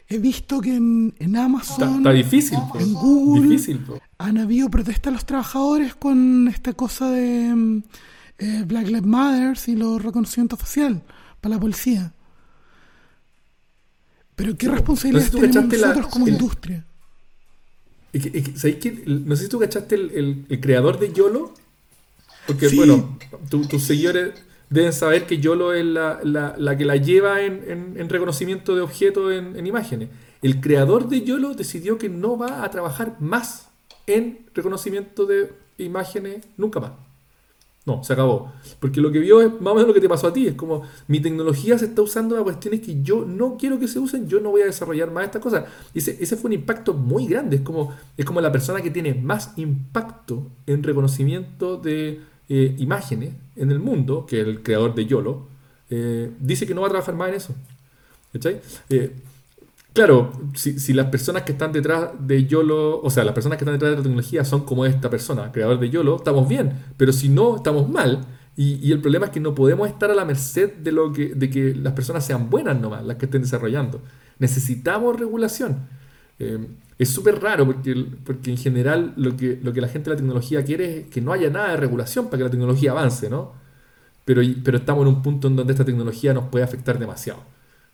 He 0.07 0.17
visto 0.17 0.61
que 0.61 0.75
en, 0.77 1.35
Amazon, 1.35 1.97
está, 1.97 2.13
difícil, 2.13 2.57
en 2.79 2.93
Google, 2.93 3.59
han 4.17 4.37
habido 4.37 4.69
protestas 4.69 5.11
a 5.11 5.15
los 5.15 5.25
trabajadores 5.25 5.93
con 5.93 6.47
esta 6.47 6.71
cosa 6.71 7.11
de 7.11 7.53
mm, 7.53 7.83
eh, 8.37 8.63
Black 8.65 8.87
Lives 8.87 9.05
Matter 9.05 9.57
y 9.67 9.75
los 9.75 10.01
reconocimientos 10.01 10.57
facial 10.57 11.03
para 11.41 11.55
la 11.55 11.59
policía. 11.59 12.13
Pero 14.37 14.55
qué 14.55 14.69
responsabilidad 14.69 15.29
tenemos 15.31 15.67
nosotros 15.67 16.07
como 16.07 16.29
industria. 16.29 16.86
No 19.05 19.35
sé 19.35 19.43
si 19.43 19.49
tú 19.49 19.59
cachaste 19.59 19.95
el, 19.95 20.59
creador 20.61 20.99
de 20.99 21.13
YOLO. 21.13 21.53
Porque, 22.45 22.69
bueno, 22.69 23.17
tus 23.49 23.83
seguidores 23.83 24.33
deben 24.69 24.93
saber 24.93 25.25
que 25.25 25.39
YOLO 25.39 25.73
es 25.73 25.85
la, 25.85 26.75
que 26.77 26.85
la 26.85 26.95
lleva 26.95 27.41
en, 27.41 28.09
reconocimiento 28.09 28.75
de 28.75 28.81
objetos 28.81 29.33
en, 29.33 29.55
en, 29.55 29.67
imágenes. 29.67 30.09
El 30.41 30.61
creador 30.61 31.09
de 31.09 31.23
YOLO 31.23 31.53
decidió 31.53 31.97
que 31.97 32.09
no 32.09 32.37
va 32.37 32.63
a 32.63 32.71
trabajar 32.71 33.17
más 33.19 33.69
en 34.05 34.45
reconocimiento 34.53 35.25
de 35.25 35.51
imágenes 35.77 36.45
nunca 36.57 36.79
más. 36.79 37.06
No, 37.87 38.03
se 38.03 38.11
acabó. 38.11 38.51
Porque 38.81 38.99
lo 38.99 39.13
que 39.13 39.19
vio 39.19 39.39
es 39.39 39.49
más 39.61 39.71
o 39.71 39.75
menos 39.75 39.87
lo 39.87 39.93
que 39.93 40.01
te 40.01 40.09
pasó 40.09 40.27
a 40.27 40.33
ti. 40.33 40.45
Es 40.45 40.55
como 40.55 40.81
mi 41.07 41.21
tecnología 41.21 41.77
se 41.77 41.85
está 41.85 42.01
usando 42.01 42.35
para 42.35 42.43
cuestiones 42.43 42.81
que 42.81 43.01
yo 43.01 43.23
no 43.23 43.55
quiero 43.57 43.79
que 43.79 43.87
se 43.87 43.97
usen, 43.97 44.27
yo 44.27 44.41
no 44.41 44.49
voy 44.49 44.61
a 44.61 44.65
desarrollar 44.65 45.09
más 45.09 45.23
estas 45.23 45.41
cosas. 45.41 45.63
Ese, 45.93 46.17
ese 46.19 46.35
fue 46.35 46.49
un 46.49 46.53
impacto 46.53 46.93
muy 46.93 47.27
grande. 47.27 47.55
Es 47.55 47.61
como, 47.61 47.95
es 48.17 48.25
como 48.25 48.41
la 48.41 48.51
persona 48.51 48.81
que 48.81 48.89
tiene 48.89 49.13
más 49.13 49.53
impacto 49.55 50.51
en 50.65 50.83
reconocimiento 50.83 51.77
de 51.77 52.19
eh, 52.49 52.75
imágenes 52.77 53.35
en 53.55 53.71
el 53.71 53.79
mundo, 53.79 54.25
que 54.25 54.41
el 54.41 54.63
creador 54.63 54.93
de 54.93 55.05
YOLO, 55.05 55.47
eh, 55.89 56.29
dice 56.41 56.67
que 56.67 56.75
no 56.75 56.81
va 56.81 56.87
a 56.87 56.89
trabajar 56.89 57.15
más 57.15 57.29
en 57.29 57.35
eso. 57.35 57.55
¿Cachai? 58.33 58.59
Eh, 58.89 59.15
Claro, 59.93 60.31
si, 60.53 60.93
las 60.93 61.07
personas 61.07 61.43
que 61.43 61.53
están 61.53 61.71
detrás 61.71 62.11
de 62.19 62.45
YOLO, 62.45 63.01
o 63.01 63.09
sea, 63.09 63.23
las 63.23 63.33
personas 63.33 63.57
que 63.57 63.63
están 63.63 63.73
detrás 63.73 63.91
de 63.91 63.97
la 63.97 64.03
tecnología 64.03 64.45
son 64.45 64.63
como 64.63 64.85
esta 64.85 65.09
persona, 65.09 65.51
creador 65.51 65.79
de 65.79 65.89
YOLO, 65.89 66.17
estamos 66.17 66.47
bien, 66.47 66.71
pero 66.97 67.11
si 67.11 67.29
no, 67.29 67.55
estamos 67.55 67.89
mal. 67.89 68.25
Y, 68.55 68.91
el 68.91 69.01
problema 69.01 69.27
es 69.27 69.31
que 69.31 69.39
no 69.39 69.53
podemos 69.53 69.87
estar 69.87 70.09
a 70.09 70.15
la 70.15 70.25
merced 70.25 70.73
de, 70.73 70.91
lo 70.91 71.13
que, 71.13 71.35
de 71.35 71.49
que 71.49 71.75
las 71.75 71.93
personas 71.93 72.25
sean 72.25 72.49
buenas 72.49 72.79
nomás, 72.79 73.05
las 73.05 73.17
que 73.17 73.25
estén 73.25 73.43
desarrollando. 73.43 74.01
Necesitamos 74.39 75.19
regulación. 75.19 75.87
Eh, 76.39 76.67
es 76.97 77.09
súper 77.09 77.41
raro 77.41 77.65
porque, 77.65 78.05
porque 78.23 78.51
en 78.51 78.57
general 78.57 79.13
lo 79.15 79.37
que, 79.37 79.59
lo 79.61 79.73
que 79.73 79.81
la 79.81 79.87
gente 79.87 80.09
de 80.09 80.15
la 80.15 80.17
tecnología 80.17 80.63
quiere 80.63 80.99
es 81.01 81.07
que 81.07 81.21
no 81.21 81.33
haya 81.33 81.49
nada 81.49 81.71
de 81.71 81.77
regulación 81.77 82.25
para 82.25 82.39
que 82.39 82.43
la 82.45 82.49
tecnología 82.49 82.91
avance, 82.91 83.29
¿no? 83.29 83.53
Pero, 84.25 84.41
pero 84.63 84.77
estamos 84.77 85.03
en 85.03 85.09
un 85.09 85.21
punto 85.21 85.47
en 85.47 85.55
donde 85.55 85.73
esta 85.73 85.85
tecnología 85.85 86.33
nos 86.33 86.45
puede 86.45 86.65
afectar 86.65 86.99
demasiado. 86.99 87.43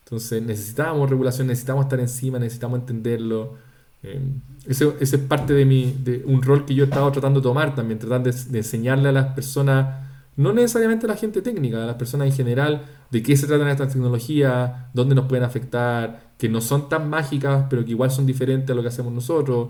Entonces 0.04 0.44
necesitábamos 0.44 1.10
regulación, 1.10 1.48
necesitamos 1.48 1.86
estar 1.86 2.00
encima, 2.00 2.40
necesitamos 2.40 2.80
entenderlo. 2.80 3.56
Eh, 4.04 4.20
ese, 4.68 4.94
es 5.00 5.18
parte 5.18 5.54
de, 5.54 5.66
mi, 5.66 5.94
de 6.04 6.24
un 6.26 6.42
rol 6.42 6.66
que 6.66 6.76
yo 6.76 6.84
he 6.84 6.88
estado 6.88 7.12
tratando 7.12 7.40
de 7.40 7.44
tomar 7.44 7.74
también, 7.74 8.00
tratando 8.00 8.30
de, 8.30 8.58
enseñarle 8.58 9.10
a 9.10 9.12
las 9.14 9.34
personas, 9.34 10.02
no 10.36 10.52
necesariamente 10.52 11.06
a 11.06 11.10
la 11.10 11.16
gente 11.16 11.42
técnica, 11.42 11.82
a 11.82 11.88
las 11.88 11.96
personas 11.96 12.28
en 12.28 12.34
general, 12.34 12.86
de 13.12 13.24
qué 13.24 13.38
se 13.38 13.48
tratan 13.48 13.70
estas 13.70 13.94
tecnologías, 13.94 14.72
dónde 14.94 15.16
nos 15.16 15.26
pueden 15.28 15.46
afectar, 15.46 16.34
que 16.38 16.50
no 16.50 16.60
son 16.60 16.90
tan 16.90 17.10
mágicas, 17.10 17.68
pero 17.70 17.86
que 17.86 17.92
igual 17.92 18.12
son 18.12 18.26
diferentes 18.26 18.72
a 18.72 18.76
lo 18.76 18.82
que 18.82 18.90
hacemos 18.90 19.14
nosotros, 19.14 19.70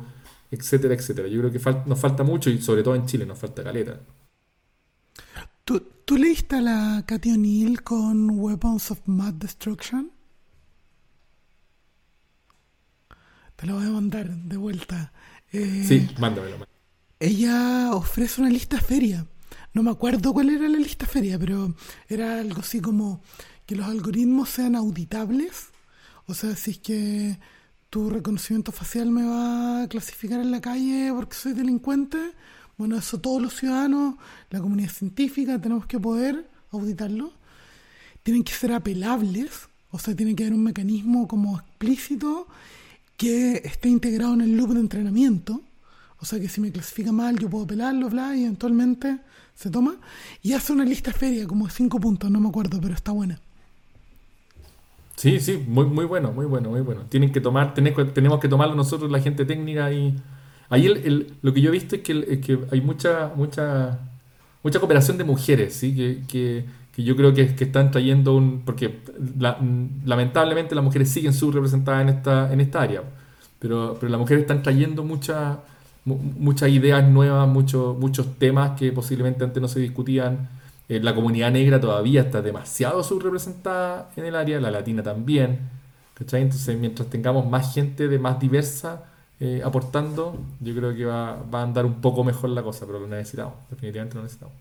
etcétera, 0.49 0.95
etcétera. 0.95 1.27
Yo 1.27 1.39
creo 1.41 1.51
que 1.51 1.59
nos 1.87 1.99
falta 1.99 2.23
mucho 2.23 2.49
y 2.49 2.59
sobre 2.59 2.81
todo 2.81 2.95
en 2.95 3.05
Chile 3.05 3.25
nos 3.25 3.37
falta 3.37 3.63
caleta. 3.63 3.99
¿Tú, 5.63 5.79
¿Tú 6.05 6.17
leíste 6.17 6.55
a 6.55 6.61
la 6.61 7.03
Cathy 7.05 7.33
O'Neill 7.33 7.83
con 7.83 8.31
Weapons 8.31 8.91
of 8.91 8.99
Mass 9.05 9.37
Destruction? 9.37 10.12
Te 13.63 13.67
lo 13.67 13.75
voy 13.75 13.85
a 13.85 13.91
mandar 13.91 14.29
de 14.29 14.57
vuelta. 14.57 15.13
Eh, 15.53 15.85
sí, 15.87 16.09
mándamelo. 16.19 16.67
Ella 17.17 17.91
ofrece 17.93 18.41
una 18.41 18.49
lista 18.49 18.77
feria. 18.81 19.25
No 19.73 19.83
me 19.83 19.89
acuerdo 19.89 20.33
cuál 20.33 20.49
era 20.49 20.67
la 20.67 20.77
lista 20.77 21.05
feria, 21.05 21.39
pero 21.39 21.73
era 22.09 22.41
algo 22.41 22.59
así 22.59 22.81
como 22.81 23.21
que 23.65 23.77
los 23.77 23.87
algoritmos 23.87 24.49
sean 24.49 24.75
auditables. 24.75 25.69
O 26.25 26.33
sea, 26.33 26.57
si 26.57 26.71
es 26.71 26.79
que 26.79 27.39
tu 27.89 28.09
reconocimiento 28.09 28.73
facial 28.73 29.09
me 29.11 29.23
va 29.23 29.83
a 29.83 29.87
clasificar 29.87 30.41
en 30.41 30.51
la 30.51 30.59
calle 30.59 31.13
porque 31.15 31.37
soy 31.37 31.53
delincuente, 31.53 32.33
bueno, 32.77 32.97
eso 32.97 33.21
todos 33.21 33.41
los 33.41 33.55
ciudadanos, 33.55 34.15
la 34.49 34.59
comunidad 34.59 34.89
científica, 34.89 35.57
tenemos 35.61 35.85
que 35.85 36.01
poder 36.01 36.49
auditarlo. 36.69 37.31
Tienen 38.23 38.43
que 38.43 38.51
ser 38.51 38.73
apelables, 38.73 39.69
o 39.89 39.99
sea, 39.99 40.13
tiene 40.13 40.35
que 40.35 40.43
haber 40.43 40.53
un 40.53 40.63
mecanismo 40.63 41.29
como 41.29 41.59
explícito 41.59 42.49
que 43.23 43.61
esté 43.63 43.87
integrado 43.87 44.33
en 44.33 44.41
el 44.41 44.57
loop 44.57 44.73
de 44.73 44.81
entrenamiento. 44.81 45.61
O 46.19 46.25
sea 46.25 46.41
que 46.41 46.49
si 46.49 46.59
me 46.59 46.71
clasifica 46.71 47.13
mal, 47.13 47.39
yo 47.39 47.49
puedo 47.49 47.65
pelarlo, 47.65 48.09
bla, 48.09 48.35
y 48.35 48.43
eventualmente 48.43 49.19
se 49.55 49.69
toma. 49.69 49.95
Y 50.41 50.51
hace 50.51 50.73
una 50.73 50.83
lista 50.83 51.13
feria, 51.13 51.47
como 51.47 51.67
de 51.67 51.71
cinco 51.71 52.01
puntos, 52.01 52.29
no 52.29 52.41
me 52.41 52.49
acuerdo, 52.49 52.79
pero 52.81 52.93
está 52.93 53.13
buena. 53.13 53.39
Sí, 55.15 55.39
sí, 55.39 55.63
muy, 55.65 55.85
muy 55.85 56.03
bueno, 56.03 56.33
muy 56.33 56.45
bueno, 56.45 56.69
muy 56.69 56.81
bueno. 56.81 57.03
Tienen 57.07 57.31
que 57.31 57.39
tomar, 57.39 57.73
tenemos 57.73 58.39
que 58.41 58.49
tomarlo 58.49 58.75
nosotros, 58.75 59.09
la 59.09 59.21
gente 59.21 59.45
técnica, 59.45 59.89
y 59.93 60.15
ahí 60.69 60.85
el, 60.87 61.33
lo 61.41 61.53
que 61.53 61.61
yo 61.61 61.69
he 61.69 61.71
visto 61.71 61.95
es 61.95 62.01
que, 62.01 62.41
que 62.41 62.59
hay 62.71 62.81
mucha, 62.81 63.31
mucha, 63.37 63.99
mucha 64.63 64.79
cooperación 64.79 65.17
de 65.17 65.23
mujeres, 65.23 65.75
¿sí? 65.75 65.95
que 66.27 66.65
yo 67.01 67.15
creo 67.15 67.33
que, 67.33 67.55
que 67.55 67.63
están 67.63 67.89
trayendo 67.89 68.35
un... 68.35 68.61
porque 68.63 68.99
lamentablemente 70.05 70.75
las 70.75 70.83
mujeres 70.83 71.09
siguen 71.09 71.33
subrepresentadas 71.33 72.03
en 72.03 72.09
esta, 72.09 72.53
en 72.53 72.61
esta 72.61 72.81
área, 72.81 73.01
pero, 73.57 73.97
pero 73.99 74.11
las 74.11 74.19
mujeres 74.19 74.41
están 74.43 74.61
trayendo 74.61 75.03
muchas 75.03 75.57
muchas 76.05 76.69
ideas 76.69 77.03
nuevas, 77.07 77.47
muchos 77.47 77.97
muchos 77.97 78.37
temas 78.37 78.77
que 78.77 78.91
posiblemente 78.91 79.43
antes 79.43 79.61
no 79.61 79.67
se 79.67 79.79
discutían. 79.79 80.49
Eh, 80.89 80.99
la 80.99 81.15
comunidad 81.15 81.51
negra 81.51 81.79
todavía 81.79 82.21
está 82.21 82.41
demasiado 82.41 83.03
subrepresentada 83.03 84.11
en 84.17 84.25
el 84.25 84.35
área, 84.35 84.59
la 84.59 84.69
latina 84.69 85.01
también. 85.01 85.59
Entonces, 86.19 86.77
mientras 86.79 87.09
tengamos 87.09 87.49
más 87.49 87.73
gente 87.73 88.07
de 88.07 88.19
más 88.19 88.39
diversa 88.39 89.05
eh, 89.39 89.61
aportando, 89.63 90.37
yo 90.59 90.75
creo 90.75 90.95
que 90.95 91.05
va, 91.05 91.41
va 91.53 91.61
a 91.61 91.63
andar 91.63 91.85
un 91.85 92.01
poco 92.01 92.23
mejor 92.23 92.49
la 92.51 92.63
cosa, 92.63 92.85
pero 92.85 92.99
lo 92.99 93.07
necesitamos, 93.07 93.55
definitivamente 93.69 94.15
lo 94.15 94.23
necesitamos. 94.23 94.55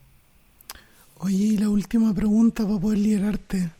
Oye, 1.25 1.37
y 1.55 1.57
la 1.57 1.69
última 1.69 2.13
pregunta 2.13 2.65
para 2.67 2.81
poder 2.81 2.99
liberarte. 2.99 3.71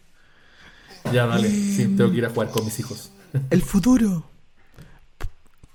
Ya, 1.13 1.27
dale. 1.27 1.51
sí, 1.51 1.89
tengo 1.97 2.11
que 2.13 2.19
ir 2.19 2.27
a 2.27 2.31
jugar 2.31 2.51
con 2.51 2.65
mis 2.65 2.79
hijos. 2.79 3.11
El 3.51 3.63
futuro. 3.63 4.25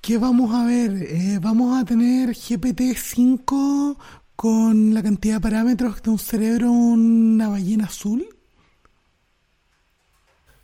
¿Qué 0.01 0.17
vamos 0.17 0.55
a 0.55 0.65
ver? 0.65 0.91
Eh, 0.93 1.39
¿Vamos 1.41 1.77
a 1.77 1.83
tener 1.83 2.29
GPT-5 2.29 3.97
con 4.37 4.93
la 4.93 5.03
cantidad 5.03 5.35
de 5.35 5.41
parámetros 5.41 6.01
de 6.01 6.09
un 6.09 6.19
cerebro 6.19 6.71
una 6.71 7.49
ballena 7.49 7.85
azul? 7.85 8.25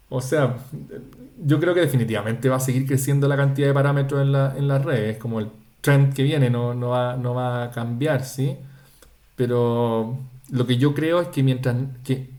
O 0.07 0.21
sea, 0.21 0.57
yo 1.43 1.59
creo 1.59 1.73
que 1.73 1.81
definitivamente 1.81 2.47
va 2.47 2.57
a 2.57 2.59
seguir 2.61 2.85
creciendo 2.87 3.27
la 3.27 3.35
cantidad 3.35 3.67
de 3.67 3.73
parámetros 3.73 4.21
en, 4.21 4.31
la, 4.31 4.55
en 4.55 4.69
las 4.69 4.85
redes. 4.85 5.17
Como 5.17 5.41
el 5.41 5.49
trend 5.81 6.13
que 6.13 6.23
viene 6.23 6.49
no, 6.49 6.73
no, 6.73 6.89
va, 6.89 7.17
no 7.17 7.33
va 7.33 7.65
a 7.65 7.71
cambiar, 7.71 8.23
¿sí? 8.23 8.55
Pero 9.35 10.17
lo 10.53 10.67
que 10.67 10.77
yo 10.77 10.93
creo 10.93 11.19
es 11.19 11.29
que 11.29 11.41
mientras 11.41 11.75
que, 12.03 12.29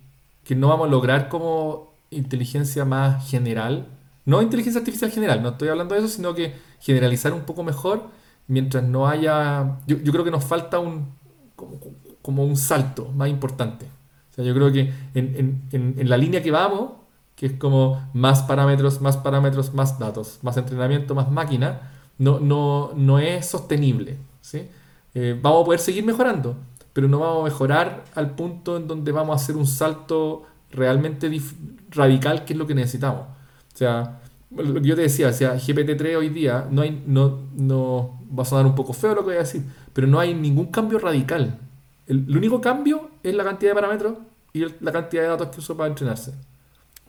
no 0.54 0.68
vamos 0.68 0.86
a 0.86 0.90
lograr 0.90 1.28
como 1.28 1.94
inteligencia 2.10 2.84
más 2.84 3.28
general, 3.28 3.88
no 4.24 4.40
inteligencia 4.40 4.78
artificial 4.78 5.10
general, 5.10 5.42
no 5.42 5.48
estoy 5.50 5.68
hablando 5.68 5.96
de 5.96 6.00
eso, 6.00 6.08
sino 6.08 6.32
que 6.32 6.54
generalizar 6.78 7.32
un 7.32 7.40
poco 7.40 7.64
mejor 7.64 8.04
mientras 8.46 8.84
no 8.84 9.08
haya, 9.08 9.78
yo, 9.88 10.00
creo 10.12 10.22
que 10.22 10.30
nos 10.30 10.44
falta 10.44 10.78
un, 10.78 11.08
como, 12.22 12.44
un 12.44 12.56
salto 12.56 13.10
más 13.16 13.28
importante. 13.28 13.86
O 14.30 14.34
sea, 14.34 14.44
yo 14.44 14.54
creo 14.54 14.70
que 14.70 14.92
en, 15.14 15.66
en, 15.72 16.08
la 16.08 16.16
línea 16.16 16.40
que 16.40 16.52
vamos, 16.52 16.92
que 17.34 17.46
es 17.46 17.52
como 17.54 18.10
más 18.12 18.42
parámetros, 18.42 19.00
más 19.00 19.16
parámetros, 19.16 19.74
más 19.74 19.98
datos, 19.98 20.38
más 20.42 20.56
entrenamiento, 20.56 21.16
más 21.16 21.32
máquina, 21.32 21.90
no, 22.18 22.38
no, 22.38 22.92
no 22.94 23.18
es 23.18 23.44
sostenible. 23.44 24.18
¿sí? 24.40 24.68
Eh, 25.14 25.36
vamos 25.42 25.62
a 25.62 25.64
poder 25.64 25.80
seguir 25.80 26.04
mejorando, 26.04 26.56
pero 26.94 27.08
no 27.08 27.18
vamos 27.18 27.42
a 27.42 27.44
mejorar 27.44 28.04
al 28.14 28.30
punto 28.30 28.78
en 28.78 28.88
donde 28.88 29.12
vamos 29.12 29.38
a 29.38 29.42
hacer 29.42 29.56
un 29.56 29.66
salto 29.66 30.44
realmente 30.70 31.30
radical 31.90 32.44
que 32.44 32.54
es 32.54 32.58
lo 32.58 32.66
que 32.66 32.74
necesitamos. 32.74 33.22
O 33.74 33.76
sea, 33.76 34.20
lo 34.56 34.80
que 34.80 34.88
yo 34.88 34.94
te 34.94 35.02
decía, 35.02 35.28
o 35.28 35.32
sea, 35.32 35.56
GPT-3 35.56 36.16
hoy 36.16 36.28
día 36.28 36.66
no 36.70 36.82
hay, 36.82 37.02
no, 37.06 37.40
no, 37.56 38.20
va 38.36 38.44
a 38.44 38.46
sonar 38.46 38.64
un 38.64 38.76
poco 38.76 38.92
feo 38.92 39.14
lo 39.14 39.22
que 39.22 39.26
voy 39.26 39.36
a 39.36 39.40
decir, 39.40 39.62
pero 39.92 40.06
no 40.06 40.20
hay 40.20 40.32
ningún 40.34 40.66
cambio 40.66 40.98
radical. 41.00 41.58
El, 42.06 42.36
único 42.36 42.60
cambio 42.60 43.10
es 43.22 43.34
la 43.34 43.42
cantidad 43.42 43.72
de 43.72 43.74
parámetros 43.74 44.14
y 44.52 44.64
la 44.80 44.92
cantidad 44.92 45.22
de 45.22 45.28
datos 45.28 45.48
que 45.48 45.58
uso 45.58 45.76
para 45.76 45.88
entrenarse. 45.88 46.32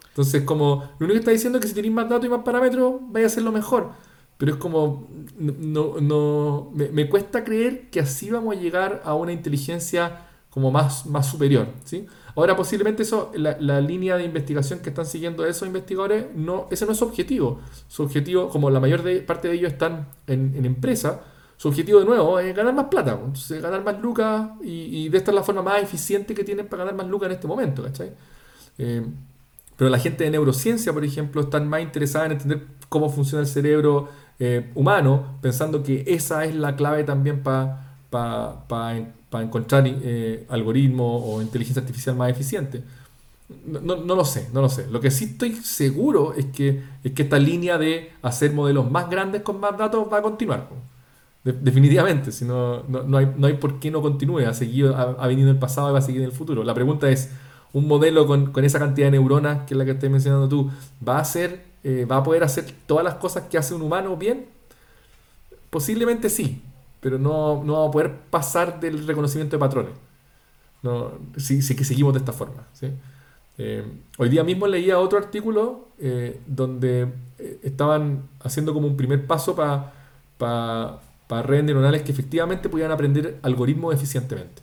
Entonces, 0.10 0.44
como 0.44 0.90
lo 0.98 1.06
único 1.06 1.14
que 1.14 1.20
está 1.20 1.32
diciendo 1.32 1.60
es 1.60 1.62
que 1.62 1.68
si 1.68 1.76
tenéis 1.76 1.94
más 1.94 2.10
datos 2.10 2.26
y 2.26 2.30
más 2.30 2.42
parámetros, 2.44 2.96
vaya 3.10 3.28
a 3.28 3.30
ser 3.30 3.44
lo 3.44 3.52
mejor. 3.52 3.92
Pero 4.38 4.54
es 4.54 4.58
como, 4.58 5.08
no, 5.38 5.96
no, 6.02 6.72
me, 6.74 6.90
me, 6.90 7.10
cuesta 7.10 7.44
creer 7.44 7.90
que 7.90 8.02
así 8.02 8.30
vamos 8.30 8.56
a 8.56 8.60
llegar 8.60 9.02
a 9.06 9.14
una 9.14 9.32
inteligencia 9.32 10.28
como 10.50 10.72
más, 10.72 11.06
más 11.06 11.30
superior. 11.30 11.68
¿sí? 11.86 12.06
Ahora, 12.36 12.56
posiblemente 12.56 13.04
eso, 13.04 13.32
la, 13.36 13.58
la, 13.60 13.80
línea 13.80 14.18
de 14.18 14.26
investigación 14.26 14.80
que 14.80 14.90
están 14.90 15.06
siguiendo 15.06 15.46
esos 15.46 15.68
investigadores, 15.68 16.28
no, 16.36 16.68
ese 16.70 16.86
no 16.86 16.92
es 16.92 16.98
su 16.98 17.06
objetivo. 17.06 17.62
Su 17.88 18.04
objetivo, 18.04 18.50
como 18.50 18.70
la 18.70 18.80
mayor 18.80 19.04
parte 19.26 19.48
de 19.48 19.56
ellos 19.56 19.72
están 19.72 20.10
en, 20.28 20.54
en 20.56 20.66
empresa, 20.66 21.24
su 21.58 21.70
objetivo 21.70 22.00
de 22.00 22.06
nuevo 22.06 22.40
es 22.40 22.56
ganar 22.56 22.74
más 22.74 22.86
plata, 22.86 23.16
pues. 23.16 23.28
entonces 23.28 23.62
ganar 23.62 23.84
más 23.84 24.02
lucas 24.02 24.50
y, 24.62 25.06
y, 25.06 25.10
de 25.10 25.18
esta 25.18 25.32
es 25.32 25.36
la 25.36 25.44
forma 25.44 25.62
más 25.62 25.82
eficiente 25.82 26.36
que 26.36 26.44
tienen 26.44 26.68
para 26.68 26.84
ganar 26.84 26.98
más 26.98 27.08
lucas 27.08 27.28
en 27.28 27.34
este 27.34 27.48
momento, 27.48 27.84
¿cachai? 27.84 28.12
Eh, 28.78 29.06
pero 29.78 29.90
la 29.90 30.00
gente 30.00 30.24
de 30.24 30.30
neurociencia, 30.30 30.94
por 30.94 31.04
ejemplo, 31.04 31.42
están 31.42 31.68
más 31.68 31.82
interesada 31.82 32.26
en 32.26 32.34
entender 32.34 32.68
cómo 32.90 33.10
funciona 33.10 33.42
el 33.42 33.48
cerebro 33.48 34.10
eh, 34.40 34.72
humano, 34.76 35.38
pensando 35.42 35.84
que 35.84 36.04
esa 36.08 36.46
es 36.46 36.56
la 36.56 36.76
clave 36.76 37.04
también 37.04 37.44
para 37.44 37.96
pa, 38.10 38.66
pa, 38.68 39.42
encontrar 39.42 39.84
eh, 39.88 40.46
algoritmos 40.50 41.24
o 41.26 41.42
inteligencia 41.42 41.82
artificial 41.82 42.16
más 42.16 42.30
eficiente. 42.30 42.84
No, 43.66 43.96
no, 43.96 44.16
lo 44.16 44.26
sé, 44.26 44.50
no 44.54 44.62
lo 44.62 44.70
sé. 44.70 44.88
Lo 44.90 45.00
que 45.00 45.12
sí 45.12 45.26
estoy 45.26 45.54
seguro 45.56 46.34
es 46.34 46.46
que, 46.46 46.84
es 47.04 47.12
que 47.12 47.24
esta 47.24 47.38
línea 47.38 47.78
de 47.78 48.12
hacer 48.22 48.54
modelos 48.54 48.90
más 48.90 49.10
grandes 49.10 49.42
con 49.42 49.60
más 49.60 49.78
datos 49.78 50.08
va 50.12 50.20
a 50.20 50.22
continuar 50.22 50.68
definitivamente, 51.46 52.32
si 52.32 52.44
no, 52.44 52.84
no, 52.88 53.18
hay, 53.18 53.32
no 53.38 53.46
hay 53.46 53.54
por 53.54 53.80
qué 53.80 53.92
no 53.92 54.02
continúe, 54.02 54.40
ha, 54.40 54.54
seguido, 54.56 54.96
ha, 54.96 55.28
venido 55.28 55.48
en 55.48 55.56
el 55.56 55.60
pasado 55.60 55.90
y 55.90 55.94
va 55.94 56.00
a 56.00 56.02
seguir 56.02 56.22
en 56.22 56.28
el 56.28 56.32
futuro. 56.32 56.64
La 56.64 56.74
pregunta 56.74 57.08
es, 57.10 57.30
¿un 57.76 57.88
modelo 57.88 58.26
con, 58.26 58.52
esa 58.64 58.80
cantidad 58.80 59.08
de 59.08 59.12
neuronas, 59.12 59.66
que 59.68 59.74
es 59.74 59.78
la 59.78 59.86
que 59.86 59.92
estás 59.92 60.10
mencionando 60.10 60.50
tú, 60.50 60.72
va 61.08 61.18
a, 61.18 61.20
hacer, 61.20 61.64
eh, 61.84 62.06
va 62.10 62.18
a 62.18 62.24
poder 62.24 62.44
hacer 62.44 62.66
todas 62.88 63.04
las 63.04 63.16
cosas 63.16 63.44
que 63.50 63.58
hace 63.58 63.76
un 63.76 63.82
humano 63.84 64.18
bien? 64.18 64.48
Posiblemente 65.70 66.30
sí, 66.30 66.64
pero 67.02 67.20
no, 67.20 67.64
no 67.64 67.82
va 67.82 67.88
a 67.88 67.92
poder 67.92 68.14
pasar 68.30 68.80
del 68.80 69.06
reconocimiento 69.06 69.58
de 69.58 69.60
patrones. 69.60 69.94
No, 70.84 71.12
si, 71.38 71.60
que 71.76 71.84
seguimos 71.84 72.14
de 72.14 72.20
esta 72.20 72.32
forma. 72.32 72.64
Eh, 73.58 73.84
hoy 74.18 74.30
día 74.30 74.44
mismo 74.44 74.68
leía 74.68 74.98
otro 74.98 75.18
artículo 75.18 75.90
eh, 76.00 76.40
donde 76.48 77.08
estaban 77.62 78.24
haciendo 78.40 78.74
como 78.74 78.88
un 78.88 78.96
primer 78.96 79.28
paso 79.28 79.56
para 79.56 79.92
para 81.28 81.44
redes 81.44 81.64
neuronales 81.64 82.04
que 82.04 82.12
efectivamente 82.12 82.70
pudieran 82.70 82.92
aprender 82.92 83.40
algoritmos 83.42 83.94
eficientemente. 83.94 84.62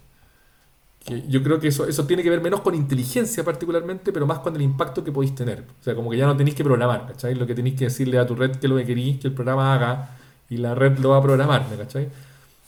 Que 1.05 1.25
yo 1.29 1.43
creo 1.43 1.59
que 1.59 1.69
eso, 1.69 1.87
eso 1.87 2.07
tiene 2.07 2.23
que 2.23 2.31
ver 2.31 2.41
menos 2.41 2.61
con 2.61 2.75
inteligencia 2.75 3.45
particularmente, 3.45 4.13
pero 4.13 4.27
más 4.27 4.39
con 4.39 4.55
el 4.55 4.63
impacto 4.63 5.03
que 5.03 5.11
podéis 5.11 5.35
tener. 5.35 5.65
O 5.81 5.83
sea, 5.83 5.95
como 5.95 6.11
que 6.11 6.17
ya 6.17 6.27
no 6.27 6.37
tenéis 6.37 6.55
que 6.55 6.65
programar, 6.65 7.07
¿cachai? 7.09 7.35
Lo 7.35 7.47
que 7.47 7.55
tenéis 7.55 7.77
que 7.77 7.85
decirle 7.87 8.19
a 8.19 8.27
tu 8.27 8.35
red 8.35 8.53
que 8.53 8.69
lo 8.69 8.77
que 8.77 8.85
queréis 8.85 9.19
que 9.19 9.29
el 9.29 9.35
programa 9.35 9.75
haga 9.75 10.17
y 10.49 10.59
la 10.59 10.75
red 10.75 10.99
lo 10.99 11.11
va 11.11 11.19
a 11.19 11.23
programar, 11.23 11.67
¿cachai? 11.77 12.09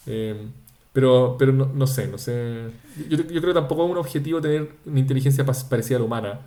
Eh, 0.06 0.36
pero 0.93 1.36
pero 1.39 1.52
no, 1.52 1.70
no, 1.74 1.86
sé, 1.86 2.09
no 2.09 2.19
sé. 2.19 2.70
Yo, 3.09 3.19
yo, 3.19 3.40
creo 3.40 3.55
que 3.55 3.61
tampoco 3.61 3.85
es 3.85 3.90
un 3.90 3.98
objetivo 3.98 4.40
tener 4.40 4.70
una 4.86 5.01
inteligencia 5.01 5.44
parecida 5.44 5.97
a 5.97 6.01
la 6.01 6.06
humana. 6.06 6.40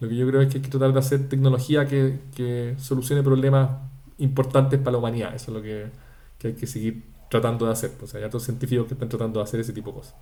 Lo 0.00 0.08
que 0.08 0.16
yo 0.16 0.26
creo 0.28 0.40
es 0.40 0.48
que 0.48 0.58
hay 0.58 0.62
que 0.62 0.70
tratar 0.70 0.92
de 0.92 0.98
hacer 0.98 1.28
tecnología 1.28 1.86
que, 1.86 2.18
que 2.34 2.74
solucione 2.78 3.22
problemas 3.22 3.70
importantes 4.18 4.78
para 4.80 4.92
la 4.92 4.98
humanidad. 4.98 5.34
Eso 5.34 5.50
es 5.50 5.56
lo 5.56 5.62
que 5.62 5.86
que 6.42 6.48
hay 6.48 6.54
que 6.54 6.66
seguir 6.66 7.04
tratando 7.30 7.66
de 7.66 7.72
hacer. 7.72 7.92
Sea, 8.04 8.18
hay 8.18 8.26
otros 8.26 8.42
científicos 8.42 8.88
que 8.88 8.94
están 8.94 9.08
tratando 9.08 9.38
de 9.38 9.44
hacer 9.44 9.60
ese 9.60 9.72
tipo 9.72 9.90
de 9.90 9.98
cosas. 9.98 10.14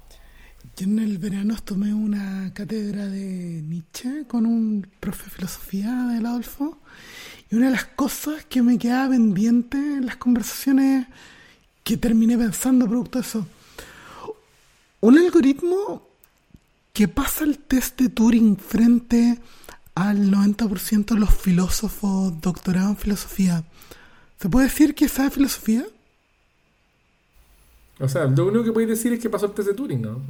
Yo 0.76 0.86
en 0.86 0.98
el 0.98 1.18
verano 1.18 1.56
tomé 1.64 1.92
una 1.92 2.52
cátedra 2.54 3.06
de 3.06 3.62
Nietzsche 3.62 4.24
con 4.26 4.46
un 4.46 4.86
profe 4.98 5.24
de 5.24 5.30
filosofía 5.30 5.92
del 6.06 6.24
Adolfo 6.26 6.78
y 7.50 7.56
una 7.56 7.66
de 7.66 7.72
las 7.72 7.84
cosas 7.84 8.44
que 8.46 8.62
me 8.62 8.78
quedaba 8.78 9.10
pendiente 9.10 9.76
en 9.76 10.06
las 10.06 10.16
conversaciones 10.16 11.06
que 11.84 11.96
terminé 11.96 12.38
pensando 12.38 12.86
producto 12.86 13.18
de 13.18 13.26
eso, 13.26 13.46
un 15.00 15.18
algoritmo 15.18 16.06
que 16.92 17.08
pasa 17.08 17.44
el 17.44 17.58
test 17.58 18.00
de 18.00 18.08
Turing 18.08 18.56
frente 18.56 19.38
al 19.94 20.30
90% 20.30 21.14
de 21.14 21.20
los 21.20 21.34
filósofos 21.34 22.40
doctorados 22.40 22.90
en 22.90 22.96
filosofía. 22.96 23.64
¿Se 24.40 24.48
puede 24.48 24.68
decir 24.68 24.94
que 24.94 25.08
sabe 25.08 25.30
filosofía? 25.30 25.84
O 28.00 28.08
sea, 28.08 28.24
lo 28.24 28.46
único 28.46 28.64
que 28.64 28.72
podéis 28.72 28.90
decir 28.90 29.12
es 29.12 29.20
que 29.20 29.28
pasó 29.28 29.44
el 29.46 29.52
test 29.52 29.68
de 29.68 29.74
Turing, 29.74 30.00
¿no? 30.00 30.22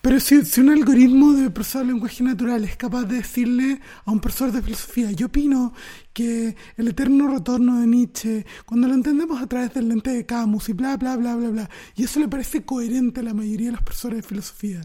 Pero 0.00 0.20
si, 0.20 0.44
si 0.44 0.60
un 0.60 0.70
algoritmo 0.70 1.32
de 1.32 1.50
profesor 1.50 1.82
de 1.84 1.92
lenguaje 1.92 2.22
natural 2.22 2.64
es 2.64 2.76
capaz 2.76 3.04
de 3.04 3.16
decirle 3.16 3.80
a 4.04 4.12
un 4.12 4.20
profesor 4.20 4.52
de 4.52 4.62
filosofía, 4.62 5.10
yo 5.10 5.26
opino 5.26 5.72
que 6.12 6.54
el 6.76 6.88
eterno 6.88 7.28
retorno 7.28 7.80
de 7.80 7.88
Nietzsche, 7.88 8.46
cuando 8.66 8.86
lo 8.86 8.94
entendemos 8.94 9.42
a 9.42 9.48
través 9.48 9.74
del 9.74 9.88
lente 9.88 10.10
de 10.10 10.24
Camus 10.24 10.68
y 10.68 10.74
bla, 10.74 10.96
bla, 10.96 11.16
bla, 11.16 11.34
bla, 11.34 11.48
bla, 11.50 11.70
y 11.96 12.04
eso 12.04 12.20
le 12.20 12.28
parece 12.28 12.64
coherente 12.64 13.18
a 13.18 13.24
la 13.24 13.34
mayoría 13.34 13.66
de 13.66 13.72
los 13.72 13.82
profesores 13.82 14.22
de 14.22 14.28
filosofía. 14.28 14.80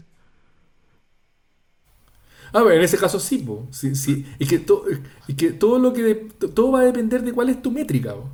Ah, 2.52 2.62
bueno, 2.62 2.78
en 2.78 2.82
ese 2.82 2.98
caso 2.98 3.20
sí, 3.20 3.38
po. 3.38 3.68
sí, 3.70 3.94
sí. 3.94 4.26
Y 4.40 4.46
que, 4.46 4.64
y 5.28 5.34
que 5.34 5.52
todo 5.52 5.78
lo 5.78 5.92
que 5.92 6.14
todo 6.54 6.72
va 6.72 6.80
a 6.80 6.84
depender 6.84 7.22
de 7.22 7.32
cuál 7.32 7.50
es 7.50 7.62
tu 7.62 7.70
métrica. 7.70 8.14
Po. 8.14 8.28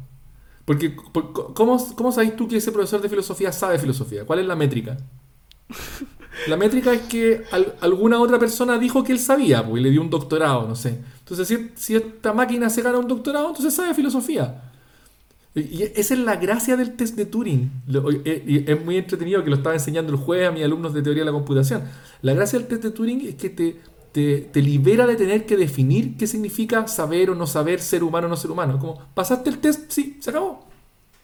Porque, 0.64 0.96
¿cómo, 1.54 1.94
¿cómo 1.94 2.12
sabes 2.12 2.36
tú 2.36 2.48
que 2.48 2.56
ese 2.56 2.72
profesor 2.72 3.00
de 3.00 3.08
filosofía 3.08 3.52
sabe 3.52 3.78
filosofía? 3.78 4.24
¿Cuál 4.24 4.40
es 4.40 4.46
la 4.46 4.56
métrica? 4.56 4.96
La 6.48 6.56
métrica 6.56 6.92
es 6.92 7.02
que 7.02 7.44
alguna 7.80 8.20
otra 8.20 8.40
persona 8.40 8.76
dijo 8.76 9.04
que 9.04 9.12
él 9.12 9.20
sabía, 9.20 9.64
pues, 9.64 9.80
y 9.80 9.84
le 9.84 9.90
dio 9.90 10.00
un 10.00 10.10
doctorado, 10.10 10.66
no 10.66 10.74
sé. 10.74 10.98
Entonces, 11.20 11.46
si, 11.46 11.70
si, 11.76 11.94
esta 11.94 12.32
máquina 12.32 12.68
se 12.68 12.82
gana 12.82 12.98
un 12.98 13.06
doctorado, 13.06 13.48
entonces 13.48 13.72
sabe 13.72 13.94
filosofía. 13.94 14.72
Y 15.54 15.84
esa 15.84 16.14
es 16.14 16.20
la 16.20 16.34
gracia 16.36 16.76
del 16.76 16.96
test 16.96 17.14
de 17.14 17.26
Turing. 17.26 17.70
Eh, 18.24 18.64
es 18.66 18.84
muy 18.84 18.96
entretenido 18.96 19.44
que 19.44 19.50
lo 19.50 19.56
estaba 19.56 19.76
enseñando 19.76 20.12
el 20.12 20.18
jueves 20.18 20.48
a 20.48 20.50
mis 20.50 20.64
alumnos 20.64 20.92
de 20.92 21.02
teoría 21.02 21.22
de 21.22 21.26
la 21.26 21.32
computación. 21.32 21.84
La 22.22 22.34
gracia 22.34 22.58
del 22.58 22.66
test 22.66 22.82
de 22.82 22.90
Turing 22.90 23.28
es 23.28 23.34
que 23.36 23.50
te, 23.50 23.80
te, 24.14 24.62
libera 24.62 25.08
de 25.08 25.16
tener 25.16 25.44
que 25.44 25.56
definir 25.56 26.16
qué 26.16 26.28
significa 26.28 26.86
saber 26.86 27.30
o 27.30 27.34
no 27.34 27.48
saber, 27.48 27.80
ser 27.80 28.04
humano 28.04 28.28
o 28.28 28.30
no 28.30 28.36
ser 28.36 28.52
humano. 28.52 28.78
Como, 28.78 28.96
pasaste 29.12 29.50
el 29.50 29.58
test, 29.58 29.90
sí, 29.90 30.18
se 30.20 30.30
acabó. 30.30 30.64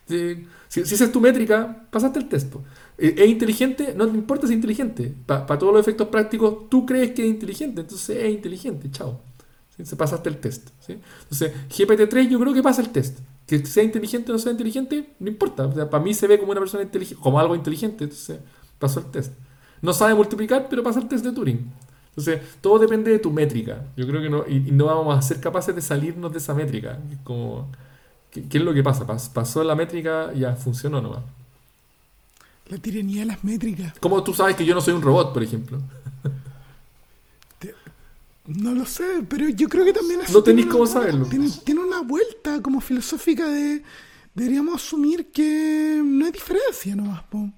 Si, 0.08 0.44
si, 0.66 0.80
esa 0.80 1.04
es 1.04 1.12
tu 1.12 1.20
métrica, 1.20 1.86
pasaste 1.88 2.18
el 2.18 2.28
test. 2.28 2.52
¿Es, 2.98 3.16
¿Es 3.16 3.28
inteligente? 3.28 3.94
No 3.96 4.08
te 4.08 4.16
importa 4.16 4.48
si 4.48 4.54
es 4.54 4.56
inteligente. 4.56 5.14
Para 5.24 5.46
todos 5.56 5.72
los 5.72 5.80
efectos 5.80 6.08
prácticos, 6.08 6.68
tú 6.68 6.84
crees 6.84 7.12
que 7.12 7.22
es 7.22 7.28
inteligente, 7.28 7.82
entonces 7.82 8.24
es 8.24 8.32
inteligente, 8.32 8.90
chao. 8.90 9.20
Se 9.82 9.94
pasaste 9.96 10.28
el 10.28 10.38
test. 10.38 10.70
Entonces, 10.88 11.52
GPT-3 11.70 12.28
yo 12.28 12.40
creo 12.40 12.52
que 12.52 12.62
pasa 12.62 12.82
el 12.82 12.90
test. 12.90 13.20
Que 13.46 13.64
sea 13.64 13.84
inteligente 13.84 14.32
o 14.32 14.34
no 14.34 14.38
sea 14.40 14.50
inteligente, 14.50 15.14
no 15.20 15.28
importa. 15.28 15.64
O 15.64 15.72
sea, 15.72 15.88
para 15.88 16.02
mí 16.02 16.12
se 16.12 16.26
ve 16.26 16.40
como 16.40 16.50
una 16.50 16.60
persona 16.60 16.82
inteligente, 16.82 17.22
como 17.22 17.38
algo 17.38 17.54
inteligente, 17.54 18.04
entonces 18.04 18.40
pasó 18.80 18.98
el 18.98 19.06
test. 19.06 19.32
No 19.80 19.92
sabe 19.92 20.14
multiplicar, 20.14 20.66
pero 20.68 20.82
pasa 20.82 20.98
el 20.98 21.06
test 21.08 21.24
de 21.24 21.30
Turing. 21.32 21.72
Entonces, 22.10 22.40
todo 22.60 22.78
depende 22.78 23.10
de 23.10 23.18
tu 23.18 23.30
métrica. 23.30 23.86
Yo 23.96 24.06
creo 24.06 24.20
que 24.20 24.28
no, 24.28 24.44
y, 24.46 24.58
no 24.72 24.86
vamos 24.86 25.16
a 25.16 25.22
ser 25.22 25.40
capaces 25.40 25.74
de 25.74 25.80
salirnos 25.80 26.32
de 26.32 26.38
esa 26.38 26.54
métrica. 26.54 26.98
Como, 27.24 27.70
¿qué, 28.30 28.44
es 28.50 28.62
lo 28.62 28.74
que 28.74 28.82
pasa? 28.82 29.06
pasó 29.06 29.62
la 29.62 29.74
métrica, 29.74 30.32
ya 30.34 30.54
funcionó 30.56 31.00
nomás. 31.00 31.22
La 32.68 32.78
tiranía 32.78 33.20
de 33.20 33.26
las 33.26 33.44
métricas. 33.44 33.94
¿Cómo 34.00 34.22
tú 34.22 34.34
sabes 34.34 34.56
que 34.56 34.64
yo 34.64 34.74
no 34.74 34.80
soy 34.80 34.94
un 34.94 35.02
robot, 35.02 35.32
por 35.32 35.42
ejemplo? 35.42 35.80
no 38.46 38.74
lo 38.74 38.84
sé, 38.84 39.24
pero 39.28 39.48
yo 39.48 39.68
creo 39.68 39.84
que 39.84 39.92
también... 39.92 40.20
No 40.32 40.42
tenéis 40.42 40.66
cómo 40.66 40.86
saberlo. 40.86 41.26
Tiene, 41.26 41.48
tiene, 41.64 41.80
una 41.80 42.02
vuelta 42.02 42.60
como 42.60 42.80
filosófica 42.80 43.48
de... 43.48 43.82
Deberíamos 44.34 44.74
asumir 44.76 45.30
que 45.30 46.00
no 46.04 46.26
hay 46.26 46.32
diferencia 46.32 46.94
nomás, 46.96 47.22
po. 47.24 47.50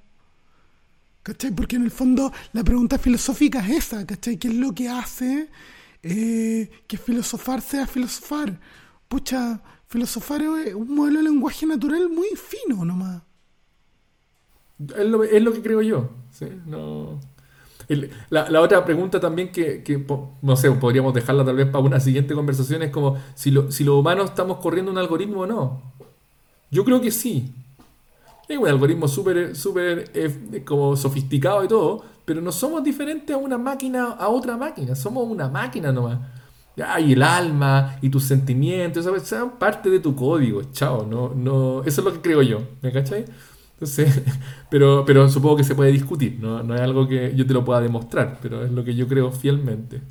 ¿Cachai? 1.22 1.52
Porque 1.52 1.76
en 1.76 1.84
el 1.84 1.90
fondo 1.90 2.32
la 2.52 2.64
pregunta 2.64 2.98
filosófica 2.98 3.60
es 3.60 3.86
esa, 3.86 4.04
¿cachai? 4.06 4.38
¿Qué 4.38 4.48
es 4.48 4.54
lo 4.54 4.74
que 4.74 4.88
hace 4.88 5.48
eh, 6.02 6.68
que 6.86 6.96
filosofar 6.96 7.60
sea 7.60 7.86
filosofar? 7.86 8.58
Pucha, 9.08 9.62
filosofar 9.86 10.42
es 10.42 10.74
un 10.74 10.94
modelo 10.94 11.18
de 11.18 11.24
lenguaje 11.24 11.64
natural 11.66 12.08
muy 12.08 12.28
fino 12.34 12.84
nomás. 12.84 13.22
Es 14.96 15.06
lo, 15.06 15.22
es 15.22 15.42
lo 15.42 15.52
que 15.52 15.62
creo 15.62 15.80
yo. 15.80 16.10
¿sí? 16.32 16.46
No... 16.66 17.20
la, 18.30 18.50
la, 18.50 18.60
otra 18.60 18.84
pregunta 18.84 19.20
también 19.20 19.52
que, 19.52 19.84
que, 19.84 20.04
no 20.42 20.56
sé, 20.56 20.72
podríamos 20.72 21.14
dejarla 21.14 21.44
tal 21.44 21.54
vez 21.54 21.66
para 21.66 21.84
una 21.84 22.00
siguiente 22.00 22.34
conversación 22.34 22.82
es 22.82 22.90
como 22.90 23.16
si, 23.34 23.52
lo, 23.52 23.70
si 23.70 23.84
los 23.84 24.00
humanos 24.00 24.30
estamos 24.30 24.58
corriendo 24.58 24.90
un 24.90 24.98
algoritmo 24.98 25.42
o 25.42 25.46
no. 25.46 25.82
Yo 26.72 26.84
creo 26.84 27.00
que 27.00 27.12
sí. 27.12 27.52
Es 28.52 28.58
un 28.58 28.68
algoritmo 28.68 29.08
súper 29.08 29.56
super, 29.56 30.10
eh, 30.14 30.62
como 30.64 30.94
sofisticado 30.96 31.64
y 31.64 31.68
todo, 31.68 32.04
pero 32.24 32.40
no 32.40 32.52
somos 32.52 32.84
diferentes 32.84 33.34
a 33.34 33.38
una 33.38 33.56
máquina, 33.56 34.10
a 34.12 34.28
otra 34.28 34.56
máquina, 34.56 34.94
somos 34.94 35.26
una 35.26 35.48
máquina 35.48 35.90
nomás. 35.90 36.18
Y 36.76 37.12
el 37.12 37.22
alma 37.22 37.96
y 38.00 38.08
tus 38.08 38.24
sentimientos, 38.24 39.04
¿sabes? 39.04 39.22
Sean 39.24 39.58
parte 39.58 39.90
de 39.90 40.00
tu 40.00 40.14
código, 40.14 40.62
chao, 40.72 41.06
no, 41.06 41.32
no, 41.34 41.82
eso 41.82 42.00
es 42.00 42.04
lo 42.04 42.12
que 42.12 42.20
creo 42.20 42.42
yo, 42.42 42.60
¿me 42.82 42.92
cachai? 42.92 43.24
Entonces, 43.74 44.22
pero, 44.70 45.04
pero 45.06 45.28
supongo 45.28 45.56
que 45.56 45.64
se 45.64 45.74
puede 45.74 45.90
discutir, 45.92 46.38
¿no? 46.40 46.62
no 46.62 46.74
es 46.74 46.80
algo 46.80 47.08
que 47.08 47.34
yo 47.34 47.46
te 47.46 47.52
lo 47.54 47.64
pueda 47.64 47.80
demostrar, 47.80 48.38
pero 48.40 48.64
es 48.64 48.70
lo 48.70 48.84
que 48.84 48.94
yo 48.94 49.08
creo 49.08 49.32
fielmente. 49.32 50.02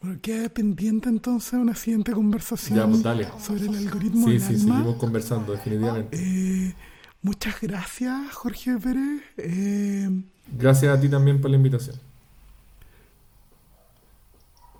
Bueno, 0.00 0.18
queda 0.22 0.48
pendiente 0.48 1.08
entonces 1.08 1.54
una 1.54 1.74
siguiente 1.74 2.12
conversación 2.12 3.02
pues 3.02 3.28
sobre 3.42 3.66
el 3.66 3.76
algoritmo 3.76 4.26
sí, 4.26 4.32
del 4.32 4.40
sí, 4.40 4.54
alma. 4.54 4.76
seguimos 4.76 4.96
conversando, 4.96 5.52
definitivamente. 5.52 6.16
Eh, 6.16 6.74
muchas 7.22 7.60
gracias, 7.60 8.32
Jorge 8.32 8.76
Pérez. 8.78 9.22
Eh, 9.36 10.08
gracias 10.56 10.96
a 10.96 11.00
ti 11.00 11.08
también 11.08 11.40
por 11.40 11.50
la 11.50 11.56
invitación. 11.56 11.96